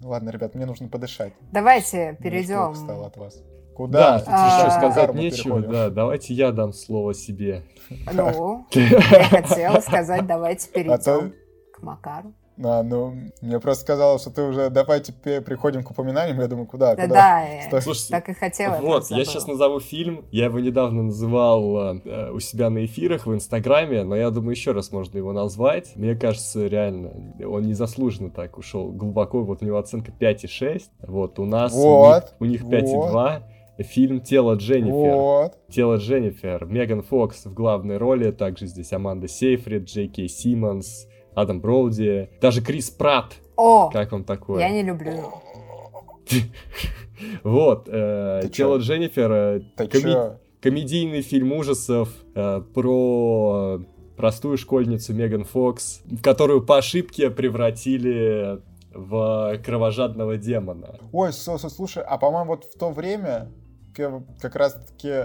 Ладно, 0.02 0.30
ребят, 0.30 0.54
мне 0.54 0.66
нужно 0.66 0.88
подышать. 0.88 1.32
Давайте 1.52 2.18
перейдем. 2.20 2.74
стало 2.74 3.06
от 3.06 3.16
вас. 3.16 3.40
Куда? 3.74 4.18
Да, 4.18 4.24
а... 4.26 4.66
еще 4.66 4.78
сказать 4.78 5.14
нечего, 5.14 5.60
да, 5.60 5.90
давайте 5.90 6.34
я 6.34 6.52
дам 6.52 6.72
слово 6.72 7.14
себе. 7.14 7.62
Ну, 8.12 8.66
я 8.72 9.24
хотела 9.24 9.80
сказать, 9.80 10.26
давайте 10.26 10.68
перейдем 10.68 11.32
к 11.72 11.82
Макару. 11.82 12.34
А, 12.64 12.82
ну, 12.82 13.14
мне 13.40 13.60
просто 13.60 13.82
сказала, 13.82 14.18
что 14.18 14.30
ты 14.30 14.42
уже 14.42 14.70
давайте 14.70 15.12
приходим 15.12 15.82
к 15.82 15.90
упоминаниям, 15.90 16.40
я 16.40 16.48
думаю, 16.48 16.66
куда? 16.66 16.94
Да, 16.94 17.02
куда? 17.02 17.44
да, 17.70 17.80
Слушайте, 17.80 18.10
так 18.10 18.28
и 18.28 18.34
хотела. 18.34 18.78
Вот, 18.80 19.10
я 19.10 19.24
сейчас 19.24 19.46
назову 19.46 19.80
фильм, 19.80 20.24
я 20.30 20.46
его 20.46 20.58
недавно 20.60 21.04
называл 21.04 21.96
э, 22.04 22.30
у 22.30 22.40
себя 22.40 22.70
на 22.70 22.84
эфирах 22.84 23.26
в 23.26 23.34
Инстаграме, 23.34 24.04
но 24.04 24.16
я 24.16 24.30
думаю, 24.30 24.52
еще 24.52 24.72
раз 24.72 24.92
можно 24.92 25.18
его 25.18 25.32
назвать. 25.32 25.92
Мне 25.96 26.14
кажется, 26.14 26.66
реально, 26.66 27.12
он 27.44 27.62
незаслуженно 27.62 28.30
так 28.30 28.58
ушел 28.58 28.90
глубоко, 28.92 29.42
вот 29.42 29.62
у 29.62 29.64
него 29.64 29.78
оценка 29.78 30.12
5,6, 30.12 30.82
вот, 31.06 31.38
у 31.38 31.44
нас, 31.44 31.72
вот, 31.72 32.34
у 32.40 32.44
них, 32.44 32.62
у 32.64 32.66
них 32.66 32.82
5,2. 32.82 33.12
Вот 33.12 33.42
фильм 33.78 34.20
«Тело 34.20 34.54
Дженнифер». 34.54 35.14
Вот. 35.14 35.58
«Тело 35.70 35.96
Дженнифер». 35.96 36.66
Меган 36.66 37.02
Фокс 37.02 37.46
в 37.46 37.54
главной 37.54 37.96
роли, 37.96 38.30
также 38.30 38.66
здесь 38.66 38.92
Аманда 38.92 39.28
Сейфрид, 39.28 39.84
Джей 39.84 40.08
Кей 40.08 40.28
Симмонс, 40.28 41.06
Адам 41.34 41.60
Броуди, 41.60 42.30
даже 42.40 42.62
Крис 42.62 42.90
Пратт. 42.90 43.34
О! 43.56 43.90
Как 43.90 44.12
вам 44.12 44.24
такое? 44.24 44.60
Я 44.60 44.70
не 44.70 44.82
люблю 44.82 45.12
Вот, 47.44 47.88
э, 47.90 48.48
тело 48.52 48.78
Дженнифер, 48.78 49.32
э, 49.32 50.36
комедийный 50.60 51.22
фильм 51.22 51.52
ужасов 51.52 52.08
э, 52.34 52.62
про 52.74 53.80
простую 54.16 54.58
школьницу 54.58 55.14
Меган 55.14 55.44
Фокс, 55.44 56.02
в 56.04 56.22
которую 56.22 56.64
по 56.64 56.78
ошибке 56.78 57.30
превратили 57.30 58.60
в 58.92 59.58
кровожадного 59.64 60.36
демона. 60.36 60.98
Ой, 61.12 61.32
слушай, 61.32 62.02
а 62.02 62.18
по-моему, 62.18 62.52
вот 62.52 62.64
в 62.64 62.78
то 62.78 62.90
время 62.90 63.50
как 63.94 64.56
раз-таки 64.56 65.24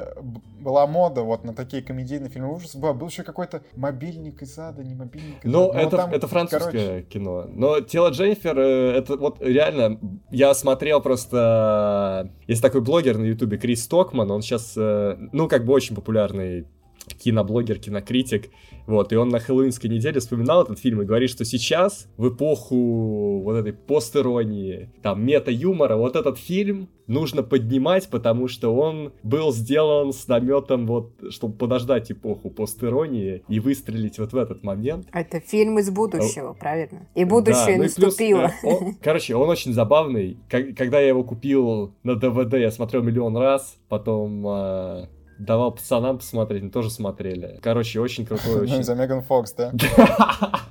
была 0.59 0.87
мода 0.87 1.21
вот 1.21 1.43
на 1.43 1.53
такие 1.53 1.81
комедийные 1.81 2.29
фильмы 2.29 2.53
ужасов. 2.53 2.81
Был, 2.81 2.93
был 2.93 3.07
еще 3.07 3.23
какой-то 3.23 3.61
мобильник 3.75 4.41
из 4.41 4.57
ада, 4.57 4.83
не 4.83 4.95
мобильник 4.95 5.43
из 5.43 5.51
Ну, 5.51 5.71
это, 5.71 5.97
там, 5.97 6.13
это 6.13 6.27
французское 6.27 6.71
короче... 6.71 7.01
кино. 7.03 7.45
Но 7.47 7.79
«Тело 7.81 8.09
Дженнифер», 8.09 8.57
э, 8.57 8.97
это 8.97 9.17
вот 9.17 9.41
реально, 9.41 9.99
я 10.31 10.53
смотрел 10.53 11.01
просто... 11.01 12.31
Есть 12.47 12.61
такой 12.61 12.81
блогер 12.81 13.17
на 13.17 13.25
ютубе, 13.25 13.57
Крис 13.57 13.83
Стокман, 13.83 14.29
он 14.31 14.41
сейчас, 14.41 14.73
э, 14.77 15.17
ну, 15.31 15.47
как 15.47 15.65
бы 15.65 15.73
очень 15.73 15.95
популярный 15.95 16.67
киноблогер, 17.15 17.79
кинокритик, 17.79 18.49
вот, 18.85 19.11
и 19.11 19.17
он 19.17 19.29
на 19.29 19.39
хэллоуинской 19.39 19.89
неделе 19.89 20.19
вспоминал 20.19 20.63
этот 20.63 20.79
фильм 20.79 21.01
и 21.01 21.05
говорит, 21.05 21.29
что 21.29 21.43
сейчас, 21.43 22.07
в 22.15 22.29
эпоху 22.29 23.41
вот 23.43 23.55
этой 23.55 23.73
постеронии, 23.73 24.89
там, 25.01 25.25
мета-юмора, 25.25 25.97
вот 25.97 26.15
этот 26.15 26.37
фильм 26.37 26.89
нужно 27.07 27.43
поднимать, 27.43 28.09
потому 28.09 28.47
что 28.47 28.73
он 28.73 29.13
был 29.23 29.51
сделан 29.51 30.13
с 30.13 30.27
наметом 30.27 30.85
вот, 30.85 31.11
чтобы 31.29 31.55
подождать 31.55 32.11
эпоху 32.11 32.49
постеронии 32.49 33.43
и 33.47 33.59
выстрелить 33.59 34.19
вот 34.19 34.33
в 34.33 34.37
этот 34.37 34.63
момент. 34.63 35.07
Это 35.11 35.39
фильм 35.39 35.79
из 35.79 35.89
будущего, 35.89 36.53
правильно? 36.53 37.07
И 37.15 37.25
будущее 37.25 37.77
да, 37.77 37.83
наступило. 37.83 38.39
Ну 38.39 38.45
и 38.45 38.49
плюс, 38.61 38.81
э, 38.81 38.85
он, 38.85 38.95
короче, 39.03 39.35
он 39.35 39.49
очень 39.49 39.73
забавный. 39.73 40.37
Когда 40.49 40.99
я 40.99 41.09
его 41.09 41.23
купил 41.23 41.93
на 42.03 42.15
ДВД, 42.15 42.53
я 42.53 42.71
смотрел 42.71 43.03
миллион 43.03 43.35
раз, 43.37 43.77
потом 43.89 44.45
э, 44.47 45.07
давал 45.39 45.71
пацанам 45.71 46.17
посмотреть, 46.17 46.61
они 46.61 46.71
тоже 46.71 46.89
смотрели. 46.89 47.59
Короче, 47.61 47.99
очень 47.99 48.25
крутой. 48.25 48.61
Очень... 48.63 48.83
За 48.83 48.95
Меган 48.95 49.21
Фокс, 49.21 49.53
да? 49.53 49.71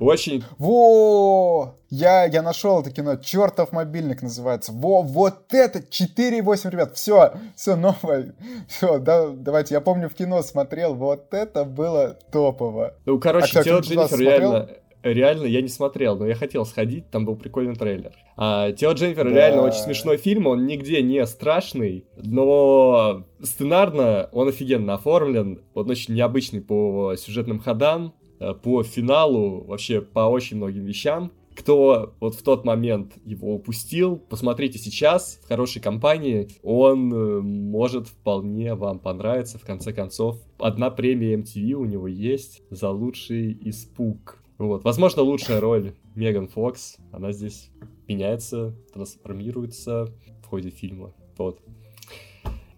Очень. 0.00 0.44
Во! 0.58 1.78
Я, 1.88 2.24
я 2.24 2.42
нашел 2.42 2.80
это 2.80 2.90
кино. 2.90 3.16
Чертов 3.16 3.72
мобильник 3.72 4.22
называется. 4.22 4.72
Во, 4.72 5.02
вот 5.02 5.52
это 5.52 5.78
4,8, 5.78 6.70
ребят. 6.70 6.94
Все, 6.94 7.32
все 7.56 7.76
новое. 7.76 8.34
Все, 8.68 8.98
да, 8.98 9.28
давайте. 9.28 9.74
Я 9.74 9.80
помню 9.80 10.08
в 10.08 10.14
кино 10.14 10.42
смотрел. 10.42 10.94
Вот 10.94 11.32
это 11.32 11.64
было 11.64 12.18
топово. 12.30 12.94
Ну, 13.06 13.18
короче, 13.18 13.58
а, 13.58 13.64
тело 13.64 13.80
Дженнифер 13.80 14.18
реально 14.18 14.68
реально 15.02 15.46
я 15.46 15.62
не 15.62 15.68
смотрел, 15.68 16.16
но 16.16 16.26
я 16.26 16.34
хотел 16.34 16.64
сходить, 16.64 17.10
там 17.10 17.24
был 17.24 17.36
прикольный 17.36 17.74
трейлер. 17.74 18.12
А 18.36 18.72
Тело 18.72 18.92
Дженнифер 18.92 19.24
да. 19.24 19.30
реально 19.30 19.62
очень 19.62 19.80
смешной 19.80 20.16
фильм, 20.16 20.46
он 20.46 20.66
нигде 20.66 21.02
не 21.02 21.24
страшный, 21.26 22.06
но 22.16 23.24
сценарно 23.42 24.28
он 24.32 24.48
офигенно 24.48 24.94
оформлен, 24.94 25.60
он 25.74 25.90
очень 25.90 26.14
необычный 26.14 26.60
по 26.60 27.14
сюжетным 27.16 27.58
ходам, 27.58 28.14
э, 28.40 28.54
по 28.54 28.82
финалу, 28.82 29.64
вообще 29.64 30.00
по 30.00 30.20
очень 30.20 30.56
многим 30.56 30.84
вещам. 30.84 31.32
Кто 31.58 32.14
вот 32.20 32.36
в 32.36 32.42
тот 32.44 32.64
момент 32.64 33.14
его 33.24 33.52
упустил, 33.52 34.16
посмотрите 34.16 34.78
сейчас 34.78 35.40
в 35.42 35.48
хорошей 35.48 35.82
компании, 35.82 36.48
он 36.62 37.12
э, 37.12 37.40
может 37.40 38.06
вполне 38.06 38.76
вам 38.76 39.00
понравиться. 39.00 39.58
В 39.58 39.64
конце 39.64 39.92
концов, 39.92 40.40
одна 40.60 40.90
премия 40.90 41.34
MTV 41.34 41.72
у 41.72 41.84
него 41.84 42.06
есть 42.06 42.62
за 42.70 42.90
лучший 42.90 43.58
испуг. 43.62 44.37
Вот. 44.58 44.84
Возможно, 44.84 45.22
лучшая 45.22 45.60
роль 45.60 45.94
Меган 46.16 46.48
Фокс, 46.48 46.96
она 47.12 47.32
здесь 47.32 47.70
меняется, 48.08 48.74
трансформируется 48.92 50.06
в 50.42 50.46
ходе 50.46 50.70
фильма. 50.70 51.14
Вот. 51.36 51.60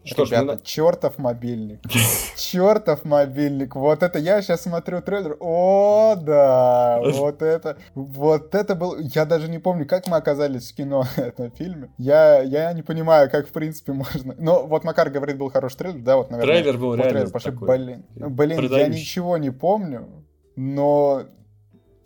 Что 0.02 0.24
Ребята, 0.24 0.54
ж, 0.54 0.58
мы... 0.58 0.60
чертов 0.64 1.18
мобильник. 1.18 1.80
Чертов 2.36 3.04
мобильник. 3.04 3.76
Вот 3.76 4.02
это 4.02 4.18
я 4.18 4.40
сейчас 4.40 4.62
смотрю 4.62 5.02
трейлер. 5.02 5.36
О, 5.40 6.16
да. 6.16 7.00
Вот 7.04 7.42
это. 7.42 7.76
Вот 7.94 8.54
это 8.54 8.74
был. 8.74 8.96
Я 8.98 9.26
даже 9.26 9.48
не 9.48 9.58
помню, 9.58 9.86
как 9.86 10.08
мы 10.08 10.16
оказались 10.16 10.72
в 10.72 10.74
кино 10.74 11.04
на 11.16 11.20
этом 11.20 11.50
фильме. 11.50 11.90
Я, 11.98 12.40
я 12.42 12.72
не 12.72 12.82
понимаю, 12.82 13.30
как 13.30 13.46
в 13.46 13.52
принципе 13.52 13.92
можно. 13.92 14.34
Но 14.38 14.66
вот 14.66 14.84
Макар 14.84 15.10
говорит, 15.10 15.36
был 15.36 15.50
хороший 15.50 15.76
трейлер. 15.76 16.00
Да, 16.00 16.16
вот, 16.16 16.30
наверное. 16.30 16.62
Трейлер 16.62 16.78
был 16.78 16.94
реально 16.94 17.10
трейлер. 17.10 17.30
Пошли, 17.30 17.52
такой. 17.52 17.68
Блин, 17.68 18.04
блин 18.14 18.72
я 18.72 18.88
ничего 18.88 19.36
не 19.36 19.50
помню. 19.50 20.08
Но 20.56 21.24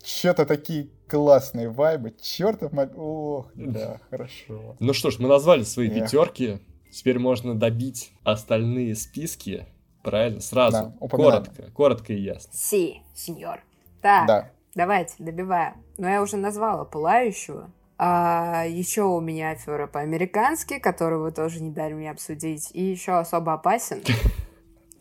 что-то 0.05 0.45
такие 0.45 0.89
классные 1.07 1.69
вайбы. 1.69 2.13
Чертов. 2.21 2.71
Ох, 2.95 3.51
да, 3.55 3.99
хорошо. 4.09 4.75
Ну 4.79 4.93
что 4.93 5.11
ж, 5.11 5.19
мы 5.19 5.27
назвали 5.27 5.63
свои 5.63 5.89
Эх. 5.89 6.05
пятерки. 6.05 6.59
Теперь 6.91 7.19
можно 7.19 7.55
добить 7.55 8.13
остальные 8.23 8.95
списки. 8.95 9.65
Правильно, 10.03 10.39
сразу. 10.39 10.93
Да, 11.01 11.07
коротко, 11.07 11.71
коротко 11.73 12.13
и 12.13 12.21
ясно. 12.21 12.53
Си, 12.53 13.01
сеньор. 13.15 13.59
Так, 14.01 14.27
да. 14.27 14.51
давайте, 14.75 15.15
добиваем. 15.17 15.73
Но 15.97 16.07
я 16.07 16.21
уже 16.21 16.37
назвала 16.37 16.85
пылающего. 16.85 17.71
А 17.97 18.65
еще 18.67 19.03
у 19.03 19.19
меня 19.19 19.51
афера 19.51 19.87
по-американски, 19.87 20.79
которую 20.79 21.23
вы 21.23 21.31
тоже 21.31 21.61
не 21.61 21.71
дали 21.71 21.93
мне 21.93 22.11
обсудить. 22.11 22.69
И 22.73 22.83
еще 22.83 23.13
особо 23.13 23.53
опасен. 23.53 24.03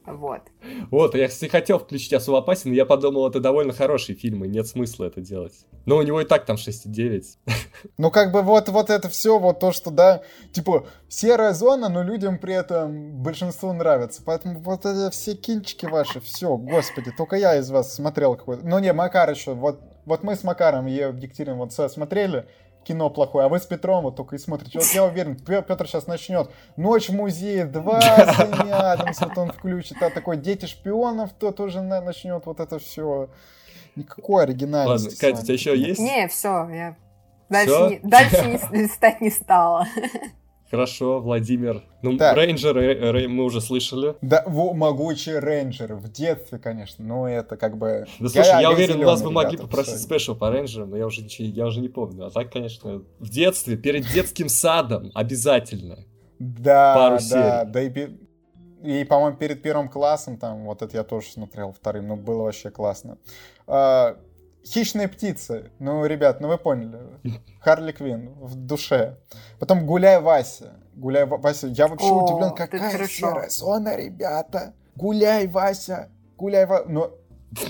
Вот. 0.06 0.42
Вот, 0.90 1.14
я, 1.14 1.28
кстати, 1.28 1.50
хотел 1.50 1.78
включить 1.78 2.12
особо 2.12 2.38
опасен, 2.38 2.70
но 2.70 2.76
я 2.76 2.84
подумал, 2.84 3.26
это 3.28 3.40
довольно 3.40 3.72
хороший 3.72 4.14
фильм, 4.14 4.44
и 4.44 4.48
нет 4.48 4.66
смысла 4.66 5.06
это 5.06 5.22
делать. 5.22 5.54
Но 5.86 5.96
у 5.96 6.02
него 6.02 6.20
и 6.20 6.24
так 6.24 6.44
там 6.44 6.56
6,9. 6.56 7.24
Ну, 7.98 8.10
как 8.10 8.32
бы 8.32 8.42
вот, 8.42 8.68
вот 8.70 8.88
это 8.88 9.08
все, 9.08 9.38
вот 9.38 9.60
то, 9.60 9.72
что, 9.72 9.90
да, 9.90 10.22
типа, 10.52 10.86
серая 11.08 11.52
зона, 11.52 11.88
но 11.88 12.02
людям 12.02 12.38
при 12.38 12.54
этом 12.54 13.22
большинству 13.22 13.72
нравится. 13.72 14.22
Поэтому 14.24 14.60
вот 14.60 14.86
это 14.86 15.10
все 15.10 15.34
кинчики 15.34 15.84
ваши, 15.84 16.20
все, 16.20 16.56
господи, 16.56 17.10
только 17.16 17.36
я 17.36 17.56
из 17.58 17.70
вас 17.70 17.94
смотрел 17.94 18.36
какой-то. 18.36 18.66
Ну, 18.66 18.78
не, 18.78 18.92
Макар 18.92 19.30
еще, 19.30 19.52
вот, 19.52 19.80
вот 20.06 20.22
мы 20.22 20.34
с 20.34 20.44
Макаром, 20.44 20.86
я 20.86 21.08
Екатерина, 21.08 21.56
вот 21.56 21.72
смотрели, 21.72 22.46
кино 22.84 23.10
плохое, 23.10 23.46
а 23.46 23.48
вы 23.48 23.58
с 23.58 23.66
Петром 23.66 24.04
вот 24.04 24.16
только 24.16 24.36
и 24.36 24.38
смотрите. 24.38 24.78
Вот 24.78 24.88
я 24.88 25.04
уверен, 25.04 25.36
Петр 25.36 25.86
сейчас 25.86 26.06
начнет 26.06 26.50
«Ночь 26.76 27.08
в 27.08 27.14
музее 27.14 27.64
2» 27.64 28.00
с 28.00 28.40
Адамс, 28.70 29.20
вот 29.20 29.38
он 29.38 29.52
включит, 29.52 30.02
а 30.02 30.10
такой 30.10 30.36
«Дети 30.36 30.66
шпионов» 30.66 31.32
то 31.32 31.52
тоже 31.52 31.80
начнет 31.80 32.46
вот 32.46 32.60
это 32.60 32.78
все. 32.78 33.28
Никакой 33.96 34.42
оригинальности. 34.42 35.06
Ладно, 35.06 35.18
Катя, 35.20 35.40
у 35.40 35.44
тебя 35.44 35.54
еще 35.54 35.78
есть? 35.78 36.00
Не, 36.00 36.26
все, 36.26 36.68
я 36.68 36.96
дальше, 37.48 38.00
не, 38.02 38.08
дальше 38.08 38.46
не, 38.46 38.82
листать 38.82 39.20
не 39.20 39.30
стала. 39.30 39.86
Хорошо, 40.74 41.20
Владимир. 41.20 41.82
Ну, 42.02 42.16
так. 42.16 42.36
рейнджер 42.36 42.76
рей, 42.76 43.26
мы 43.28 43.44
уже 43.44 43.60
слышали. 43.60 44.16
Да, 44.20 44.42
во, 44.46 44.74
могучий 44.74 45.38
рейнджер. 45.38 45.94
В 45.94 46.10
детстве, 46.10 46.58
конечно, 46.58 47.04
но 47.04 47.28
это 47.28 47.56
как 47.56 47.78
бы... 47.78 48.06
Да 48.18 48.28
слушай, 48.28 48.48
я, 48.48 48.60
я 48.60 48.70
уверен, 48.70 49.00
у 49.00 49.06
нас 49.06 49.22
бы 49.22 49.30
могли 49.30 49.56
попросить 49.56 50.00
special 50.00 50.34
по 50.34 50.50
рейнджерам, 50.50 50.90
но 50.90 50.96
я 50.96 51.06
уже, 51.06 51.22
ничего, 51.22 51.48
я 51.48 51.66
уже 51.66 51.80
не 51.80 51.88
помню. 51.88 52.26
А 52.26 52.30
так, 52.30 52.52
конечно, 52.52 53.02
в 53.18 53.30
детстве, 53.30 53.76
перед 53.76 54.06
детским 54.12 54.48
садом 54.48 55.10
обязательно. 55.14 55.98
Да, 56.38 56.94
Пару 56.94 57.16
да, 57.16 57.20
серий. 57.20 57.72
да, 57.72 57.82
и, 57.82 59.00
и 59.00 59.04
по-моему, 59.04 59.36
перед 59.36 59.62
первым 59.62 59.88
классом 59.88 60.36
там, 60.36 60.64
вот 60.64 60.82
это 60.82 60.96
я 60.96 61.04
тоже 61.04 61.28
смотрел 61.28 61.72
вторым, 61.72 62.08
но 62.08 62.16
было 62.16 62.42
вообще 62.42 62.70
классно. 62.70 63.18
А, 63.66 64.16
Хищные 64.66 65.08
птицы. 65.08 65.70
Ну, 65.78 66.06
ребят, 66.06 66.40
ну 66.40 66.48
вы 66.48 66.58
поняли. 66.58 66.98
Харли 67.60 67.92
Квин 67.92 68.34
в 68.40 68.54
душе. 68.54 69.18
Потом 69.58 69.86
Гуляй 69.86 70.20
Вася. 70.20 70.72
Гуляй 70.94 71.26
Вася. 71.26 71.66
Я 71.68 71.86
вообще 71.86 72.06
О, 72.06 72.24
удивлен, 72.24 72.54
какая 72.54 73.06
серая 73.06 73.48
зона, 73.50 73.96
ребята. 73.96 74.72
Гуляй 74.96 75.46
Вася. 75.48 76.08
Гуляй 76.36 76.66
Вася. 76.66 76.86
Но 76.88 77.12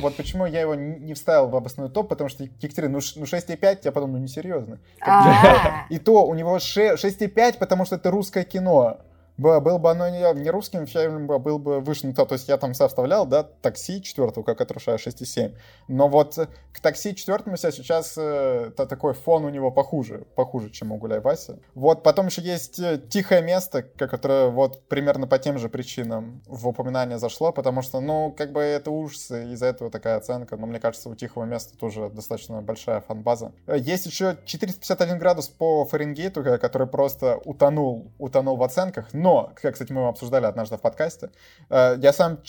вот 0.00 0.16
почему 0.16 0.46
я 0.46 0.60
его 0.60 0.74
не 0.74 1.14
вставил 1.14 1.48
в 1.48 1.56
обоснованный 1.56 1.92
топ, 1.92 2.08
потому 2.08 2.30
что 2.30 2.44
Екатерина, 2.44 2.92
ну, 2.92 3.00
ну 3.16 3.24
6,5, 3.24 3.78
я 3.82 3.92
подумал, 3.92 4.16
ну 4.16 4.22
несерьезно. 4.22 4.78
А. 5.00 5.86
И 5.90 5.98
то 5.98 6.24
у 6.26 6.34
него 6.34 6.56
6,5, 6.56 7.58
потому 7.58 7.84
что 7.84 7.96
это 7.96 8.10
русское 8.10 8.44
кино. 8.44 8.98
Было 9.36 9.60
бы 9.60 9.90
оно 9.90 10.08
не, 10.08 10.40
не 10.40 10.50
русским 10.50 10.86
фильмом, 10.86 11.30
а 11.32 11.38
был 11.38 11.58
бы 11.58 11.80
выше 11.80 12.06
не 12.06 12.12
то. 12.12 12.24
То 12.24 12.34
есть 12.34 12.48
я 12.48 12.56
там 12.56 12.72
составлял, 12.74 13.26
да, 13.26 13.42
такси 13.42 14.00
четвертого, 14.02 14.44
как 14.44 14.60
отрушаю 14.60 14.98
6,7. 14.98 15.56
Но 15.88 16.08
вот 16.08 16.38
к 16.72 16.80
такси 16.80 17.16
четвертому 17.16 17.56
я 17.60 17.70
сейчас 17.72 18.14
э, 18.16 18.70
то, 18.76 18.86
такой 18.86 19.14
фон 19.14 19.44
у 19.44 19.48
него 19.48 19.70
похуже, 19.70 20.26
похуже, 20.36 20.70
чем 20.70 20.92
у 20.92 20.98
Гуляй 20.98 21.20
Вася. 21.20 21.58
Вот 21.74 22.02
потом 22.02 22.26
еще 22.26 22.42
есть 22.42 22.78
э, 22.78 23.00
тихое 23.10 23.42
место, 23.42 23.82
которое 23.82 24.50
вот 24.50 24.88
примерно 24.88 25.26
по 25.26 25.38
тем 25.38 25.58
же 25.58 25.68
причинам 25.68 26.42
в 26.46 26.68
упоминание 26.68 27.18
зашло, 27.18 27.52
потому 27.52 27.82
что, 27.82 28.00
ну, 28.00 28.32
как 28.36 28.52
бы 28.52 28.60
это 28.60 28.90
ужасы, 28.90 29.52
из-за 29.52 29.66
этого 29.66 29.90
такая 29.90 30.16
оценка. 30.16 30.56
Но 30.56 30.66
мне 30.66 30.78
кажется, 30.78 31.08
у 31.08 31.14
тихого 31.14 31.44
места 31.44 31.76
тоже 31.76 32.08
достаточно 32.10 32.62
большая 32.62 33.00
фан-база. 33.00 33.52
Э, 33.66 33.76
есть 33.78 34.06
еще 34.06 34.36
451 34.44 35.18
градус 35.18 35.48
по 35.48 35.84
Фаренгейту, 35.86 36.44
который 36.60 36.86
просто 36.86 37.40
утонул, 37.44 38.12
утонул 38.18 38.56
в 38.56 38.62
оценках 38.62 39.12
но, 39.24 39.52
как, 39.54 39.72
кстати, 39.72 39.90
мы 39.90 40.06
обсуждали 40.06 40.44
однажды 40.44 40.76
в 40.76 40.82
подкасте, 40.82 41.30
э, 41.70 41.96
я 41.98 42.12
сам 42.12 42.42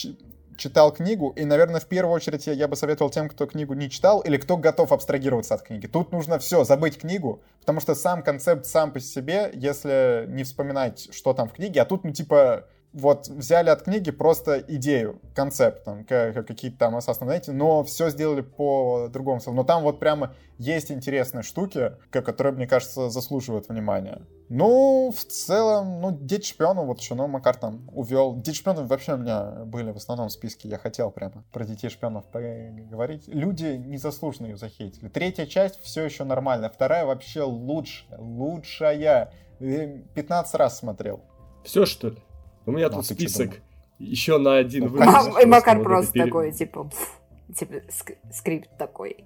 читал 0.57 0.91
книгу, 0.91 1.29
и, 1.29 1.45
наверное, 1.45 1.79
в 1.79 1.85
первую 1.85 2.13
очередь 2.13 2.47
я, 2.47 2.67
бы 2.67 2.75
советовал 2.75 3.09
тем, 3.09 3.29
кто 3.29 3.45
книгу 3.45 3.73
не 3.73 3.89
читал, 3.89 4.19
или 4.19 4.35
кто 4.35 4.57
готов 4.57 4.91
абстрагироваться 4.91 5.55
от 5.55 5.61
книги. 5.61 5.87
Тут 5.87 6.11
нужно 6.11 6.37
все, 6.37 6.65
забыть 6.65 6.99
книгу, 6.99 7.41
потому 7.61 7.79
что 7.79 7.95
сам 7.95 8.23
концепт 8.23 8.65
сам 8.65 8.91
по 8.91 8.99
себе, 8.99 9.51
если 9.53 10.25
не 10.27 10.43
вспоминать, 10.43 11.13
что 11.13 11.33
там 11.33 11.47
в 11.47 11.53
книге, 11.53 11.81
а 11.81 11.85
тут, 11.85 12.03
ну, 12.03 12.11
типа, 12.11 12.65
вот 12.91 13.29
взяли 13.29 13.69
от 13.69 13.83
книги 13.83 14.11
просто 14.11 14.59
идею, 14.67 15.21
концепт, 15.33 15.85
там, 15.85 16.03
какие-то 16.03 16.77
там 16.77 16.97
основные, 16.97 17.41
но 17.47 17.85
все 17.85 18.09
сделали 18.09 18.41
по 18.41 19.07
другому. 19.09 19.39
Но 19.47 19.63
там 19.63 19.83
вот 19.83 19.99
прямо 19.99 20.33
есть 20.57 20.91
интересные 20.91 21.43
штуки, 21.43 21.93
которые, 22.09 22.53
мне 22.53 22.67
кажется, 22.67 23.09
заслуживают 23.09 23.69
внимания. 23.69 24.21
Ну, 24.49 25.11
в 25.15 25.23
целом, 25.23 26.01
ну, 26.01 26.11
Дети 26.11 26.47
шпионов, 26.47 26.85
вот 26.85 26.99
еще, 26.99 27.15
ну, 27.15 27.27
Макар 27.27 27.55
там 27.55 27.89
увел. 27.91 28.35
Дети 28.35 28.55
шпионов 28.55 28.87
вообще 28.87 29.13
у 29.13 29.17
меня 29.17 29.63
были 29.65 29.91
в 29.91 29.97
основном 29.97 30.29
в 30.29 30.31
списке, 30.31 30.69
я 30.69 30.77
хотел 30.77 31.09
прямо 31.09 31.43
про 31.51 31.65
Детей 31.65 31.89
шпионов 31.89 32.25
поговорить. 32.25 33.27
Люди 33.27 33.65
незаслуженно 33.65 34.47
ее 34.47 34.57
захейтили. 34.57 35.09
Третья 35.09 35.45
часть 35.45 35.81
все 35.81 36.03
еще 36.03 36.23
нормальная, 36.25 36.69
вторая 36.69 37.05
вообще 37.05 37.41
лучшая, 37.41 38.19
лучшая. 38.19 39.31
15 39.59 40.55
раз 40.55 40.79
смотрел. 40.79 41.21
Все, 41.63 41.85
что 41.85 42.09
ли? 42.09 42.17
У 42.65 42.71
меня 42.71 42.89
ну, 42.89 42.97
тут 42.97 43.05
список 43.05 43.61
еще 43.99 44.37
на 44.37 44.57
один 44.57 44.85
ну, 44.85 44.89
выпуск. 44.89 45.41
И 45.41 45.45
Макар 45.45 45.81
просто 45.81 46.13
такой, 46.13 46.51
типа, 46.51 46.89
типа, 47.55 47.75
скрипт 48.31 48.69
такой. 48.77 49.25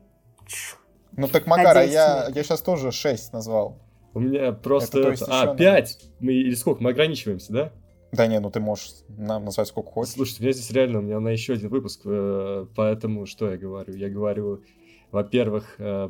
Ну 1.14 1.28
так, 1.28 1.48
Макар, 1.48 1.78
а 1.78 1.84
я, 1.84 2.30
я 2.34 2.44
сейчас 2.44 2.62
тоже 2.62 2.92
6 2.92 3.34
назвал. 3.34 3.78
У 4.14 4.20
меня 4.20 4.52
просто... 4.52 5.00
Это, 5.00 5.26
а, 5.28 5.56
5! 5.56 6.00
Мы, 6.20 6.34
или 6.34 6.56
сколько? 6.56 6.82
Мы 6.82 6.92
ограничиваемся, 6.92 7.54
да? 7.54 7.74
Да 8.12 8.26
не, 8.28 8.40
ну 8.40 8.50
ты 8.50 8.60
можешь 8.60 8.90
нам 9.10 9.46
назвать 9.46 9.68
сколько 9.68 9.92
хочешь. 9.92 10.14
Слушай, 10.14 10.38
у 10.40 10.44
меня 10.44 10.54
здесь 10.54 10.72
реально, 10.72 11.00
у 11.00 11.02
меня 11.02 11.20
на 11.20 11.30
еще 11.30 11.54
один 11.54 11.70
выпуск, 11.70 12.02
э, 12.06 12.66
поэтому 12.76 13.26
что 13.26 13.52
я 13.52 13.58
говорю? 13.58 13.96
Я 13.96 14.10
говорю, 14.10 14.64
во-первых, 15.12 15.76
э, 15.78 16.10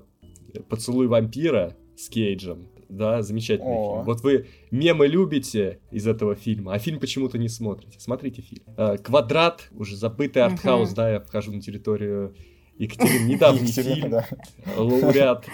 «Поцелуй 0.70 1.08
вампира» 1.08 1.76
с 1.98 2.08
Кейджем, 2.08 2.70
да, 2.88 3.22
замечательный 3.22 3.76
О. 3.76 3.96
фильм. 3.96 4.06
Вот 4.06 4.22
вы 4.22 4.48
мемы 4.72 5.08
любите 5.08 5.80
из 5.92 6.08
этого 6.08 6.36
фильма, 6.36 6.74
а 6.74 6.80
фильм 6.80 7.00
почему-то 7.02 7.38
не 7.38 7.50
смотрите. 7.50 8.00
Смотрите 8.00 8.42
фильм. 8.42 8.64
Э, 8.78 8.98
«Квадрат», 8.98 9.68
уже 9.72 9.98
забытый 9.98 10.44
артхаус, 10.44 10.94
да, 10.94 11.12
я 11.12 11.20
вхожу 11.20 11.52
на 11.52 11.62
территорию 11.62 12.34
Екатерины, 12.80 13.28
недавний 13.34 13.72
фильм, 13.72 14.16
лауреат 14.76 15.46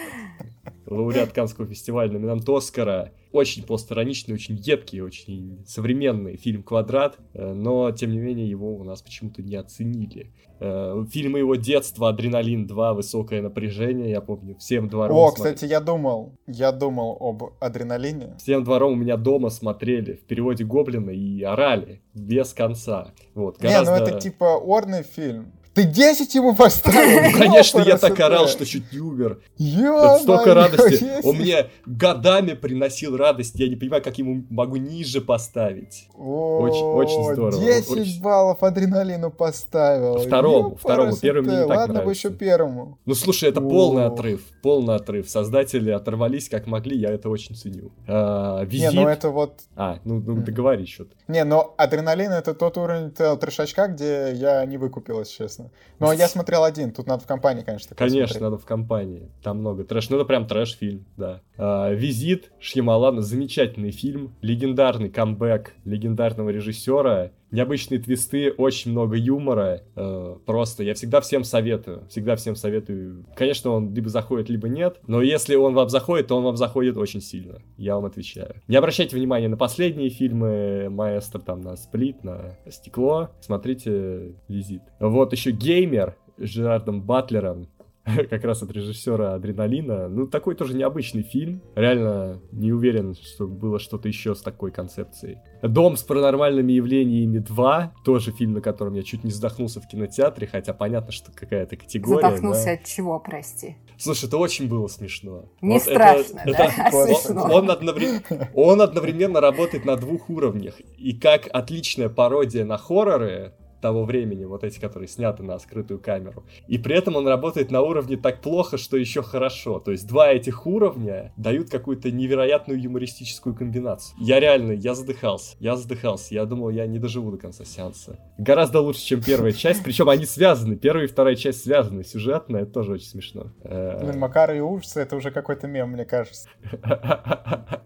лауреат 0.87 1.31
Канского 1.31 1.67
фестиваля, 1.67 2.11
номинант 2.11 2.47
Оскара. 2.47 3.11
Очень 3.31 3.63
постироничный, 3.63 4.33
очень 4.35 4.55
едкий, 4.55 5.01
очень 5.01 5.63
современный 5.67 6.37
фильм 6.37 6.63
«Квадрат», 6.63 7.17
э, 7.33 7.53
но, 7.53 7.91
тем 7.91 8.11
не 8.11 8.17
менее, 8.17 8.49
его 8.49 8.75
у 8.75 8.83
нас 8.83 9.01
почему-то 9.01 9.41
не 9.41 9.55
оценили. 9.55 10.31
Э, 10.59 11.03
фильмы 11.11 11.39
его 11.39 11.55
детства 11.55 12.09
«Адреналин 12.09 12.65
2», 12.65 12.93
«Высокое 12.93 13.41
напряжение», 13.41 14.09
я 14.09 14.21
помню, 14.21 14.55
«Всем 14.57 14.87
двором». 14.87 15.17
О, 15.17 15.31
смотрели. 15.31 15.55
кстати, 15.55 15.69
я 15.69 15.81
думал, 15.81 16.37
я 16.47 16.71
думал 16.71 17.17
об 17.19 17.43
«Адреналине». 17.59 18.35
«Всем 18.37 18.63
двором» 18.63 18.93
у 18.93 18.95
меня 18.95 19.17
дома 19.17 19.49
смотрели 19.49 20.13
в 20.13 20.21
переводе 20.25 20.63
Гоблина 20.63 21.09
и 21.09 21.41
орали 21.41 22.01
без 22.13 22.53
конца. 22.53 23.11
Вот, 23.33 23.57
гораздо... 23.57 23.95
Не, 23.95 23.99
ну 23.99 24.05
это 24.05 24.19
типа 24.21 24.55
орный 24.55 25.03
фильм. 25.03 25.51
Ты 25.75 25.83
10 25.83 26.33
ему 26.35 26.55
поставил? 26.55 27.31
Ну, 27.31 27.37
конечно, 27.37 27.81
я 27.81 27.97
так 27.97 28.17
орал, 28.21 28.47
что 28.47 28.65
чуть 28.65 28.93
не 28.93 28.99
умер. 28.99 29.41
Это 29.59 30.19
столько 30.21 30.53
радости. 30.53 31.05
Он 31.27 31.35
мне 31.35 31.67
годами 31.85 32.53
приносил 32.53 33.17
радость. 33.17 33.55
Я 33.55 33.67
не 33.67 33.75
понимаю, 33.75 34.01
как 34.01 34.17
ему 34.17 34.45
могу 34.49 34.77
ниже 34.77 35.19
поставить. 35.19 36.07
Очень, 36.15 36.85
очень 36.85 37.33
здорово. 37.33 37.61
10 37.61 38.21
баллов 38.21 38.63
адреналину 38.63 39.31
поставил. 39.31 40.19
Второму, 40.19 40.77
второму. 40.77 41.17
Первым 41.17 41.45
мне 41.45 41.57
не 41.57 41.67
так 41.67 41.77
Ладно 41.77 42.03
бы 42.03 42.11
еще 42.11 42.29
первому. 42.29 42.97
Ну, 43.05 43.13
слушай, 43.13 43.49
это 43.49 43.59
полный 43.59 44.05
отрыв. 44.05 44.43
Полный 44.61 44.95
отрыв. 44.95 45.29
Создатели 45.29 45.91
оторвались 45.91 46.47
как 46.47 46.67
могли, 46.67 46.97
я 46.97 47.11
это 47.11 47.29
очень 47.29 47.53
ценю. 47.53 47.91
А, 48.07 48.63
визит. 48.63 48.93
Не, 48.93 49.01
ну 49.01 49.09
это 49.09 49.29
вот... 49.29 49.59
А, 49.75 49.99
ну, 50.05 50.21
ну 50.25 50.41
договори 50.41 50.85
что-то. 50.85 51.15
Не, 51.27 51.43
но 51.43 51.73
адреналин 51.77 52.31
это 52.31 52.53
тот 52.53 52.77
уровень 52.77 53.11
трешачка, 53.11 53.87
где 53.87 54.31
я 54.33 54.63
не 54.65 54.77
выкупилась, 54.77 55.27
честно 55.27 55.64
интересно. 55.65 56.09
А 56.09 56.15
я 56.15 56.27
смотрел 56.27 56.63
один, 56.63 56.91
тут 56.91 57.07
надо 57.07 57.23
в 57.23 57.27
компании, 57.27 57.63
конечно. 57.63 57.95
Конечно, 57.95 58.27
смотреть. 58.27 58.41
надо 58.41 58.57
в 58.57 58.65
компании. 58.65 59.31
Там 59.43 59.59
много 59.59 59.83
трэш. 59.83 60.09
Ну, 60.09 60.17
это 60.17 60.25
прям 60.25 60.47
трэш-фильм, 60.47 61.05
да. 61.17 61.41
А, 61.57 61.91
«Визит» 61.91 62.51
Шьямалана, 62.59 63.21
замечательный 63.21 63.91
фильм, 63.91 64.35
легендарный 64.41 65.09
камбэк 65.09 65.73
легендарного 65.85 66.49
режиссера, 66.49 67.31
необычные 67.51 67.99
твисты, 67.99 68.51
очень 68.51 68.91
много 68.91 69.15
юмора. 69.15 69.81
Э, 69.95 70.35
просто 70.45 70.83
я 70.83 70.93
всегда 70.93 71.21
всем 71.21 71.43
советую. 71.43 72.05
Всегда 72.09 72.35
всем 72.35 72.55
советую. 72.55 73.25
Конечно, 73.35 73.71
он 73.71 73.93
либо 73.93 74.09
заходит, 74.09 74.49
либо 74.49 74.67
нет. 74.67 74.99
Но 75.07 75.21
если 75.21 75.55
он 75.55 75.73
вам 75.73 75.89
заходит, 75.89 76.27
то 76.27 76.37
он 76.37 76.43
вам 76.43 76.57
заходит 76.57 76.97
очень 76.97 77.21
сильно. 77.21 77.61
Я 77.77 77.95
вам 77.95 78.05
отвечаю. 78.05 78.55
Не 78.67 78.75
обращайте 78.75 79.15
внимания 79.15 79.47
на 79.47 79.57
последние 79.57 80.09
фильмы 80.09 80.89
Маэстро, 80.89 81.39
там, 81.39 81.61
на 81.61 81.75
Сплит, 81.75 82.23
на 82.23 82.57
Стекло. 82.69 83.29
Смотрите 83.41 84.35
Визит. 84.47 84.81
Вот 84.99 85.31
еще 85.31 85.51
Геймер 85.51 86.15
с 86.37 86.47
Жерардом 86.47 87.01
Батлером. 87.01 87.67
как 88.29 88.43
раз 88.43 88.61
от 88.61 88.71
режиссера 88.71 89.33
Адреналина. 89.33 90.07
Ну, 90.07 90.27
такой 90.27 90.55
тоже 90.55 90.75
необычный 90.75 91.23
фильм. 91.23 91.61
Реально 91.75 92.41
не 92.51 92.71
уверен, 92.71 93.15
что 93.15 93.47
было 93.47 93.79
что-то 93.79 94.07
еще 94.07 94.35
с 94.35 94.41
такой 94.41 94.71
концепцией. 94.71 95.37
Дом 95.63 95.97
с 95.97 96.03
паранормальными 96.03 96.73
явлениями 96.73 97.39
2. 97.39 97.93
Тоже 98.03 98.31
фильм, 98.31 98.53
на 98.53 98.61
котором 98.61 98.93
я 98.93 99.03
чуть 99.03 99.23
не 99.23 99.31
задохнулся 99.31 99.81
в 99.81 99.87
кинотеатре, 99.87 100.47
хотя 100.47 100.73
понятно, 100.73 101.11
что 101.11 101.31
какая-то 101.31 101.77
категория. 101.77 102.21
Задохнулся 102.21 102.65
да. 102.65 102.71
от 102.73 102.83
чего, 102.83 103.19
прости? 103.19 103.77
Слушай, 103.97 104.25
это 104.25 104.37
очень 104.37 104.67
было 104.67 104.87
смешно. 104.87 105.45
Не 105.61 105.75
вот 105.75 105.83
страшно, 105.83 106.41
это, 106.45 106.57
да? 106.57 106.65
Это, 106.85 106.95
он, 106.95 107.07
смешно. 107.07 107.43
Он, 107.51 107.71
одновременно, 107.71 108.49
он 108.53 108.81
одновременно 108.81 109.41
работает 109.41 109.85
на 109.85 109.95
двух 109.95 110.29
уровнях. 110.29 110.75
И 110.97 111.13
как 111.13 111.47
отличная 111.51 112.09
пародия 112.09 112.65
на 112.65 112.77
хорроры, 112.77 113.53
того 113.85 114.03
времени, 114.03 114.45
вот 114.45 114.63
эти, 114.63 114.79
которые 114.79 115.07
сняты 115.07 115.43
на 115.43 115.59
скрытую 115.59 115.99
камеру. 115.99 116.43
И 116.67 116.79
при 116.79 116.95
этом 116.95 117.17
он 117.17 117.27
работает 117.27 117.69
на 117.69 117.83
уровне 117.83 118.17
так 118.17 118.41
плохо, 118.41 118.79
что 118.79 118.97
еще 118.97 119.21
хорошо. 119.21 119.79
То 119.79 119.91
есть 119.91 120.07
два 120.07 120.31
этих 120.31 120.65
уровня 120.65 121.31
дают 121.37 121.69
какую-то 121.69 122.09
невероятную 122.09 122.81
юмористическую 122.81 123.53
комбинацию. 123.53 124.17
Я 124.19 124.39
реально, 124.39 124.71
я 124.71 124.95
задыхался. 124.95 125.55
Я 125.59 125.75
задыхался. 125.75 126.33
Я 126.33 126.45
думал, 126.45 126.71
я 126.71 126.87
не 126.87 126.97
доживу 126.97 127.29
до 127.29 127.37
конца 127.37 127.63
сеанса. 127.63 128.17
Гораздо 128.39 128.81
лучше, 128.81 129.01
чем 129.01 129.21
первая 129.21 129.51
часть. 129.51 129.83
Причем 129.83 130.09
они 130.09 130.25
связаны. 130.25 130.75
Первая 130.77 131.05
и 131.05 131.07
вторая 131.07 131.35
часть 131.35 131.61
связаны. 131.61 132.03
Сюжетно, 132.03 132.57
это 132.57 132.71
тоже 132.71 132.93
очень 132.93 133.05
смешно. 133.05 133.51
Э, 133.63 134.03
Блин, 134.03 134.17
Макар 134.17 134.51
и 134.51 134.61
ужасы, 134.61 134.99
это 135.01 135.15
уже 135.15 135.29
какой-то 135.29 135.67
мем, 135.67 135.91
мне 135.91 136.05
кажется. 136.05 136.49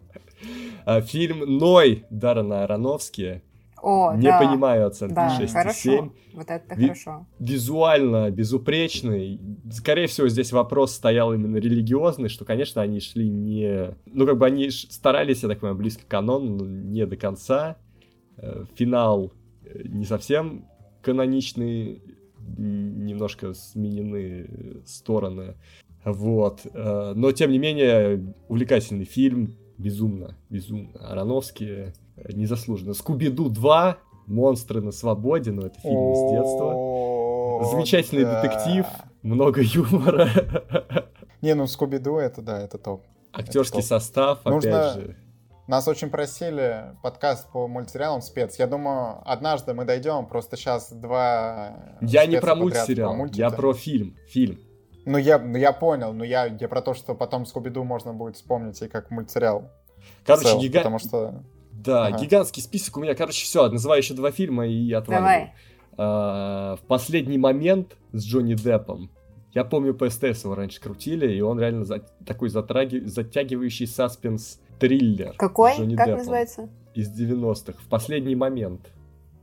А, 0.85 1.01
фильм 1.01 1.57
«Ной» 1.57 2.05
Даррена 2.09 2.63
Аронофски 2.63 3.43
о, 3.81 4.15
не 4.15 4.23
да. 4.23 4.39
понимаю 4.39 4.87
оценки 4.87 5.13
да, 5.13 5.37
6,7. 5.39 5.47
Хорошо. 5.51 6.13
Вот 6.33 6.49
это 6.49 6.75
Ви- 6.75 6.83
хорошо. 6.83 7.27
Визуально 7.39 8.31
безупречный. 8.31 9.39
Скорее 9.71 10.07
всего, 10.07 10.27
здесь 10.27 10.51
вопрос 10.51 10.93
стоял 10.93 11.33
именно 11.33 11.57
религиозный, 11.57 12.29
что, 12.29 12.45
конечно, 12.45 12.81
они 12.81 12.99
шли 12.99 13.29
не... 13.29 13.95
Ну, 14.05 14.25
как 14.25 14.37
бы 14.37 14.45
они 14.45 14.69
старались, 14.69 15.43
я 15.43 15.49
так 15.49 15.59
понимаю, 15.59 15.77
близко 15.77 16.03
к 16.03 16.07
канону, 16.07 16.57
но 16.57 16.65
не 16.65 17.05
до 17.05 17.17
конца. 17.17 17.77
Э, 18.37 18.65
финал 18.75 19.31
э, 19.63 19.83
не 19.85 20.05
совсем 20.05 20.65
каноничный, 21.01 22.01
немножко 22.57 23.53
сменены 23.53 24.81
стороны. 24.85 25.55
Вот. 26.05 26.61
Э, 26.73 27.13
но, 27.15 27.31
тем 27.31 27.51
не 27.51 27.59
менее, 27.59 28.33
увлекательный 28.47 29.05
фильм. 29.05 29.55
Безумно, 29.77 30.35
безумно. 30.49 30.99
Ароновский 30.99 31.93
незаслуженно. 32.29 32.93
Скуби-Ду 32.93 33.49
2, 33.49 33.97
Монстры 34.27 34.81
на 34.81 34.91
свободе, 34.91 35.51
но 35.51 35.65
это 35.65 35.79
фильм 35.79 36.11
из 36.11 36.31
детства. 36.31 37.69
Замечательный 37.71 38.25
детектив, 38.25 38.85
много 39.23 39.61
юмора. 39.61 40.29
Не, 41.41 41.55
ну 41.55 41.67
Скуби-Ду 41.67 42.17
это 42.17 42.41
да, 42.41 42.61
это 42.61 42.77
топ. 42.77 43.05
Актерский 43.33 43.81
состав, 43.81 44.39
опять 44.43 44.93
же. 44.93 45.17
Нас 45.67 45.87
очень 45.87 46.09
просили 46.09 46.95
подкаст 47.03 47.47
по 47.51 47.67
мультсериалам 47.67 48.23
спец. 48.23 48.57
Я 48.57 48.65
думаю, 48.65 49.21
однажды 49.23 49.75
мы 49.75 49.85
дойдем, 49.85 50.25
просто 50.25 50.57
сейчас 50.57 50.91
два... 50.91 51.97
Я 52.01 52.25
не 52.25 52.41
про 52.41 52.55
мультсериал, 52.55 53.27
я 53.33 53.51
про 53.51 53.73
фильм, 53.73 54.15
фильм. 54.27 54.59
Ну 55.05 55.17
я, 55.17 55.37
ну, 55.37 55.57
я 55.57 55.71
понял, 55.71 56.11
но 56.13 56.23
я, 56.23 56.45
я 56.45 56.67
про 56.67 56.81
то, 56.81 56.95
что 56.95 57.13
потом 57.13 57.45
Скуби-Ду 57.45 57.83
можно 57.83 58.13
будет 58.13 58.35
вспомнить 58.35 58.81
и 58.81 58.87
как 58.87 59.11
мультсериал. 59.11 59.69
Короче, 60.25 60.57
гига... 60.57 60.79
потому 60.79 60.97
что... 60.97 61.43
Да, 61.83 62.07
ага. 62.07 62.19
гигантский 62.19 62.61
список 62.61 62.97
у 62.97 63.01
меня. 63.01 63.15
Короче, 63.15 63.43
все, 63.43 63.69
называю 63.69 64.01
еще 64.01 64.13
два 64.13 64.31
фильма 64.31 64.67
и 64.67 64.91
отваливаю. 64.91 65.23
Давай. 65.23 65.53
А, 65.97 66.75
в 66.77 66.81
последний 66.81 67.37
момент 67.37 67.97
с 68.13 68.25
Джонни 68.25 68.55
Деппом. 68.55 69.09
Я 69.53 69.63
помню, 69.63 69.93
по 69.93 70.09
СТС 70.09 70.43
его 70.43 70.55
раньше 70.55 70.79
крутили, 70.79 71.33
и 71.33 71.41
он 71.41 71.59
реально 71.59 71.83
за, 71.83 71.99
такой 72.25 72.49
затраги, 72.49 72.99
затягивающий 72.99 73.87
саспенс 73.87 74.59
триллер. 74.79 75.33
Какой? 75.37 75.75
Как 75.75 75.87
Деппом. 75.87 76.17
называется? 76.17 76.69
Из 76.93 77.09
90-х. 77.09 77.79
В 77.81 77.87
последний 77.87 78.35
момент. 78.35 78.91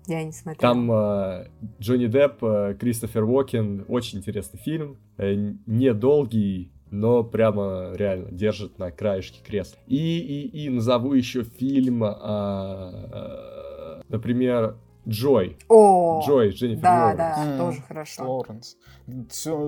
Я 0.06 0.22
не 0.22 0.32
смотрела. 0.32 0.74
Там 0.74 0.92
э, 0.92 1.48
Джонни 1.80 2.06
Депп, 2.06 2.42
э, 2.44 2.76
Кристофер 2.78 3.24
Уокен, 3.24 3.84
очень 3.88 4.20
интересный 4.20 4.60
фильм, 4.60 4.98
э, 5.18 5.34
недолгий, 5.66 6.70
но 6.90 7.22
прямо 7.24 7.92
реально 7.94 8.30
держит 8.30 8.78
на 8.78 8.90
краешке 8.90 9.40
кресла. 9.44 9.78
И, 9.86 10.18
и, 10.18 10.64
и 10.66 10.68
назову 10.70 11.12
еще 11.14 11.42
фильм, 11.42 12.02
а, 12.04 14.02
например, 14.08 14.76
Джой. 15.08 15.56
О, 15.68 16.22
Джой, 16.26 16.50
Дженнифер 16.50 16.82
да, 16.82 17.04
Лоуренс. 17.06 17.18
да, 17.18 17.52
М, 17.52 17.58
тоже 17.58 17.82
хорошо. 17.86 18.22
Лоуренс. 18.24 18.76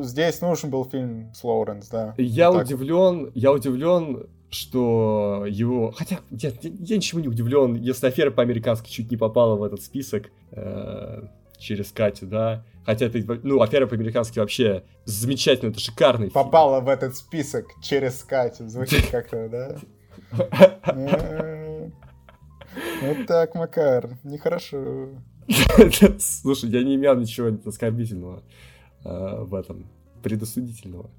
Здесь 0.03 0.41
нужен 0.41 0.71
был 0.71 0.85
фильм 0.85 1.33
с 1.33 1.45
Лоуренс, 1.45 1.89
да. 1.89 2.15
Я 2.19 2.51
Так. 2.51 2.65
удивлен, 2.65 3.31
я 3.35 3.53
удивлен, 3.53 4.27
что 4.51 5.45
его... 5.49 5.93
Хотя, 5.93 6.19
нет, 6.31 6.57
я, 6.65 6.71
я 6.81 6.97
ничего 6.97 7.21
не 7.21 7.29
удивлен, 7.29 7.75
если 7.77 8.07
афера 8.09 8.31
по-американски 8.33 8.91
чуть 8.91 9.11
не 9.11 9.17
попала 9.17 9.55
в 9.57 9.63
этот 9.63 9.81
список 9.83 10.31
э, 10.51 11.23
через 11.59 11.93
Катю, 11.93 12.27
да. 12.27 12.65
Хотя 12.89 13.11
ну, 13.43 13.61
афера 13.61 13.87
по-американски 13.87 14.39
вообще 14.39 14.83
замечательно, 15.05 15.69
это 15.69 15.79
шикарный 15.79 16.29
фильм. 16.29 16.33
Попала 16.33 16.81
в 16.81 16.89
этот 16.89 17.19
список 17.19 17.67
через 17.83 18.25
Катю. 18.25 18.67
Звучит 18.67 19.07
как-то, 19.11 19.47
да? 19.51 19.77
Э, 20.87 21.91
Вот 23.03 23.27
так, 23.27 23.55
Макар. 23.55 24.17
Нехорошо. 24.25 25.11
Слушай, 26.19 26.71
я 26.71 26.83
не 26.83 26.95
имел 26.95 27.15
ничего 27.17 27.59
оскорбительного 27.67 28.43
э, 29.05 29.43
в 29.43 29.55
этом, 29.55 29.91
предосудительного. 30.23 31.11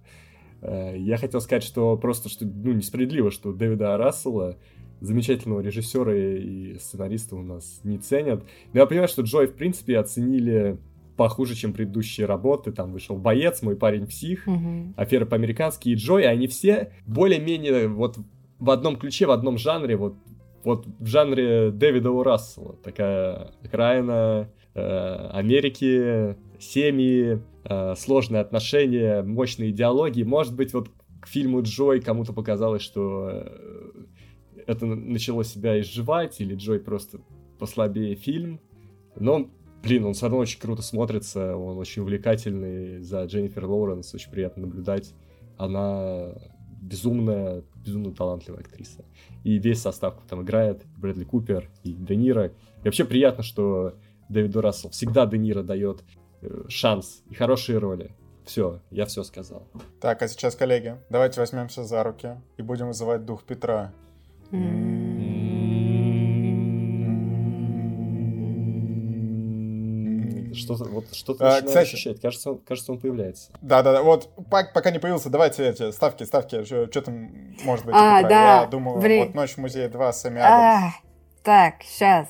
Э, 0.64 0.96
я 0.98 1.18
хотел 1.18 1.40
сказать, 1.40 1.64
что 1.64 1.96
просто, 1.98 2.30
что, 2.30 2.46
ну, 2.46 2.74
несправедливо, 2.74 3.30
что 3.30 3.54
Дэвида 3.54 3.96
Рассела, 3.96 4.58
замечательного 5.02 5.62
режиссера 5.62 6.16
и 6.16 6.80
сценариста 6.80 7.36
у 7.36 7.44
нас 7.44 7.82
не 7.84 8.00
ценят. 8.00 8.44
Но 8.74 8.80
я 8.80 8.88
понимаю, 8.88 9.08
что 9.08 9.22
Джой, 9.22 9.46
в 9.46 9.54
принципе, 9.54 10.00
оценили 10.00 10.80
похуже, 11.20 11.54
чем 11.54 11.74
предыдущие 11.74 12.26
работы. 12.26 12.72
Там 12.72 12.94
вышел 12.94 13.18
«Боец», 13.18 13.62
«Мой 13.62 13.76
парень-псих», 13.76 14.48
Мгм. 14.48 14.94
афера 14.96 15.26
по-американски 15.26 15.90
и 15.90 15.96
Джой, 15.96 16.26
они 16.26 16.48
все 16.48 16.94
более-менее 17.06 17.90
вот 17.90 18.18
в 18.58 18.70
одном 18.70 18.96
ключе, 18.96 19.26
в 19.26 19.32
одном 19.32 19.58
жанре, 19.58 19.98
вот, 19.98 20.16
вот 20.64 20.88
в 20.88 21.06
жанре 21.06 21.72
Дэвида 21.72 22.10
О. 22.10 22.24
Рассела. 22.24 22.78
Такая 22.86 23.52
окраина 23.62 24.50
э, 24.76 25.30
Америки, 25.34 26.38
семьи, 26.58 27.42
э, 27.66 27.96
сложные 27.98 28.40
отношения, 28.40 29.22
мощные 29.22 29.72
идеологии. 29.72 30.24
Может 30.24 30.56
быть, 30.56 30.72
вот 30.74 30.90
к 31.20 31.28
фильму 31.28 31.62
Джой 31.64 32.00
кому-то 32.00 32.32
показалось, 32.32 32.82
что 32.82 33.30
э, 33.30 33.92
это 34.68 34.86
начало 34.86 35.44
себя 35.44 35.82
изживать, 35.82 36.40
или 36.40 36.56
Джой 36.56 36.80
просто 36.80 37.20
послабее 37.60 38.16
фильм. 38.16 38.62
Но, 39.20 39.50
блин, 39.84 40.06
он 40.06 40.14
все 40.14 40.26
равно 40.26 40.40
очень 40.40 40.60
круто 40.60 40.82
смотрится, 40.82 41.56
он 41.56 41.78
очень 41.78 42.02
увлекательный 42.02 43.00
за 43.00 43.24
Дженнифер 43.26 43.66
Лоуренс, 43.66 44.14
очень 44.14 44.32
приятно 44.32 44.64
наблюдать. 44.64 45.14
Она 45.58 46.34
безумная, 46.82 47.64
безумно 47.76 48.14
талантливая 48.14 48.62
актриса. 48.62 49.06
И 49.44 49.58
весь 49.58 49.82
состав 49.82 50.16
кто 50.16 50.28
там 50.28 50.44
играет, 50.44 50.84
Брэдли 50.98 51.24
Купер 51.24 51.70
и 51.84 51.94
Де 51.94 52.16
Ниро. 52.16 52.48
И 52.48 52.86
вообще 52.86 53.06
приятно, 53.06 53.44
что 53.44 53.96
Дэвиду 54.30 54.62
Рассел 54.62 54.90
всегда 54.90 55.26
Де 55.26 55.38
Ниро 55.38 55.64
дает 55.64 56.04
э, 56.42 56.66
шанс 56.70 57.24
и 57.30 57.34
хорошие 57.34 57.78
роли. 57.78 58.12
Все, 58.46 58.80
я 58.90 59.06
все 59.06 59.24
сказал. 59.24 59.68
Так, 60.00 60.22
а 60.22 60.28
сейчас, 60.28 60.56
коллеги, 60.56 60.98
давайте 61.10 61.40
возьмемся 61.40 61.84
за 61.84 62.04
руки 62.04 62.42
и 62.58 62.62
будем 62.64 62.88
вызывать 62.88 63.26
дух 63.26 63.44
Петра. 63.44 63.94
Что, 70.60 70.74
вот 70.76 71.06
что-то 71.14 71.46
А, 71.46 71.50
начинаю 71.56 71.68
кстати- 71.68 71.88
ощущать. 71.88 72.22
Кажется, 72.22 72.52
он, 72.52 72.58
кажется, 72.60 72.92
он 72.92 73.00
появляется. 73.00 73.52
Да-да-да, 73.62 74.02
вот 74.04 74.30
пак- 74.50 74.74
пока 74.74 74.92
не 74.92 75.00
появился, 75.00 75.30
давайте 75.30 75.68
эти 75.68 75.92
ставки, 75.92 76.24
ставки, 76.24 76.64
что 76.64 77.02
там 77.02 77.32
может 77.64 77.86
быть 77.86 77.96
А, 77.98 78.22
да, 78.24 78.62
Я 78.62 78.68
думаю, 78.68 79.00
вре- 79.00 79.26
вот 79.26 79.34
«Ночь 79.36 79.54
в 79.54 79.58
музее 79.58 79.88
2» 79.90 80.12
Сэмми 80.14 80.40
Адамс. 80.40 80.94
А, 80.96 81.00
так, 81.44 81.76
сейчас. 81.84 82.28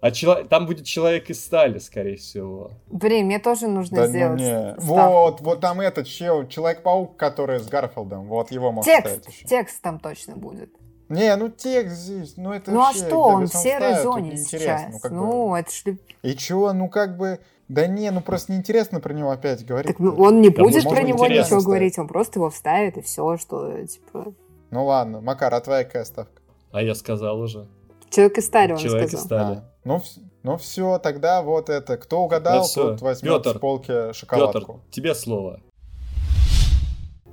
А 0.00 0.10
чело- 0.10 0.42
там 0.42 0.66
будет 0.66 0.84
человек 0.84 1.30
из 1.30 1.44
стали, 1.44 1.78
скорее 1.78 2.16
всего. 2.16 2.72
Блин, 2.88 3.26
мне 3.26 3.38
тоже 3.38 3.68
нужно 3.68 3.98
Да 3.98 4.02
ну 4.06 4.08
сделать 4.08 4.40
не. 4.40 4.72
ставку. 4.72 4.82
Вот, 4.94 5.40
вот 5.40 5.60
там 5.60 5.80
этот 5.80 6.08
чел, 6.08 6.46
Человек-паук, 6.48 7.16
который 7.16 7.60
с 7.60 7.68
Гарфилдом, 7.68 8.26
вот 8.26 8.50
его 8.50 8.72
можно 8.72 8.92
ставить 8.98 9.22
Текст, 9.22 9.28
еще. 9.30 9.46
текст 9.46 9.80
там 9.80 10.00
точно 10.00 10.34
будет. 10.36 10.70
Не, 11.08 11.36
ну 11.36 11.50
текст 11.50 11.96
здесь, 11.98 12.36
ну 12.36 12.52
это 12.52 12.70
ну 12.72 12.80
а 12.80 12.84
вообще, 12.86 13.00
что, 13.00 13.10
да, 13.10 13.16
он 13.18 13.46
в 13.46 13.52
серой 13.54 14.02
зоне 14.02 14.30
неинтересно, 14.30 14.58
сейчас. 14.58 14.82
Ну, 14.92 14.98
как 14.98 15.12
бы. 15.12 15.16
Ну, 15.18 15.54
это 15.54 15.70
ж... 15.70 15.84
И 16.22 16.34
чё, 16.34 16.72
ну 16.72 16.88
как 16.88 17.16
бы, 17.18 17.38
да 17.72 17.86
не, 17.86 18.10
ну 18.10 18.20
просто 18.20 18.52
неинтересно 18.52 19.00
про 19.00 19.12
него 19.12 19.30
опять 19.30 19.64
говорить. 19.64 19.92
Так, 19.96 19.98
ну, 19.98 20.14
он 20.16 20.40
не 20.40 20.50
Да, 20.50 20.62
будет 20.62 20.84
про 20.84 21.02
него 21.02 21.26
ничего 21.26 21.44
ставить. 21.44 21.64
говорить, 21.64 21.98
он 21.98 22.08
просто 22.08 22.38
его 22.38 22.50
вставит, 22.50 22.96
и 22.98 23.02
все, 23.02 23.36
что, 23.38 23.86
типа... 23.86 24.34
Ну 24.70 24.84
ладно, 24.86 25.20
Макар, 25.20 25.52
а 25.54 25.60
твоя 25.60 25.84
какая 25.84 26.04
ставка? 26.04 26.40
А 26.70 26.82
я 26.82 26.94
сказал 26.94 27.40
уже. 27.40 27.66
Человек 28.10 28.38
из 28.38 28.46
стали, 28.46 28.72
он 28.72 28.78
Человек 28.78 29.12
из 29.12 29.20
сказал. 29.20 29.26
стали. 29.26 29.56
А, 29.58 29.70
ну, 29.84 30.02
ну 30.42 30.56
все, 30.58 30.98
тогда 30.98 31.42
вот 31.42 31.68
это, 31.70 31.96
кто 31.96 32.20
угадал, 32.22 32.58
Да 32.60 32.62
всё. 32.64 32.90
тот 32.90 33.00
возьмет 33.02 33.42
Пётр, 33.42 33.56
с 33.56 33.60
полки 33.60 33.86
Петр, 33.86 34.14
шоколадку. 34.14 34.80
тебе 34.90 35.14
слово. 35.14 35.60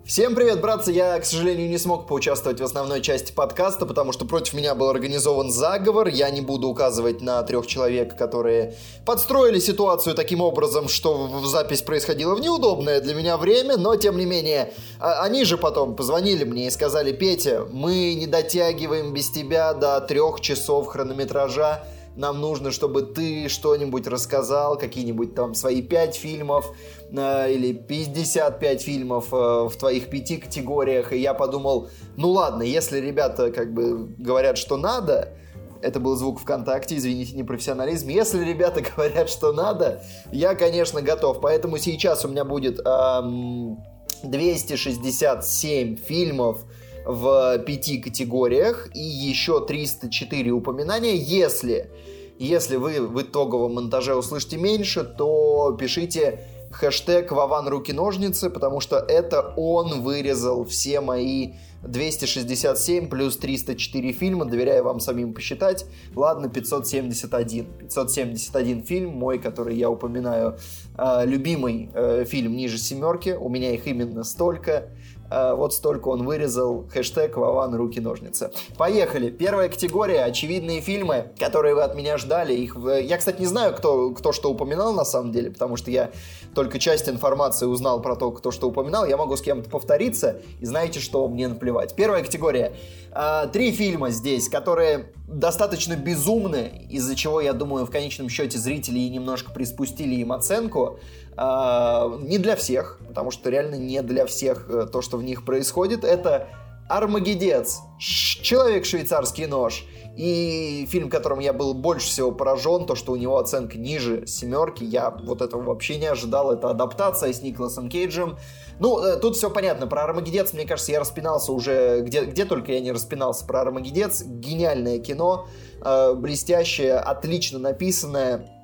Всем 0.09 0.33
привет, 0.33 0.59
братцы! 0.59 0.91
Я, 0.91 1.19
к 1.19 1.23
сожалению, 1.23 1.69
не 1.69 1.77
смог 1.77 2.07
поучаствовать 2.07 2.59
в 2.59 2.63
основной 2.63 2.99
части 2.99 3.31
подкаста, 3.31 3.85
потому 3.85 4.11
что 4.11 4.25
против 4.25 4.55
меня 4.55 4.73
был 4.73 4.89
организован 4.89 5.51
заговор. 5.51 6.07
Я 6.07 6.31
не 6.31 6.41
буду 6.41 6.67
указывать 6.67 7.21
на 7.21 7.43
трех 7.43 7.67
человек, 7.67 8.17
которые 8.17 8.73
подстроили 9.05 9.59
ситуацию 9.59 10.15
таким 10.15 10.41
образом, 10.41 10.87
что 10.87 11.29
запись 11.45 11.83
происходила 11.83 12.33
в 12.33 12.41
неудобное 12.41 13.01
для 13.01 13.13
меня 13.13 13.37
время, 13.37 13.77
но, 13.77 13.97
тем 13.97 14.17
не 14.17 14.25
менее, 14.25 14.73
а- 14.99 15.21
они 15.21 15.45
же 15.45 15.59
потом 15.59 15.95
позвонили 15.95 16.43
мне 16.43 16.65
и 16.65 16.71
сказали, 16.71 17.11
Петя, 17.11 17.67
мы 17.71 18.15
не 18.15 18.25
дотягиваем 18.25 19.13
без 19.13 19.29
тебя 19.29 19.75
до 19.75 20.01
трех 20.01 20.41
часов 20.41 20.87
хронометража, 20.87 21.83
нам 22.15 22.41
нужно, 22.41 22.71
чтобы 22.71 23.03
ты 23.03 23.47
что-нибудь 23.47 24.07
рассказал, 24.07 24.77
какие-нибудь 24.77 25.35
там 25.35 25.53
свои 25.53 25.81
пять 25.81 26.15
фильмов 26.15 26.73
э, 27.11 27.53
или 27.53 27.73
55 27.73 28.81
фильмов 28.81 29.27
э, 29.31 29.35
в 29.35 29.73
твоих 29.77 30.09
пяти 30.09 30.37
категориях. 30.37 31.13
И 31.13 31.17
я 31.19 31.33
подумал, 31.33 31.89
ну 32.17 32.31
ладно, 32.31 32.63
если 32.63 32.99
ребята 32.99 33.51
как 33.51 33.73
бы 33.73 34.07
говорят, 34.17 34.57
что 34.57 34.77
надо, 34.77 35.33
это 35.81 35.99
был 35.99 36.15
звук 36.15 36.39
ВКонтакте, 36.41 36.97
извините, 36.97 37.35
непрофессионализм. 37.35 38.09
Если 38.09 38.43
ребята 38.43 38.81
говорят, 38.95 39.29
что 39.29 39.53
надо, 39.53 40.03
я, 40.31 40.55
конечно, 40.55 41.01
готов. 41.01 41.39
Поэтому 41.41 41.77
сейчас 41.77 42.25
у 42.25 42.27
меня 42.27 42.43
будет 42.43 42.79
эм, 42.85 43.83
267 44.23 45.95
фильмов 45.95 46.65
в 47.09 47.57
пяти 47.65 47.97
категориях 47.97 48.87
и 48.93 48.99
еще 48.99 49.65
304 49.65 50.51
упоминания. 50.51 51.15
Если, 51.15 51.89
если 52.37 52.75
вы 52.75 53.01
в 53.01 53.19
итоговом 53.19 53.75
монтаже 53.75 54.15
услышите 54.15 54.57
меньше, 54.57 55.03
то 55.03 55.75
пишите 55.79 56.45
хэштег 56.71 57.31
Вован 57.31 57.67
руки-ножницы, 57.67 58.51
потому 58.51 58.79
что 58.79 58.97
это 58.97 59.55
он 59.57 60.01
вырезал 60.01 60.65
все 60.65 61.01
мои 61.01 61.53
267 61.81 63.09
плюс 63.09 63.37
304 63.37 64.11
фильма, 64.11 64.45
доверяю 64.45 64.83
вам 64.83 64.99
самим 64.99 65.33
посчитать. 65.33 65.85
Ладно, 66.15 66.47
571. 66.47 67.65
571 67.79 68.83
фильм, 68.83 69.11
мой, 69.11 69.39
который 69.39 69.75
я 69.75 69.89
упоминаю, 69.89 70.57
э, 70.97 71.25
любимый 71.25 71.89
э, 71.93 72.25
фильм 72.25 72.55
ниже 72.55 72.77
семерки. 72.77 73.29
У 73.29 73.49
меня 73.49 73.73
их 73.73 73.87
именно 73.87 74.23
столько. 74.23 74.89
Э, 75.29 75.53
вот 75.53 75.73
столько 75.73 76.07
он 76.09 76.23
вырезал. 76.25 76.87
Хэштег 76.91 77.37
Вован 77.37 77.75
руки-ножницы. 77.75 78.51
Поехали. 78.77 79.29
Первая 79.29 79.69
категория. 79.69 80.23
Очевидные 80.23 80.81
фильмы, 80.81 81.31
которые 81.39 81.75
вы 81.75 81.83
от 81.83 81.95
меня 81.95 82.17
ждали. 82.17 82.53
Их, 82.53 82.75
я, 83.01 83.17
кстати, 83.17 83.39
не 83.39 83.47
знаю, 83.47 83.73
кто, 83.75 84.11
кто 84.11 84.31
что 84.31 84.51
упоминал 84.51 84.93
на 84.93 85.05
самом 85.05 85.31
деле, 85.31 85.51
потому 85.51 85.75
что 85.77 85.91
я 85.91 86.11
только 86.55 86.79
часть 86.79 87.07
информации 87.09 87.65
узнал 87.65 88.01
про 88.01 88.15
то, 88.15 88.31
кто 88.31 88.51
что 88.51 88.69
упоминал. 88.69 89.05
Я 89.05 89.17
могу 89.17 89.35
с 89.35 89.41
кем-то 89.41 89.69
повториться, 89.69 90.41
и 90.59 90.65
знаете, 90.65 90.99
что 90.99 91.27
мне 91.27 91.47
наплевать. 91.47 91.95
Первая 91.95 92.23
категория. 92.23 92.73
А, 93.11 93.47
Три 93.47 93.71
фильма 93.71 94.09
здесь, 94.11 94.49
которые 94.49 95.11
достаточно 95.27 95.95
безумны, 95.95 96.87
из-за 96.89 97.15
чего, 97.15 97.39
я 97.41 97.53
думаю, 97.53 97.85
в 97.85 97.91
конечном 97.91 98.29
счете 98.29 98.57
зрители 98.57 98.99
и 98.99 99.09
немножко 99.09 99.51
приспустили 99.51 100.15
им 100.15 100.31
оценку. 100.31 100.99
А, 101.41 102.17
Не 102.19 102.37
для 102.37 102.57
всех, 102.57 102.99
потому 103.07 103.31
что 103.31 103.49
реально 103.49 103.75
не 103.75 104.01
для 104.01 104.25
всех 104.25 104.69
э, 104.69 104.87
то, 104.91 105.01
что 105.01 105.15
в 105.15 105.23
них 105.23 105.45
происходит. 105.45 106.03
Это 106.03 106.49
Армагеддец, 106.89 107.77
Ш- 107.97 108.43
Человек-швейцарский 108.43 109.45
нож. 109.45 109.85
И 110.17 110.85
фильм, 110.89 111.09
которым 111.09 111.39
я 111.39 111.53
был 111.53 111.73
больше 111.73 112.07
всего 112.07 112.33
поражен, 112.33 112.85
то, 112.85 112.95
что 112.95 113.13
у 113.13 113.15
него 113.15 113.37
оценка 113.37 113.77
ниже 113.77 114.27
семерки, 114.27 114.83
я 114.83 115.11
вот 115.11 115.41
этого 115.41 115.61
вообще 115.61 115.97
не 115.97 116.07
ожидал. 116.07 116.51
Это 116.51 116.71
адаптация 116.71 117.31
с 117.31 117.41
Николасом 117.41 117.87
Кейджем. 117.87 118.37
Ну, 118.81 118.99
э, 119.01 119.15
тут 119.15 119.37
все 119.37 119.49
понятно. 119.49 119.87
Про 119.87 120.03
Армагеддец, 120.03 120.51
мне 120.51 120.65
кажется, 120.65 120.91
я 120.91 120.99
распинался 120.99 121.53
уже, 121.53 122.01
где, 122.01 122.25
где 122.25 122.43
только 122.43 122.73
я 122.73 122.81
не 122.81 122.91
распинался 122.91 123.45
про 123.45 123.61
Армагеддец. 123.61 124.23
Гениальное 124.25 124.99
кино, 124.99 125.47
э, 125.85 126.13
блестящее, 126.15 126.95
отлично 126.95 127.59
написанное. 127.59 128.58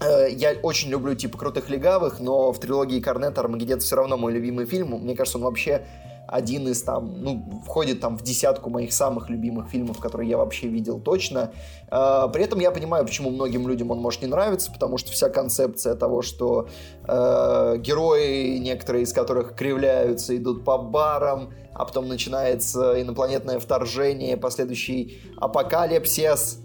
Э, 0.00 0.28
я 0.30 0.54
очень 0.62 0.90
люблю 0.90 1.14
типа 1.14 1.38
крутых 1.38 1.68
легавых, 1.68 2.20
но 2.20 2.52
в 2.52 2.60
трилогии 2.60 3.00
Корнета 3.00 3.40
Армагеддец 3.40 3.84
все 3.84 3.96
равно 3.96 4.16
мой 4.16 4.32
любимый 4.32 4.66
фильм. 4.66 4.90
Мне 4.90 5.16
кажется, 5.16 5.38
он 5.38 5.44
вообще 5.44 5.86
один 6.28 6.68
из 6.68 6.82
там, 6.82 7.22
ну, 7.22 7.62
входит 7.64 8.00
там 8.00 8.18
в 8.18 8.22
десятку 8.22 8.68
моих 8.68 8.92
самых 8.92 9.30
любимых 9.30 9.70
фильмов, 9.70 9.98
которые 9.98 10.28
я 10.28 10.36
вообще 10.36 10.68
видел 10.68 11.00
точно. 11.00 11.52
Э, 11.90 12.28
при 12.32 12.44
этом 12.44 12.60
я 12.60 12.70
понимаю, 12.70 13.04
почему 13.04 13.30
многим 13.30 13.66
людям 13.66 13.90
он 13.90 13.98
может 13.98 14.22
не 14.22 14.28
нравиться, 14.28 14.70
потому 14.70 14.98
что 14.98 15.10
вся 15.10 15.30
концепция 15.30 15.94
того, 15.94 16.22
что 16.22 16.68
э, 17.04 17.76
герои, 17.78 18.58
некоторые 18.58 19.04
из 19.04 19.12
которых 19.12 19.54
кривляются, 19.54 20.36
идут 20.36 20.64
по 20.64 20.78
барам, 20.78 21.50
а 21.72 21.84
потом 21.84 22.08
начинается 22.08 23.00
инопланетное 23.00 23.58
вторжение, 23.58 24.36
последующий 24.36 25.20
апокалипсис, 25.38 26.60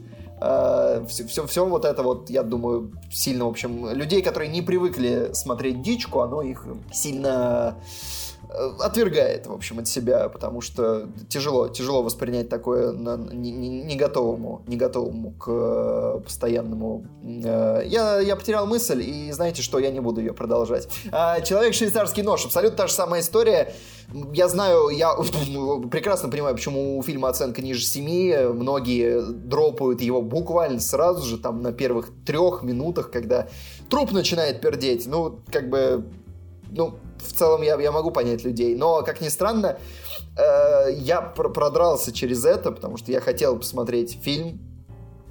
все, 1.08 1.26
все, 1.28 1.48
все 1.48 1.66
вот 1.66 1.86
это 1.86 2.04
вот, 2.04 2.30
я 2.30 2.44
думаю, 2.44 2.92
сильно, 3.12 3.46
в 3.46 3.50
общем, 3.50 3.90
людей, 3.92 4.22
которые 4.22 4.52
не 4.52 4.62
привыкли 4.62 5.30
смотреть 5.34 5.82
дичку, 5.82 6.20
оно 6.20 6.42
их 6.42 6.66
сильно 6.92 7.34
Э, 7.64 7.76
отвергает, 8.80 9.48
в 9.48 9.54
общем, 9.54 9.80
от 9.80 9.88
себя, 9.88 10.30
потому 10.30 10.62
что 10.62 11.08
тяжело, 11.30 11.68
тяжело 11.70 12.04
воспринять 12.04 12.50
такое 12.50 12.92
на, 12.92 13.18
не, 13.18 13.52
не 13.52 13.96
готовому, 13.96 14.62
не 14.68 14.78
готовому 14.78 15.32
к 15.32 15.48
э, 15.48 16.20
постоянному. 16.24 17.06
Э, 17.24 17.82
я, 17.86 18.20
я 18.20 18.36
потерял 18.36 18.68
мысль, 18.68 19.02
и 19.02 19.32
знаете 19.32 19.62
что, 19.62 19.80
я 19.80 19.92
не 19.92 20.00
буду 20.00 20.22
ее 20.22 20.34
продолжать. 20.34 20.88
А, 21.12 21.42
Человек 21.42 21.74
швейцарский 21.74 22.24
нож, 22.24 22.46
абсолютно 22.46 22.78
та 22.78 22.88
же 22.88 22.94
самая 22.94 23.22
история. 23.22 23.74
Я 24.34 24.48
знаю, 24.48 24.90
я 24.90 25.14
прекрасно 25.92 26.30
понимаю, 26.30 26.56
почему 26.56 26.98
у 26.98 27.04
фильма 27.04 27.30
оценка 27.30 27.62
ниже 27.62 27.84
7. 27.84 28.54
Многие 28.54 29.22
дропают 29.22 30.02
его 30.02 30.22
буквально 30.22 30.80
сразу 30.80 31.26
же, 31.26 31.38
там, 31.38 31.62
на 31.62 31.72
первых 31.72 32.10
трех 32.26 32.62
минутах, 32.62 33.10
когда 33.10 33.48
труп 33.90 34.12
начинает 34.12 34.62
пердеть. 34.62 35.08
Ну, 35.08 35.40
как 35.52 35.70
бы, 35.70 36.06
ну, 36.72 36.96
в 37.24 37.34
целом 37.34 37.62
я, 37.62 37.80
я 37.80 37.92
могу 37.92 38.12
понять 38.12 38.44
людей. 38.44 38.76
Но, 38.76 39.02
как 39.02 39.22
ни 39.22 39.30
странно, 39.30 39.78
э, 40.38 40.94
я 40.94 41.22
пр 41.22 41.52
продрался 41.52 42.12
через 42.12 42.46
это, 42.46 42.72
потому 42.72 42.98
что 42.98 43.12
я 43.12 43.20
хотел 43.20 43.58
посмотреть 43.58 44.20
фильм. 44.22 44.60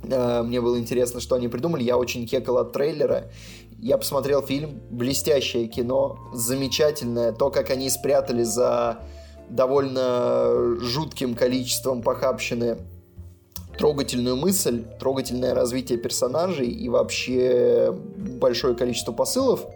Э, 0.04 0.42
мне 0.42 0.60
было 0.60 0.78
интересно, 0.78 1.20
что 1.20 1.36
они 1.36 1.48
придумали. 1.48 1.82
Я 1.82 1.96
очень 1.96 2.26
кекал 2.26 2.58
от 2.58 2.72
трейлера. 2.72 3.30
Я 3.78 3.98
посмотрел 3.98 4.42
фильм. 4.42 4.80
Блестящее 4.90 5.66
кино. 5.66 6.18
Замечательное. 6.32 7.32
То, 7.32 7.50
как 7.50 7.70
они 7.70 7.90
спрятали 7.90 8.42
за 8.42 9.00
довольно 9.48 10.78
жутким 10.80 11.34
количеством 11.34 12.02
похабщины 12.02 12.78
трогательную 13.76 14.36
мысль, 14.36 14.84
трогательное 14.98 15.54
развитие 15.54 15.98
персонажей 15.98 16.68
и 16.68 16.88
вообще 16.88 17.92
большое 17.92 18.74
количество 18.74 19.12
посылов– 19.12 19.64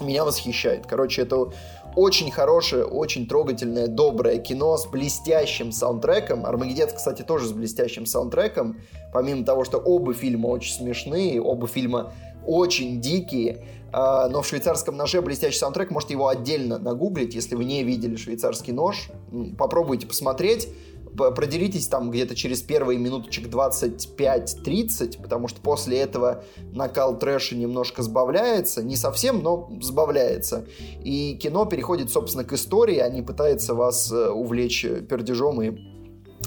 меня 0.00 0.24
восхищает. 0.24 0.86
Короче, 0.86 1.22
это 1.22 1.52
очень 1.96 2.30
хорошее, 2.30 2.84
очень 2.84 3.26
трогательное, 3.26 3.86
доброе 3.86 4.38
кино 4.38 4.76
с 4.76 4.86
блестящим 4.86 5.70
саундтреком. 5.70 6.44
Армагеддец, 6.44 6.92
кстати, 6.92 7.22
тоже 7.22 7.46
с 7.46 7.52
блестящим 7.52 8.06
саундтреком. 8.06 8.80
Помимо 9.12 9.44
того, 9.44 9.64
что 9.64 9.78
оба 9.78 10.12
фильма 10.12 10.48
очень 10.48 10.74
смешные, 10.74 11.40
оба 11.40 11.68
фильма 11.68 12.12
очень 12.46 13.00
дикие, 13.00 13.64
а, 13.92 14.28
но 14.28 14.42
в 14.42 14.46
швейцарском 14.46 14.96
ноже 14.96 15.22
блестящий 15.22 15.58
саундтрек, 15.58 15.90
можете 15.90 16.14
его 16.14 16.28
отдельно 16.28 16.78
нагуглить, 16.78 17.34
если 17.34 17.54
вы 17.54 17.64
не 17.64 17.84
видели 17.84 18.16
швейцарский 18.16 18.72
нож. 18.72 19.10
Попробуйте 19.56 20.06
посмотреть 20.06 20.68
продеритесь 21.16 21.88
там 21.88 22.10
где-то 22.10 22.34
через 22.34 22.62
первые 22.62 22.98
минуточек 22.98 23.48
25-30, 23.48 25.22
потому 25.22 25.48
что 25.48 25.60
после 25.60 25.98
этого 25.98 26.44
накал 26.72 27.18
трэша 27.18 27.56
немножко 27.56 28.02
сбавляется, 28.02 28.82
не 28.82 28.96
совсем, 28.96 29.42
но 29.42 29.70
сбавляется. 29.80 30.66
И 31.02 31.38
кино 31.40 31.66
переходит, 31.66 32.10
собственно, 32.10 32.44
к 32.44 32.52
истории, 32.52 32.98
а 32.98 33.08
не 33.08 33.22
пытается 33.22 33.74
вас 33.74 34.10
э, 34.10 34.28
увлечь 34.28 34.82
пердежом 35.08 35.62
и 35.62 35.93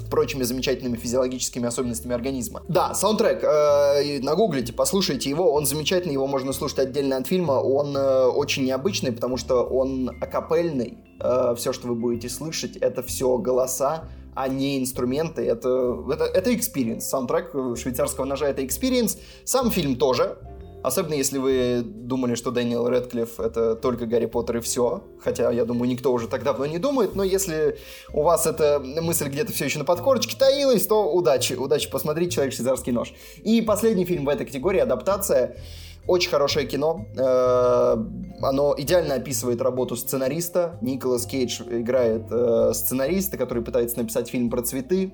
прочими 0.01 0.43
замечательными 0.43 0.97
физиологическими 0.97 1.67
особенностями 1.67 2.13
организма. 2.15 2.61
Да, 2.67 2.93
саундтрек, 2.93 3.43
э, 3.43 4.19
нагуглите, 4.21 4.73
послушайте 4.73 5.29
его, 5.29 5.51
он 5.53 5.65
замечательный, 5.65 6.13
его 6.13 6.27
можно 6.27 6.53
слушать 6.53 6.79
отдельно 6.79 7.17
от 7.17 7.27
фильма, 7.27 7.53
он 7.53 7.95
э, 7.95 8.25
очень 8.25 8.65
необычный, 8.65 9.11
потому 9.11 9.37
что 9.37 9.63
он 9.63 10.09
акапельный, 10.21 10.97
э, 11.19 11.55
все, 11.57 11.73
что 11.73 11.87
вы 11.87 11.95
будете 11.95 12.29
слышать, 12.29 12.77
это 12.77 13.03
все 13.03 13.37
голоса, 13.37 14.05
а 14.35 14.47
не 14.47 14.79
инструменты. 14.79 15.41
Это, 15.41 16.03
это, 16.11 16.25
это 16.25 16.51
experience. 16.51 17.01
Саундтрек 17.01 17.51
швейцарского 17.75 18.25
ножа— 18.25 18.47
это 18.49 18.61
experience. 18.61 19.17
Сам 19.45 19.71
фильм 19.71 19.95
тоже. 19.95 20.37
Особенно 20.83 21.15
если 21.15 21.37
вы 21.37 21.81
думали, 21.83 22.35
что 22.35 22.51
Дэниел 22.51 22.87
Редклифф— 22.87 23.39
это 23.41 23.75
только 23.75 24.05
Гарри 24.05 24.25
Поттер 24.25 24.57
и 24.57 24.59
все. 24.61 25.03
Хотя, 25.21 25.51
я 25.51 25.65
думаю, 25.65 25.89
никто 25.89 26.13
уже 26.13 26.27
так 26.27 26.43
давно 26.43 26.65
не 26.65 26.77
думает. 26.77 27.15
Но 27.15 27.23
если 27.23 27.77
у 28.13 28.21
вас 28.21 28.45
эта 28.45 28.79
мысль 28.79 29.27
где-то 29.27 29.51
все 29.51 29.65
еще 29.65 29.79
на 29.79 29.85
подкорочке 29.85 30.37
таилась, 30.37 30.85
то 30.85 31.11
удачи. 31.11 31.53
Удачи 31.53 31.89
посмотреть 31.89 32.33
«Человек 32.33 32.53
швейцарский 32.53 32.93
нож». 32.93 33.13
И 33.43 33.61
последний 33.61 34.05
фильм 34.05 34.25
в 34.25 34.29
этой 34.29 34.45
категории— 34.45 34.79
адаптация— 34.81 35.57
очень 36.07 36.29
хорошее 36.29 36.65
кино. 36.65 37.05
Э, 37.17 37.97
оно 38.41 38.73
идеально 38.77 39.15
описывает 39.15 39.61
работу 39.61 39.95
сценариста. 39.97 40.77
Николас 40.81 41.25
Кейдж 41.25 41.61
играет 41.69 42.23
э, 42.31 42.71
сценариста, 42.73 43.37
который 43.37 43.61
пытается 43.61 43.97
написать 43.97 44.29
фильм 44.29 44.49
про 44.49 44.61
цветы. 44.61 45.13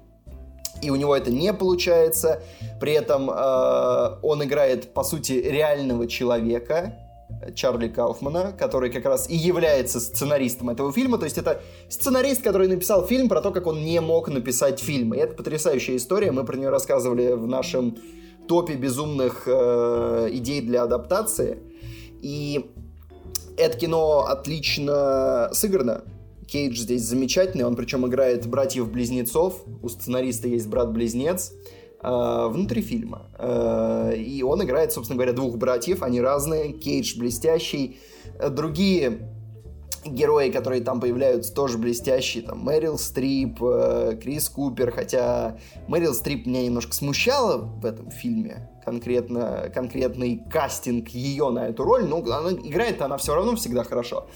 И 0.82 0.90
у 0.90 0.96
него 0.96 1.16
это 1.16 1.32
не 1.32 1.54
получается. 1.54 2.42
При 2.80 2.94
этом 2.94 3.30
э, 3.30 4.18
он 4.22 4.44
играет, 4.44 4.94
по 4.94 5.04
сути, 5.04 5.34
реального 5.34 6.08
человека, 6.08 6.98
Чарли 7.56 7.88
Кауфмана, 7.88 8.54
который 8.58 8.90
как 8.90 9.06
раз 9.06 9.30
и 9.30 9.36
является 9.36 10.00
сценаристом 10.00 10.70
этого 10.70 10.92
фильма. 10.92 11.18
То 11.18 11.26
есть 11.26 11.38
это 11.38 11.62
сценарист, 11.90 12.42
который 12.42 12.68
написал 12.68 13.06
фильм 13.06 13.30
про 13.30 13.42
то, 13.42 13.52
как 13.52 13.68
он 13.68 13.84
не 13.84 14.00
мог 14.02 14.30
написать 14.30 14.80
фильм. 14.80 15.14
И 15.14 15.18
это 15.18 15.36
потрясающая 15.36 15.98
история. 15.98 16.32
Мы 16.32 16.44
про 16.46 16.58
нее 16.58 16.70
рассказывали 16.70 17.34
в 17.34 17.48
нашем 17.48 17.98
топе 18.48 18.76
безумных 18.76 19.44
э, 19.46 20.30
идей 20.32 20.62
для 20.62 20.84
адаптации. 20.84 21.60
И 22.22 22.72
это 23.58 23.78
кино 23.78 24.26
отлично 24.28 25.50
сыграно. 25.54 26.04
Кейдж 26.54 26.82
здесь 26.82 27.02
замечательный, 27.02 27.66
он 27.66 27.76
причем 27.76 28.06
играет 28.06 28.46
братьев-близнецов, 28.46 29.64
у 29.82 29.90
сценариста 29.90 30.48
есть 30.48 30.68
брат-близнец 30.68 31.52
э, 32.00 32.48
внутри 32.48 32.84
фильма. 32.84 33.32
Э, 33.40 34.14
и 34.16 34.44
он 34.44 34.64
играет, 34.64 34.92
собственно 34.92 35.18
говоря, 35.18 35.34
двух 35.34 35.58
братьев, 35.58 36.04
они 36.04 36.22
разные, 36.22 36.72
Кейдж 36.74 37.18
блестящий. 37.18 37.98
Другие 38.52 39.32
герои, 40.06 40.52
которые 40.52 40.84
там 40.84 41.00
появляются, 41.00 41.52
тоже 41.56 41.80
блестящие. 41.80 42.44
Там 42.44 42.60
Мэрил 42.60 43.00
Стрип, 43.00 43.58
э, 43.60 44.20
Крис 44.22 44.48
Купер, 44.48 44.92
хотя 44.92 45.58
Мэрил 45.88 46.14
Стрип 46.14 46.46
меня 46.46 46.64
немножко 46.64 46.94
смущала 46.94 47.58
в 47.58 47.84
этом 47.84 48.12
фильме. 48.12 48.70
Конкретно, 48.86 49.72
конкретный 49.74 50.44
кастинг 50.52 51.10
ее 51.10 51.50
на 51.50 51.70
эту 51.70 51.84
роль, 51.84 52.06
но 52.06 52.18
она, 52.18 52.52
играет 52.52 53.02
она 53.02 53.18
все 53.18 53.34
равно 53.34 53.56
всегда 53.56 53.84
хорошо. 53.84 54.28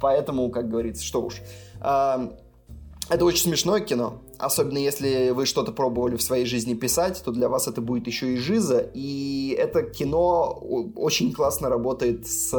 Поэтому, 0.00 0.50
как 0.50 0.70
говорится, 0.70 1.04
что 1.04 1.22
уж. 1.22 1.42
Это 1.80 3.24
очень 3.24 3.44
смешное 3.44 3.80
кино. 3.80 4.20
Особенно 4.38 4.78
если 4.78 5.30
вы 5.30 5.46
что-то 5.46 5.70
пробовали 5.72 6.16
в 6.16 6.22
своей 6.22 6.44
жизни 6.44 6.74
писать, 6.74 7.22
то 7.24 7.30
для 7.30 7.48
вас 7.48 7.68
это 7.68 7.80
будет 7.80 8.06
еще 8.06 8.34
и 8.34 8.36
жиза. 8.36 8.90
И 8.94 9.56
это 9.56 9.82
кино 9.82 10.60
очень 10.96 11.32
классно 11.32 11.68
работает 11.68 12.26
с 12.26 12.52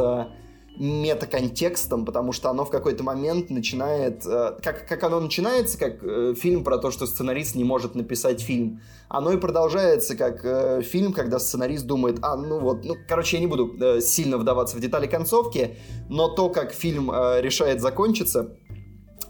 метаконтекстом, 0.79 2.05
потому 2.05 2.31
что 2.31 2.49
оно 2.49 2.65
в 2.65 2.69
какой-то 2.69 3.03
момент 3.03 3.49
начинает... 3.49 4.25
Э, 4.25 4.57
как, 4.61 4.87
как 4.87 5.03
оно 5.03 5.19
начинается, 5.19 5.77
как 5.77 6.03
э, 6.03 6.35
фильм 6.35 6.63
про 6.63 6.77
то, 6.77 6.91
что 6.91 7.07
сценарист 7.07 7.55
не 7.55 7.63
может 7.63 7.95
написать 7.95 8.41
фильм, 8.41 8.81
оно 9.09 9.31
и 9.31 9.37
продолжается 9.37 10.15
как 10.15 10.45
э, 10.45 10.81
фильм, 10.83 11.13
когда 11.13 11.39
сценарист 11.39 11.85
думает, 11.85 12.19
а, 12.21 12.35
ну 12.35 12.59
вот, 12.59 12.85
ну, 12.85 12.95
короче, 13.07 13.37
я 13.37 13.41
не 13.41 13.47
буду 13.47 14.01
сильно 14.01 14.37
вдаваться 14.37 14.77
в 14.77 14.79
детали 14.79 15.07
концовки, 15.07 15.77
но 16.09 16.27
то, 16.27 16.49
как 16.49 16.73
фильм 16.73 17.11
решает 17.11 17.81
закончиться, 17.81 18.55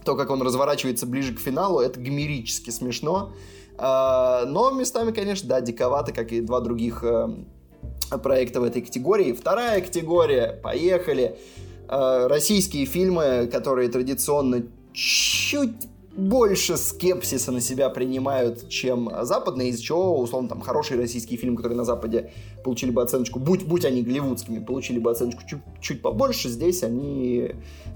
то, 0.07 0.15
как 0.15 0.29
он 0.29 0.41
разворачивается 0.41 1.05
ближе 1.05 1.33
к 1.33 1.39
финалу, 1.39 1.81
это 1.81 1.99
гомерически 1.99 2.69
смешно. 2.69 3.33
Э, 3.77 4.45
но 4.47 4.71
местами, 4.71 5.11
конечно, 5.11 5.49
да, 5.49 5.59
диковато, 5.59 6.13
как 6.13 6.31
и 6.31 6.39
два 6.41 6.61
других... 6.61 7.03
Э, 7.03 7.27
проекта 8.23 8.61
в 8.61 8.63
этой 8.63 8.81
категории. 8.81 9.33
Вторая 9.33 9.81
категория, 9.81 10.57
поехали. 10.63 11.37
Э, 11.89 12.27
российские 12.27 12.85
фильмы, 12.85 13.49
которые 13.51 13.89
традиционно 13.89 14.63
чуть 14.93 15.89
больше 16.17 16.77
скепсиса 16.77 17.51
на 17.51 17.61
себя 17.61 17.89
принимают, 17.89 18.67
чем 18.69 19.09
западные, 19.21 19.69
из-за 19.69 19.83
чего, 19.83 20.19
условно, 20.19 20.49
там, 20.49 20.61
хорошие 20.61 20.99
российские 20.99 21.37
фильмы, 21.37 21.57
которые 21.57 21.77
на 21.77 21.85
Западе 21.85 22.31
получили 22.63 22.89
бы 22.89 23.03
оценочку, 23.03 23.39
будь, 23.39 23.65
будь 23.65 23.85
они 23.85 24.01
голливудскими, 24.01 24.57
получили 24.59 24.97
бы 24.97 25.11
оценочку 25.11 25.43
чуть, 25.47 25.59
чуть 25.79 26.01
побольше, 26.01 26.49
здесь 26.49 26.81
они, 26.83 27.51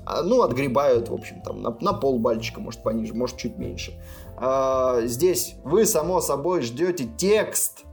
а, 0.06 0.22
ну, 0.22 0.44
отгребают, 0.44 1.10
в 1.10 1.14
общем, 1.14 1.42
там, 1.42 1.64
на, 1.64 1.76
на 1.82 1.94
пол 1.94 2.20
бальчика, 2.20 2.62
может, 2.62 2.84
пониже, 2.84 3.16
может, 3.16 3.38
чуть 3.38 3.58
меньше. 3.58 4.00
А, 4.38 5.02
здесь 5.06 5.56
вы, 5.64 5.86
само 5.86 6.22
собой, 6.22 6.62
ждете 6.62 7.10
текст, 7.18 7.86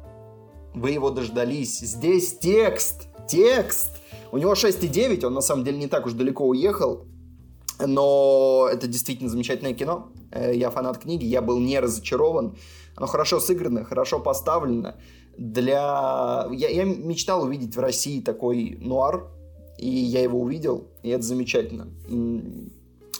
вы 0.74 0.90
его 0.90 1.10
дождались. 1.10 1.80
Здесь 1.80 2.38
текст, 2.38 3.08
текст. 3.26 3.96
У 4.30 4.36
него 4.36 4.52
6,9, 4.52 5.24
он 5.24 5.34
на 5.34 5.40
самом 5.40 5.64
деле 5.64 5.78
не 5.78 5.86
так 5.86 6.04
уж 6.06 6.12
далеко 6.12 6.46
уехал. 6.46 7.06
Но 7.80 8.68
это 8.70 8.86
действительно 8.86 9.30
замечательное 9.30 9.72
кино. 9.72 10.10
Э, 10.30 10.54
я 10.54 10.70
фанат 10.70 10.98
книги, 10.98 11.24
я 11.24 11.42
был 11.42 11.58
не 11.58 11.78
разочарован. 11.80 12.56
Оно 12.96 13.06
хорошо 13.06 13.40
сыграно, 13.40 13.84
хорошо 13.84 14.20
поставлено. 14.20 14.96
Для... 15.36 16.48
Я, 16.52 16.68
я 16.68 16.84
мечтал 16.84 17.44
увидеть 17.44 17.76
в 17.76 17.80
России 17.80 18.20
такой 18.20 18.76
нуар, 18.80 19.28
и 19.78 19.88
я 19.88 20.22
его 20.22 20.40
увидел, 20.40 20.88
и 21.02 21.10
это 21.10 21.22
замечательно. 21.22 21.88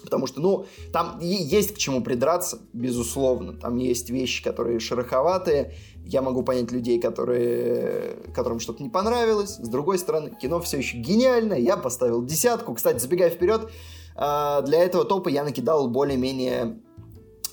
Потому 0.03 0.27
что, 0.27 0.41
ну, 0.41 0.67
там 0.93 1.19
есть 1.21 1.75
к 1.75 1.79
чему 1.79 2.03
придраться, 2.03 2.59
безусловно. 2.73 3.53
Там 3.53 3.77
есть 3.77 4.11
вещи, 4.11 4.43
которые 4.43 4.81
шероховатые. 4.81 5.75
Я 6.05 6.23
могу 6.23 6.43
понять 6.43 6.71
людей, 6.73 7.01
которые, 7.01 8.17
которым 8.35 8.61
что-то 8.61 8.83
не 8.83 8.89
понравилось. 8.89 9.57
С 9.57 9.69
другой 9.69 9.99
стороны, 9.99 10.31
кино 10.41 10.61
все 10.61 10.79
еще 10.79 10.97
гениальное. 10.97 11.59
Я 11.59 11.77
поставил 11.77 12.25
десятку. 12.25 12.75
Кстати, 12.75 12.99
забегая 12.99 13.31
вперед, 13.31 13.71
для 14.19 14.83
этого 14.83 15.05
топа 15.05 15.29
я 15.29 15.45
накидал 15.45 15.89
более-менее 15.89 16.81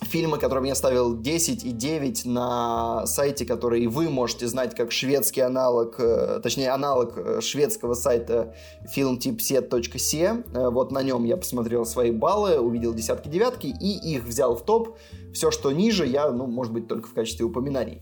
фильмы, 0.06 0.38
которым 0.38 0.64
я 0.64 0.76
ставил 0.76 1.20
10 1.20 1.66
и 1.66 1.72
9 1.72 2.26
на 2.26 3.06
сайте, 3.06 3.46
который 3.46 3.88
вы 3.88 4.10
можете 4.10 4.48
знать 4.48 4.76
как 4.76 4.92
шведский 4.92 5.42
аналог, 5.42 5.96
э, 6.00 6.40
точнее 6.42 6.72
аналог 6.72 7.18
э, 7.18 7.42
шведского 7.42 7.94
сайта 7.94 8.56
filmtipset.se. 8.96 10.46
Э, 10.54 10.70
вот 10.70 10.92
на 10.92 11.02
нем 11.04 11.26
я 11.26 11.38
посмотрел 11.38 11.86
свои 11.86 12.12
баллы, 12.12 12.60
увидел 12.60 12.94
десятки, 12.94 13.28
девятки 13.28 13.68
и 13.68 14.16
их 14.16 14.24
взял 14.24 14.56
в 14.56 14.64
топ. 14.64 14.98
Все, 15.34 15.52
что 15.52 15.72
ниже, 15.72 16.06
я, 16.06 16.32
ну, 16.32 16.48
может 16.48 16.72
быть, 16.72 16.88
только 16.88 17.08
в 17.08 17.14
качестве 17.14 17.46
упоминаний. 17.46 18.02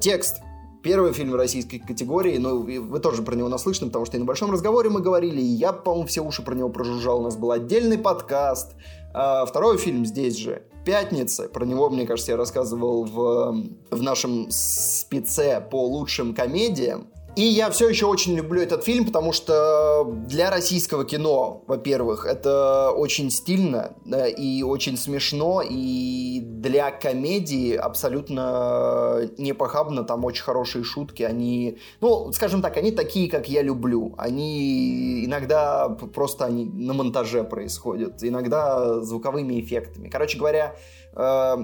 Текст 0.00 0.42
Первый 0.84 1.14
фильм 1.14 1.34
российской 1.34 1.78
категории, 1.78 2.36
ну, 2.36 2.60
вы 2.60 3.00
тоже 3.00 3.22
про 3.22 3.34
него 3.34 3.48
наслышаны, 3.48 3.86
потому 3.86 4.04
что 4.04 4.18
и 4.18 4.20
на 4.20 4.26
большом 4.26 4.50
разговоре 4.50 4.90
мы 4.90 5.00
говорили, 5.00 5.40
и 5.40 5.44
я, 5.44 5.72
по-моему, 5.72 6.06
все 6.06 6.20
уши 6.20 6.42
про 6.42 6.54
него 6.54 6.68
прожужжал, 6.68 7.20
у 7.20 7.22
нас 7.22 7.36
был 7.36 7.52
отдельный 7.52 7.96
подкаст. 7.96 8.74
А 9.14 9.46
второй 9.46 9.78
фильм 9.78 10.04
здесь 10.04 10.36
же, 10.36 10.62
«Пятница», 10.84 11.48
про 11.48 11.64
него, 11.64 11.88
мне 11.88 12.06
кажется, 12.06 12.32
я 12.32 12.36
рассказывал 12.36 13.04
в, 13.04 13.64
в 13.90 14.02
нашем 14.02 14.50
спеце 14.50 15.66
по 15.70 15.86
лучшим 15.86 16.34
комедиям. 16.34 17.06
И 17.36 17.42
я 17.42 17.68
все 17.70 17.88
еще 17.88 18.06
очень 18.06 18.36
люблю 18.36 18.62
этот 18.62 18.84
фильм, 18.84 19.06
потому 19.06 19.32
что 19.32 20.04
для 20.04 20.50
российского 20.50 21.04
кино, 21.04 21.64
во-первых, 21.66 22.26
это 22.26 22.92
очень 22.92 23.28
стильно 23.30 23.96
и 24.38 24.62
очень 24.62 24.96
смешно, 24.96 25.60
и 25.68 26.40
для 26.44 26.92
комедии 26.92 27.74
абсолютно 27.74 29.28
непохабно, 29.36 30.04
там 30.04 30.24
очень 30.24 30.44
хорошие 30.44 30.84
шутки, 30.84 31.24
они, 31.24 31.78
ну, 32.00 32.30
скажем 32.32 32.62
так, 32.62 32.76
они 32.76 32.92
такие, 32.92 33.28
как 33.28 33.48
я 33.48 33.62
люблю. 33.62 34.14
Они 34.16 35.24
иногда 35.24 35.88
просто 35.88 36.44
они 36.44 36.66
на 36.66 36.94
монтаже 36.94 37.42
происходят, 37.42 38.22
иногда 38.22 39.00
звуковыми 39.00 39.60
эффектами. 39.60 40.08
Короче 40.08 40.38
говоря, 40.38 40.76
э, 41.14 41.56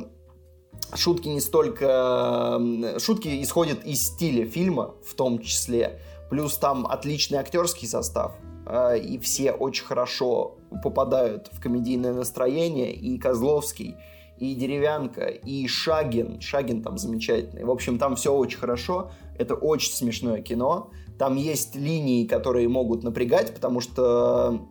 шутки 0.94 1.28
не 1.28 1.40
столько... 1.40 2.60
Шутки 2.98 3.42
исходят 3.42 3.84
из 3.84 4.06
стиля 4.06 4.47
фильма, 4.47 4.94
в 5.05 5.14
том 5.14 5.40
числе. 5.40 6.01
Плюс 6.30 6.56
там 6.56 6.86
отличный 6.86 7.38
актерский 7.38 7.88
состав. 7.88 8.32
А, 8.66 8.94
и 8.94 9.18
все 9.18 9.52
очень 9.52 9.84
хорошо 9.84 10.59
попадают 10.82 11.48
в 11.52 11.60
комедийное 11.60 12.12
настроение. 12.12 12.92
И 12.92 13.18
Козловский, 13.18 13.97
и 14.38 14.55
Деревянка, 14.55 15.26
и 15.26 15.66
Шагин. 15.66 16.40
Шагин 16.40 16.82
там 16.82 16.98
замечательный. 16.98 17.64
В 17.64 17.70
общем, 17.70 17.98
там 17.98 18.16
все 18.16 18.32
очень 18.32 18.59
хорошо. 18.59 19.10
Это 19.38 19.55
очень 19.55 19.92
смешное 19.92 20.40
кино. 20.42 20.90
Там 21.18 21.36
есть 21.36 21.74
линии, 21.74 22.26
которые 22.26 22.68
могут 22.68 23.02
напрягать, 23.02 23.55
потому 23.55 23.80
что 23.80 24.68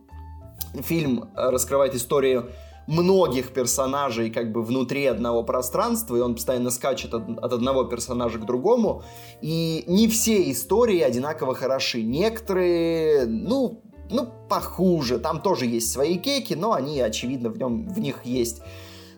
фильм 0.81 1.29
раскрывает 1.35 1.95
историю 1.95 2.49
многих 2.89 3.53
персонажей 3.53 4.31
как 4.31 4.51
бы 4.51 4.63
внутри 4.63 5.05
одного 5.05 5.43
пространства, 5.43 6.15
и 6.15 6.21
он 6.21 6.35
постоянно 6.35 6.71
скачет 6.71 7.13
от, 7.13 7.37
от 7.37 7.53
одного 7.53 7.83
персонажа 7.83 8.39
к 8.39 8.45
другому, 8.45 9.03
и 9.41 9.83
не 9.85 10.07
все 10.07 10.49
истории 10.51 10.99
одинаково 10.99 11.53
хороши. 11.53 12.01
Некоторые, 12.01 13.27
ну, 13.27 13.83
ну, 14.09 14.27
похуже. 14.49 15.19
Там 15.19 15.39
тоже 15.39 15.67
есть 15.67 15.91
свои 15.91 16.17
кейки, 16.17 16.55
но 16.55 16.73
они, 16.73 16.99
очевидно, 16.99 17.49
в, 17.49 17.59
нем, 17.59 17.87
в 17.87 17.99
них 17.99 18.25
есть 18.25 18.61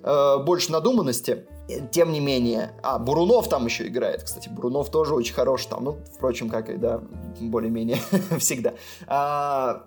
э, 0.03 0.37
больше 0.43 0.73
надуманности. 0.73 1.45
Тем 1.91 2.11
не 2.11 2.19
менее. 2.19 2.73
А, 2.83 2.99
Бурунов 2.99 3.47
там 3.47 3.65
еще 3.65 3.87
играет, 3.87 4.23
кстати. 4.23 4.49
Бурунов 4.49 4.91
тоже 4.91 5.15
очень 5.15 5.33
хорош 5.33 5.65
там. 5.67 5.85
Ну, 5.85 5.97
впрочем, 6.13 6.49
как 6.49 6.69
и, 6.69 6.75
да, 6.75 7.01
более-менее 7.39 7.99
всегда. 8.37 8.73
А, 9.07 9.85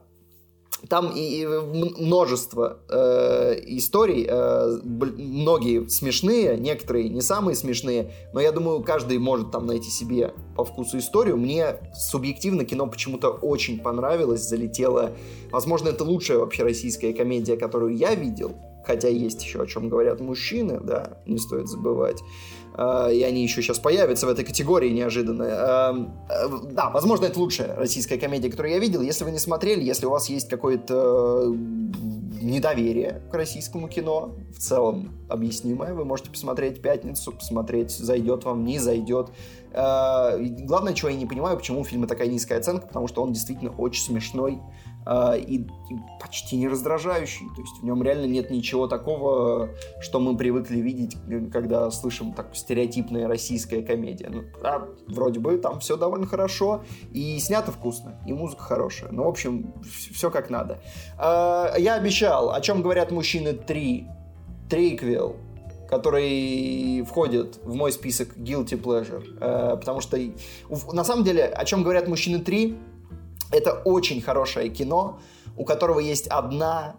там 0.89 1.13
и 1.15 1.47
множество 1.47 2.79
э, 2.89 3.55
историй, 3.67 4.27
э, 4.29 4.79
многие 4.83 5.89
смешные, 5.89 6.57
некоторые 6.57 7.09
не 7.09 7.21
самые 7.21 7.55
смешные, 7.55 8.13
но 8.33 8.41
я 8.41 8.53
думаю, 8.53 8.83
каждый 8.83 9.19
может 9.19 9.51
там 9.51 9.67
найти 9.67 9.91
себе 9.91 10.35
по 10.57 10.65
вкусу 10.65 10.99
историю. 10.99 11.37
Мне 11.37 11.77
субъективно 11.95 12.65
кино 12.65 12.87
почему-то 12.87 13.31
очень 13.31 13.81
понравилось, 13.81 14.43
залетело. 14.43 15.13
Возможно, 15.51 15.89
это 15.89 16.05
лучшая 16.05 16.39
вообще 16.39 16.63
российская 16.63 17.13
комедия, 17.13 17.57
которую 17.57 17.97
я 17.97 18.15
видел, 18.15 18.53
хотя 18.85 19.09
есть 19.09 19.43
еще 19.43 19.63
о 19.63 19.67
чем 19.67 19.89
говорят 19.89 20.21
мужчины, 20.21 20.81
да, 20.81 21.19
не 21.27 21.39
стоит 21.39 21.69
забывать. 21.69 22.21
А, 22.77 23.09
и 23.09 23.23
они 23.23 23.43
еще 23.43 23.63
сейчас 23.63 23.79
появятся 23.79 24.27
в 24.27 24.29
этой 24.29 24.45
категории 24.45 24.91
неожиданно. 24.91 25.45
А, 25.49 25.95
э, 26.29 26.49
да, 26.73 26.91
возможно, 26.91 27.27
это 27.27 27.39
лучшая 27.39 27.77
российская 27.77 28.19
комедия, 28.19 28.51
которую 28.51 28.75
я 28.75 28.81
видел. 28.81 29.01
Если 29.01 29.25
вы 29.25 29.31
не 29.31 29.39
смотрели, 29.39 29.83
если 29.83 30.07
у 30.07 30.11
вас 30.11 30.29
есть 30.29 30.49
какое-то 30.49 31.55
недоверие 32.43 33.23
к 33.31 33.35
российскому 33.35 33.89
кино, 33.89 34.35
в 34.55 34.59
целом 34.59 35.13
объяснимое, 35.29 35.95
вы 35.95 36.05
можете 36.05 36.31
посмотреть 36.31 36.83
«Пятницу», 36.83 37.33
посмотреть, 37.33 37.93
зайдет 37.93 38.45
вам, 38.45 38.65
не 38.65 38.79
зайдет. 38.79 39.31
Главное, 39.73 40.93
чего 40.93 41.09
я 41.09 41.17
не 41.17 41.27
понимаю, 41.27 41.57
почему 41.57 41.81
у 41.81 41.85
фильма 41.85 42.07
такая 42.07 42.29
низкая 42.29 42.59
оценка, 42.59 42.87
потому 42.87 43.09
что 43.09 43.23
он 43.23 43.33
действительно 43.33 43.71
очень 43.71 44.03
смешной, 44.03 44.61
а, 45.07 45.35
и, 45.35 45.59
и 45.59 45.67
почти 46.21 46.57
не 46.57 46.69
раздражающий. 46.69 47.47
То 47.55 47.61
есть 47.61 47.81
в 47.81 47.85
нем 47.85 48.03
реально 48.03 48.27
нет 48.27 48.51
ничего 48.51 48.87
такого, 48.87 49.71
что 50.01 50.21
мы 50.21 50.37
привыкли 50.37 50.79
видеть, 50.79 51.17
когда 51.53 51.91
слышим 51.91 52.33
так 52.33 52.55
стереотипная 52.55 53.29
российская 53.29 53.83
комедия. 53.83 54.31
Ну, 54.31 54.45
а 54.63 54.89
вроде 55.09 55.41
бы 55.41 55.59
там 55.59 55.81
все 55.81 55.97
довольно 55.97 56.27
хорошо, 56.27 56.85
и 57.13 57.39
снято 57.39 57.73
вкусно, 57.73 58.21
и 58.27 58.33
музыка 58.33 58.63
хорошая. 58.63 59.11
Ну, 59.13 59.25
в 59.25 59.29
общем, 59.29 59.75
все 59.85 60.31
как 60.31 60.51
надо. 60.51 60.81
А, 61.19 61.75
я 61.77 61.95
обещал, 61.95 62.53
о 62.53 62.61
чем 62.61 62.83
говорят 62.83 63.11
мужчины 63.11 63.53
3. 63.53 64.09
Триквел, 64.71 65.37
который 65.91 67.03
входит 67.03 67.61
в 67.65 67.75
мой 67.75 67.93
список 67.93 68.37
Guilty 68.37 68.81
Pleasure. 68.81 69.23
А, 69.41 69.77
потому 69.77 70.01
что 70.01 70.19
на 70.93 71.05
самом 71.05 71.25
деле, 71.25 71.45
о 71.45 71.65
чем 71.65 71.83
говорят 71.83 72.09
мужчины 72.09 72.39
3, 72.39 72.77
это 73.55 73.73
очень 73.85 74.21
хорошее 74.21 74.69
кино, 74.69 75.21
у 75.57 75.65
которого 75.65 76.01
есть 76.01 76.27
одна 76.27 76.97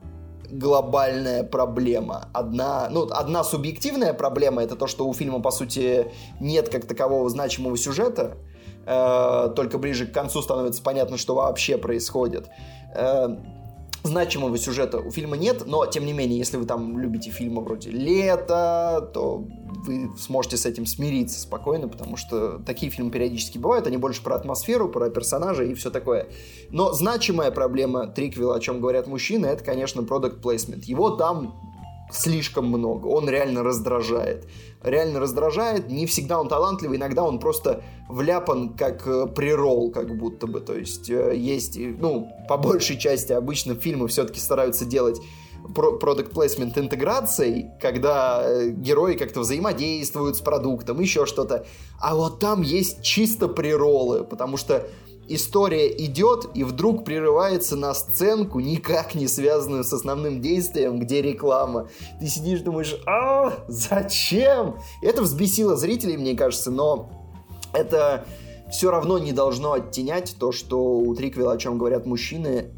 глобальная 0.50 1.44
проблема. 1.44 2.30
Одна, 2.34 2.88
ну, 2.90 3.08
одна 3.12 3.44
субъективная 3.44 4.14
проблема 4.14 4.64
это 4.64 4.76
то, 4.76 4.88
что 4.88 5.08
у 5.08 5.14
фильма, 5.14 5.42
по 5.42 5.52
сути, 5.52 6.12
нет 6.40 6.70
как 6.70 6.86
такового 6.86 7.30
значимого 7.30 7.78
сюжета. 7.78 8.38
Э, 8.86 9.52
только 9.56 9.78
ближе 9.78 10.06
к 10.06 10.14
концу 10.14 10.42
становится 10.42 10.82
понятно, 10.82 11.18
что 11.18 11.36
вообще 11.36 11.78
происходит. 11.78 12.48
Э, 12.94 13.36
значимого 14.06 14.58
сюжета 14.58 15.00
у 15.00 15.12
фильма 15.12 15.38
нет, 15.38 15.64
но, 15.66 15.86
тем 15.86 16.06
не 16.06 16.14
менее, 16.14 16.38
если 16.38 16.58
вы 16.58 16.66
там 16.66 16.98
любите 17.00 17.30
фильмы 17.30 17.64
вроде 17.64 17.92
«Лето», 17.92 19.10
то 19.14 19.46
вы 19.86 20.12
сможете 20.18 20.58
с 20.58 20.66
этим 20.66 20.86
смириться 20.86 21.40
спокойно, 21.40 21.88
потому 21.88 22.18
что 22.18 22.60
такие 22.60 22.92
фильмы 22.92 23.12
периодически 23.12 23.58
бывают, 23.58 23.88
они 23.88 23.98
больше 23.98 24.24
про 24.24 24.36
атмосферу, 24.36 24.90
про 24.90 25.10
персонажа 25.10 25.64
и 25.64 25.74
все 25.74 25.90
такое. 25.90 26.28
Но 26.70 26.94
значимая 26.94 27.52
проблема 27.52 28.08
триквела, 28.08 28.56
о 28.56 28.60
чем 28.60 28.80
говорят 28.80 29.08
мужчины, 29.08 29.46
это, 29.46 29.64
конечно, 29.64 30.02
product 30.02 30.42
placement. 30.42 30.84
Его 30.86 31.12
там 31.12 31.75
слишком 32.12 32.68
много, 32.68 33.08
он 33.08 33.30
реально 33.30 33.64
раздражает. 33.64 34.48
Реально 34.84 35.20
раздражает, 35.20 35.90
не 35.90 36.06
всегда 36.06 36.40
он 36.40 36.48
талантливый, 36.48 36.98
иногда 36.98 37.24
он 37.24 37.40
просто 37.40 37.84
вляпан 38.08 38.76
как 38.76 39.08
э, 39.08 39.26
прирол, 39.28 39.92
как 39.92 40.16
будто 40.16 40.46
бы. 40.46 40.60
То 40.60 40.78
есть 40.78 41.10
э, 41.10 41.36
есть, 41.36 41.78
ну, 41.78 42.32
по 42.48 42.58
большей 42.58 42.98
части 42.98 43.34
обычно 43.34 43.76
фильмы 43.76 44.08
все-таки 44.08 44.40
стараются 44.40 44.86
делать 44.86 45.20
продукт 45.74 46.32
placement 46.32 46.78
интеграцией, 46.78 47.72
когда 47.82 48.44
э, 48.44 48.70
герои 48.70 49.16
как-то 49.16 49.40
взаимодействуют 49.40 50.38
с 50.38 50.42
продуктом, 50.42 51.00
еще 51.00 51.26
что-то. 51.26 51.66
А 52.00 52.16
вот 52.16 52.40
там 52.40 52.62
есть 52.62 53.02
чисто 53.02 53.48
приролы, 53.48 54.24
потому 54.24 54.58
что 54.58 54.88
история 55.28 55.88
идет 56.06 56.50
и 56.54 56.64
вдруг 56.64 57.06
прерывается 57.06 57.76
на 57.76 57.94
сценку, 57.94 58.60
никак 58.60 59.16
не 59.16 59.28
связанную 59.28 59.84
с 59.84 59.94
основным 59.94 60.42
действием, 60.42 61.00
где 61.00 61.22
реклама. 61.22 61.90
Ты 62.20 62.28
сидишь, 62.28 62.62
думаешь, 62.62 62.96
а, 63.06 63.66
зачем? 63.68 64.78
Это 65.02 65.22
взбесило 65.22 65.76
зрителей, 65.76 66.18
мне 66.18 66.36
кажется, 66.36 66.72
но 66.72 67.10
это 67.74 68.26
все 68.72 68.92
равно 68.92 69.20
не 69.20 69.32
должно 69.32 69.74
оттенять 69.74 70.36
то, 70.40 70.52
что 70.52 70.98
у 70.98 71.16
Триквела, 71.16 71.54
о 71.54 71.58
чем 71.58 71.78
говорят 71.78 72.06
мужчины, 72.06 72.72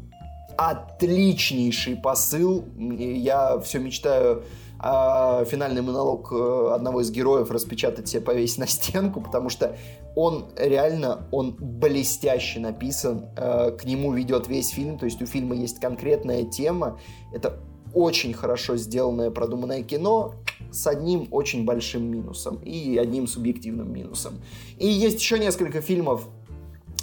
отличнейший 0.56 1.96
посыл. 1.96 2.64
Я 2.76 3.58
все 3.60 3.78
мечтаю 3.78 4.44
а 4.78 5.44
финальный 5.44 5.82
монолог 5.82 6.32
э, 6.32 6.70
одного 6.74 7.00
из 7.00 7.10
героев 7.10 7.50
распечатать 7.50 8.08
себе 8.08 8.22
повесить 8.22 8.58
на 8.58 8.66
стенку, 8.66 9.20
потому 9.20 9.48
что 9.48 9.76
он 10.14 10.46
реально, 10.56 11.26
он 11.32 11.56
блестяще 11.58 12.60
написан, 12.60 13.26
э, 13.36 13.72
к 13.72 13.84
нему 13.84 14.12
ведет 14.12 14.48
весь 14.48 14.70
фильм, 14.70 14.98
то 14.98 15.04
есть 15.04 15.20
у 15.20 15.26
фильма 15.26 15.56
есть 15.56 15.80
конкретная 15.80 16.44
тема, 16.44 16.98
это 17.32 17.60
очень 17.94 18.32
хорошо 18.32 18.76
сделанное, 18.76 19.30
продуманное 19.30 19.82
кино 19.82 20.34
с 20.70 20.86
одним 20.86 21.28
очень 21.30 21.64
большим 21.64 22.10
минусом 22.10 22.56
и 22.62 22.98
одним 22.98 23.26
субъективным 23.26 23.92
минусом. 23.92 24.34
И 24.78 24.86
есть 24.86 25.20
еще 25.20 25.38
несколько 25.38 25.80
фильмов, 25.80 26.28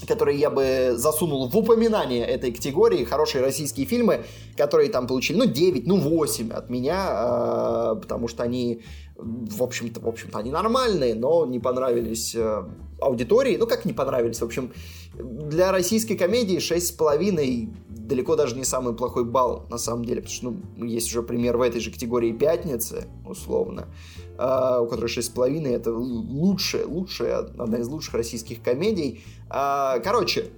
которые 0.06 0.40
я 0.40 0.50
бы 0.50 0.94
засунул 0.96 1.48
в 1.48 1.58
упоминание 1.58 2.26
этой 2.26 2.52
категории, 2.52 3.04
хорошие 3.04 3.44
российские 3.44 3.86
фильмы, 3.86 4.26
которые 4.58 4.90
там 4.90 5.08
получили, 5.08 5.38
ну, 5.38 5.46
9, 5.46 5.88
ну, 5.88 5.98
8 5.98 6.52
от 6.52 6.70
меня, 6.70 7.10
э, 7.10 7.96
потому 8.02 8.28
что 8.28 8.44
они, 8.44 8.82
в 9.18 9.64
общем-то, 9.64 10.00
в 10.00 10.08
общем-то, 10.08 10.40
они 10.40 10.52
нормальные, 10.52 11.16
но 11.16 11.46
не 11.46 11.60
понравились 11.60 12.36
э, 12.36 12.64
аудитории, 13.00 13.58
ну, 13.58 13.68
как 13.68 13.86
не 13.86 13.94
понравились, 13.94 14.40
в 14.40 14.46
общем, 14.46 14.72
для 15.14 15.72
российской 15.72 16.16
комедии 16.16 16.58
6,5 16.58 17.74
далеко 18.08 18.36
даже 18.36 18.56
не 18.56 18.64
самый 18.64 18.96
плохой 18.96 19.26
балл, 19.26 19.66
на 19.70 19.78
самом 19.78 20.06
деле, 20.06 20.22
потому 20.22 20.36
что, 20.36 20.54
ну, 20.76 20.86
есть 20.86 21.10
уже 21.10 21.24
пример 21.24 21.58
в 21.58 21.62
этой 21.62 21.82
же 21.82 21.92
категории 21.92 22.32
«Пятницы», 22.32 23.08
условно, 23.26 23.88
Uh, 24.38 24.84
у 24.84 24.88
которой 24.88 25.06
6,5, 25.06 25.66
это 25.66 25.94
лучшая, 25.94 26.86
лучшая, 26.86 27.38
одна 27.38 27.78
из 27.78 27.88
лучших 27.88 28.16
российских 28.16 28.62
комедий. 28.62 29.24
Uh, 29.50 30.02
короче, 30.02 30.52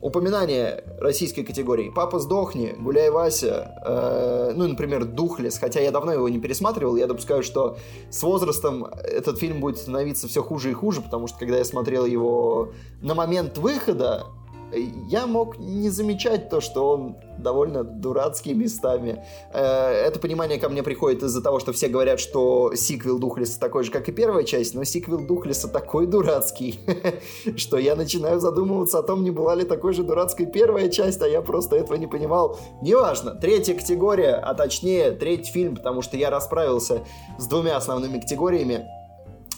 упоминание 0.00 0.84
российской 1.00 1.42
категории 1.42 1.90
«Папа, 1.94 2.20
сдохни», 2.20 2.76
«Гуляй, 2.78 3.10
Вася», 3.10 3.72
э, 3.84 4.52
ну, 4.54 4.68
например, 4.68 5.04
«Духлес», 5.04 5.58
хотя 5.58 5.80
я 5.80 5.90
давно 5.90 6.12
его 6.12 6.28
не 6.28 6.38
пересматривал, 6.38 6.96
я 6.96 7.06
допускаю, 7.06 7.42
что 7.42 7.76
с 8.10 8.22
возрастом 8.22 8.84
этот 8.84 9.38
фильм 9.38 9.60
будет 9.60 9.78
становиться 9.78 10.28
все 10.28 10.42
хуже 10.42 10.70
и 10.70 10.74
хуже, 10.74 11.00
потому 11.00 11.26
что 11.26 11.38
когда 11.38 11.58
я 11.58 11.64
смотрел 11.64 12.04
его 12.04 12.72
на 13.02 13.14
момент 13.14 13.58
выхода, 13.58 14.26
я 14.72 15.26
мог 15.26 15.58
не 15.58 15.88
замечать 15.88 16.50
то, 16.50 16.60
что 16.60 16.90
он 16.90 17.16
довольно 17.38 17.84
дурацкий 17.84 18.52
местами. 18.52 19.24
Э, 19.52 19.90
это 19.90 20.20
понимание 20.20 20.58
ко 20.58 20.68
мне 20.68 20.82
приходит 20.82 21.22
из-за 21.22 21.42
того, 21.42 21.60
что 21.60 21.72
все 21.72 21.88
говорят, 21.88 22.20
что 22.20 22.74
сиквел 22.74 23.18
Духлиса 23.18 23.58
такой 23.58 23.84
же, 23.84 23.90
как 23.90 24.08
и 24.08 24.12
первая 24.12 24.44
часть, 24.44 24.74
но 24.74 24.84
сиквел 24.84 25.26
Духлиса 25.26 25.68
такой 25.68 26.06
дурацкий, 26.06 26.80
что 27.56 27.78
я 27.78 27.96
начинаю 27.96 28.40
задумываться 28.40 28.98
о 28.98 29.02
том, 29.02 29.22
не 29.22 29.30
была 29.30 29.54
ли 29.54 29.64
такой 29.64 29.92
же 29.92 30.02
дурацкой 30.02 30.46
первая 30.46 30.88
часть, 30.88 31.22
а 31.22 31.28
я 31.28 31.40
просто 31.40 31.76
этого 31.76 31.96
не 31.96 32.06
понимал. 32.06 32.58
Неважно, 32.82 33.34
третья 33.34 33.74
категория, 33.74 34.34
а 34.34 34.54
точнее 34.54 35.12
третий 35.12 35.52
фильм, 35.52 35.76
потому 35.76 36.02
что 36.02 36.16
я 36.16 36.30
расправился 36.30 37.04
с 37.38 37.46
двумя 37.46 37.76
основными 37.76 38.20
категориями. 38.20 38.86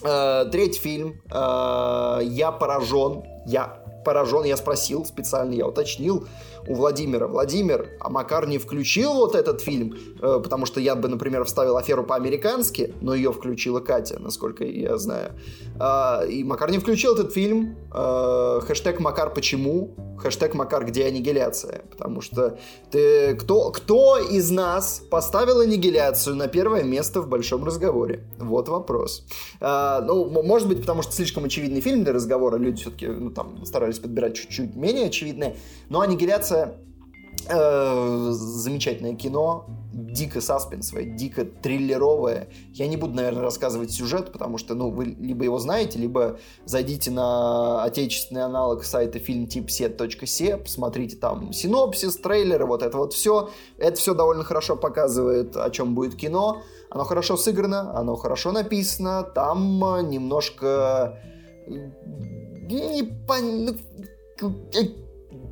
Э, 0.03 0.45
третий 0.51 0.79
фильм, 0.79 1.21
э, 1.31 2.19
я 2.23 2.51
поражен, 2.51 3.23
я 3.45 3.80
поражен, 4.03 4.43
я 4.43 4.57
спросил 4.57 5.05
специально, 5.05 5.53
я 5.53 5.67
уточнил 5.67 6.27
у 6.67 6.75
Владимира. 6.75 7.27
Владимир, 7.27 7.89
а 7.99 8.09
Макар 8.09 8.47
не 8.47 8.57
включил 8.57 9.13
вот 9.13 9.35
этот 9.35 9.61
фильм? 9.61 9.95
Э, 10.21 10.39
потому 10.41 10.65
что 10.65 10.79
я 10.79 10.95
бы, 10.95 11.07
например, 11.07 11.43
вставил 11.45 11.77
аферу 11.77 12.03
по-американски, 12.03 12.93
но 13.01 13.13
ее 13.13 13.31
включила 13.31 13.79
Катя, 13.79 14.19
насколько 14.19 14.63
я 14.63 14.97
знаю. 14.97 15.31
А, 15.79 16.23
и 16.23 16.43
Макар 16.43 16.71
не 16.71 16.79
включил 16.79 17.15
этот 17.15 17.33
фильм. 17.33 17.75
Э, 17.93 18.59
хэштег 18.61 18.99
Макар 18.99 19.33
почему? 19.33 19.95
Хэштег 20.17 20.53
Макар 20.53 20.85
где 20.85 21.05
аннигиляция? 21.05 21.81
Потому 21.89 22.21
что 22.21 22.59
ты, 22.91 23.35
кто, 23.35 23.71
кто 23.71 24.17
из 24.17 24.51
нас 24.51 25.01
поставил 25.09 25.61
аннигиляцию 25.61 26.35
на 26.35 26.47
первое 26.47 26.83
место 26.83 27.21
в 27.21 27.27
большом 27.27 27.65
разговоре? 27.65 28.23
Вот 28.37 28.69
вопрос. 28.69 29.25
А, 29.59 30.01
ну, 30.01 30.29
может 30.43 30.67
быть, 30.67 30.81
потому 30.81 31.01
что 31.01 31.13
слишком 31.13 31.45
очевидный 31.45 31.81
фильм 31.81 32.03
для 32.03 32.13
разговора, 32.13 32.57
люди 32.57 32.81
все-таки 32.81 33.07
ну, 33.07 33.31
там 33.31 33.65
старались 33.65 33.99
подбирать 33.99 34.35
чуть-чуть 34.35 34.75
менее 34.75 35.07
очевидные, 35.07 35.55
но 35.89 36.01
аннигиляция 36.01 36.50
э, 36.51 38.29
замечательное 38.31 39.15
кино, 39.15 39.65
дико 39.93 40.41
саспенсовое, 40.41 41.05
дико 41.05 41.45
триллеровое. 41.45 42.49
Я 42.73 42.87
не 42.87 42.97
буду, 42.97 43.13
наверное, 43.13 43.41
рассказывать 43.41 43.91
сюжет, 43.91 44.31
потому 44.31 44.57
что, 44.57 44.73
ну, 44.73 44.89
вы 44.89 45.05
либо 45.05 45.43
его 45.43 45.59
знаете, 45.59 45.99
либо 45.99 46.39
зайдите 46.65 47.11
на 47.11 47.83
отечественный 47.83 48.43
аналог 48.43 48.83
сайта 48.83 49.19
фильмтипсет.се, 49.19 50.57
посмотрите 50.57 51.17
там 51.17 51.51
синопсис, 51.53 52.17
трейлеры, 52.17 52.65
вот 52.65 52.83
это 52.83 52.97
вот 52.97 53.13
все. 53.13 53.49
Это 53.77 53.97
все 53.97 54.13
довольно 54.13 54.43
хорошо 54.43 54.75
показывает, 54.75 55.55
о 55.55 55.69
чем 55.69 55.95
будет 55.95 56.15
кино. 56.15 56.61
Оно 56.89 57.03
хорошо 57.03 57.37
сыграно, 57.37 57.97
оно 57.97 58.15
хорошо 58.15 58.51
написано, 58.51 59.23
там 59.23 59.79
немножко 60.09 61.17
не 61.67 63.03
пон 63.27 63.77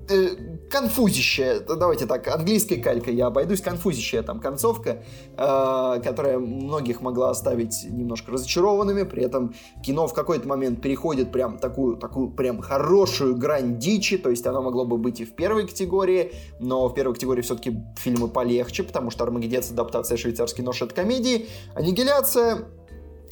э, 0.09 0.35
конфузящая, 0.69 1.59
давайте 1.61 2.05
так, 2.05 2.27
английской 2.27 2.77
калькой 2.77 3.15
я 3.15 3.27
обойдусь, 3.27 3.61
конфузящая 3.61 4.23
там 4.23 4.39
концовка, 4.39 5.03
э, 5.37 6.01
которая 6.03 6.39
многих 6.39 7.01
могла 7.01 7.29
оставить 7.29 7.85
немножко 7.89 8.31
разочарованными, 8.31 9.03
при 9.03 9.23
этом 9.23 9.53
кино 9.83 10.07
в 10.07 10.13
какой-то 10.13 10.47
момент 10.47 10.81
переходит 10.81 11.31
прям 11.31 11.57
такую, 11.57 11.97
такую 11.97 12.31
прям 12.31 12.61
хорошую 12.61 13.35
грань 13.35 13.77
дичи, 13.77 14.17
то 14.17 14.29
есть 14.29 14.45
оно 14.45 14.61
могло 14.61 14.85
бы 14.85 14.97
быть 14.97 15.21
и 15.21 15.25
в 15.25 15.35
первой 15.35 15.67
категории, 15.67 16.33
но 16.59 16.87
в 16.87 16.93
первой 16.93 17.13
категории 17.13 17.41
все-таки 17.41 17.77
фильмы 17.97 18.27
полегче, 18.27 18.83
потому 18.83 19.11
что 19.11 19.23
«Армагеддец» 19.23 19.71
адаптация 19.71 20.17
швейцарский 20.17 20.63
нож 20.63 20.81
от 20.81 20.93
комедии, 20.93 21.47
«Аннигиляция», 21.75 22.67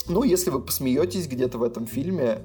ну, 0.09 0.23
если 0.23 0.49
вы 0.49 0.61
посмеетесь 0.61 1.27
где-то 1.27 1.57
в 1.57 1.63
этом 1.63 1.85
фильме, 1.85 2.39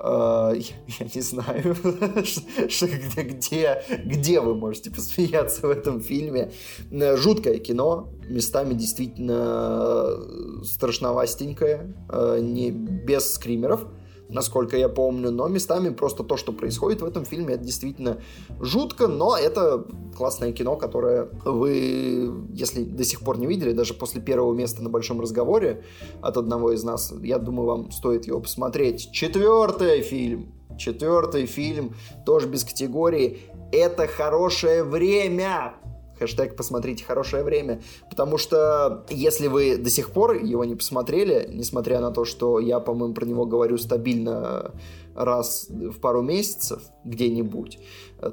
я, 0.00 0.76
я 1.00 1.06
не 1.14 1.20
знаю, 1.20 1.76
где, 1.82 3.22
где, 3.22 3.82
где 4.04 4.40
вы 4.40 4.54
можете 4.54 4.90
посмеяться 4.90 5.66
в 5.66 5.70
этом 5.70 6.00
фильме. 6.00 6.52
Э, 6.90 7.16
жуткое 7.16 7.58
кино, 7.58 8.08
местами 8.28 8.74
действительно 8.74 10.64
страшновастенькое, 10.64 11.94
э, 12.08 12.38
не 12.40 12.70
без 12.70 13.34
скримеров 13.34 13.86
насколько 14.28 14.76
я 14.76 14.88
помню, 14.88 15.30
но 15.30 15.48
местами 15.48 15.90
просто 15.90 16.24
то, 16.24 16.36
что 16.36 16.52
происходит 16.52 17.02
в 17.02 17.04
этом 17.04 17.24
фильме, 17.24 17.54
это 17.54 17.64
действительно 17.64 18.18
жутко, 18.60 19.06
но 19.06 19.36
это 19.36 19.86
классное 20.16 20.52
кино, 20.52 20.76
которое 20.76 21.28
вы, 21.44 22.32
если 22.52 22.84
до 22.84 23.04
сих 23.04 23.20
пор 23.20 23.38
не 23.38 23.46
видели, 23.46 23.72
даже 23.72 23.94
после 23.94 24.20
первого 24.20 24.52
места 24.54 24.82
на 24.82 24.90
большом 24.90 25.20
разговоре 25.20 25.84
от 26.20 26.36
одного 26.36 26.72
из 26.72 26.84
нас, 26.84 27.12
я 27.22 27.38
думаю, 27.38 27.66
вам 27.66 27.90
стоит 27.90 28.26
его 28.26 28.40
посмотреть. 28.40 29.10
Четвертый 29.12 30.02
фильм, 30.02 30.52
четвертый 30.78 31.46
фильм, 31.46 31.94
тоже 32.26 32.48
без 32.48 32.64
категории, 32.64 33.38
это 33.72 34.06
хорошее 34.06 34.84
время. 34.84 35.74
Хэштег 36.18 36.56
«Посмотрите 36.56 37.04
хорошее 37.04 37.44
время». 37.44 37.82
Потому 38.10 38.38
что 38.38 39.04
если 39.08 39.48
вы 39.48 39.76
до 39.76 39.90
сих 39.90 40.10
пор 40.10 40.34
его 40.34 40.64
не 40.64 40.74
посмотрели, 40.74 41.48
несмотря 41.52 42.00
на 42.00 42.10
то, 42.10 42.24
что 42.24 42.58
я, 42.58 42.80
по-моему, 42.80 43.14
про 43.14 43.24
него 43.26 43.46
говорю 43.46 43.78
стабильно 43.78 44.72
раз 45.14 45.66
в 45.68 45.98
пару 45.98 46.22
месяцев 46.22 46.80
где-нибудь, 47.04 47.78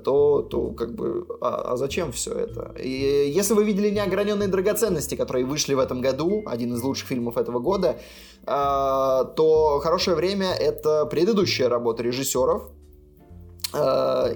то, 0.03 0.41
то 0.41 0.71
как 0.71 0.93
бы, 0.93 1.25
а, 1.41 1.73
а 1.73 1.77
зачем 1.77 2.11
все 2.11 2.31
это? 2.31 2.75
И 2.79 3.31
если 3.35 3.53
вы 3.53 3.63
видели 3.63 3.89
«Неограненные 3.89 4.47
драгоценности», 4.47 5.15
которые 5.15 5.45
вышли 5.45 5.73
в 5.73 5.79
этом 5.79 6.01
году, 6.01 6.43
один 6.45 6.73
из 6.73 6.83
лучших 6.83 7.07
фильмов 7.07 7.37
этого 7.37 7.59
года, 7.59 7.97
а, 8.45 9.23
то 9.23 9.79
«Хорошее 9.79 10.15
время»— 10.15 10.53
это 10.59 11.05
предыдущая 11.05 11.69
работа 11.69 12.03
режиссеров, 12.03 12.63
Э, 12.65 12.84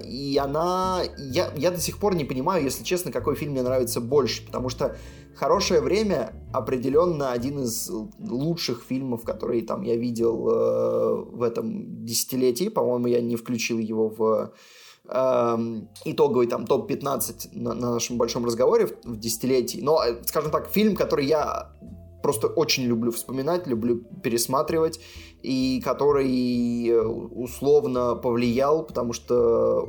и 0.04 0.36
она... 0.38 1.02
Я, 1.16 1.52
я 1.56 1.70
до 1.70 1.80
сих 1.80 1.98
пор 1.98 2.14
не 2.14 2.24
понимаю, 2.24 2.64
если 2.64 2.84
честно, 2.84 3.12
какой 3.12 3.36
фильм 3.36 3.52
мне 3.52 3.62
нравится 3.62 4.00
больше, 4.00 4.44
потому 4.44 4.68
что 4.68 4.96
«Хорошее 5.40 5.80
время» 5.80 6.34
определенно 6.52 7.32
один 7.32 7.60
из 7.60 7.90
лучших 8.18 8.82
фильмов, 8.86 9.22
которые 9.24 9.62
там 9.62 9.82
я 9.82 9.96
видел 9.96 10.48
э, 10.50 11.24
в 11.32 11.42
этом 11.42 12.04
десятилетии. 12.04 12.68
По-моему, 12.68 13.06
я 13.06 13.22
не 13.22 13.36
включил 13.36 13.78
его 13.78 14.08
в 14.10 14.52
э, 15.08 15.58
итоговый 16.04 16.46
там 16.46 16.66
топ-15 16.66 17.48
на, 17.52 17.74
на 17.74 17.92
нашем 17.92 18.18
большом 18.18 18.44
разговоре 18.44 18.88
в, 18.88 19.04
в 19.04 19.18
десятилетии. 19.18 19.80
Но, 19.80 20.02
э, 20.04 20.22
скажем 20.26 20.50
так, 20.50 20.68
фильм, 20.68 20.94
который 20.94 21.24
я 21.24 21.72
просто 22.22 22.48
очень 22.48 22.84
люблю 22.84 23.10
вспоминать, 23.10 23.66
люблю 23.66 23.96
пересматривать, 24.22 25.00
и 25.42 25.80
который 25.82 26.88
э, 26.88 27.00
условно 27.00 28.14
повлиял, 28.14 28.84
потому 28.84 29.12
что 29.12 29.88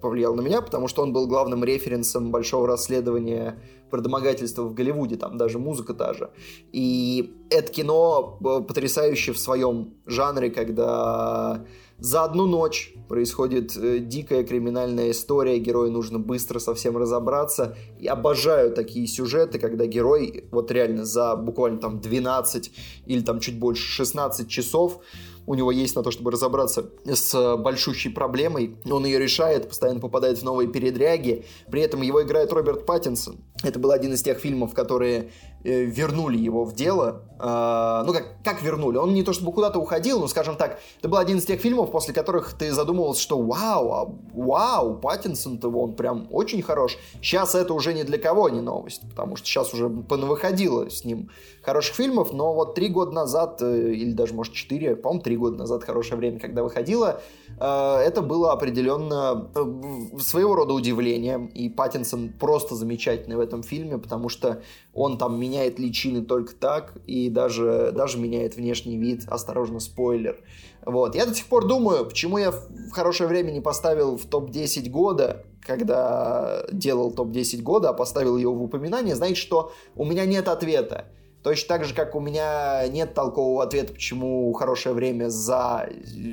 повлиял 0.00 0.34
на 0.34 0.40
меня, 0.40 0.62
потому 0.62 0.88
что 0.88 1.02
он 1.02 1.12
был 1.12 1.26
главным 1.26 1.64
референсом 1.64 2.30
большого 2.30 2.66
расследования 2.66 3.60
про 3.90 4.00
домогательство 4.00 4.62
в 4.62 4.74
Голливуде, 4.74 5.16
там 5.16 5.36
даже 5.36 5.58
музыка 5.58 5.94
та 5.94 6.14
же. 6.14 6.30
И 6.72 7.34
это 7.50 7.72
кино 7.72 8.38
э, 8.40 8.60
потрясающе 8.66 9.32
в 9.32 9.38
своем 9.38 9.94
жанре, 10.06 10.50
когда 10.50 11.64
За 12.00 12.24
одну 12.24 12.46
ночь 12.46 12.94
происходит 13.08 13.76
э, 13.76 13.98
дикая 13.98 14.42
криминальная 14.42 15.10
история, 15.10 15.58
герою 15.58 15.92
нужно 15.92 16.18
быстро 16.18 16.58
совсем 16.58 16.96
разобраться. 16.96 17.76
И 17.98 18.06
обожаю 18.06 18.72
такие 18.72 19.06
сюжеты, 19.06 19.58
когда 19.58 19.84
герой 19.84 20.44
вот 20.50 20.70
реально 20.70 21.04
за 21.04 21.36
буквально 21.36 21.78
там 21.78 22.00
12 22.00 22.72
или 23.04 23.20
там 23.20 23.38
чуть 23.40 23.58
больше 23.58 23.82
16 23.82 24.48
часов 24.48 25.02
у 25.46 25.54
него 25.54 25.72
есть 25.72 25.96
на 25.96 26.02
то, 26.02 26.10
чтобы 26.10 26.30
разобраться 26.30 26.90
с 27.04 27.56
большущей 27.56 28.12
проблемой. 28.12 28.76
Он 28.88 29.04
ее 29.04 29.18
решает, 29.18 29.68
постоянно 29.68 29.98
попадает 29.98 30.38
в 30.38 30.44
новые 30.44 30.68
передряги. 30.68 31.44
При 31.70 31.80
этом 31.80 32.02
его 32.02 32.22
играет 32.22 32.52
Роберт 32.52 32.86
Паттинсон. 32.86 33.40
Это 33.62 33.78
был 33.78 33.90
один 33.90 34.12
из 34.12 34.22
тех 34.22 34.38
фильмов, 34.38 34.74
которые 34.74 35.32
вернули 35.62 36.38
его 36.38 36.64
в 36.64 36.74
дело. 36.74 37.22
Э, 37.38 38.02
ну, 38.06 38.12
как, 38.12 38.42
как 38.44 38.62
вернули? 38.62 38.96
Он 38.98 39.14
не 39.14 39.22
то 39.22 39.32
чтобы 39.32 39.52
куда-то 39.52 39.78
уходил, 39.78 40.20
но, 40.20 40.28
скажем 40.28 40.56
так, 40.56 40.78
это 40.98 41.08
был 41.08 41.18
один 41.18 41.38
из 41.38 41.46
тех 41.46 41.60
фильмов, 41.60 41.90
после 41.90 42.12
которых 42.12 42.52
ты 42.52 42.72
задумывался, 42.72 43.22
что 43.22 43.40
вау, 43.40 43.92
а, 43.92 44.12
вау, 44.34 44.96
Паттинсон-то 44.96 45.68
он 45.70 45.94
прям 45.94 46.28
очень 46.30 46.62
хорош. 46.62 46.98
Сейчас 47.22 47.54
это 47.54 47.72
уже 47.72 47.94
ни 47.94 48.02
для 48.02 48.18
кого 48.18 48.48
не 48.48 48.60
новость, 48.60 49.02
потому 49.08 49.36
что 49.36 49.46
сейчас 49.46 49.72
уже 49.72 49.88
понавыходило 49.88 50.90
с 50.90 51.04
ним 51.04 51.30
хороших 51.62 51.94
фильмов, 51.94 52.32
но 52.32 52.54
вот 52.54 52.74
три 52.74 52.88
года 52.88 53.12
назад, 53.12 53.62
э, 53.62 53.92
или 53.92 54.12
даже, 54.12 54.34
может, 54.34 54.52
четыре, 54.54 54.96
по-моему, 54.96 55.22
три 55.22 55.36
года 55.36 55.56
назад, 55.56 55.84
хорошее 55.84 56.16
время, 56.16 56.40
когда 56.40 56.62
выходило, 56.62 57.20
э, 57.58 57.96
это 58.04 58.22
было 58.22 58.52
определенно 58.52 59.50
э, 59.54 60.18
своего 60.20 60.54
рода 60.54 60.74
удивлением, 60.74 61.46
и 61.46 61.68
Паттинсон 61.68 62.30
просто 62.38 62.74
замечательный 62.74 63.36
в 63.36 63.40
этом 63.40 63.62
фильме, 63.62 63.98
потому 63.98 64.28
что 64.28 64.62
он 64.94 65.18
там 65.18 65.38
меняет 65.50 65.78
личины 65.78 66.22
только 66.22 66.54
так, 66.54 66.94
и 67.06 67.28
даже, 67.28 67.92
даже 67.94 68.18
меняет 68.18 68.56
внешний 68.56 68.96
вид, 68.96 69.24
осторожно, 69.28 69.80
спойлер. 69.80 70.38
Вот. 70.84 71.14
Я 71.14 71.26
до 71.26 71.34
сих 71.34 71.46
пор 71.46 71.66
думаю, 71.66 72.06
почему 72.06 72.38
я 72.38 72.52
в 72.52 72.90
хорошее 72.92 73.28
время 73.28 73.50
не 73.50 73.60
поставил 73.60 74.16
в 74.16 74.26
топ-10 74.26 74.88
года, 74.88 75.44
когда 75.60 76.64
делал 76.72 77.10
топ-10 77.10 77.62
года, 77.62 77.90
а 77.90 77.92
поставил 77.92 78.36
его 78.36 78.54
в 78.54 78.62
упоминание, 78.62 79.14
значит, 79.14 79.36
что 79.36 79.72
у 79.96 80.04
меня 80.04 80.24
нет 80.24 80.48
ответа. 80.48 81.06
Точно 81.42 81.68
так 81.68 81.84
же, 81.84 81.94
как 81.94 82.14
у 82.14 82.20
меня 82.20 82.86
нет 82.88 83.14
толкового 83.14 83.62
ответа, 83.62 83.94
почему 83.94 84.52
хорошее 84.52 84.94
время 84.94 85.30
за 85.30 85.88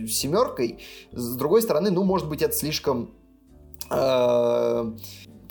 семеркой. 0.07 0.79
С 1.11 1.35
другой 1.35 1.61
стороны, 1.61 1.91
ну, 1.91 2.03
может 2.03 2.29
быть, 2.29 2.41
это 2.41 2.53
слишком... 2.53 3.11
Э, 3.89 4.91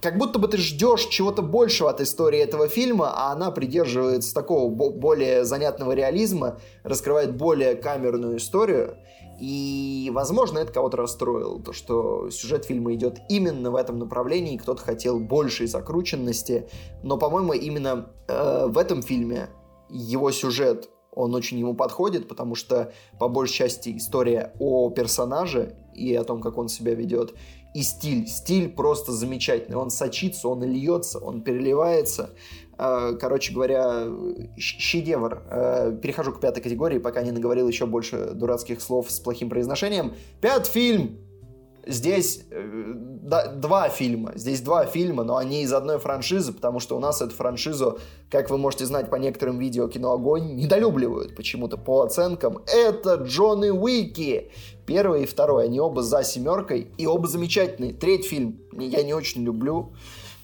как 0.00 0.18
будто 0.18 0.38
бы 0.38 0.48
ты 0.48 0.58
ждешь 0.58 1.06
чего-то 1.06 1.42
большего 1.42 1.90
от 1.90 2.00
истории 2.00 2.40
этого 2.40 2.68
фильма, 2.68 3.12
а 3.14 3.32
она 3.32 3.50
придерживается 3.50 4.34
такого 4.34 4.70
более 4.70 5.44
занятного 5.44 5.92
реализма, 5.92 6.58
раскрывает 6.82 7.36
более 7.36 7.74
камерную 7.74 8.38
историю. 8.38 8.96
И, 9.38 10.10
возможно, 10.14 10.58
это 10.58 10.72
кого-то 10.72 10.96
расстроило, 10.96 11.60
то, 11.60 11.72
что 11.74 12.30
сюжет 12.30 12.64
фильма 12.64 12.94
идет 12.94 13.18
именно 13.28 13.70
в 13.70 13.76
этом 13.76 13.98
направлении, 13.98 14.56
кто-то 14.56 14.82
хотел 14.82 15.20
большей 15.20 15.66
закрученности, 15.66 16.68
но, 17.02 17.18
по-моему, 17.18 17.52
именно 17.52 18.10
э, 18.28 18.66
в 18.66 18.78
этом 18.78 19.02
фильме 19.02 19.50
его 19.90 20.30
сюжет, 20.30 20.88
он 21.12 21.34
очень 21.34 21.58
ему 21.58 21.74
подходит, 21.74 22.28
потому 22.28 22.54
что, 22.54 22.92
по 23.18 23.28
большей 23.28 23.54
части, 23.54 23.96
история 23.96 24.52
о 24.58 24.90
персонаже 24.90 25.76
и 25.94 26.14
о 26.14 26.24
том, 26.24 26.40
как 26.40 26.56
он 26.56 26.68
себя 26.68 26.94
ведет, 26.94 27.34
и 27.76 27.82
стиль. 27.82 28.26
Стиль 28.26 28.70
просто 28.70 29.12
замечательный. 29.12 29.76
Он 29.76 29.90
сочится, 29.90 30.48
он 30.48 30.64
льется, 30.64 31.18
он 31.18 31.42
переливается. 31.42 32.30
Э, 32.78 33.12
короче 33.20 33.52
говоря, 33.52 34.06
шедевр. 34.56 35.42
Э, 35.50 35.98
перехожу 36.02 36.32
к 36.32 36.40
пятой 36.40 36.62
категории, 36.62 36.98
пока 36.98 37.22
не 37.22 37.32
наговорил 37.32 37.68
еще 37.68 37.84
больше 37.84 38.30
дурацких 38.32 38.80
слов 38.80 39.10
с 39.10 39.20
плохим 39.20 39.50
произношением. 39.50 40.14
Пятый 40.40 40.70
фильм. 40.70 41.18
Здесь 41.86 42.44
э, 42.50 42.94
да, 42.96 43.46
два 43.46 43.88
фильма. 43.88 44.32
Здесь 44.34 44.60
два 44.60 44.86
фильма, 44.86 45.22
но 45.22 45.36
они 45.36 45.62
из 45.62 45.72
одной 45.72 45.98
франшизы, 45.98 46.52
потому 46.52 46.80
что 46.80 46.96
у 46.96 47.00
нас 47.00 47.22
эту 47.22 47.32
франшизу, 47.32 47.98
как 48.28 48.50
вы 48.50 48.58
можете 48.58 48.86
знать 48.86 49.08
по 49.08 49.16
некоторым 49.16 49.58
видео 49.58 49.86
кино 49.86 50.12
Огонь, 50.12 50.56
недолюбливают 50.56 51.36
почему-то 51.36 51.76
по 51.76 52.02
оценкам. 52.02 52.58
Это 52.66 53.14
Джонни 53.14 53.70
Уики. 53.70 54.50
Первый 54.84 55.22
и 55.22 55.26
второй. 55.26 55.66
Они 55.66 55.78
оба 55.78 56.02
за 56.02 56.24
семеркой. 56.24 56.88
И 56.98 57.06
оба 57.06 57.28
замечательные. 57.28 57.92
Третий 57.92 58.28
фильм 58.28 58.60
я 58.72 59.02
не 59.04 59.14
очень 59.14 59.44
люблю. 59.44 59.92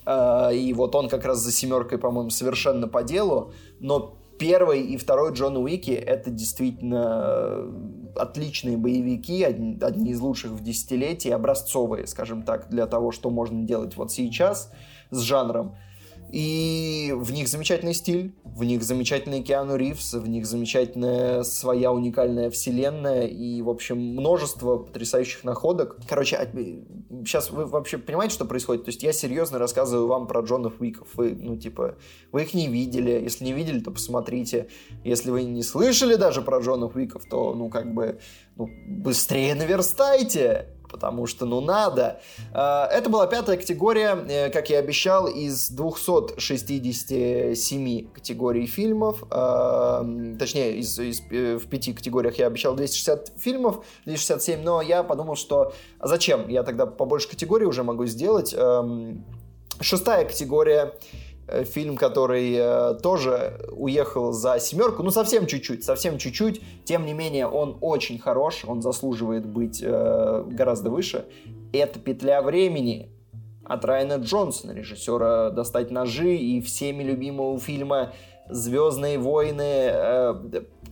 А, 0.05 0.51
и 0.51 0.73
вот 0.73 0.94
он 0.94 1.09
как 1.09 1.24
раз 1.24 1.39
за 1.39 1.51
семеркой, 1.51 1.98
по-моему, 1.98 2.31
совершенно 2.31 2.86
по 2.86 3.02
делу. 3.02 3.52
Но 3.81 4.19
первый 4.39 4.82
и 4.82 4.97
второй 4.97 5.32
Джон 5.32 5.56
Уики 5.56 5.93
это 5.93 6.31
действительно 6.31 7.66
отличные 8.17 8.77
боевики, 8.77 9.43
одни, 9.43 9.79
одни 9.81 10.11
из 10.11 10.21
лучших 10.21 10.53
в 10.53 10.63
десятилетии, 10.63 11.31
образцовые, 11.31 12.07
скажем 12.07 12.43
так, 12.43 12.69
для 12.69 12.87
того, 12.87 13.13
что 13.13 13.31
можно 13.31 13.63
делать 13.65 13.97
вот 13.97 14.13
сейчас 14.13 14.71
с 15.11 15.21
жанром. 15.21 15.77
И 16.33 17.13
в 17.15 17.31
них 17.31 17.47
замечательный 17.47 17.93
стиль, 17.93 18.35
в 18.43 18.65
них 18.65 18.83
замечательный 18.83 19.43
Киану 19.43 19.77
Ривз, 19.77 20.15
в 20.15 20.27
них 20.27 20.47
замечательная 20.47 21.43
своя 21.43 21.93
уникальная 21.93 22.51
вселенная 22.51 23.27
и, 23.27 23.61
в 23.61 23.69
общем, 23.69 23.99
множество 23.99 24.79
потрясающих 24.79 25.45
находок. 25.45 25.99
Короче, 26.09 26.39
сейчас 27.25 27.51
вы 27.51 27.67
вообще 27.67 27.99
понимаете, 27.99 28.35
что 28.35 28.47
происходит? 28.47 28.87
То 28.87 28.89
есть 28.89 29.03
я 29.03 29.13
серьезно 29.13 29.59
рассказываю 29.59 30.07
вам 30.07 30.27
про 30.27 30.41
Джона 30.41 30.73
Уиков. 30.79 31.09
Вы, 31.15 31.37
ну, 31.39 31.59
типа, 31.59 31.97
вы 32.33 32.45
их 32.45 32.55
не 32.55 32.67
видели. 32.67 33.11
Если 33.11 33.45
не 33.45 33.53
видели, 33.53 33.81
то 33.81 33.91
посмотрите. 33.91 34.69
Если 35.05 35.31
вы 35.31 35.43
не 35.43 35.63
слышали 35.63 36.15
даже 36.15 36.41
про 36.41 36.61
Джона 36.61 36.87
Уиков, 36.87 37.27
то, 37.29 37.53
ну, 37.55 37.69
как 37.69 37.93
бы, 37.93 38.21
ну, 38.57 38.71
быстрее 38.87 39.55
наверстайте 39.55 40.69
потому 40.93 41.27
что, 41.27 41.47
ну, 41.47 41.60
надо. 41.60 42.20
А, 42.52 42.86
это 42.86 43.10
была 43.10 43.27
пятая 43.27 43.56
категория, 43.56 44.16
э, 44.28 44.51
как 44.51 44.70
я 44.70 44.78
обещал, 44.78 45.27
из 45.27 45.70
267 45.70 48.12
категорий 48.12 48.66
фильмов, 48.66 49.24
а, 49.31 50.06
точнее, 50.39 50.77
из, 50.77 50.97
из, 50.98 51.23
э, 51.31 51.56
в 51.56 51.66
пяти 51.66 51.94
категориях 51.94 52.39
я 52.39 52.47
обещал 52.47 52.77
260 52.77 53.32
фильмов, 53.39 53.85
267, 54.05 54.62
но 54.62 54.82
я 54.82 55.02
подумал, 55.02 55.35
что 55.35 55.73
а 55.98 56.06
зачем? 56.06 56.48
Я 56.48 56.62
тогда 56.62 56.86
побольше 56.86 57.28
категорий 57.28 57.66
уже 57.66 57.82
могу 57.82 58.06
сделать. 58.06 58.55
Шестая 59.81 60.27
категория 60.27 60.94
фильм, 61.65 61.97
который 61.97 62.55
э, 62.55 62.95
тоже 63.03 63.59
уехал 63.73 64.33
за 64.33 64.59
семерку, 64.59 65.03
ну 65.03 65.11
совсем 65.11 65.47
чуть-чуть, 65.47 65.85
совсем 65.85 66.19
чуть-чуть, 66.19 66.62
тем 66.85 67.07
не 67.07 67.12
менее 67.12 67.47
он 67.47 67.79
очень 67.81 68.19
хорош, 68.19 68.65
он 68.66 68.83
заслуживает 68.83 69.47
быть 69.47 69.83
э, 69.83 70.45
гораздо 70.49 70.91
выше. 70.91 71.27
Это 71.73 71.99
«Петля 71.99 72.43
времени» 72.43 73.11
от 73.65 73.85
Райана 73.85 74.15
Джонсона, 74.15 74.73
режиссера 74.73 75.51
«Достать 75.51 75.91
ножи» 75.91 76.37
и 76.37 76.61
всеми 76.61 77.03
любимого 77.03 77.59
фильма 77.59 78.12
«Звездные 78.49 79.19
войны. 79.19 79.62
Э, 79.62 80.35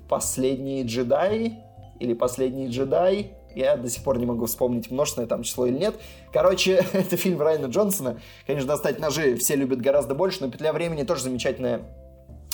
последние 0.09 0.85
джедаи» 0.85 1.59
или 1.99 2.15
«Последний 2.15 2.69
джедай», 2.69 3.35
я 3.55 3.77
до 3.77 3.89
сих 3.89 4.03
пор 4.03 4.19
не 4.19 4.27
могу 4.27 4.47
вспомнить, 4.47 4.91
множественное 4.91 5.29
там 5.29 5.43
число 5.43 5.67
или 5.67 5.79
нет. 5.79 5.95
Короче, 6.33 6.85
это 6.93 7.17
фильм 7.17 7.41
Райана 7.41 7.67
Джонсона. 7.67 8.21
Конечно, 8.47 8.69
«Достать 8.69 9.01
ножи» 9.01 9.37
все 9.37 9.57
любят 9.57 9.81
гораздо 9.81 10.15
больше, 10.15 10.45
но 10.45 10.51
«Петля 10.51 10.73
времени» 10.73 11.03
тоже 11.03 11.23
замечательная... 11.23 11.83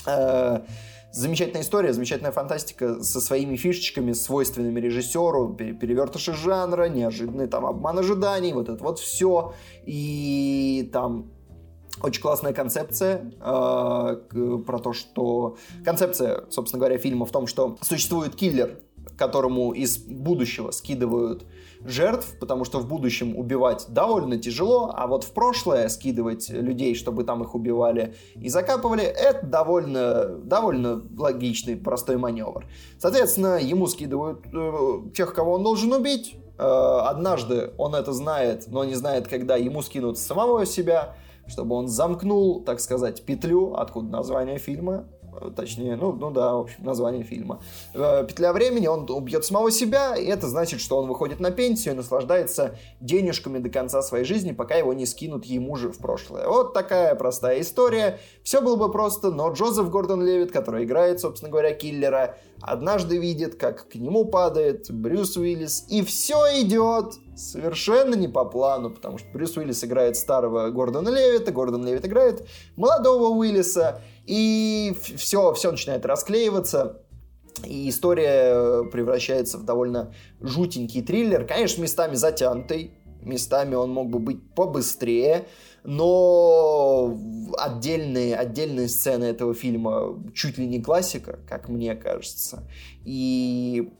Э, 0.05 0.61
замечательная 1.11 1.61
история, 1.61 1.93
замечательная 1.93 2.31
фантастика 2.31 3.01
со 3.01 3.21
своими 3.21 3.55
фишечками, 3.55 4.13
свойственными 4.13 4.79
режиссеру, 4.79 5.55
перевертыши 5.55 6.33
жанра, 6.33 6.89
неожиданный 6.89 7.47
там 7.47 7.65
обман 7.65 7.99
ожиданий, 7.99 8.53
вот 8.53 8.69
это 8.69 8.83
вот 8.83 8.99
все. 8.99 9.53
И 9.85 10.89
там 10.93 11.31
очень 12.01 12.21
классная 12.21 12.53
концепция 12.53 13.31
э, 13.39 14.61
про 14.65 14.79
то, 14.79 14.93
что... 14.93 15.57
Концепция, 15.83 16.43
собственно 16.49 16.79
говоря, 16.79 16.97
фильма 16.97 17.25
в 17.25 17.31
том, 17.31 17.47
что 17.47 17.77
существует 17.81 18.35
киллер, 18.35 18.79
которому 19.17 19.71
из 19.71 19.97
будущего 19.97 20.71
скидывают 20.71 21.45
жертв, 21.83 22.35
потому 22.39 22.65
что 22.65 22.79
в 22.79 22.87
будущем 22.87 23.37
убивать 23.37 23.85
довольно 23.89 24.37
тяжело, 24.37 24.91
а 24.93 25.07
вот 25.07 25.23
в 25.23 25.31
прошлое 25.33 25.89
скидывать 25.89 26.49
людей, 26.49 26.95
чтобы 26.95 27.23
там 27.23 27.43
их 27.43 27.55
убивали 27.55 28.15
и 28.35 28.49
закапывали, 28.49 29.03
это 29.03 29.45
довольно, 29.45 30.25
довольно 30.27 31.03
логичный, 31.17 31.75
простой 31.75 32.17
маневр. 32.17 32.65
Соответственно, 32.99 33.59
ему 33.59 33.87
скидывают 33.87 34.45
э, 34.53 35.09
тех, 35.15 35.33
кого 35.33 35.53
он 35.53 35.63
должен 35.63 35.91
убить. 35.93 36.35
Э, 36.57 36.99
однажды 37.05 37.71
он 37.77 37.95
это 37.95 38.13
знает, 38.13 38.65
но 38.67 38.83
не 38.83 38.95
знает, 38.95 39.27
когда 39.27 39.55
ему 39.55 39.81
скинут 39.81 40.17
самого 40.17 40.65
себя, 40.65 41.15
чтобы 41.47 41.75
он 41.75 41.87
замкнул, 41.87 42.61
так 42.63 42.79
сказать, 42.79 43.23
петлю, 43.23 43.73
откуда 43.75 44.09
название 44.09 44.57
фильма, 44.57 45.05
точнее, 45.55 45.95
ну, 45.95 46.13
ну 46.13 46.31
да, 46.31 46.53
в 46.53 46.61
общем, 46.61 46.83
название 46.83 47.23
фильма. 47.23 47.61
Э, 47.93 48.25
«Петля 48.27 48.53
времени», 48.53 48.87
он 48.87 49.09
убьет 49.09 49.45
самого 49.45 49.71
себя, 49.71 50.15
и 50.15 50.25
это 50.25 50.47
значит, 50.47 50.79
что 50.81 50.97
он 50.97 51.07
выходит 51.07 51.39
на 51.39 51.51
пенсию 51.51 51.93
и 51.93 51.97
наслаждается 51.97 52.77
денежками 52.99 53.59
до 53.59 53.69
конца 53.69 54.01
своей 54.01 54.25
жизни, 54.25 54.51
пока 54.51 54.75
его 54.75 54.93
не 54.93 55.05
скинут 55.05 55.45
ему 55.45 55.75
же 55.75 55.91
в 55.91 55.99
прошлое. 55.99 56.47
Вот 56.47 56.73
такая 56.73 57.15
простая 57.15 57.61
история. 57.61 58.19
Все 58.43 58.61
было 58.61 58.75
бы 58.75 58.91
просто, 58.91 59.31
но 59.31 59.51
Джозеф 59.51 59.89
Гордон 59.89 60.23
Левит, 60.25 60.51
который 60.51 60.85
играет, 60.85 61.19
собственно 61.19 61.51
говоря, 61.51 61.73
киллера, 61.73 62.37
однажды 62.61 63.17
видит, 63.17 63.55
как 63.55 63.87
к 63.89 63.95
нему 63.95 64.25
падает 64.25 64.91
Брюс 64.91 65.37
Уиллис, 65.37 65.85
и 65.89 66.03
все 66.03 66.61
идет 66.61 67.15
совершенно 67.35 68.15
не 68.15 68.27
по 68.27 68.45
плану, 68.45 68.89
потому 68.89 69.17
что 69.17 69.27
Брюс 69.31 69.55
Уиллис 69.57 69.83
играет 69.83 70.17
старого 70.17 70.69
Гордона 70.69 71.09
Левита, 71.09 71.51
Гордон 71.51 71.85
Левит 71.85 72.05
играет 72.05 72.47
молодого 72.75 73.27
Уиллиса, 73.29 74.01
и 74.27 74.93
все, 75.15 75.53
все 75.53 75.71
начинает 75.71 76.05
расклеиваться. 76.05 77.01
И 77.65 77.89
история 77.89 78.83
превращается 78.83 79.57
в 79.57 79.63
довольно 79.63 80.13
жутенький 80.41 81.01
триллер. 81.01 81.47
Конечно, 81.47 81.81
местами 81.81 82.13
затянутый, 82.13 82.91
местами 83.21 83.73
он 83.73 83.91
мог 83.91 84.09
бы 84.09 84.19
быть 84.19 84.53
побыстрее, 84.53 85.47
но 85.83 87.17
отдельные, 87.57 88.35
отдельные 88.35 88.89
сцены 88.89 89.23
этого 89.25 89.53
фильма 89.55 90.23
чуть 90.35 90.57
ли 90.57 90.67
не 90.67 90.81
классика, 90.81 91.39
как 91.47 91.69
мне 91.69 91.95
кажется. 91.95 92.69
И 93.05 93.91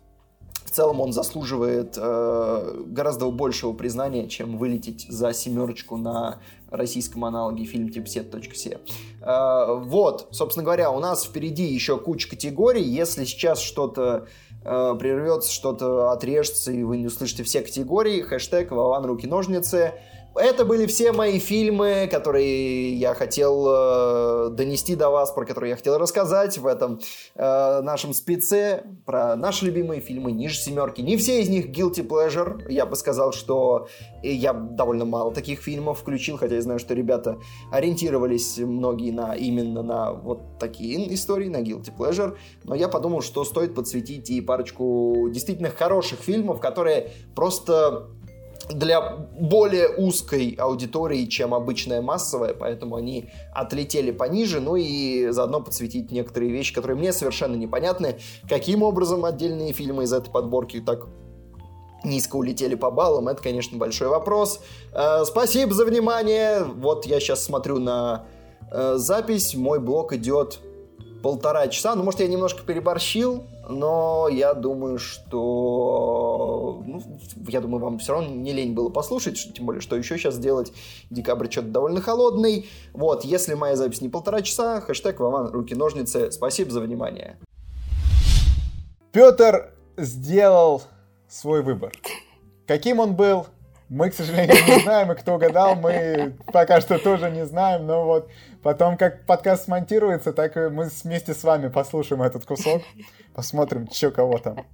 в 0.65 0.71
целом 0.71 0.99
он 0.99 1.13
заслуживает 1.13 1.97
э, 1.97 2.83
гораздо 2.87 3.31
большего 3.31 3.71
признания, 3.71 4.27
чем 4.27 4.57
вылететь 4.57 5.07
за 5.09 5.31
семерочку 5.31 5.95
на 5.95 6.41
российском 6.69 7.25
аналоге 7.25 7.65
фильм 7.65 7.89
типсет.се. 7.89 8.79
Э, 9.21 9.75
вот, 9.79 10.27
собственно 10.31 10.63
говоря, 10.63 10.91
у 10.91 10.99
нас 10.99 11.25
впереди 11.25 11.63
еще 11.63 11.97
куча 11.97 12.29
категорий. 12.29 12.83
Если 12.83 13.25
сейчас 13.25 13.59
что-то 13.59 14.27
э, 14.63 14.95
прервется, 14.99 15.51
что-то 15.51 16.11
отрежется, 16.11 16.71
и 16.71 16.83
вы 16.83 16.97
не 16.97 17.07
услышите 17.07 17.43
все 17.43 17.61
категории, 17.61 18.21
хэштег 18.21 18.71
Вован 18.71 19.05
руки-ножницы– 19.05 19.93
это 20.37 20.65
были 20.65 20.85
все 20.85 21.11
мои 21.11 21.39
фильмы, 21.39 22.07
которые 22.11 22.93
я 22.93 23.13
хотел 23.13 23.65
э, 23.67 24.49
донести 24.51 24.95
до 24.95 25.09
вас, 25.09 25.31
про 25.31 25.45
которые 25.45 25.71
я 25.71 25.75
хотел 25.75 25.97
рассказать 25.97 26.57
в 26.57 26.65
этом 26.65 26.99
э, 27.35 27.81
нашем 27.81 28.13
спеце, 28.13 28.83
про 29.05 29.35
наши 29.35 29.65
любимые 29.65 30.01
фильмы 30.01 30.31
ниже 30.31 30.57
семерки. 30.57 31.01
Не 31.01 31.17
все 31.17 31.41
из 31.41 31.49
них 31.49 31.67
guilty 31.67 32.07
pleasure. 32.07 32.69
Я 32.69 32.85
бы 32.85 32.95
сказал, 32.95 33.31
что 33.33 33.87
я 34.23 34.53
довольно 34.53 35.05
мало 35.05 35.33
таких 35.33 35.61
фильмов 35.61 35.99
включил, 35.99 36.37
хотя 36.37 36.55
я 36.55 36.61
знаю, 36.61 36.79
что 36.79 36.93
ребята 36.93 37.37
ориентировались 37.71 38.57
многие 38.57 39.11
на 39.11 39.35
именно 39.35 39.83
на 39.83 40.13
вот 40.13 40.59
такие 40.59 41.13
истории, 41.13 41.49
на 41.49 41.61
guilty 41.61 41.91
pleasure. 41.95 42.37
Но 42.63 42.75
я 42.75 42.87
подумал, 42.87 43.21
что 43.21 43.43
стоит 43.43 43.75
подсветить 43.75 44.29
и 44.29 44.41
парочку 44.41 45.29
действительно 45.31 45.69
хороших 45.69 46.19
фильмов, 46.19 46.59
которые 46.59 47.11
просто 47.35 48.07
для 48.69 49.01
более 49.39 49.89
узкой 49.89 50.55
аудитории, 50.59 51.25
чем 51.25 51.53
обычная 51.53 52.01
массовая, 52.01 52.53
поэтому 52.53 52.95
они 52.95 53.29
отлетели 53.53 54.11
пониже, 54.11 54.59
ну 54.59 54.75
и 54.75 55.29
заодно 55.29 55.61
подсветить 55.61 56.11
некоторые 56.11 56.51
вещи, 56.51 56.73
которые 56.73 56.97
мне 56.97 57.13
совершенно 57.13 57.55
непонятны, 57.55 58.17
каким 58.47 58.83
образом 58.83 59.25
отдельные 59.25 59.73
фильмы 59.73 60.03
из 60.03 60.13
этой 60.13 60.31
подборки 60.31 60.79
так 60.81 61.07
низко 62.03 62.35
улетели 62.35 62.75
по 62.75 62.91
баллам, 62.91 63.27
это, 63.27 63.41
конечно, 63.41 63.77
большой 63.77 64.07
вопрос. 64.07 64.59
Э, 64.93 65.23
спасибо 65.25 65.73
за 65.73 65.85
внимание. 65.85 66.63
Вот 66.63 67.05
я 67.05 67.19
сейчас 67.19 67.43
смотрю 67.43 67.79
на 67.79 68.25
э, 68.71 68.95
запись, 68.97 69.55
мой 69.55 69.79
блог 69.79 70.13
идет 70.13 70.59
полтора 71.21 71.67
часа. 71.67 71.95
Ну, 71.95 72.03
может, 72.03 72.19
я 72.19 72.27
немножко 72.27 72.63
переборщил, 72.63 73.45
но 73.67 74.27
я 74.29 74.53
думаю, 74.53 74.97
что... 74.99 76.83
Ну, 76.85 77.01
я 77.47 77.61
думаю, 77.61 77.83
вам 77.83 77.99
все 77.99 78.13
равно 78.13 78.29
не 78.29 78.53
лень 78.53 78.73
было 78.73 78.89
послушать, 78.89 79.53
тем 79.53 79.65
более, 79.65 79.81
что 79.81 79.95
еще 79.95 80.17
сейчас 80.17 80.37
делать. 80.37 80.73
Декабрь 81.09 81.49
что-то 81.49 81.67
довольно 81.69 82.01
холодный. 82.01 82.69
Вот, 82.93 83.25
если 83.25 83.53
моя 83.53 83.75
запись 83.75 84.01
не 84.01 84.09
полтора 84.09 84.41
часа, 84.41 84.81
хэштег 84.81 85.19
Вован 85.19 85.51
руки-ножницы. 85.51 86.31
Спасибо 86.31 86.71
за 86.71 86.81
внимание. 86.81 87.37
Петр 89.11 89.73
сделал 89.97 90.83
свой 91.27 91.63
выбор. 91.63 91.91
Каким 92.67 92.99
он 92.99 93.15
был, 93.15 93.47
мы, 93.89 94.09
к 94.09 94.13
сожалению, 94.13 94.55
не 94.67 94.79
знаем, 94.81 95.11
и 95.11 95.15
кто 95.15 95.35
угадал, 95.35 95.75
мы 95.75 96.35
пока 96.51 96.81
что 96.81 96.99
тоже 96.99 97.31
не 97.31 97.45
знаем, 97.45 97.85
но 97.85 98.05
вот 98.05 98.29
потом, 98.61 98.97
как 98.97 99.25
подкаст 99.25 99.65
смонтируется, 99.65 100.33
так 100.33 100.55
мы 100.55 100.89
вместе 101.03 101.33
с 101.33 101.43
вами 101.43 101.69
послушаем 101.69 102.21
этот 102.21 102.45
кусок, 102.45 102.81
посмотрим, 103.33 103.87
что 103.91 104.11
кого 104.11 104.37
там. 104.39 104.65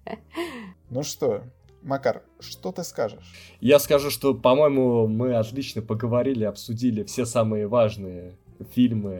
Ну 0.90 1.03
что, 1.03 1.44
Макар, 1.84 2.23
что 2.40 2.72
ты 2.72 2.84
скажешь? 2.84 3.34
Я 3.60 3.77
скажу, 3.77 4.10
что, 4.10 4.34
по-моему, 4.34 5.07
мы 5.07 5.35
отлично 5.35 5.81
поговорили, 5.81 6.45
обсудили 6.45 7.03
все 7.03 7.26
самые 7.26 7.68
важные 7.68 8.38
фильмы 8.73 9.19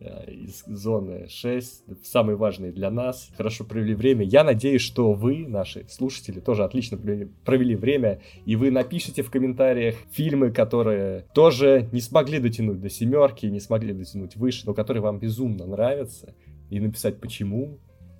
из 0.00 0.62
зоны 0.66 1.28
6, 1.28 2.04
самые 2.04 2.36
важные 2.36 2.72
для 2.72 2.90
нас. 2.90 3.30
Хорошо 3.36 3.64
провели 3.64 3.94
время. 3.94 4.24
Я 4.24 4.44
надеюсь, 4.44 4.82
что 4.82 5.12
вы, 5.12 5.46
наши 5.48 5.86
слушатели, 5.88 6.40
тоже 6.40 6.64
отлично 6.64 6.96
провели 6.96 7.76
время, 7.76 8.20
и 8.44 8.56
вы 8.56 8.70
напишите 8.70 9.22
в 9.22 9.30
комментариях 9.30 9.96
фильмы, 10.10 10.50
которые 10.50 11.26
тоже 11.34 11.88
не 11.92 12.00
смогли 12.00 12.38
дотянуть 12.38 12.80
до 12.80 12.88
семерки, 12.88 13.46
не 13.46 13.60
смогли 13.60 13.92
дотянуть 13.92 14.36
выше, 14.36 14.66
но 14.66 14.74
которые 14.74 15.02
вам 15.02 15.18
безумно 15.18 15.66
нравятся, 15.66 16.34
и 16.70 16.80
написать 16.80 17.20
почему. 17.20 17.78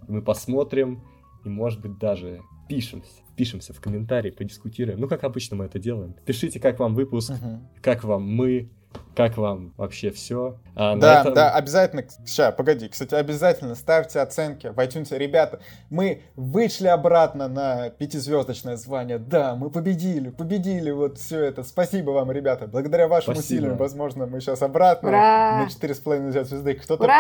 И 0.09 0.13
мы 0.13 0.23
посмотрим, 0.23 1.03
и, 1.45 1.49
может 1.49 1.81
быть, 1.81 1.99
даже 1.99 2.41
пишемся 2.69 3.23
пишемся 3.39 3.73
в 3.73 3.81
комментарии, 3.81 4.31
подискутируем. 4.31 4.99
Ну, 4.99 5.07
как 5.07 5.23
обычно 5.23 5.57
мы 5.57 5.67
это 5.67 5.79
делаем. 5.79 6.15
Пишите, 6.27 6.59
как 6.59 6.81
вам 6.81 6.97
выпуск, 6.97 7.31
uh-huh. 7.31 7.61
как 7.81 8.03
вам 8.03 8.25
мы, 8.25 8.69
как 9.19 9.37
вам 9.37 9.75
вообще 9.77 10.13
все? 10.13 10.59
А 10.77 10.95
да, 10.95 11.23
этом... 11.23 11.35
да, 11.35 11.51
обязательно. 11.51 12.05
Сейчас, 12.25 12.55
погоди. 12.55 12.89
Кстати, 12.89 13.17
обязательно 13.17 13.75
ставьте 13.75 14.21
оценки 14.21 14.69
в 14.69 14.79
iTunes. 14.79 15.09
Ребята, 15.19 15.59
мы 15.91 16.23
вышли 16.37 16.87
обратно 16.87 17.49
на 17.49 17.91
пятизвездочное 17.91 18.77
звание. 18.77 19.19
Да, 19.19 19.57
мы 19.57 19.71
победили, 19.71 20.31
победили 20.31 20.93
вот 20.93 21.19
все 21.19 21.43
это. 21.43 21.65
Спасибо 21.65 22.13
вам, 22.13 22.31
ребята. 22.31 22.69
Благодаря 22.69 23.09
вашим 23.09 23.35
Спасибо. 23.35 23.59
усилиям, 23.59 23.77
возможно, 23.77 24.27
мы 24.27 24.41
сейчас 24.41 24.63
обратно 24.63 25.09
Ура! 25.09 25.65
на 25.65 25.67
4,5 25.67 26.45
звезды. 26.45 26.75
Кто-то, 26.75 27.13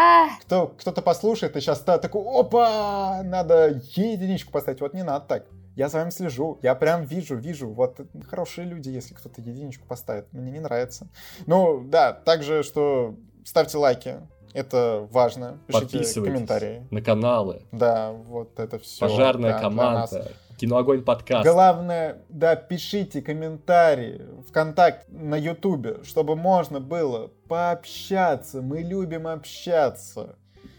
кто, 0.42 0.68
кто-то 0.78 1.02
послушает 1.02 1.56
и 1.56 1.60
сейчас 1.60 1.80
такой, 1.80 2.22
опа, 2.22 3.22
надо 3.24 3.70
единичку 3.96 4.52
поставить. 4.52 4.80
Вот 4.80 4.94
не 4.94 5.02
надо 5.02 5.24
так 5.26 5.46
я 5.78 5.88
за 5.88 5.98
вами 5.98 6.10
слежу, 6.10 6.58
я 6.62 6.74
прям 6.74 7.04
вижу, 7.04 7.36
вижу, 7.36 7.68
вот 7.68 8.00
хорошие 8.28 8.66
люди, 8.66 8.88
если 8.88 9.14
кто-то 9.14 9.40
единичку 9.40 9.86
поставит, 9.86 10.32
мне 10.32 10.50
не 10.50 10.58
нравится. 10.58 11.06
Ну, 11.46 11.84
да, 11.84 12.12
также, 12.12 12.64
что 12.64 13.14
ставьте 13.44 13.78
лайки, 13.78 14.16
это 14.54 15.06
важно, 15.12 15.60
пишите 15.68 16.20
комментарии. 16.20 16.84
на 16.90 17.00
каналы. 17.00 17.62
Да, 17.70 18.10
вот 18.10 18.58
это 18.58 18.80
все. 18.80 19.06
Пожарная 19.06 19.52
да, 19.52 19.60
команда. 19.60 20.32
Киноогонь 20.56 21.04
подкаст. 21.04 21.48
Главное, 21.48 22.22
да, 22.28 22.56
пишите 22.56 23.22
комментарии 23.22 24.22
ВКонтакте, 24.48 25.06
на 25.08 25.36
Ютубе, 25.36 26.02
чтобы 26.02 26.34
можно 26.34 26.80
было 26.80 27.30
пообщаться. 27.46 28.62
Мы 28.62 28.80
любим 28.80 29.28
общаться. 29.28 30.34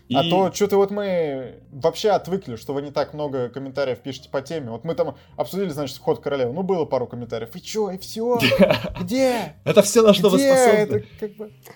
И... 0.09 0.15
А 0.15 0.23
то 0.23 0.51
что-то 0.51 0.77
вот 0.77 0.89
мы 0.89 1.59
вообще 1.71 2.09
отвыкли, 2.09 2.55
что 2.55 2.73
вы 2.73 2.81
не 2.81 2.89
так 2.89 3.13
много 3.13 3.47
комментариев 3.49 3.99
пишете 3.99 4.27
по 4.27 4.41
теме. 4.41 4.71
Вот 4.71 4.83
мы 4.83 4.95
там 4.95 5.15
обсудили, 5.37 5.69
значит, 5.69 5.99
ход 5.99 6.19
королевы. 6.19 6.51
Ну, 6.51 6.63
было 6.63 6.85
пару 6.85 7.05
комментариев. 7.05 7.55
И 7.55 7.61
чё, 7.61 7.91
и 7.91 7.99
все? 7.99 8.39
Где? 8.99 9.55
Это 9.63 9.83
все, 9.83 10.01
на 10.01 10.15
что 10.15 10.29
вы 10.29 10.39
способны. 10.39 11.05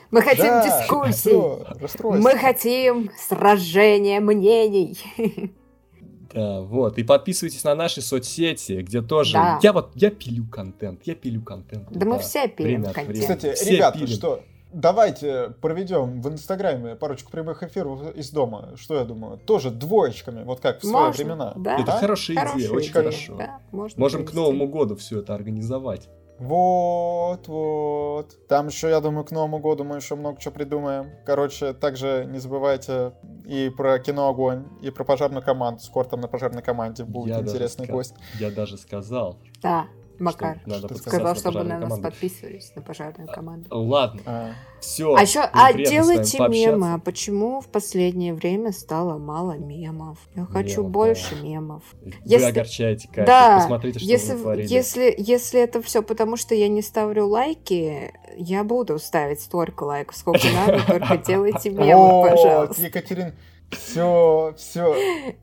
Мы 0.10 0.22
хотим 0.24 0.64
дискуссий. 0.64 2.20
Мы 2.20 2.32
хотим 2.32 3.12
сражения 3.16 4.20
мнений. 4.20 4.98
Да, 6.34 6.62
вот. 6.62 6.98
И 6.98 7.04
подписывайтесь 7.04 7.64
на 7.64 7.76
наши 7.76 8.02
соцсети, 8.02 8.82
где 8.82 9.04
тоже... 9.04 9.34
Да. 9.34 9.60
Я 9.62 9.72
вот, 9.72 9.92
я 9.94 10.10
пилю 10.10 10.48
контент, 10.52 11.02
я 11.06 11.14
пилю 11.14 11.44
контент. 11.44 11.88
Да, 11.92 12.00
да 12.00 12.06
мы 12.08 12.18
все 12.18 12.48
пилим 12.48 12.86
контент. 12.86 13.20
Кстати, 13.20 13.54
все 13.54 13.76
ребята, 13.76 14.00
пилим. 14.00 14.08
что 14.16 14.42
давайте 14.74 15.54
проведем 15.62 16.22
в 16.22 16.28
Инстаграме 16.30 16.96
парочку 16.96 17.32
прямых 17.32 17.64
эфиров 17.64 18.16
из 18.16 18.32
дома. 18.32 18.72
Что 18.76 18.96
я 18.96 19.06
думаю? 19.06 19.38
Тоже 19.38 19.72
двоечками, 19.72 20.44
вот 20.44 20.60
как 20.60 20.80
в 20.80 20.82
свои 20.82 21.06
Можно, 21.06 21.24
времена. 21.24 21.54
Да. 21.56 21.80
Это 21.80 21.94
а? 21.94 22.00
хорошая, 22.00 22.38
хорошая 22.38 22.60
идея, 22.60 22.72
очень 22.72 22.92
идея. 22.92 22.94
хорошо. 22.94 23.36
Да, 23.38 23.60
Можем 23.98 24.26
к 24.26 24.34
Новому 24.34 24.68
году 24.68 24.96
все 24.96 25.20
это 25.20 25.34
организовать. 25.36 26.10
Вот, 26.40 27.48
вот. 27.48 28.48
Там 28.48 28.68
еще, 28.68 28.90
я 28.90 29.00
думаю, 29.00 29.24
к 29.24 29.32
Новому 29.32 29.60
году 29.60 29.84
мы 29.84 29.98
еще 29.98 30.16
много 30.16 30.42
чего 30.42 30.54
придумаем. 30.54 31.12
Короче, 31.26 31.74
также 31.74 32.28
не 32.28 32.40
забывайте 32.40 33.14
и 33.46 33.70
про 33.70 34.00
кино 34.00 34.30
«Огонь», 34.30 34.66
и 34.82 34.90
про 34.90 35.04
пожарную 35.04 35.44
команду. 35.44 35.82
Скоро 35.82 36.06
там 36.06 36.22
на 36.22 36.28
пожарной 36.28 36.64
команде 36.64 37.04
будет 37.04 37.36
я 37.36 37.42
интересный 37.42 37.86
гость. 37.86 38.16
Я 38.40 38.52
даже 38.52 38.78
сказал. 38.78 39.38
Да. 39.62 39.86
Макар. 40.20 40.60
Что 40.62 40.70
надо 40.70 40.88
Что 40.88 40.98
Сказал, 40.98 41.28
на 41.30 41.36
чтобы 41.36 41.64
на 41.64 41.80
нас 41.80 42.00
подписывались, 42.00 42.72
на 42.76 42.82
пожарную 42.82 43.28
команду. 43.28 43.68
Ладно, 43.72 44.22
А, 44.26 44.52
все. 44.80 45.16
А 45.16 45.22
еще, 45.22 45.40
а 45.42 45.74
делайте 45.74 46.38
мемы. 46.48 46.94
А 46.94 46.98
почему 47.00 47.62
в 47.62 47.68
последнее 47.68 48.34
время 48.34 48.72
стало 48.72 49.18
мало 49.18 49.54
мемов? 49.58 50.18
Я 50.36 50.46
хочу 50.46 50.82
Мемов, 50.82 50.92
больше 50.92 51.36
да. 51.36 51.42
мемов. 51.42 51.84
Вы 52.02 52.14
Если- 52.26 52.46
огорчаете, 52.46 53.08
Катя. 53.08 53.26
Да, 53.26 53.58
Посмотрите, 53.60 54.00
что 54.00 54.08
Если, 54.08 54.34
вы 54.36 54.62
если, 54.62 55.14
если 55.18 55.62
это 55.62 55.82
все 55.82 56.02
потому, 56.04 56.38
что 56.38 56.54
я 56.56 56.68
не 56.68 56.82
ставлю 56.82 57.28
лайки, 57.28 58.14
я 58.38 58.64
буду 58.64 59.00
ставить 59.00 59.42
столько 59.42 59.84
лайков, 59.84 60.16
сколько 60.16 60.48
надо, 60.50 60.82
только 60.86 61.18
делайте 61.26 61.70
мемы, 61.72 62.30
пожалуйста. 62.30 62.82
Екатерин, 62.84 63.34
все, 63.72 64.54
все. 64.58 64.96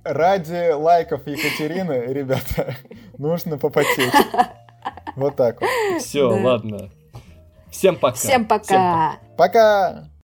Ради 0.05 0.73
лайков 0.73 1.27
Екатерины, 1.27 2.13
ребята, 2.13 2.75
нужно 3.19 3.59
попотеть. 3.59 4.13
Вот 5.17 5.37
так 5.37 5.61
вот. 5.61 5.69
Все, 6.01 6.29
Да. 6.31 6.37
ладно. 6.51 6.91
Всем 7.71 7.97
пока. 7.97 8.17
Всем 8.17 8.47
пока! 8.47 9.17
Пока! 9.37 10.10